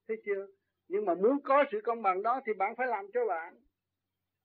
Thấy 0.09 0.17
chưa? 0.25 0.47
Nhưng 0.89 1.05
mà 1.05 1.15
muốn 1.15 1.41
có 1.45 1.65
sự 1.73 1.81
công 1.85 2.03
bằng 2.03 2.23
đó 2.23 2.41
thì 2.47 2.53
bạn 2.53 2.75
phải 2.77 2.87
làm 2.87 3.07
cho 3.15 3.27
bạn. 3.27 3.55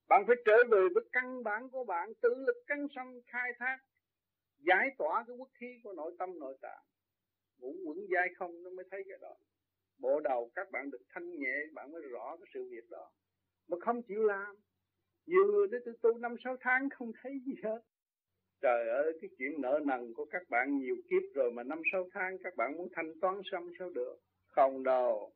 Bạn 0.08 0.24
phải 0.26 0.36
trở 0.44 0.56
về 0.70 0.88
với 0.94 1.04
căn 1.12 1.42
bản 1.42 1.70
của 1.70 1.84
bạn 1.84 2.12
tự 2.22 2.34
lực 2.46 2.64
căng 2.66 2.86
sanh 2.94 3.20
khai 3.26 3.52
thác 3.58 3.78
giải 4.58 4.88
tỏa 4.98 5.24
cái 5.26 5.36
quốc 5.36 5.48
khí 5.54 5.80
của 5.84 5.92
nội 5.92 6.14
tâm 6.18 6.38
nội 6.38 6.58
tạng. 6.60 6.84
Ngủ 7.58 7.74
quẩn 7.86 7.98
dai 8.14 8.28
không 8.36 8.62
nó 8.62 8.70
mới 8.70 8.84
thấy 8.90 9.04
cái 9.08 9.18
đó. 9.20 9.36
Bộ 9.98 10.20
đầu 10.20 10.50
các 10.54 10.70
bạn 10.70 10.90
được 10.90 11.02
thanh 11.08 11.30
nhẹ 11.30 11.56
bạn 11.72 11.92
mới 11.92 12.02
rõ 12.02 12.36
cái 12.36 12.46
sự 12.54 12.68
việc 12.70 12.90
đó 12.90 13.10
mà 13.68 13.76
không 13.80 14.02
chịu 14.02 14.22
làm. 14.22 14.56
Nhiều 15.26 15.46
người 15.52 15.68
đến 15.68 15.82
tôi 15.84 15.94
tu 16.02 16.18
năm, 16.18 16.36
sáu 16.44 16.56
tháng 16.60 16.88
không 16.90 17.12
thấy 17.22 17.32
gì 17.46 17.54
hết. 17.62 17.80
Trời 18.60 18.88
ơi, 18.88 19.18
cái 19.20 19.30
chuyện 19.38 19.60
nợ 19.60 19.80
nần 19.84 20.14
của 20.14 20.24
các 20.24 20.42
bạn 20.48 20.78
nhiều 20.78 20.96
kiếp 21.10 21.22
rồi 21.34 21.52
mà 21.52 21.62
năm, 21.62 21.82
sáu 21.92 22.08
tháng 22.12 22.38
các 22.44 22.56
bạn 22.56 22.76
muốn 22.76 22.88
thanh 22.92 23.20
toán 23.20 23.40
xong 23.44 23.70
sao 23.78 23.90
được? 23.90 24.16
Không 24.46 24.82
đâu. 24.82 25.32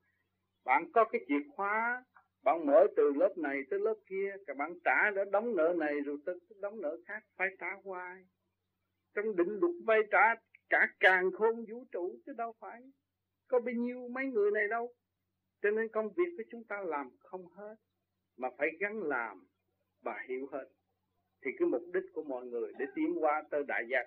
Bạn 0.65 0.93
có 0.93 1.05
cái 1.05 1.21
chìa 1.29 1.49
khóa, 1.57 2.05
bạn 2.43 2.67
mở 2.67 2.87
từ 2.97 3.13
lớp 3.17 3.39
này 3.39 3.63
tới 3.71 3.81
lớp 3.81 3.95
kia, 4.07 4.37
các 4.47 4.57
bạn 4.57 4.79
trả 4.85 5.11
đã 5.11 5.25
đóng 5.33 5.57
nợ 5.57 5.75
này 5.79 6.01
rồi 6.01 6.19
tới 6.27 6.39
đóng 6.61 6.81
nợ 6.81 6.99
khác, 7.07 7.23
phải 7.37 7.49
trả 7.59 7.73
hoài. 7.85 8.25
Trong 9.15 9.37
định 9.37 9.59
luật 9.61 9.75
vay 9.87 10.01
trả, 10.11 10.35
cả 10.71 10.89
càng 11.01 11.31
khôn 11.33 11.65
vũ 11.71 11.85
trụ 11.93 12.19
chứ 12.27 12.33
đâu 12.37 12.55
phải. 12.61 12.83
Có 13.49 13.61
bao 13.61 13.75
nhiêu 13.75 14.09
mấy 14.09 14.27
người 14.27 14.51
này 14.51 14.69
đâu. 14.69 14.95
Cho 15.63 15.71
nên 15.71 15.89
công 15.89 16.09
việc 16.09 16.35
của 16.37 16.43
chúng 16.51 16.65
ta 16.65 16.83
làm 16.87 17.11
không 17.19 17.47
hết 17.47 17.75
mà 18.39 18.49
phải 18.59 18.69
gắn 18.81 19.03
làm 19.03 19.47
và 20.03 20.25
hiểu 20.29 20.47
hết, 20.53 20.69
thì 21.45 21.51
cái 21.59 21.69
mục 21.69 21.83
đích 21.95 22.05
của 22.13 22.23
mọi 22.23 22.47
người 22.47 22.73
để 22.79 22.87
tiến 22.95 23.25
qua 23.25 23.43
tới 23.51 23.65
đại 23.69 23.85
giác. 23.91 24.07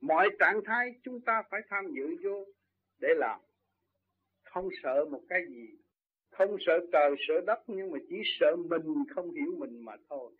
Mọi 0.00 0.28
trạng 0.38 0.60
thái 0.64 0.94
chúng 1.02 1.20
ta 1.20 1.42
phải 1.50 1.60
tham 1.68 1.92
dự 1.92 2.16
vô 2.22 2.44
để 3.00 3.08
làm. 3.16 3.40
Không 4.42 4.68
sợ 4.82 5.04
một 5.04 5.22
cái 5.28 5.46
gì. 5.48 5.68
Không 6.30 6.56
sợ 6.66 6.86
trời, 6.92 7.14
sợ 7.28 7.40
đất, 7.46 7.62
nhưng 7.66 7.90
mà 7.90 7.98
chỉ 8.08 8.22
sợ 8.40 8.56
mình 8.56 9.04
không 9.14 9.30
hiểu 9.30 9.54
mình 9.56 9.84
mà 9.84 9.96
thôi. 10.08 10.32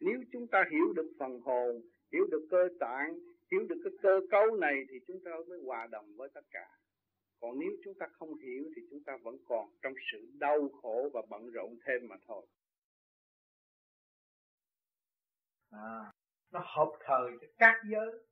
Nếu 0.00 0.22
chúng 0.32 0.46
ta 0.46 0.64
hiểu 0.70 0.92
được 0.92 1.12
phần 1.18 1.40
hồn, 1.40 1.82
hiểu 2.12 2.26
được 2.30 2.46
cơ 2.50 2.68
tạng, 2.80 3.18
hiểu 3.50 3.66
được 3.68 3.80
cái 3.84 3.92
cơ 4.02 4.20
cấu 4.30 4.56
này, 4.56 4.84
thì 4.88 5.00
chúng 5.06 5.20
ta 5.24 5.30
mới 5.48 5.60
hòa 5.66 5.86
đồng 5.90 6.16
với 6.16 6.28
tất 6.34 6.44
cả 6.50 6.68
còn 7.42 7.58
nếu 7.58 7.70
chúng 7.84 7.94
ta 7.94 8.06
không 8.12 8.34
hiểu 8.34 8.64
thì 8.76 8.82
chúng 8.90 9.02
ta 9.06 9.12
vẫn 9.22 9.36
còn 9.48 9.68
trong 9.82 9.92
sự 10.12 10.30
đau 10.38 10.68
khổ 10.82 11.10
và 11.14 11.22
bận 11.30 11.50
rộn 11.50 11.76
thêm 11.86 12.08
mà 12.08 12.16
thôi. 12.26 12.46
À, 15.70 16.12
nó 16.52 16.60
hợp 16.64 16.92
thời 17.00 17.30
cho 17.40 17.46
các 17.58 17.74
giới. 17.90 18.24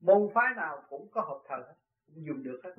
Môn 0.00 0.28
phái 0.34 0.54
nào 0.56 0.82
cũng 0.88 1.08
có 1.10 1.20
hợp 1.20 1.42
thời 1.48 1.60
hết 1.60 1.74
cũng 2.06 2.26
dùng 2.26 2.42
được 2.42 2.60
hết. 2.64 2.74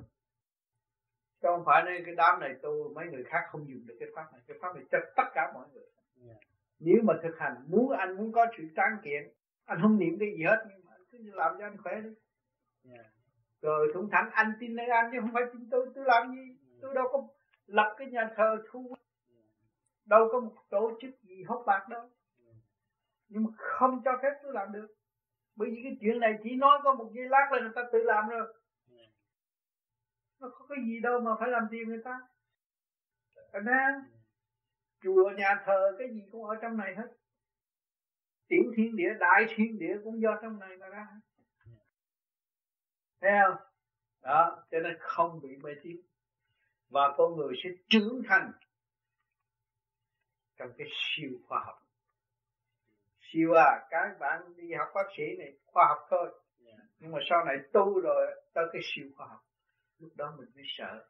Chứ 1.40 1.48
không 1.48 1.62
phải 1.66 1.82
nên 1.86 2.04
cái 2.04 2.14
đám 2.14 2.40
này 2.40 2.54
tu 2.62 2.94
mấy 2.94 3.06
người 3.06 3.24
khác 3.24 3.40
không 3.50 3.68
dùng 3.68 3.86
được 3.86 3.96
cái 4.00 4.08
pháp 4.14 4.32
này. 4.32 4.42
Cái 4.46 4.56
pháp 4.60 4.76
này 4.76 4.84
cho 4.90 4.98
tất 5.16 5.24
cả 5.34 5.52
mọi 5.54 5.68
người. 5.72 5.86
Yeah. 6.24 6.38
nếu 6.78 6.96
mà 7.04 7.14
thực 7.22 7.38
hành 7.38 7.54
muốn 7.66 7.90
anh 7.90 8.16
muốn 8.16 8.32
có 8.32 8.46
sự 8.58 8.64
tráng 8.76 8.96
kiện 9.04 9.32
anh 9.64 9.78
không 9.82 9.98
niệm 9.98 10.16
cái 10.20 10.28
gì 10.36 10.44
hết 10.44 10.64
nhưng 10.68 10.84
mà 10.84 10.92
anh 10.92 11.04
cứ 11.10 11.18
làm 11.32 11.56
cho 11.58 11.64
anh 11.64 11.76
khỏe 11.82 12.00
đi. 12.00 12.10
Yeah 12.90 13.06
rồi 13.62 13.90
thủng 13.94 14.08
thẳng 14.12 14.30
anh 14.32 14.52
tin 14.60 14.76
nơi 14.76 14.86
anh 14.86 15.10
chứ 15.12 15.18
không 15.20 15.30
phải 15.32 15.42
tin 15.52 15.70
tôi 15.70 15.86
tôi 15.94 16.04
làm 16.04 16.34
gì? 16.34 16.56
Tôi 16.80 16.94
đâu 16.94 17.08
có 17.12 17.28
lập 17.66 17.94
cái 17.98 18.06
nhà 18.10 18.30
thờ 18.36 18.56
thu. 18.70 18.94
Đâu 20.04 20.28
có 20.32 20.40
một 20.40 20.54
tổ 20.70 20.98
chức 21.00 21.10
gì 21.22 21.42
hốt 21.42 21.64
bạc 21.66 21.86
đâu. 21.88 22.10
Nhưng 23.28 23.44
mà 23.44 23.50
không 23.56 24.00
cho 24.04 24.10
phép 24.22 24.30
tôi 24.42 24.52
làm 24.52 24.72
được. 24.72 24.86
Bởi 25.56 25.70
vì 25.70 25.80
cái 25.84 25.96
chuyện 26.00 26.20
này 26.20 26.38
chỉ 26.42 26.56
nói 26.56 26.78
có 26.84 26.94
một 26.94 27.10
giây 27.14 27.28
lát 27.28 27.48
là 27.52 27.60
người 27.60 27.72
ta 27.74 27.82
tự 27.92 28.02
làm 28.02 28.28
rồi. 28.28 28.54
Nó 30.40 30.48
có 30.48 30.66
cái 30.68 30.78
gì 30.84 31.00
đâu 31.00 31.20
mà 31.20 31.30
phải 31.40 31.48
làm 31.48 31.62
tiền 31.70 31.88
người 31.88 32.02
ta. 32.04 32.20
Anh 33.52 33.66
em 33.66 33.94
chùa, 35.02 35.30
nhà 35.36 35.62
thờ, 35.64 35.96
cái 35.98 36.08
gì 36.12 36.22
cũng 36.32 36.44
ở 36.44 36.56
trong 36.62 36.76
này 36.76 36.94
hết. 36.96 37.08
Tiểu 38.48 38.62
thiên 38.76 38.96
địa, 38.96 39.14
đại 39.20 39.46
thiên 39.56 39.78
địa 39.78 39.96
cũng 40.04 40.20
do 40.20 40.38
trong 40.42 40.58
này 40.58 40.76
mà 40.76 40.88
ra 40.88 41.06
thấy 43.20 43.30
không 43.44 43.56
đó 44.22 44.64
cho 44.70 44.78
nên 44.78 44.96
không 45.00 45.40
bị 45.42 45.56
mê 45.56 45.70
tín. 45.82 45.96
Và 46.88 47.14
con 47.16 47.36
người 47.36 47.54
sẽ 47.64 47.70
trưởng 47.88 48.22
thành 48.28 48.52
trong 50.56 50.72
cái 50.78 50.88
siêu 50.90 51.30
khoa 51.46 51.62
học. 51.64 51.82
Siêu 53.20 53.52
à 53.52 53.86
các 53.90 54.18
bạn 54.20 54.56
đi 54.56 54.72
học 54.78 54.88
bác 54.94 55.06
sĩ 55.16 55.22
này 55.38 55.52
khoa 55.66 55.84
học 55.88 56.06
thôi. 56.10 56.40
Nhưng 57.00 57.12
mà 57.12 57.18
sau 57.30 57.44
này 57.44 57.56
tu 57.72 58.00
rồi 58.00 58.26
tới 58.54 58.64
cái 58.72 58.82
siêu 58.84 59.06
khoa 59.16 59.26
học 59.26 59.44
lúc 59.98 60.12
đó 60.16 60.34
mình 60.38 60.48
mới 60.54 60.64
sợ. 60.78 61.04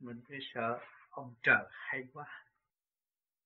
Mình 0.00 0.20
mới 0.28 0.38
sợ 0.54 0.78
ông 1.10 1.34
trời 1.42 1.64
hay 1.70 2.04
quá. 2.12 2.26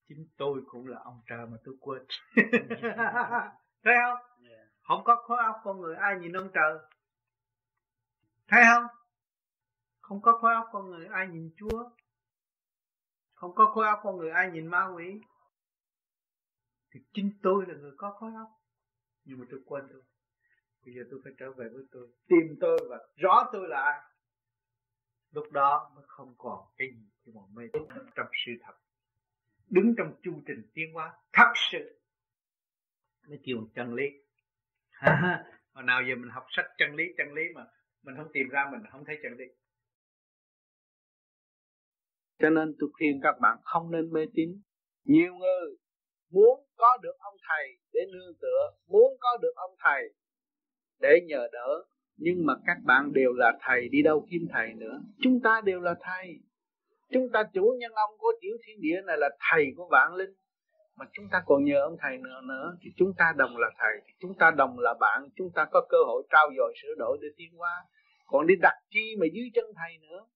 Chính 0.09 0.27
tôi 0.37 0.63
cũng 0.67 0.87
là 0.87 0.99
ông 1.05 1.23
trời 1.27 1.47
mà 1.47 1.57
tôi 1.65 1.75
quên. 1.81 2.03
Thấy 3.85 3.95
không? 4.03 4.49
Yeah. 4.49 4.69
không 4.83 5.05
có 5.05 5.17
khối 5.17 5.39
óc 5.45 5.57
con 5.65 5.81
người 5.81 5.97
ai 5.97 6.19
nhìn 6.21 6.33
ông 6.33 6.51
trời 6.55 6.79
thấy 8.49 8.63
không? 8.75 8.87
Không 10.01 10.23
có 10.23 10.39
khối 10.39 10.55
óc 10.55 10.67
con 10.73 10.91
người 10.91 11.07
ai 11.07 11.29
nhìn 11.29 11.51
chúa? 11.57 11.91
Không 13.35 13.55
có 13.55 13.73
khối 13.75 13.87
óc 13.87 14.01
con 14.03 14.17
người 14.17 14.31
ai 14.31 14.51
nhìn 14.51 14.67
ma 14.67 14.87
quỷ? 14.97 15.21
Thì 16.91 17.01
chính 17.13 17.39
tôi 17.43 17.65
là 17.69 17.75
người 17.75 17.93
có 17.97 18.11
khối 18.11 18.33
óc. 18.35 18.49
Nhưng 19.25 19.39
mà 19.39 19.47
tôi 19.51 19.61
quên 19.67 19.85
tôi. 19.91 20.03
Bây 20.85 20.95
giờ 20.95 21.03
tôi 21.11 21.21
phải 21.25 21.33
trở 21.39 21.53
về 21.53 21.69
với 21.75 21.85
tôi. 21.93 22.09
Tìm 22.29 22.57
tôi 22.61 22.79
và 22.91 22.99
rõ 23.17 23.51
tôi 23.53 23.69
là 23.69 23.81
ai. 23.81 24.01
Lúc 25.31 25.53
đó 25.53 25.93
mới 25.95 26.05
không 26.09 26.35
còn 26.39 26.59
cái 26.77 26.89
gì 26.95 27.11
cái 27.25 27.35
mà 27.35 27.41
mê 27.53 27.69
tín 27.73 27.83
trong 28.15 28.27
sự 28.47 28.53
thật. 28.63 28.75
Đứng 29.69 29.95
trong 29.99 30.15
chu 30.23 30.43
trình 30.47 30.71
tiến 30.75 30.93
hóa 30.95 31.15
thật 31.33 31.53
sự. 31.71 32.01
Mới 33.29 33.41
kêu 33.45 33.57
chân 33.75 33.95
lý. 33.95 34.05
Hồi 35.73 35.85
nào 35.85 36.03
giờ 36.09 36.15
mình 36.17 36.31
học 36.31 36.47
sách 36.57 36.67
chân 36.79 36.95
lý 36.95 37.05
chân 37.17 37.35
lý 37.35 37.43
mà 37.55 37.67
mình 38.07 38.17
không 38.17 38.31
tìm 38.33 38.49
ra, 38.49 38.69
mình 38.73 38.83
không 38.93 39.05
thấy 39.07 39.17
chân 39.23 39.33
lý 39.39 39.47
cho 42.39 42.51
nên 42.51 42.75
tôi 42.79 42.91
khuyên 42.93 43.21
các 43.23 43.35
bạn 43.41 43.59
không 43.63 43.91
nên 43.91 44.13
mê 44.13 44.27
tín. 44.35 44.51
Nhiều 45.05 45.35
người 45.35 45.77
muốn 46.31 46.61
có 46.77 46.99
được 47.03 47.17
ông 47.19 47.35
thầy 47.49 47.79
để 47.93 48.01
nương 48.13 48.35
tựa, 48.41 48.71
muốn 48.89 49.17
có 49.21 49.39
được 49.43 49.53
ông 49.57 49.75
thầy 49.85 50.03
để 51.01 51.21
nhờ 51.27 51.49
đỡ, 51.53 51.85
nhưng 52.17 52.47
mà 52.47 52.55
các 52.67 52.77
bạn 52.85 53.13
đều 53.13 53.33
là 53.33 53.59
thầy, 53.61 53.89
đi 53.89 54.03
đâu 54.03 54.27
kiếm 54.31 54.47
thầy 54.53 54.69
nữa. 54.75 55.01
Chúng 55.23 55.41
ta 55.41 55.61
đều 55.65 55.81
là 55.81 55.95
thầy. 56.01 56.41
Chúng 57.13 57.29
ta 57.33 57.43
chủ 57.55 57.77
nhân 57.79 57.93
ông 57.93 58.11
của 58.19 58.33
tiểu 58.41 58.57
thiên 58.67 58.81
địa 58.81 59.01
này 59.07 59.17
là 59.19 59.29
thầy 59.51 59.67
của 59.77 59.89
vạn 59.91 60.15
linh. 60.15 60.35
Mà 60.97 61.05
chúng 61.13 61.25
ta 61.33 61.43
còn 61.47 61.65
nhờ 61.65 61.81
ông 61.81 61.97
thầy 62.01 62.19
nữa 62.19 62.41
nữa, 62.49 62.77
thì 62.81 62.91
chúng 62.97 63.13
ta 63.19 63.33
đồng 63.37 63.57
là 63.57 63.71
thầy 63.79 64.15
chúng 64.21 64.35
ta 64.39 64.51
đồng 64.51 64.79
là 64.79 64.95
bạn, 65.01 65.29
chúng 65.37 65.51
ta 65.55 65.67
có 65.73 65.87
cơ 65.89 65.99
hội 66.07 66.23
trao 66.31 66.47
dồi 66.57 66.75
sửa 66.83 66.95
đổi 66.99 67.19
để 67.23 67.29
tiến 67.37 67.53
hóa 67.57 67.85
còn 68.27 68.47
đi 68.47 68.55
đặt 68.63 68.77
chi 68.91 69.17
mà 69.21 69.27
dưới 69.35 69.51
chân 69.55 69.65
thầy 69.77 69.99
nữa. 70.09 70.27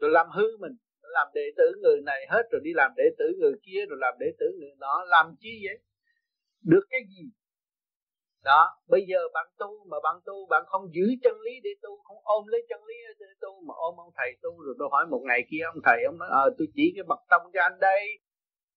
Rồi 0.00 0.10
làm 0.10 0.26
hư 0.36 0.56
mình, 0.60 0.72
làm 1.02 1.28
đệ 1.34 1.46
tử 1.56 1.72
người 1.82 2.00
này 2.06 2.26
hết 2.30 2.42
rồi 2.52 2.60
đi 2.64 2.70
làm 2.74 2.90
đệ 2.96 3.04
tử 3.18 3.24
người 3.40 3.54
kia, 3.62 3.80
rồi 3.88 3.98
làm 4.00 4.14
đệ 4.20 4.26
tử 4.38 4.46
người 4.60 4.74
đó 4.78 5.04
làm 5.08 5.34
chi 5.40 5.62
vậy? 5.66 5.78
Được 6.62 6.84
cái 6.90 7.00
gì? 7.08 7.24
Đó, 8.44 8.62
bây 8.88 9.02
giờ 9.10 9.18
bạn 9.34 9.46
tu 9.58 9.70
mà 9.90 9.96
bạn 10.02 10.16
tu, 10.24 10.46
bạn 10.50 10.62
không 10.66 10.84
giữ 10.94 11.06
chân 11.22 11.40
lý 11.40 11.52
để 11.62 11.70
tu, 11.82 11.90
không 12.04 12.16
ôm 12.22 12.46
lấy 12.46 12.66
chân 12.68 12.84
lý 12.84 12.94
để 13.20 13.26
tu 13.40 13.50
mà 13.66 13.74
ôm 13.76 13.94
ông 13.96 14.12
thầy 14.16 14.30
tu 14.42 14.50
rồi 14.64 14.74
tôi 14.78 14.88
hỏi 14.92 15.06
một 15.10 15.22
ngày 15.28 15.40
kia 15.50 15.62
ông 15.74 15.80
thầy, 15.84 16.04
ông 16.04 16.18
nói 16.18 16.28
ờ 16.32 16.54
tôi 16.58 16.66
chỉ 16.74 16.92
cái 16.96 17.04
bậc 17.08 17.18
tông 17.30 17.42
cho 17.54 17.60
anh 17.62 17.78
đây. 17.80 18.02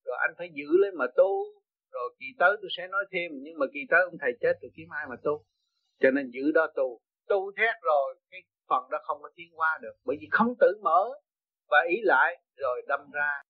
Rồi 0.06 0.18
anh 0.20 0.34
phải 0.38 0.50
giữ 0.54 0.68
lấy 0.82 0.92
mà 0.92 1.06
tu. 1.18 1.32
Rồi 1.92 2.16
kỳ 2.20 2.26
tới 2.40 2.58
tôi 2.62 2.70
sẽ 2.78 2.88
nói 2.88 3.06
thêm, 3.12 3.32
nhưng 3.44 3.58
mà 3.60 3.66
kỳ 3.74 3.80
tới 3.90 4.02
ông 4.10 4.18
thầy 4.22 4.32
chết 4.42 4.54
rồi, 4.62 4.72
kiếm 4.76 4.88
ai 4.90 5.06
mà 5.10 5.16
tu? 5.24 5.46
Cho 6.00 6.12
nên 6.12 6.30
giữ 6.30 6.52
đó 6.52 6.68
tu 6.76 7.02
tu 7.28 7.52
thét 7.58 7.76
rồi, 7.82 8.16
cái 8.32 8.42
phần 8.70 8.84
đó 8.92 8.98
không 9.04 9.22
có 9.22 9.30
tiến 9.36 9.48
qua 9.56 9.80
được, 9.82 9.94
bởi 10.06 10.18
vì 10.22 10.28
không 10.32 10.54
tự 10.60 10.68
mở, 10.82 11.10
và 11.70 11.78
ý 11.90 11.96
lại, 12.04 12.42
rồi 12.58 12.82
đâm 12.88 13.00
ra. 13.12 13.42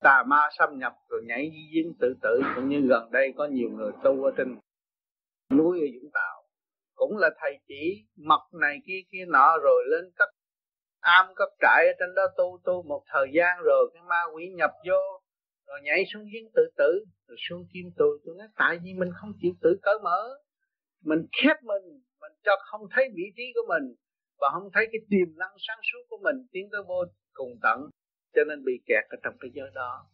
Tà 0.00 0.22
ma 0.26 0.48
xâm 0.58 0.78
nhập, 0.78 0.92
rồi 1.08 1.22
nhảy 1.26 1.50
di 1.52 1.70
dính 1.74 1.92
tự 2.00 2.14
tử, 2.22 2.40
cũng 2.54 2.68
như 2.68 2.80
gần 2.88 3.10
đây 3.10 3.32
có 3.36 3.46
nhiều 3.46 3.70
người 3.70 3.92
tu 4.04 4.24
ở 4.24 4.30
trên 4.36 4.58
núi 5.50 5.80
ở 5.80 5.86
Vũng 5.94 6.10
Tàu. 6.12 6.42
Cũng 6.94 7.16
là 7.16 7.30
thầy 7.40 7.58
chỉ 7.68 8.04
mật 8.16 8.42
này 8.60 8.78
kia 8.86 9.00
kia 9.12 9.24
nọ, 9.28 9.56
rồi 9.62 9.84
lên 9.90 10.10
cấp 10.16 10.28
am 11.00 11.26
cấp 11.36 11.48
trại 11.60 11.86
ở 11.86 11.92
trên 11.98 12.14
đó 12.14 12.22
tu 12.36 12.58
tu 12.64 12.82
một 12.82 13.02
thời 13.06 13.26
gian 13.34 13.58
rồi 13.64 13.90
cái 13.94 14.02
ma 14.02 14.22
quỷ 14.34 14.44
nhập 14.56 14.70
vô, 14.88 15.20
rồi 15.66 15.80
nhảy 15.82 16.04
xuống 16.12 16.22
giếng 16.32 16.50
tự 16.54 16.62
tử, 16.76 17.04
rồi 17.28 17.36
xuống 17.48 17.66
kim 17.72 17.86
tù. 17.96 18.04
Tôi 18.24 18.34
nói, 18.38 18.48
tại 18.56 18.78
vì 18.84 18.90
mình 18.98 19.10
không 19.20 19.32
chịu 19.40 19.52
tự 19.62 19.78
cởi 19.82 19.98
mở, 20.02 20.28
mình 21.04 21.26
khép 21.42 21.56
mình 21.62 21.82
mình 22.24 22.34
cho 22.44 22.52
không 22.70 22.84
thấy 22.92 23.04
vị 23.16 23.26
trí 23.36 23.46
của 23.54 23.66
mình 23.72 23.94
và 24.40 24.48
không 24.54 24.68
thấy 24.74 24.84
cái 24.92 25.00
tiềm 25.10 25.28
năng 25.38 25.54
sáng 25.66 25.80
suốt 25.88 26.02
của 26.10 26.20
mình 26.26 26.36
tiến 26.52 26.68
tới 26.72 26.82
vô 26.88 27.04
cùng 27.32 27.52
tận, 27.62 27.78
cho 28.34 28.42
nên 28.48 28.64
bị 28.64 28.72
kẹt 28.86 29.04
ở 29.14 29.16
trong 29.22 29.36
cái 29.40 29.50
giới 29.54 29.70
đó. 29.74 30.06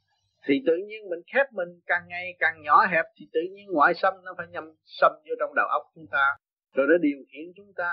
Thì 0.47 0.55
tự 0.67 0.77
nhiên 0.87 1.09
mình 1.11 1.23
khép 1.33 1.47
mình 1.53 1.69
càng 1.87 2.05
ngày 2.09 2.37
càng 2.39 2.63
nhỏ 2.63 2.87
hẹp, 2.93 3.05
thì 3.17 3.29
tự 3.33 3.41
nhiên 3.53 3.67
ngoại 3.71 3.93
xâm 3.95 4.15
nó 4.25 4.35
phải 4.39 4.47
nhầm 4.51 4.65
xâm 4.85 5.13
vô 5.27 5.35
trong 5.41 5.53
đầu 5.57 5.67
óc 5.67 5.83
chúng 5.95 6.07
ta, 6.11 6.27
rồi 6.75 6.87
nó 6.91 6.97
điều 6.99 7.19
khiển 7.31 7.47
chúng 7.57 7.73
ta, 7.77 7.93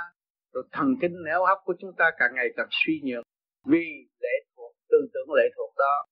rồi 0.54 0.64
thần 0.72 0.96
kinh 1.02 1.16
não 1.26 1.44
óc 1.44 1.60
của 1.66 1.76
chúng 1.80 1.94
ta 1.98 2.12
càng 2.18 2.32
ngày 2.36 2.48
càng 2.58 2.68
suy 2.72 3.02
nhược. 3.04 3.24
Vì 3.66 3.86
lệ 4.22 4.36
thuộc, 4.56 4.76
tư 4.90 4.98
tưởng 5.14 5.34
lệ 5.38 5.44
thuộc 5.56 5.74
đó, 5.78 6.06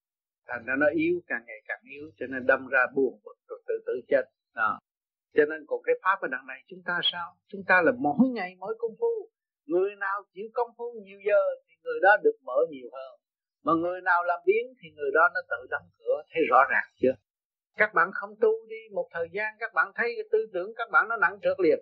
thành 0.48 0.66
ra 0.66 0.74
nó 0.80 0.88
yếu, 0.96 1.22
càng 1.28 1.44
ngày 1.48 1.62
càng 1.68 1.82
yếu, 1.92 2.12
cho 2.20 2.26
nên 2.30 2.46
đâm 2.46 2.68
ra 2.68 2.86
buồn 2.96 3.20
bực 3.26 3.38
rồi 3.48 3.60
tự 3.68 3.84
tử 3.88 4.02
chết. 4.08 4.24
Đó 4.56 4.80
cho 5.36 5.46
nên 5.50 5.66
còn 5.68 5.80
cái 5.84 5.96
pháp 6.04 6.18
ở 6.22 6.28
đằng 6.32 6.48
này 6.48 6.60
chúng 6.68 6.84
ta 6.86 7.00
sao? 7.12 7.28
Chúng 7.48 7.64
ta 7.68 7.82
là 7.86 7.92
mỗi 7.98 8.28
ngày, 8.38 8.56
mỗi 8.60 8.76
công 8.80 8.96
phu. 9.00 9.30
Người 9.66 9.96
nào 9.96 10.24
chịu 10.34 10.48
công 10.54 10.70
phu 10.78 10.86
nhiều 11.04 11.20
giờ 11.28 11.42
thì 11.68 11.74
người 11.84 12.00
đó 12.02 12.18
được 12.24 12.38
mở 12.46 12.58
nhiều 12.70 12.90
hơn. 12.94 13.20
Mà 13.64 13.74
người 13.74 14.02
nào 14.02 14.24
làm 14.24 14.40
biến 14.46 14.74
thì 14.80 14.88
người 14.96 15.12
đó 15.14 15.30
nó 15.34 15.42
tự 15.50 15.68
đóng 15.70 15.90
cửa, 16.00 16.22
thấy 16.34 16.42
rõ 16.50 16.60
ràng 16.72 16.88
chưa? 17.02 17.16
Các 17.78 17.94
bạn 17.94 18.10
không 18.14 18.30
tu 18.42 18.52
đi 18.70 18.82
một 18.94 19.08
thời 19.12 19.28
gian, 19.32 19.56
các 19.60 19.74
bạn 19.74 19.92
thấy 19.96 20.14
cái 20.16 20.26
tư 20.32 20.40
tưởng, 20.54 20.74
các 20.76 20.90
bạn 20.92 21.10
nó 21.10 21.16
nặng 21.18 21.40
trượt 21.42 21.60
liền 21.60 21.80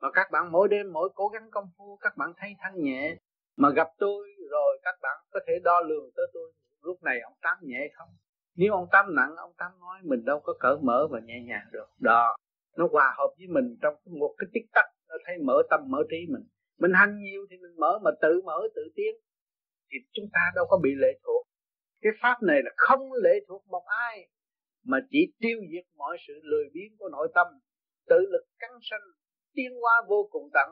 mà 0.00 0.08
các 0.14 0.30
bạn 0.30 0.52
mỗi 0.52 0.68
đêm 0.68 0.92
mỗi 0.92 1.08
cố 1.14 1.28
gắng 1.28 1.50
công 1.50 1.70
phu, 1.78 1.96
các 2.00 2.16
bạn 2.16 2.32
thấy 2.36 2.50
thanh 2.58 2.82
nhẹ. 2.82 3.16
Mà 3.56 3.70
gặp 3.70 3.88
tôi 3.98 4.28
rồi, 4.50 4.78
các 4.82 4.94
bạn 5.02 5.18
có 5.30 5.40
thể 5.46 5.52
đo 5.64 5.80
lường 5.80 6.10
tới 6.16 6.26
tôi, 6.32 6.52
lúc 6.82 7.02
này 7.02 7.20
ông 7.20 7.34
tám 7.42 7.58
nhẹ 7.62 7.88
không? 7.94 8.08
Nếu 8.56 8.72
ông 8.72 8.86
tám 8.92 9.14
nặng, 9.14 9.36
ông 9.36 9.52
tám 9.58 9.72
nói 9.80 9.98
mình 10.02 10.24
đâu 10.24 10.40
có 10.40 10.52
cởi 10.60 10.76
mở 10.82 11.06
và 11.10 11.20
nhẹ 11.20 11.40
nhàng 11.40 11.66
được. 11.72 11.86
Đó 11.98 12.36
nó 12.76 12.88
hòa 12.92 13.14
hợp 13.18 13.30
với 13.38 13.46
mình 13.56 13.76
trong 13.82 13.94
một 14.20 14.34
cái 14.38 14.46
tích 14.54 14.66
tắc 14.72 14.84
nó 15.08 15.14
thấy 15.26 15.36
mở 15.38 15.62
tâm 15.70 15.80
mở 15.88 15.98
trí 16.10 16.20
mình. 16.28 16.44
Mình 16.78 16.92
hành 16.94 17.18
nhiều 17.18 17.46
thì 17.50 17.56
mình 17.56 17.76
mở 17.76 17.98
mà 18.04 18.10
tự 18.22 18.40
mở 18.44 18.58
tự 18.74 18.82
tiến 18.96 19.14
thì 19.90 19.98
chúng 20.12 20.28
ta 20.32 20.40
đâu 20.54 20.66
có 20.68 20.76
bị 20.82 20.90
lệ 20.96 21.18
thuộc. 21.24 21.46
Cái 22.02 22.12
pháp 22.22 22.36
này 22.42 22.60
là 22.64 22.70
không 22.76 23.12
lệ 23.12 23.34
thuộc 23.48 23.62
một 23.68 23.84
ai 23.86 24.28
mà 24.84 24.98
chỉ 25.10 25.32
tiêu 25.38 25.58
diệt 25.72 25.84
mọi 25.96 26.16
sự 26.26 26.34
lười 26.42 26.64
biếng 26.74 26.92
của 26.98 27.08
nội 27.08 27.28
tâm. 27.34 27.46
Tự 28.08 28.18
lực 28.32 28.44
căng 28.58 28.78
sanh 28.90 29.06
tiến 29.54 29.70
hóa 29.80 30.02
vô 30.08 30.28
cùng 30.30 30.50
tận. 30.54 30.68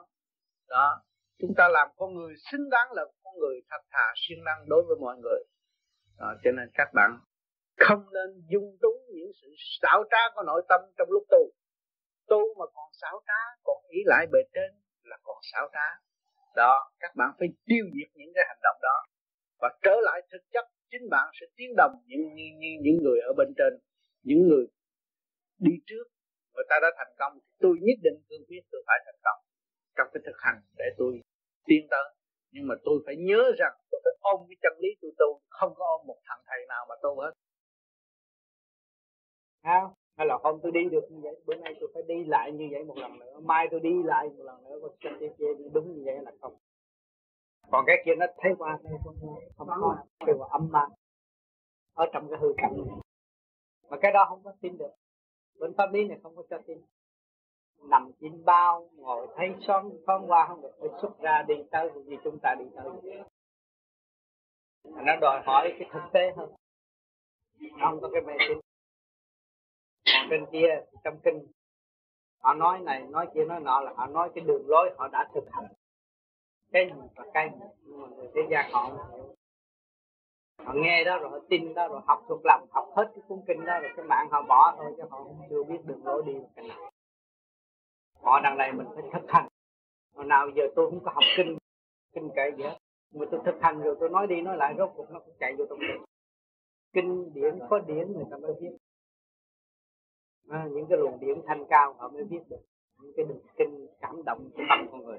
Đó 0.68 1.02
chúng 1.40 1.54
ta 1.56 1.68
làm 1.68 1.88
con 1.96 2.14
người 2.14 2.34
xứng 2.50 2.70
đáng 2.70 2.92
là 2.92 3.04
con 3.22 3.34
người 3.38 3.56
thật 3.70 3.82
thà 3.90 4.12
siêng 4.16 4.44
năng 4.44 4.68
đối 4.68 4.82
với 4.88 4.96
mọi 5.00 5.16
người. 5.16 5.42
Đó, 6.18 6.34
cho 6.44 6.50
nên 6.50 6.68
các 6.74 6.88
bạn 6.94 7.10
không 7.76 8.02
nên 8.12 8.42
dung 8.52 8.76
túng 8.82 8.98
những 9.14 9.30
sự 9.42 9.48
xảo 9.82 10.04
trá 10.10 10.22
của 10.34 10.42
nội 10.46 10.62
tâm 10.68 10.80
trong 10.98 11.08
lúc 11.10 11.22
tu 11.30 11.52
tu 12.28 12.40
mà 12.58 12.66
còn 12.74 12.88
xảo 13.00 13.20
trá 13.26 13.40
còn 13.64 13.76
ý 13.88 14.00
lại 14.06 14.26
bề 14.32 14.40
trên 14.54 14.70
là 15.04 15.16
còn 15.22 15.36
xảo 15.52 15.68
trá. 15.72 15.88
Đó 16.56 16.90
các 17.00 17.12
bạn 17.16 17.30
phải 17.38 17.48
tiêu 17.66 17.84
diệt 17.94 18.10
những 18.14 18.32
cái 18.34 18.44
hành 18.48 18.60
động 18.62 18.78
đó. 18.82 18.96
Và 19.60 19.68
trở 19.82 19.96
lại 20.02 20.20
thực 20.32 20.42
chất 20.52 20.64
chính 20.90 21.08
bạn 21.10 21.26
sẽ 21.40 21.46
tiến 21.56 21.70
đồng 21.76 21.94
những 22.06 22.34
những 22.34 22.54
những 22.84 22.98
người 23.04 23.20
ở 23.20 23.32
bên 23.38 23.48
trên 23.58 23.72
những 24.22 24.48
người 24.48 24.66
đi 25.58 25.72
trước. 25.86 26.04
Người 26.54 26.64
ta 26.68 26.76
đã 26.82 26.88
thành 26.98 27.12
công 27.18 27.38
tôi 27.58 27.76
nhất 27.80 27.98
định 28.02 28.18
tôi 28.28 28.38
biết 28.48 28.62
tôi 28.72 28.82
phải 28.86 28.98
thành 29.06 29.20
công 29.26 29.40
trong 29.96 30.08
cái 30.12 30.22
thực 30.26 30.38
hành 30.38 30.60
để 30.78 30.84
tôi 30.98 31.20
tiến 31.66 31.86
tới. 31.90 32.14
Nhưng 32.52 32.66
mà 32.68 32.74
tôi 32.84 33.02
phải 33.06 33.16
nhớ 33.16 33.42
rằng 33.58 33.74
tôi 33.90 34.00
phải 34.04 34.14
ôm 34.20 34.40
cái 34.48 34.56
chân 34.62 34.72
lý 34.82 34.88
tôi 35.02 35.12
tu 35.18 35.40
không 35.48 35.72
có 35.74 35.84
ôm 35.98 36.06
một 36.06 36.18
thằng 36.24 36.42
thầy 36.46 36.60
nào 36.68 36.86
mà 36.88 36.94
tu 37.02 37.20
hết. 37.20 37.32
À, 39.62 39.80
hay 40.18 40.26
là 40.26 40.38
hôm 40.42 40.60
tôi 40.62 40.72
đi 40.72 40.84
được 40.90 41.04
như 41.10 41.20
vậy, 41.22 41.40
bữa 41.46 41.54
nay 41.54 41.74
tôi 41.80 41.90
phải 41.94 42.02
đi 42.02 42.24
lại 42.24 42.52
như 42.52 42.68
vậy 42.70 42.84
một 42.84 42.96
lần 42.96 43.18
nữa, 43.18 43.40
mai 43.40 43.68
tôi 43.70 43.80
đi 43.80 44.02
lại 44.04 44.28
một 44.28 44.44
lần 44.44 44.64
nữa 44.64 44.78
có 44.82 44.88
chơi 45.00 45.34
chơi 45.38 45.54
đúng 45.72 45.94
như 45.94 46.02
vậy 46.04 46.18
là 46.22 46.32
không. 46.40 46.54
Còn 47.70 47.84
cái 47.86 48.02
kia 48.04 48.14
nó 48.14 48.26
thấy 48.38 48.52
qua 48.58 48.78
thấy 48.82 48.92
qua 49.04 49.12
không 49.56 49.68
có, 49.68 49.96
kêu 50.26 50.38
là 50.38 50.46
âm 50.50 50.68
ma. 50.70 50.86
Ở 51.94 52.06
trong 52.12 52.28
cái 52.30 52.38
hư 52.42 52.54
cảnh 52.56 52.72
này. 52.76 52.96
Mà 53.90 53.96
cái 54.00 54.12
đó 54.12 54.26
không 54.28 54.40
có 54.44 54.52
tin 54.60 54.78
được. 54.78 54.90
Bên 55.58 55.74
pháp 55.74 55.92
lý 55.92 56.04
này 56.04 56.18
không 56.22 56.36
có 56.36 56.42
cho 56.50 56.58
tin. 56.66 56.78
Nằm 57.82 58.10
trên 58.20 58.44
bao, 58.44 58.90
ngồi 58.92 59.26
thấy 59.36 59.48
son 59.60 59.90
con 60.06 60.30
qua 60.30 60.46
không 60.48 60.62
được. 60.62 60.72
Phải 60.80 60.88
xuất 61.02 61.18
ra 61.20 61.44
đi 61.48 61.54
tới 61.70 61.90
vì 62.06 62.16
chúng 62.24 62.38
ta 62.42 62.54
đi 62.58 62.64
tới. 62.76 63.22
Nó 64.84 65.16
đòi 65.20 65.42
hỏi 65.46 65.74
cái 65.78 65.88
thực 65.92 66.02
tế 66.12 66.32
hơn. 66.36 66.50
Không 67.80 68.00
có 68.00 68.10
cái 68.12 68.22
mê 68.22 68.34
tín 68.48 68.58
còn 70.14 70.26
trên 70.30 70.46
kia, 70.52 70.80
trong 71.04 71.18
kinh, 71.24 71.46
họ 72.42 72.54
nói 72.54 72.80
này, 72.80 73.06
nói 73.08 73.28
kia, 73.34 73.44
nói 73.44 73.60
nọ 73.60 73.80
là 73.80 73.92
họ 73.96 74.06
nói 74.06 74.30
cái 74.34 74.44
đường 74.44 74.62
lối 74.66 74.90
họ 74.98 75.08
đã 75.08 75.28
thực 75.34 75.44
hành. 75.50 75.66
Cái 76.72 76.86
gì 76.86 77.00
và 77.16 77.24
cái 77.34 77.50
gì, 77.50 77.66
nhưng 77.82 78.02
mà 78.02 78.08
người 78.08 78.28
thế 78.34 78.40
gian 78.50 78.70
họ 78.72 78.90
họ 80.64 80.72
nghe 80.76 81.04
đó 81.04 81.18
rồi 81.18 81.30
họ 81.30 81.38
tin 81.48 81.74
đó 81.74 81.88
rồi 81.88 82.00
học 82.06 82.24
thuộc 82.28 82.40
lòng, 82.44 82.66
học 82.70 82.88
hết 82.96 83.10
cái 83.14 83.22
cuốn 83.28 83.38
kinh 83.46 83.64
đó 83.64 83.80
rồi 83.80 83.90
cái 83.96 84.06
mạng 84.06 84.28
họ 84.30 84.42
bỏ 84.42 84.74
thôi 84.76 84.94
chứ 84.96 85.02
họ 85.10 85.24
chưa 85.50 85.62
biết 85.64 85.78
đường 85.84 86.06
lối 86.06 86.22
đi 86.26 86.32
cái 86.56 86.68
nào. 86.68 86.90
Họ 88.22 88.40
đằng 88.40 88.58
này 88.58 88.72
mình 88.72 88.86
phải 88.94 89.04
thực 89.12 89.30
hành. 89.30 89.48
Hồi 90.14 90.24
nào 90.24 90.48
giờ 90.54 90.62
tôi 90.76 90.90
không 90.90 91.04
có 91.04 91.10
học 91.14 91.24
kinh 91.36 91.58
kinh 92.12 92.30
kệ 92.36 92.50
gì 92.56 92.62
hết. 92.62 92.78
Mà 93.14 93.26
tôi 93.30 93.40
thực 93.44 93.54
hành 93.60 93.80
rồi 93.80 93.96
tôi 94.00 94.08
nói 94.08 94.26
đi 94.26 94.40
nói 94.40 94.56
lại, 94.56 94.74
rốt 94.78 94.90
cuộc 94.96 95.10
nó 95.10 95.18
cũng 95.18 95.34
chạy 95.40 95.54
vô 95.58 95.64
trong 95.68 95.78
kinh 95.78 96.04
kinh 96.92 97.34
điển, 97.34 97.58
có 97.70 97.78
điển 97.78 98.12
người 98.12 98.24
ta 98.30 98.36
mới 98.36 98.52
biết 98.60 98.76
à, 100.48 100.68
những 100.72 100.86
cái 100.88 100.98
luồng 100.98 101.20
điển 101.20 101.42
thanh 101.46 101.64
cao 101.68 101.94
họ 101.98 102.08
mới 102.08 102.24
biết 102.24 102.40
được 102.48 102.60
những 102.98 103.12
cái 103.16 103.24
đường 103.28 103.40
kinh 103.56 103.86
cảm 104.00 104.22
động 104.26 104.50
của 104.54 104.62
tâm 104.68 104.88
con 104.90 105.04
người. 105.04 105.18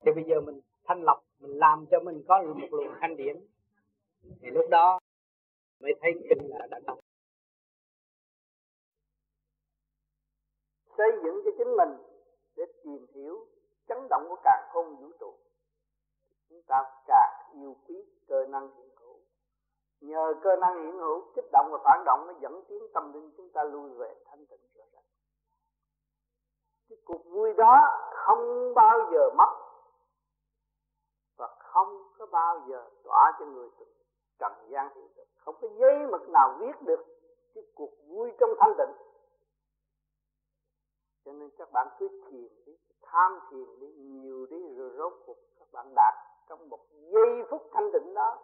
Thì 0.00 0.12
bây 0.14 0.24
giờ 0.24 0.40
mình 0.40 0.60
thanh 0.84 1.02
lọc 1.02 1.24
mình 1.40 1.50
làm 1.50 1.86
cho 1.90 2.00
mình 2.00 2.22
có 2.28 2.42
một 2.42 2.68
luồng 2.70 2.94
thanh 3.00 3.16
điển. 3.16 3.36
Thì 4.22 4.50
lúc 4.50 4.64
đó 4.70 4.98
mới 5.80 5.92
thấy 6.00 6.12
kinh 6.28 6.48
là 6.48 6.66
đã 6.70 6.80
đọc. 6.86 6.98
Xây 10.98 11.08
dựng 11.24 11.42
cho 11.44 11.50
chính 11.58 11.76
mình 11.76 11.88
để 12.56 12.64
tìm 12.84 13.06
hiểu 13.14 13.46
chấn 13.88 13.98
động 14.10 14.26
của 14.28 14.36
cả 14.44 14.68
không 14.72 14.96
vũ 14.96 15.10
trụ. 15.20 15.34
Chúng 16.48 16.62
ta 16.66 16.82
càng 17.06 17.52
yêu 17.54 17.76
quý 17.86 17.94
cơ 18.28 18.46
năng 18.46 18.68
hiện 18.76 18.88
nhờ 20.00 20.34
cơ 20.42 20.56
năng 20.56 20.82
hiện 20.82 20.98
hữu, 20.98 21.22
kích 21.34 21.48
động 21.52 21.68
và 21.72 21.78
phản 21.84 22.02
động 22.04 22.26
nó 22.26 22.32
dẫn 22.40 22.64
tiến 22.68 22.82
tâm 22.94 23.12
linh 23.12 23.30
chúng 23.36 23.50
ta 23.50 23.64
lui 23.64 23.90
về 23.90 24.14
thanh 24.24 24.46
tịnh 24.46 24.60
trở 24.74 24.82
lại. 24.92 25.02
Cái 26.88 26.98
cuộc 27.04 27.24
vui 27.24 27.54
đó 27.54 27.76
không 28.12 28.74
bao 28.74 29.10
giờ 29.12 29.30
mất 29.36 29.56
và 31.36 31.48
không 31.58 32.02
có 32.18 32.26
bao 32.26 32.64
giờ 32.68 32.90
tỏa 33.04 33.32
cho 33.38 33.46
người 33.46 33.68
trần 34.38 34.52
gian 34.68 34.88
hiện 34.94 35.08
thực. 35.16 35.24
Không 35.44 35.54
có 35.60 35.68
giấy 35.78 36.06
mực 36.10 36.28
nào 36.28 36.56
viết 36.58 36.82
được 36.82 37.04
cái 37.54 37.64
cuộc 37.74 37.90
vui 38.08 38.32
trong 38.40 38.50
thanh 38.60 38.74
tịnh. 38.78 38.96
Cho 41.24 41.32
nên 41.32 41.50
các 41.58 41.72
bạn 41.72 41.88
cứ 41.98 42.08
thiền 42.08 42.64
đi, 42.66 42.78
tham 43.02 43.40
thiền 43.50 43.80
đi, 43.80 43.86
nhiều 43.86 44.46
đi 44.50 44.74
rồi 44.74 44.90
rốt 44.98 45.12
cuộc 45.26 45.36
các 45.58 45.68
bạn 45.72 45.92
đạt 45.96 46.14
trong 46.48 46.68
một 46.68 46.80
giây 46.90 47.44
phút 47.50 47.62
thanh 47.72 47.90
tịnh 47.92 48.14
đó 48.14 48.38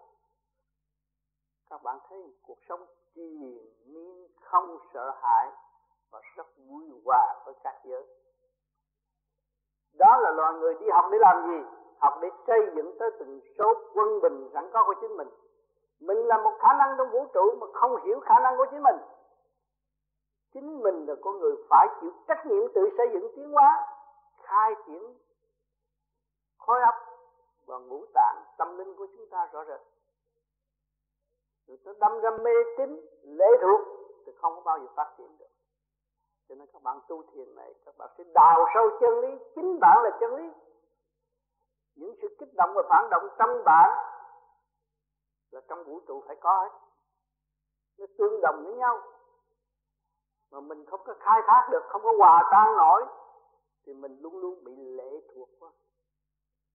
các 1.73 1.83
bạn 1.83 1.99
thấy 2.09 2.19
cuộc 2.47 2.59
sống 2.69 2.87
triền 3.15 3.41
miên, 3.87 4.29
không 4.41 4.79
sợ 4.95 5.11
hãi 5.23 5.51
và 6.11 6.21
rất 6.37 6.47
vui 6.57 6.85
hòa 7.05 7.43
với 7.47 7.55
các 7.65 7.75
giới. 7.85 8.03
Đó 9.99 10.21
là 10.21 10.31
loài 10.31 10.53
người 10.55 10.75
đi 10.75 10.87
học 10.93 11.05
để 11.13 11.19
làm 11.21 11.47
gì? 11.47 11.69
Học 11.99 12.15
để 12.23 12.29
xây 12.47 12.61
dựng 12.77 12.97
tới 12.99 13.11
từng 13.19 13.41
số 13.59 13.75
quân 13.95 14.21
bình 14.23 14.51
sẵn 14.55 14.71
có 14.73 14.85
của 14.87 14.95
chính 15.01 15.17
mình. 15.17 15.29
Mình 16.01 16.27
là 16.27 16.43
một 16.43 16.53
khả 16.61 16.75
năng 16.79 16.95
trong 16.99 17.11
vũ 17.11 17.27
trụ 17.35 17.57
mà 17.61 17.67
không 17.75 18.05
hiểu 18.05 18.21
khả 18.21 18.41
năng 18.41 18.57
của 18.57 18.67
chính 18.71 18.83
mình. 18.83 18.97
Chính 20.53 20.83
mình 20.83 21.07
là 21.07 21.15
con 21.23 21.39
người 21.39 21.55
phải 21.71 21.89
chịu 22.01 22.11
trách 22.29 22.47
nhiệm 22.47 22.73
tự 22.75 22.89
xây 22.97 23.07
dựng 23.13 23.33
tiến 23.37 23.53
hóa, 23.53 23.87
khai 24.43 24.75
triển, 24.87 25.15
khối 26.59 26.81
óc 26.81 26.95
và 27.67 27.79
ngũ 27.79 28.05
tạng 28.15 28.45
tâm 28.59 28.79
linh 28.79 28.97
của 28.97 29.07
chúng 29.17 29.27
ta 29.31 29.49
rõ 29.53 29.65
rệt 29.65 29.92
rồi 31.67 31.79
nó 31.85 31.93
đâm 32.01 32.21
ra 32.21 32.31
mê 32.31 32.51
tín 32.79 33.01
lệ 33.23 33.47
thuộc 33.63 33.81
thì 34.27 34.33
không 34.41 34.55
có 34.55 34.61
bao 34.61 34.79
giờ 34.79 34.87
phát 34.97 35.15
triển 35.19 35.39
được. 35.39 35.47
Cho 36.49 36.55
nên 36.55 36.69
các 36.73 36.83
bạn 36.83 37.01
tu 37.09 37.23
thiền 37.23 37.55
này, 37.55 37.75
các 37.85 37.99
bạn 37.99 38.11
sẽ 38.19 38.25
đào 38.25 38.67
sâu 38.75 38.91
chân 39.01 39.21
lý, 39.21 39.29
chính 39.55 39.81
bạn 39.81 40.03
là 40.03 40.11
chân 40.21 40.35
lý. 40.37 40.51
Những 41.95 42.15
sự 42.23 42.37
kích 42.39 42.55
động 42.55 42.71
và 42.75 42.83
phản 42.89 43.11
động 43.11 43.29
trong 43.39 43.65
bạn 43.65 43.91
là 45.51 45.61
trong 45.69 45.85
vũ 45.85 46.01
trụ 46.07 46.23
phải 46.27 46.37
có 46.41 46.61
hết. 46.61 46.79
Nó 47.99 48.07
tương 48.19 48.41
đồng 48.43 48.63
với 48.65 48.75
nhau. 48.75 49.03
Mà 50.51 50.61
mình 50.61 50.87
không 50.87 51.01
có 51.05 51.15
khai 51.21 51.41
thác 51.47 51.69
được, 51.71 51.83
không 51.89 52.03
có 52.03 52.13
hòa 52.19 52.49
tan 52.53 52.77
nổi, 52.77 53.05
thì 53.87 53.95
mình 53.95 54.19
luôn 54.21 54.39
luôn 54.39 54.65
bị 54.65 54.77
lệ 54.77 55.21
thuộc 55.35 55.49
quá. 55.61 55.71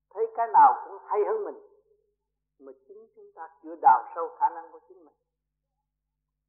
Thấy 0.10 0.28
cái 0.36 0.48
nào 0.48 0.84
cũng 0.88 0.98
hay 1.06 1.26
hơn 1.28 1.44
mình 1.44 1.60
mà 2.60 2.72
chính 2.88 3.08
chúng 3.16 3.32
ta 3.36 3.50
chưa 3.64 3.76
đào 3.82 4.04
sâu 4.16 4.30
khả 4.40 4.50
năng 4.50 4.72
của 4.72 4.80
chính 4.88 5.06
mình. 5.06 5.16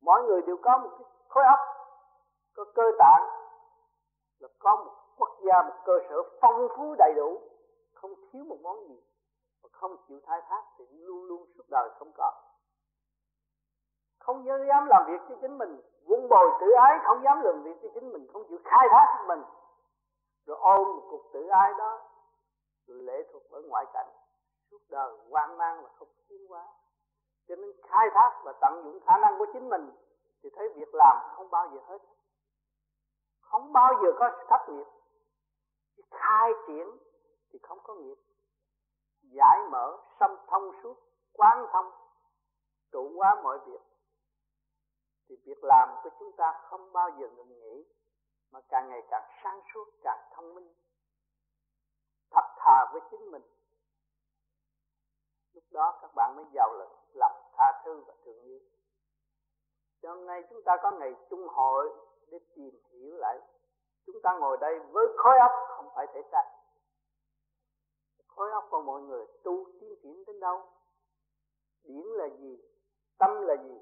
Mỗi 0.01 0.23
người 0.23 0.43
đều 0.43 0.57
có 0.63 0.79
một 0.79 0.91
cái 0.99 1.07
khối 1.29 1.45
óc, 1.45 1.59
có 2.55 2.65
cơ 2.75 2.83
tạng, 2.99 3.25
là 4.39 4.49
có 4.59 4.77
một 4.77 4.93
quốc 5.17 5.39
gia, 5.47 5.63
một 5.63 5.77
cơ 5.85 5.93
sở 6.09 6.17
phong 6.41 6.69
phú 6.77 6.95
đầy 6.99 7.13
đủ, 7.17 7.41
không 7.95 8.15
thiếu 8.33 8.45
một 8.45 8.59
món 8.63 8.89
gì 8.89 9.03
và 9.63 9.69
không 9.73 9.97
chịu 10.09 10.21
khai 10.27 10.41
thác 10.49 10.63
thì 10.79 10.85
luôn 10.91 11.25
luôn 11.25 11.47
suốt 11.57 11.65
đời 11.69 11.91
không 11.99 12.13
có 12.17 12.33
không 14.29 14.45
dám 14.47 14.87
làm 14.87 15.05
việc 15.07 15.21
cho 15.29 15.35
chính 15.41 15.59
mình, 15.59 15.81
vun 16.07 16.29
bồi 16.29 16.47
tự 16.61 16.67
ái, 16.71 16.99
không 17.05 17.23
dám 17.25 17.43
làm 17.43 17.63
việc 17.63 17.77
cho 17.83 17.89
chính 17.95 18.13
mình, 18.13 18.27
không 18.33 18.45
chịu 18.49 18.59
khai 18.65 18.89
thác 18.91 19.25
mình. 19.29 19.43
Rồi 20.47 20.57
ôm 20.61 20.97
một 20.97 21.07
cục 21.11 21.21
tự 21.33 21.47
ái 21.49 21.73
đó 21.79 22.01
rồi 22.87 22.99
lệ 23.03 23.23
thuộc 23.33 23.43
ở 23.51 23.63
ngoại 23.69 23.87
cảnh 23.93 24.09
suốt 24.71 24.79
đời 24.89 25.17
hoang 25.31 25.59
mang 25.59 25.83
và 25.83 25.89
không 25.99 26.09
tiến 26.29 26.47
hóa. 26.49 26.67
Cho 27.49 27.57
nên 27.57 27.71
khai 27.89 28.09
thác 28.15 28.41
và 28.45 28.53
tận 28.61 28.83
dụng 28.85 29.01
khả 29.07 29.19
năng 29.23 29.39
của 29.39 29.47
chính 29.53 29.69
mình 29.69 29.91
thì 30.43 30.51
thấy 30.57 30.69
việc 30.75 30.95
làm 30.95 31.17
không 31.37 31.51
bao 31.51 31.71
giờ 31.75 31.81
hết. 31.87 31.99
Không 33.41 33.73
bao 33.73 33.95
giờ 34.03 34.09
có 34.19 34.31
thất 34.49 34.73
nghiệp. 34.73 34.87
Khai 36.11 36.51
triển 36.67 36.87
thì 37.51 37.59
không 37.63 37.79
có 37.83 37.95
nghiệp. 37.95 38.19
Giải 39.23 39.59
mở 39.71 39.97
xâm 40.21 40.31
thông 40.47 40.73
suốt, 40.83 40.95
quán 41.33 41.67
thông, 41.73 41.91
trụ 42.93 43.13
hóa 43.17 43.41
mọi 43.43 43.59
việc. 43.67 43.81
Thì 45.29 45.37
việc 45.45 45.59
làm 45.63 45.89
của 46.03 46.11
chúng 46.19 46.33
ta 46.37 46.61
không 46.65 46.93
bao 46.93 47.11
giờ 47.11 47.29
ngừng 47.29 47.61
nghỉ, 47.61 47.85
mà 48.53 48.61
càng 48.69 48.89
ngày 48.89 49.03
càng 49.11 49.31
sáng 49.43 49.61
suốt, 49.75 49.85
càng 50.03 50.29
thông 50.35 50.55
minh. 50.55 50.75
Thật 52.31 52.45
thà 52.59 52.85
với 52.93 53.01
chính 53.11 53.31
mình 53.31 53.43
lúc 55.59 55.73
đó 55.73 55.99
các 56.03 56.15
bạn 56.15 56.37
mới 56.37 56.45
giàu 56.53 56.73
lực 56.79 56.89
lòng 57.15 57.33
tha 57.53 57.83
thứ 57.85 58.05
và 58.07 58.15
thương 58.25 58.43
yêu. 58.43 58.61
Cho 60.03 60.15
ngày 60.15 60.43
chúng 60.51 60.63
ta 60.65 60.77
có 60.83 60.91
ngày 60.91 61.15
chung 61.31 61.49
hội 61.49 61.91
để 62.31 62.39
tìm 62.55 62.81
hiểu 62.91 63.17
lại. 63.17 63.39
Chúng 64.07 64.17
ta 64.23 64.39
ngồi 64.39 64.57
đây 64.61 64.79
với 64.79 65.07
khối 65.17 65.39
óc 65.39 65.51
không 65.69 65.89
phải 65.95 66.07
thể 66.15 66.23
xác. 66.33 66.45
Khối 68.27 68.51
óc 68.51 68.65
của 68.71 68.83
mọi 68.83 69.01
người 69.01 69.27
tu 69.45 69.65
tiến 69.81 69.95
triển 70.03 70.25
đến 70.27 70.41
đâu? 70.41 70.63
Điển 71.85 72.03
là 72.03 72.29
gì? 72.39 72.59
Tâm 73.19 73.43
là 73.43 73.55
gì? 73.55 73.79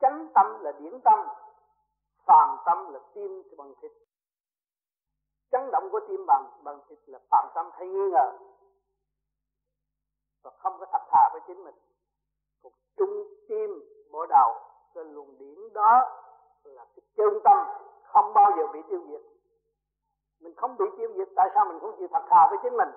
Chánh 0.00 0.28
tâm 0.34 0.60
là 0.60 0.72
điển 0.72 1.00
tâm. 1.04 1.18
Phàm 2.26 2.58
tâm 2.66 2.92
là 2.92 3.00
tim 3.14 3.42
bằng 3.56 3.74
thịt. 3.82 3.92
Chấn 5.50 5.70
động 5.72 5.88
của 5.92 6.00
tim 6.08 6.26
bằng 6.26 6.60
bằng 6.64 6.80
thịt 6.88 6.98
là 7.06 7.18
phàm 7.30 7.48
tâm 7.54 7.70
hay 7.72 7.88
nghi 7.88 8.10
ngờ? 8.12 8.38
Và 10.46 10.52
không 10.58 10.76
có 10.80 10.86
thật 10.92 11.02
thà 11.10 11.28
với 11.32 11.40
chính 11.46 11.64
mình. 11.64 11.74
Một 12.62 12.70
trung 12.96 13.24
tim 13.48 13.70
bộ 14.12 14.26
đầu, 14.26 14.54
cái 14.94 15.04
luồng 15.04 15.38
điển 15.38 15.72
đó 15.72 16.22
là 16.64 16.84
cái 16.84 17.02
chân 17.16 17.40
tâm 17.44 17.66
không 18.02 18.34
bao 18.34 18.52
giờ 18.56 18.66
bị 18.72 18.80
tiêu 18.88 19.00
diệt. 19.08 19.20
Mình 20.40 20.54
không 20.56 20.76
bị 20.76 20.84
tiêu 20.98 21.10
diệt, 21.16 21.28
tại 21.36 21.50
sao 21.54 21.64
mình 21.64 21.80
không 21.80 21.96
chịu 21.98 22.08
thật 22.12 22.24
thà 22.28 22.46
với 22.50 22.58
chính 22.62 22.76
mình? 22.76 22.88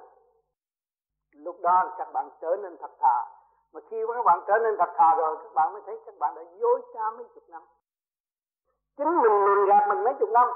Lúc 1.31 1.55
đó 1.61 1.95
các 1.97 2.07
bạn 2.13 2.29
trở 2.41 2.55
nên 2.61 2.77
thật 2.77 2.91
thà. 2.99 3.25
Mà 3.73 3.81
khi 3.89 3.97
các 4.15 4.25
bạn 4.25 4.39
trở 4.47 4.59
nên 4.63 4.75
thật 4.77 4.93
thà 4.95 5.15
rồi, 5.15 5.37
các 5.43 5.53
bạn 5.53 5.73
mới 5.73 5.81
thấy 5.85 5.99
các 6.05 6.15
bạn 6.19 6.35
đã 6.35 6.41
dối 6.59 6.81
trá 6.93 7.11
mấy 7.17 7.25
chục 7.35 7.43
năm. 7.49 7.63
Chính 8.97 9.21
mình 9.21 9.45
lường 9.45 9.65
gạt 9.67 9.87
mình 9.89 10.03
mấy 10.03 10.13
chục 10.19 10.29
năm. 10.29 10.47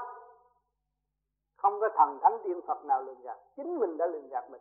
Không 1.56 1.80
có 1.80 1.88
thần 1.96 2.18
thánh 2.22 2.38
tiên 2.44 2.60
phật 2.66 2.84
nào 2.84 3.02
lường 3.02 3.20
gạt. 3.22 3.38
Chính 3.56 3.78
mình 3.78 3.96
đã 3.96 4.06
lường 4.06 4.28
gạt 4.28 4.50
mình 4.50 4.60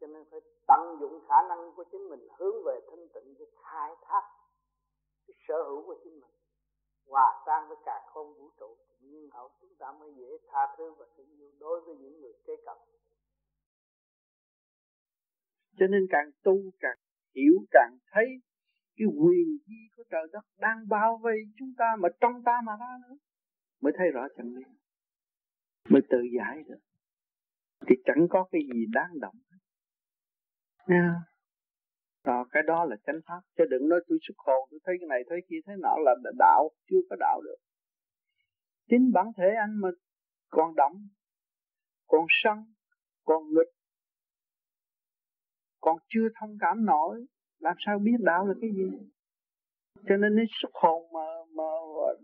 cho 0.00 0.06
nên 0.06 0.24
phải 0.30 0.40
tận 0.68 0.80
dụng 1.00 1.20
khả 1.28 1.34
năng 1.48 1.72
của 1.76 1.84
chính 1.92 2.08
mình, 2.08 2.28
hướng 2.38 2.56
về 2.66 2.80
thanh 2.90 3.08
tịnh 3.14 3.34
để 3.38 3.46
khai 3.62 3.90
thác, 4.02 4.22
cái 5.26 5.34
sở 5.48 5.62
hữu 5.68 5.86
của 5.86 5.96
chính 6.04 6.20
mình. 6.20 6.30
Hòa 7.06 7.42
tan 7.46 7.68
với 7.68 7.76
cả 7.86 8.00
không 8.06 8.34
vũ 8.34 8.50
trụ. 8.60 8.76
Nhưng 9.00 9.30
hậu 9.30 9.50
chúng 9.60 9.74
ta 9.78 9.92
mới 10.00 10.14
dễ 10.14 10.38
tha 10.48 10.74
thứ 10.78 10.94
và 10.98 11.06
thương 11.16 11.38
yêu 11.38 11.50
đối 11.60 11.80
với 11.80 11.94
những 11.96 12.20
người 12.20 12.32
kế 12.46 12.56
cận. 12.66 12.76
Cho 15.78 15.86
nên 15.86 16.06
càng 16.10 16.30
tu, 16.42 16.56
càng 16.80 16.96
hiểu, 17.34 17.54
càng 17.70 17.98
thấy 18.12 18.26
cái 18.96 19.06
quyền 19.06 19.58
di 19.66 19.80
của 19.96 20.04
trời 20.10 20.26
đất 20.32 20.44
đang 20.58 20.88
bao 20.88 21.20
vây 21.22 21.36
chúng 21.58 21.72
ta 21.78 21.96
mà 21.98 22.08
trong 22.20 22.42
ta 22.44 22.60
mà 22.66 22.72
ra 22.80 22.98
nữa, 23.08 23.16
mới 23.80 23.92
thấy 23.98 24.10
rõ 24.14 24.22
chân 24.36 24.46
lý. 24.56 24.62
Mới 25.88 26.02
tự 26.10 26.18
giải 26.38 26.62
được. 26.66 26.78
Thì 27.86 27.96
chẳng 28.04 28.26
có 28.30 28.48
cái 28.52 28.62
gì 28.74 28.86
đáng 28.92 29.20
động. 29.20 29.34
Nha. 30.90 31.14
Đó, 32.24 32.46
cái 32.52 32.62
đó 32.66 32.84
là 32.84 32.96
chánh 33.06 33.20
pháp 33.26 33.40
chứ 33.56 33.64
đừng 33.70 33.88
nói 33.88 34.00
tôi 34.08 34.18
xuất 34.22 34.34
khổ 34.36 34.68
tôi 34.70 34.80
thấy 34.84 34.94
cái 35.00 35.08
này 35.08 35.22
thấy 35.28 35.40
kia 35.48 35.56
thấy 35.66 35.76
nọ 35.78 35.96
là 35.98 36.14
đạo 36.38 36.70
chưa 36.90 37.00
có 37.10 37.16
đạo 37.20 37.40
được. 37.44 37.56
Chính 38.88 39.12
bản 39.12 39.26
thể 39.36 39.48
anh 39.60 39.80
mà 39.80 39.88
còn 40.48 40.74
động 40.76 41.08
còn 42.06 42.26
sân 42.28 42.58
còn 43.24 43.42
nghịch 43.48 43.72
còn 45.80 45.98
chưa 46.08 46.28
thông 46.40 46.56
cảm 46.60 46.84
nổi 46.84 47.26
làm 47.58 47.76
sao 47.86 47.98
biết 47.98 48.16
đạo 48.18 48.46
là 48.46 48.54
cái 48.60 48.70
gì? 48.70 48.90
Cho 50.08 50.16
nên 50.16 50.36
cái 50.36 50.46
xuất 50.62 50.70
hồn 50.74 51.12
mà 51.12 51.26
mà 51.54 51.64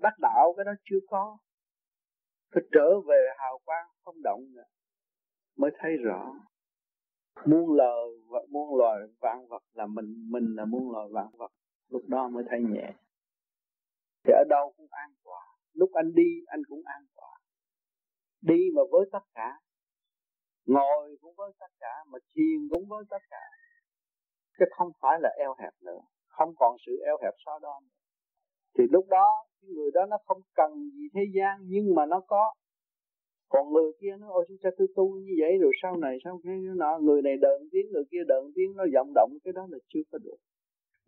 đắc 0.02 0.14
đạo 0.20 0.54
cái 0.56 0.64
đó 0.64 0.72
chưa 0.84 0.98
có. 1.08 1.38
Phải 2.54 2.62
trở 2.72 3.00
về 3.08 3.26
hào 3.38 3.58
quang 3.64 3.86
không 4.04 4.22
động 4.22 4.40
nữa 4.54 4.62
mới 5.56 5.70
thấy 5.78 5.96
rõ 5.96 6.32
muôn 7.44 7.72
lời 7.72 8.06
và 8.28 8.40
muôn 8.50 8.78
loài 8.78 8.98
vạn 9.20 9.46
vật 9.48 9.62
là 9.72 9.86
mình 9.86 10.30
mình 10.30 10.54
là 10.56 10.64
muôn 10.64 10.92
loài 10.92 11.08
vạn 11.12 11.28
vật. 11.38 11.52
Lúc 11.88 12.02
đó 12.08 12.28
mới 12.28 12.44
thấy 12.50 12.60
nhẹ. 12.60 12.92
Thì 14.24 14.32
ở 14.32 14.44
đâu 14.48 14.72
cũng 14.76 14.88
an 14.90 15.10
toàn 15.24 15.46
lúc 15.76 15.90
anh 15.92 16.14
đi, 16.14 16.30
anh 16.46 16.62
cũng 16.68 16.82
an 16.84 17.02
toàn 17.16 17.40
đi 18.40 18.60
mà 18.74 18.82
với 18.90 19.08
tất 19.12 19.24
cả. 19.34 19.60
Ngồi 20.66 21.16
cũng 21.20 21.34
với 21.36 21.52
tất 21.60 21.72
cả, 21.80 21.94
mà 22.06 22.18
thiền 22.34 22.68
cũng 22.70 22.88
với 22.88 23.04
tất 23.10 23.22
cả. 23.30 23.44
Chứ 24.58 24.64
không 24.76 24.88
phải 25.00 25.18
là 25.22 25.30
eo 25.38 25.54
hẹp 25.58 25.72
nữa. 25.80 26.00
Không 26.28 26.54
còn 26.58 26.76
sự 26.86 26.92
eo 27.06 27.16
hẹp 27.22 27.34
so 27.46 27.58
đo 27.58 27.80
nữa. 27.82 27.96
Thì 28.78 28.84
lúc 28.90 29.04
đó, 29.08 29.46
cái 29.60 29.70
người 29.74 29.90
đó 29.94 30.06
nó 30.06 30.16
không 30.26 30.40
cần 30.54 30.72
gì 30.94 31.04
thế 31.14 31.20
gian, 31.34 31.60
nhưng 31.62 31.94
mà 31.94 32.06
nó 32.06 32.20
có 32.26 32.52
còn 33.48 33.72
người 33.72 33.92
kia 34.00 34.16
nó 34.20 34.26
ôi 34.30 34.44
chúng 34.48 34.58
ta 34.62 34.70
tôi 34.78 34.88
tu 34.96 35.18
như 35.18 35.32
vậy 35.40 35.58
rồi 35.60 35.72
sau 35.82 35.96
này 35.96 36.18
sau 36.24 36.40
cái 36.44 36.54
nọ 36.76 36.98
người 36.98 37.22
này 37.22 37.36
đợn 37.36 37.68
tiếng 37.72 37.86
người 37.92 38.04
kia 38.10 38.24
đợn 38.28 38.44
tiếng. 38.54 38.76
Nó 38.76 38.84
vọng 38.94 39.12
động 39.14 39.32
cái 39.44 39.52
đó 39.52 39.66
là 39.70 39.78
chưa 39.88 40.00
có 40.10 40.18
được. 40.18 40.36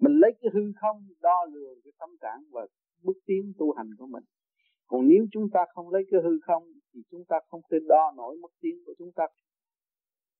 Mình 0.01 0.19
lấy 0.20 0.32
cái 0.40 0.51
hư 0.55 0.73
không 0.81 0.97
đo 1.20 1.47
lường 1.52 1.78
cái 1.85 1.93
tâm 1.98 2.10
trạng 2.20 2.43
và 2.51 2.66
bước 3.02 3.19
tiến 3.27 3.52
tu 3.59 3.73
hành 3.73 3.90
của 3.98 4.06
mình. 4.06 4.24
Còn 4.86 5.09
nếu 5.09 5.27
chúng 5.32 5.51
ta 5.52 5.60
không 5.74 5.90
lấy 5.90 6.02
cái 6.10 6.20
hư 6.24 6.39
không 6.43 6.62
thì 6.94 7.01
chúng 7.10 7.24
ta 7.28 7.36
không 7.48 7.60
thể 7.70 7.78
đo 7.89 8.12
nổi 8.16 8.36
mức 8.36 8.52
tiến 8.60 8.82
của 8.86 8.94
chúng 8.98 9.12
ta. 9.12 9.27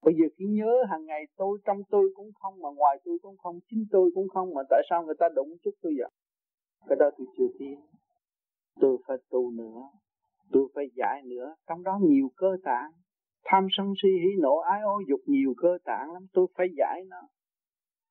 Bây 0.03 0.15
giờ 0.15 0.27
khi 0.37 0.45
nhớ 0.45 0.85
hàng 0.91 1.05
ngày 1.05 1.25
tôi 1.37 1.59
trong 1.65 1.83
tôi 1.91 2.09
cũng 2.15 2.31
không 2.41 2.61
mà 2.63 2.69
ngoài 2.77 3.01
tôi 3.05 3.19
cũng 3.23 3.37
không, 3.37 3.59
chính 3.71 3.85
tôi 3.91 4.11
cũng 4.15 4.29
không 4.29 4.55
mà 4.55 4.63
tại 4.71 4.83
sao 4.91 5.05
người 5.05 5.15
ta 5.19 5.29
đụng 5.35 5.49
chút 5.63 5.75
tôi 5.83 5.93
vậy? 5.99 6.11
Cái 6.89 6.97
đó 7.01 7.11
tôi 7.19 7.27
chưa 7.39 7.49
tin. 7.59 7.79
Tôi 8.81 8.99
phải 9.07 9.17
tu 9.31 9.51
nữa, 9.51 9.83
tôi 10.53 10.69
phải 10.75 10.85
giải 10.95 11.23
nữa, 11.25 11.55
trong 11.69 11.83
đó 11.83 11.99
nhiều 12.03 12.31
cơ 12.37 12.57
tạng. 12.65 12.91
Tham 13.45 13.67
sân 13.71 13.93
si 14.03 14.09
hỉ 14.09 14.41
nộ 14.43 14.57
ái 14.57 14.81
ô 14.81 15.01
dục 15.09 15.21
nhiều 15.27 15.55
cơ 15.57 15.79
tạng 15.85 16.13
lắm, 16.13 16.27
tôi 16.33 16.47
phải 16.57 16.67
giải 16.77 17.05
nó. 17.09 17.29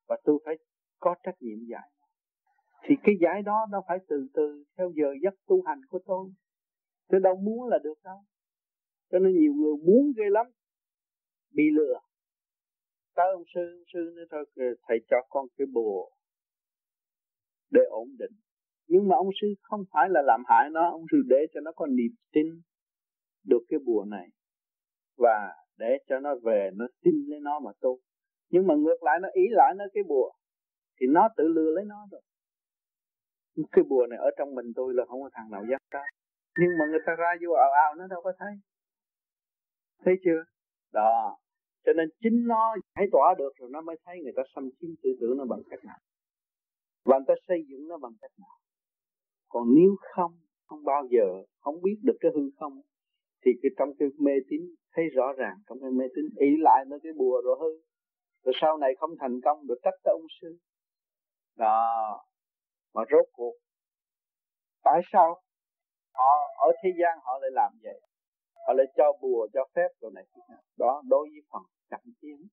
Và 0.08 0.16
tôi 0.24 0.38
phải 0.44 0.54
có 0.98 1.14
trách 1.22 1.42
nhiệm 1.42 1.58
giải 1.70 1.90
Thì 2.82 2.94
cái 3.02 3.14
giải 3.20 3.42
đó 3.42 3.66
nó 3.70 3.82
phải 3.88 3.98
từ 4.08 4.28
từ 4.34 4.64
theo 4.78 4.90
giờ 4.96 5.14
giấc 5.22 5.34
tu 5.46 5.62
hành 5.66 5.80
của 5.90 5.98
tôi. 6.06 6.30
Tôi 7.08 7.20
đâu 7.20 7.36
muốn 7.36 7.68
là 7.68 7.78
được 7.84 7.98
đâu. 8.04 8.18
Cho 9.10 9.18
nên 9.18 9.32
nhiều 9.32 9.52
người 9.52 9.76
muốn 9.86 10.12
ghê 10.16 10.24
lắm 10.30 10.46
bị 11.54 11.64
lừa 11.72 12.00
tới 13.18 13.32
ông 13.32 13.44
sư 13.54 13.60
ông 13.60 13.84
sư 13.92 14.12
nói 14.16 14.26
thôi 14.30 14.44
thầy 14.88 14.98
cho 15.10 15.16
con 15.28 15.46
cái 15.56 15.66
bùa 15.72 16.10
để 17.70 17.80
ổn 17.90 18.08
định 18.18 18.32
nhưng 18.88 19.08
mà 19.08 19.16
ông 19.16 19.30
sư 19.40 19.46
không 19.62 19.84
phải 19.92 20.08
là 20.10 20.22
làm 20.22 20.42
hại 20.46 20.70
nó, 20.70 20.90
ông 20.90 21.04
sư 21.12 21.18
để 21.28 21.46
cho 21.54 21.60
nó 21.60 21.72
có 21.76 21.86
niềm 21.86 22.12
tin 22.32 22.46
được 23.46 23.62
cái 23.68 23.78
bùa 23.86 24.04
này 24.04 24.28
và 25.18 25.54
để 25.78 25.98
cho 26.08 26.18
nó 26.18 26.34
về, 26.42 26.70
nó 26.74 26.86
tin 27.02 27.14
lấy 27.26 27.40
nó 27.40 27.60
mà 27.60 27.70
tu. 27.80 27.98
Nhưng 28.50 28.66
mà 28.66 28.74
ngược 28.74 29.02
lại, 29.02 29.18
nó 29.22 29.28
ý 29.32 29.42
lại 29.50 29.74
nó 29.76 29.84
cái 29.94 30.02
bùa 30.08 30.30
thì 31.00 31.06
nó 31.10 31.28
tự 31.36 31.44
lừa 31.48 31.70
lấy 31.74 31.84
nó 31.84 32.06
rồi. 32.10 32.20
Cái 33.72 33.84
bùa 33.88 34.06
này 34.10 34.18
ở 34.18 34.30
trong 34.38 34.54
mình 34.54 34.66
tôi 34.76 34.94
là 34.94 35.04
không 35.08 35.22
có 35.22 35.30
thằng 35.32 35.50
nào 35.50 35.62
dám 35.70 35.80
ra. 35.90 36.02
Nhưng 36.58 36.70
mà 36.78 36.84
người 36.90 37.00
ta 37.06 37.12
ra 37.18 37.30
vô 37.42 37.52
ảo 37.52 37.70
ảo 37.70 37.94
nó 37.94 38.06
đâu 38.06 38.20
có 38.24 38.32
thấy. 38.38 38.52
Thấy 40.04 40.14
chưa? 40.24 40.42
Đó. 40.92 41.38
Cho 41.84 41.92
nên 41.92 42.08
chính 42.22 42.46
nó 42.46 42.76
giải 42.96 43.06
tỏa 43.12 43.34
được 43.38 43.52
rồi 43.58 43.68
nó 43.72 43.80
mới 43.80 43.96
thấy 44.04 44.16
người 44.22 44.32
ta 44.36 44.42
xâm 44.54 44.70
chiếm 44.80 44.90
tư 45.02 45.10
tưởng 45.20 45.38
nó 45.38 45.44
bằng 45.44 45.62
cách 45.70 45.84
nào. 45.84 45.98
Và 47.04 47.18
người 47.18 47.24
ta 47.28 47.34
xây 47.48 47.58
dựng 47.68 47.88
nó 47.88 47.96
bằng 47.98 48.12
cách 48.20 48.30
nào 48.38 48.56
còn 49.48 49.74
nếu 49.74 49.96
không 50.14 50.38
không 50.66 50.84
bao 50.84 51.02
giờ, 51.10 51.44
không 51.58 51.82
biết 51.82 51.96
được 52.02 52.16
cái 52.20 52.32
hư 52.34 52.50
không, 52.58 52.80
thì 53.44 53.50
cái 53.62 53.70
trong 53.78 53.88
cái 53.98 54.08
mê 54.18 54.32
tín 54.48 54.60
thấy 54.92 55.04
rõ 55.14 55.32
ràng, 55.32 55.56
trong 55.68 55.78
cái 55.80 55.90
mê 55.90 56.04
tín 56.16 56.24
ý 56.36 56.56
lại 56.58 56.84
nó 56.88 56.96
cái 57.02 57.12
bùa 57.16 57.40
rồi 57.44 57.56
hư. 57.60 57.82
Rồi 58.44 58.52
sau 58.60 58.76
này 58.76 58.94
không 58.98 59.10
thành 59.20 59.40
công 59.44 59.66
được 59.66 59.78
trách 59.82 59.94
tới 60.04 60.12
ông 60.12 60.26
sư. 60.40 60.58
Đó, 61.56 62.24
mà 62.94 63.02
rốt 63.10 63.24
cuộc, 63.32 63.54
tại 64.84 65.00
sao 65.12 65.42
họ, 66.14 66.32
ở 66.56 66.72
thế 66.82 66.90
gian 67.00 67.18
họ 67.22 67.38
lại 67.38 67.50
làm 67.52 67.72
vậy? 67.82 68.00
Họ 68.66 68.72
lại 68.72 68.86
cho 68.96 69.12
bùa, 69.22 69.48
cho 69.52 69.64
phép 69.74 69.88
rồi 70.00 70.10
này 70.14 70.24
đó, 70.78 71.02
đối 71.08 71.28
với 71.28 71.40
phần 71.52 71.62
chậm 71.90 72.00
tiến. 72.20 72.48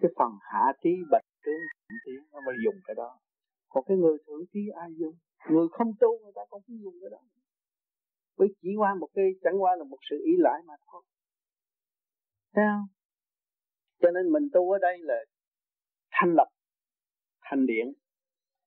Cái 0.00 0.10
phần 0.18 0.32
hạ 0.40 0.72
trí 0.82 0.90
bạch 1.10 1.24
trướng 1.44 1.66
chậm 1.88 1.96
tiến 2.06 2.20
nó 2.32 2.40
mới 2.46 2.54
dùng 2.64 2.74
cái 2.86 2.94
đó 2.94 3.18
còn 3.76 3.84
cái 3.88 3.96
người 3.96 4.16
thượng 4.26 4.44
trí 4.52 4.60
ai 4.74 4.90
dùng 4.98 5.14
người 5.50 5.66
không 5.72 5.92
tu 6.00 6.10
người 6.22 6.32
ta 6.34 6.42
cũng 6.50 6.62
không 6.66 6.78
dùng 6.84 6.94
cái 7.02 7.10
đó 7.10 7.22
với 8.36 8.48
chỉ 8.62 8.65
qua 8.80 8.94
một 8.94 9.08
cái 9.14 9.24
chẳng 9.42 9.62
qua 9.62 9.76
là 9.76 9.84
một 9.84 9.98
sự 10.10 10.16
ý 10.24 10.32
lại 10.38 10.62
mà 10.66 10.74
thôi. 10.86 11.02
Thấy 12.54 12.64
không 12.72 12.86
cho 14.02 14.10
nên 14.10 14.32
mình 14.32 14.48
tu 14.52 14.70
ở 14.70 14.78
đây 14.78 14.98
là 15.00 15.14
thanh 16.10 16.34
lập 16.34 16.48
thành 17.40 17.66
điện 17.66 17.92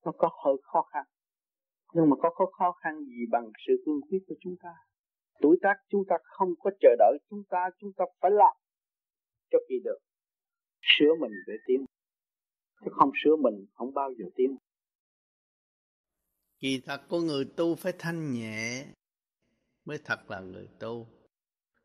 nó 0.05 0.11
có 0.17 0.29
hơi 0.45 0.55
khó 0.63 0.81
khăn. 0.93 1.05
Nhưng 1.93 2.09
mà 2.09 2.15
có 2.19 2.29
có 2.35 2.45
khó 2.59 2.71
khăn 2.71 3.05
gì 3.05 3.25
bằng 3.31 3.51
sự 3.67 3.73
cương 3.85 4.01
quyết 4.01 4.19
của 4.27 4.35
chúng 4.39 4.55
ta? 4.63 4.73
Tuổi 5.41 5.57
tác 5.61 5.75
chúng 5.89 6.03
ta 6.09 6.15
không 6.23 6.49
có 6.59 6.71
chờ 6.79 6.89
đợi 6.99 7.17
chúng 7.29 7.43
ta 7.49 7.69
chúng 7.79 7.91
ta 7.97 8.05
phải 8.21 8.31
làm 8.31 8.55
cho 9.51 9.57
kỳ 9.69 9.75
được. 9.83 9.97
Sửa 10.81 11.13
mình 11.19 11.31
để 11.47 11.53
tiến. 11.67 11.85
Chứ 12.81 12.91
không 12.91 13.11
sửa 13.23 13.35
mình 13.35 13.65
không 13.73 13.93
bao 13.93 14.13
giờ 14.17 14.25
tiến. 14.35 14.55
Kỳ 16.59 16.81
thật 16.85 17.01
của 17.09 17.19
người 17.19 17.45
tu 17.57 17.75
phải 17.75 17.93
thanh 17.99 18.33
nhẹ 18.33 18.85
mới 19.89 19.97
thật 19.97 20.31
là 20.31 20.39
người 20.39 20.67
tu. 20.79 21.07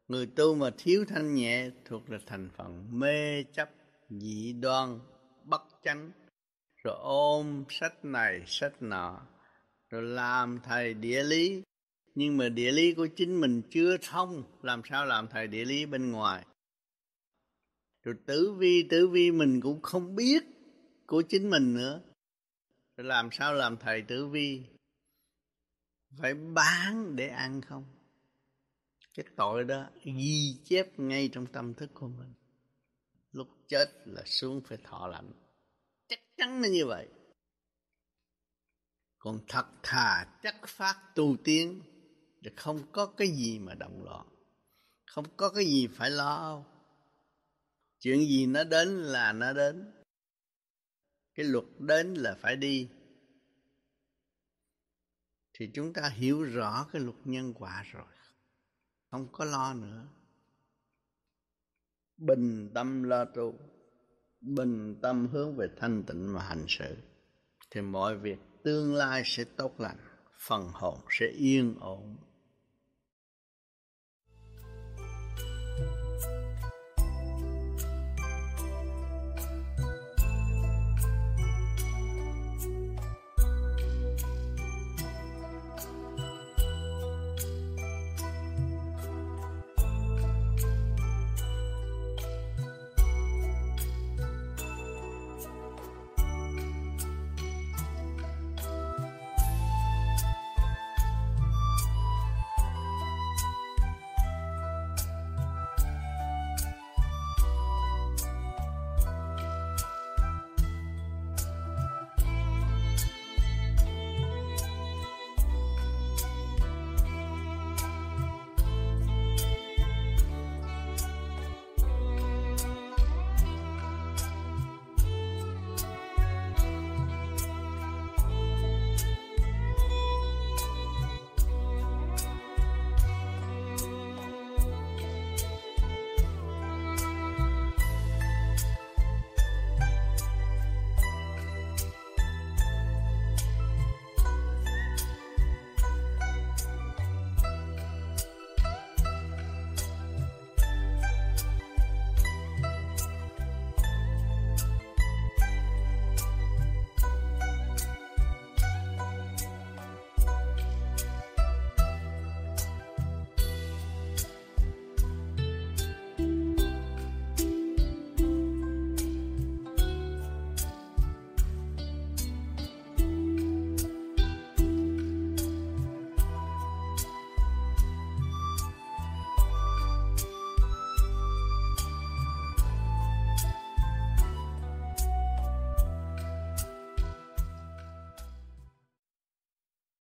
Người 0.09 0.27
tu 0.27 0.55
mà 0.55 0.71
thiếu 0.79 1.05
thanh 1.09 1.35
nhẹ 1.35 1.71
thuộc 1.85 2.11
là 2.11 2.19
thành 2.27 2.51
phần 2.57 2.89
mê 2.91 3.43
chấp, 3.43 3.71
dị 4.11 4.53
đoan, 4.53 5.01
bất 5.45 5.63
chánh. 5.83 6.11
Rồi 6.85 6.97
ôm 7.03 7.65
sách 7.69 8.05
này, 8.05 8.43
sách 8.47 8.83
nọ, 8.83 9.21
rồi 9.91 10.03
làm 10.03 10.61
thầy 10.65 10.95
địa 10.95 11.23
lý. 11.23 11.63
Nhưng 12.15 12.37
mà 12.37 12.49
địa 12.49 12.73
lý 12.73 12.95
của 12.95 13.07
chính 13.17 13.41
mình 13.41 13.63
chưa 13.71 13.97
thông, 13.97 14.43
làm 14.63 14.83
sao 14.85 15.07
làm 15.07 15.29
thầy 15.29 15.47
địa 15.47 15.65
lý 15.65 15.87
bên 15.87 16.13
ngoài? 16.13 16.45
Rồi 18.03 18.15
tử 18.27 18.55
vi 18.59 18.87
tử 18.91 19.09
vi 19.09 19.31
mình 19.31 19.61
cũng 19.61 19.83
không 19.83 20.15
biết 20.15 20.45
của 21.07 21.23
chính 21.23 21.51
mình 21.51 21.75
nữa. 21.75 22.01
Rồi 22.97 23.07
làm 23.07 23.29
sao 23.33 23.55
làm 23.55 23.77
thầy 23.77 24.03
tử 24.03 24.27
vi? 24.27 24.63
Phải 26.19 26.35
bán 26.35 27.17
để 27.17 27.29
ăn 27.29 27.61
không? 27.61 27.94
Cái 29.15 29.27
tội 29.37 29.65
đó 29.65 29.91
ghi 30.05 30.57
chép 30.65 30.99
ngay 30.99 31.31
trong 31.33 31.47
tâm 31.47 31.75
thức 31.75 31.91
của 31.95 32.09
mình. 32.09 32.35
Lúc 33.33 33.49
chết 33.69 33.91
là 34.05 34.23
xuống 34.25 34.61
phải 34.67 34.79
thọ 34.85 35.07
lạnh. 35.07 35.33
Chắc 36.09 36.19
chắn 36.37 36.61
là 36.61 36.69
như 36.69 36.87
vậy. 36.87 37.09
Còn 39.19 39.41
thật 39.49 39.67
thà 39.83 40.27
chắc 40.43 40.57
phát 40.67 41.13
tu 41.15 41.37
tiến 41.45 41.81
thì 42.45 42.51
không 42.57 42.93
có 42.93 43.07
cái 43.07 43.29
gì 43.29 43.59
mà 43.59 43.75
động 43.75 44.05
loạn. 44.05 44.27
Không 45.07 45.25
có 45.37 45.51
cái 45.51 45.65
gì 45.65 45.89
phải 45.95 46.11
lo 46.11 46.65
chuyện 48.05 48.21
gì 48.21 48.47
nó 48.47 48.65
đến 48.65 48.89
là 48.89 49.33
nó 49.33 49.53
đến. 49.53 49.93
Cái 51.35 51.47
luật 51.47 51.65
đến 51.79 52.15
là 52.15 52.37
phải 52.41 52.57
đi. 52.57 52.89
Thì 55.53 55.71
chúng 55.75 55.93
ta 55.93 56.09
hiểu 56.09 56.43
rõ 56.43 56.87
cái 56.93 57.03
luật 57.03 57.17
nhân 57.25 57.55
quả 57.55 57.85
rồi 57.93 58.14
không 59.15 59.29
có 59.33 59.45
lo 59.45 59.75
nữa. 59.75 60.07
Bình 62.17 62.71
tâm 62.75 63.03
lo 63.03 63.25
tu, 63.25 63.55
bình 64.41 65.01
tâm 65.03 65.27
hướng 65.27 65.57
về 65.57 65.67
thanh 65.77 66.03
tịnh 66.07 66.33
mà 66.33 66.43
hành 66.43 66.65
sự. 66.69 66.97
Thì 67.71 67.81
mọi 67.81 68.19
việc 68.19 68.39
tương 68.65 68.95
lai 68.95 69.23
sẽ 69.25 69.45
tốt 69.45 69.81
lành, 69.81 69.97
phần 70.39 70.69
hồn 70.73 70.99
sẽ 71.11 71.27
yên 71.27 71.75
ổn. 71.81 72.17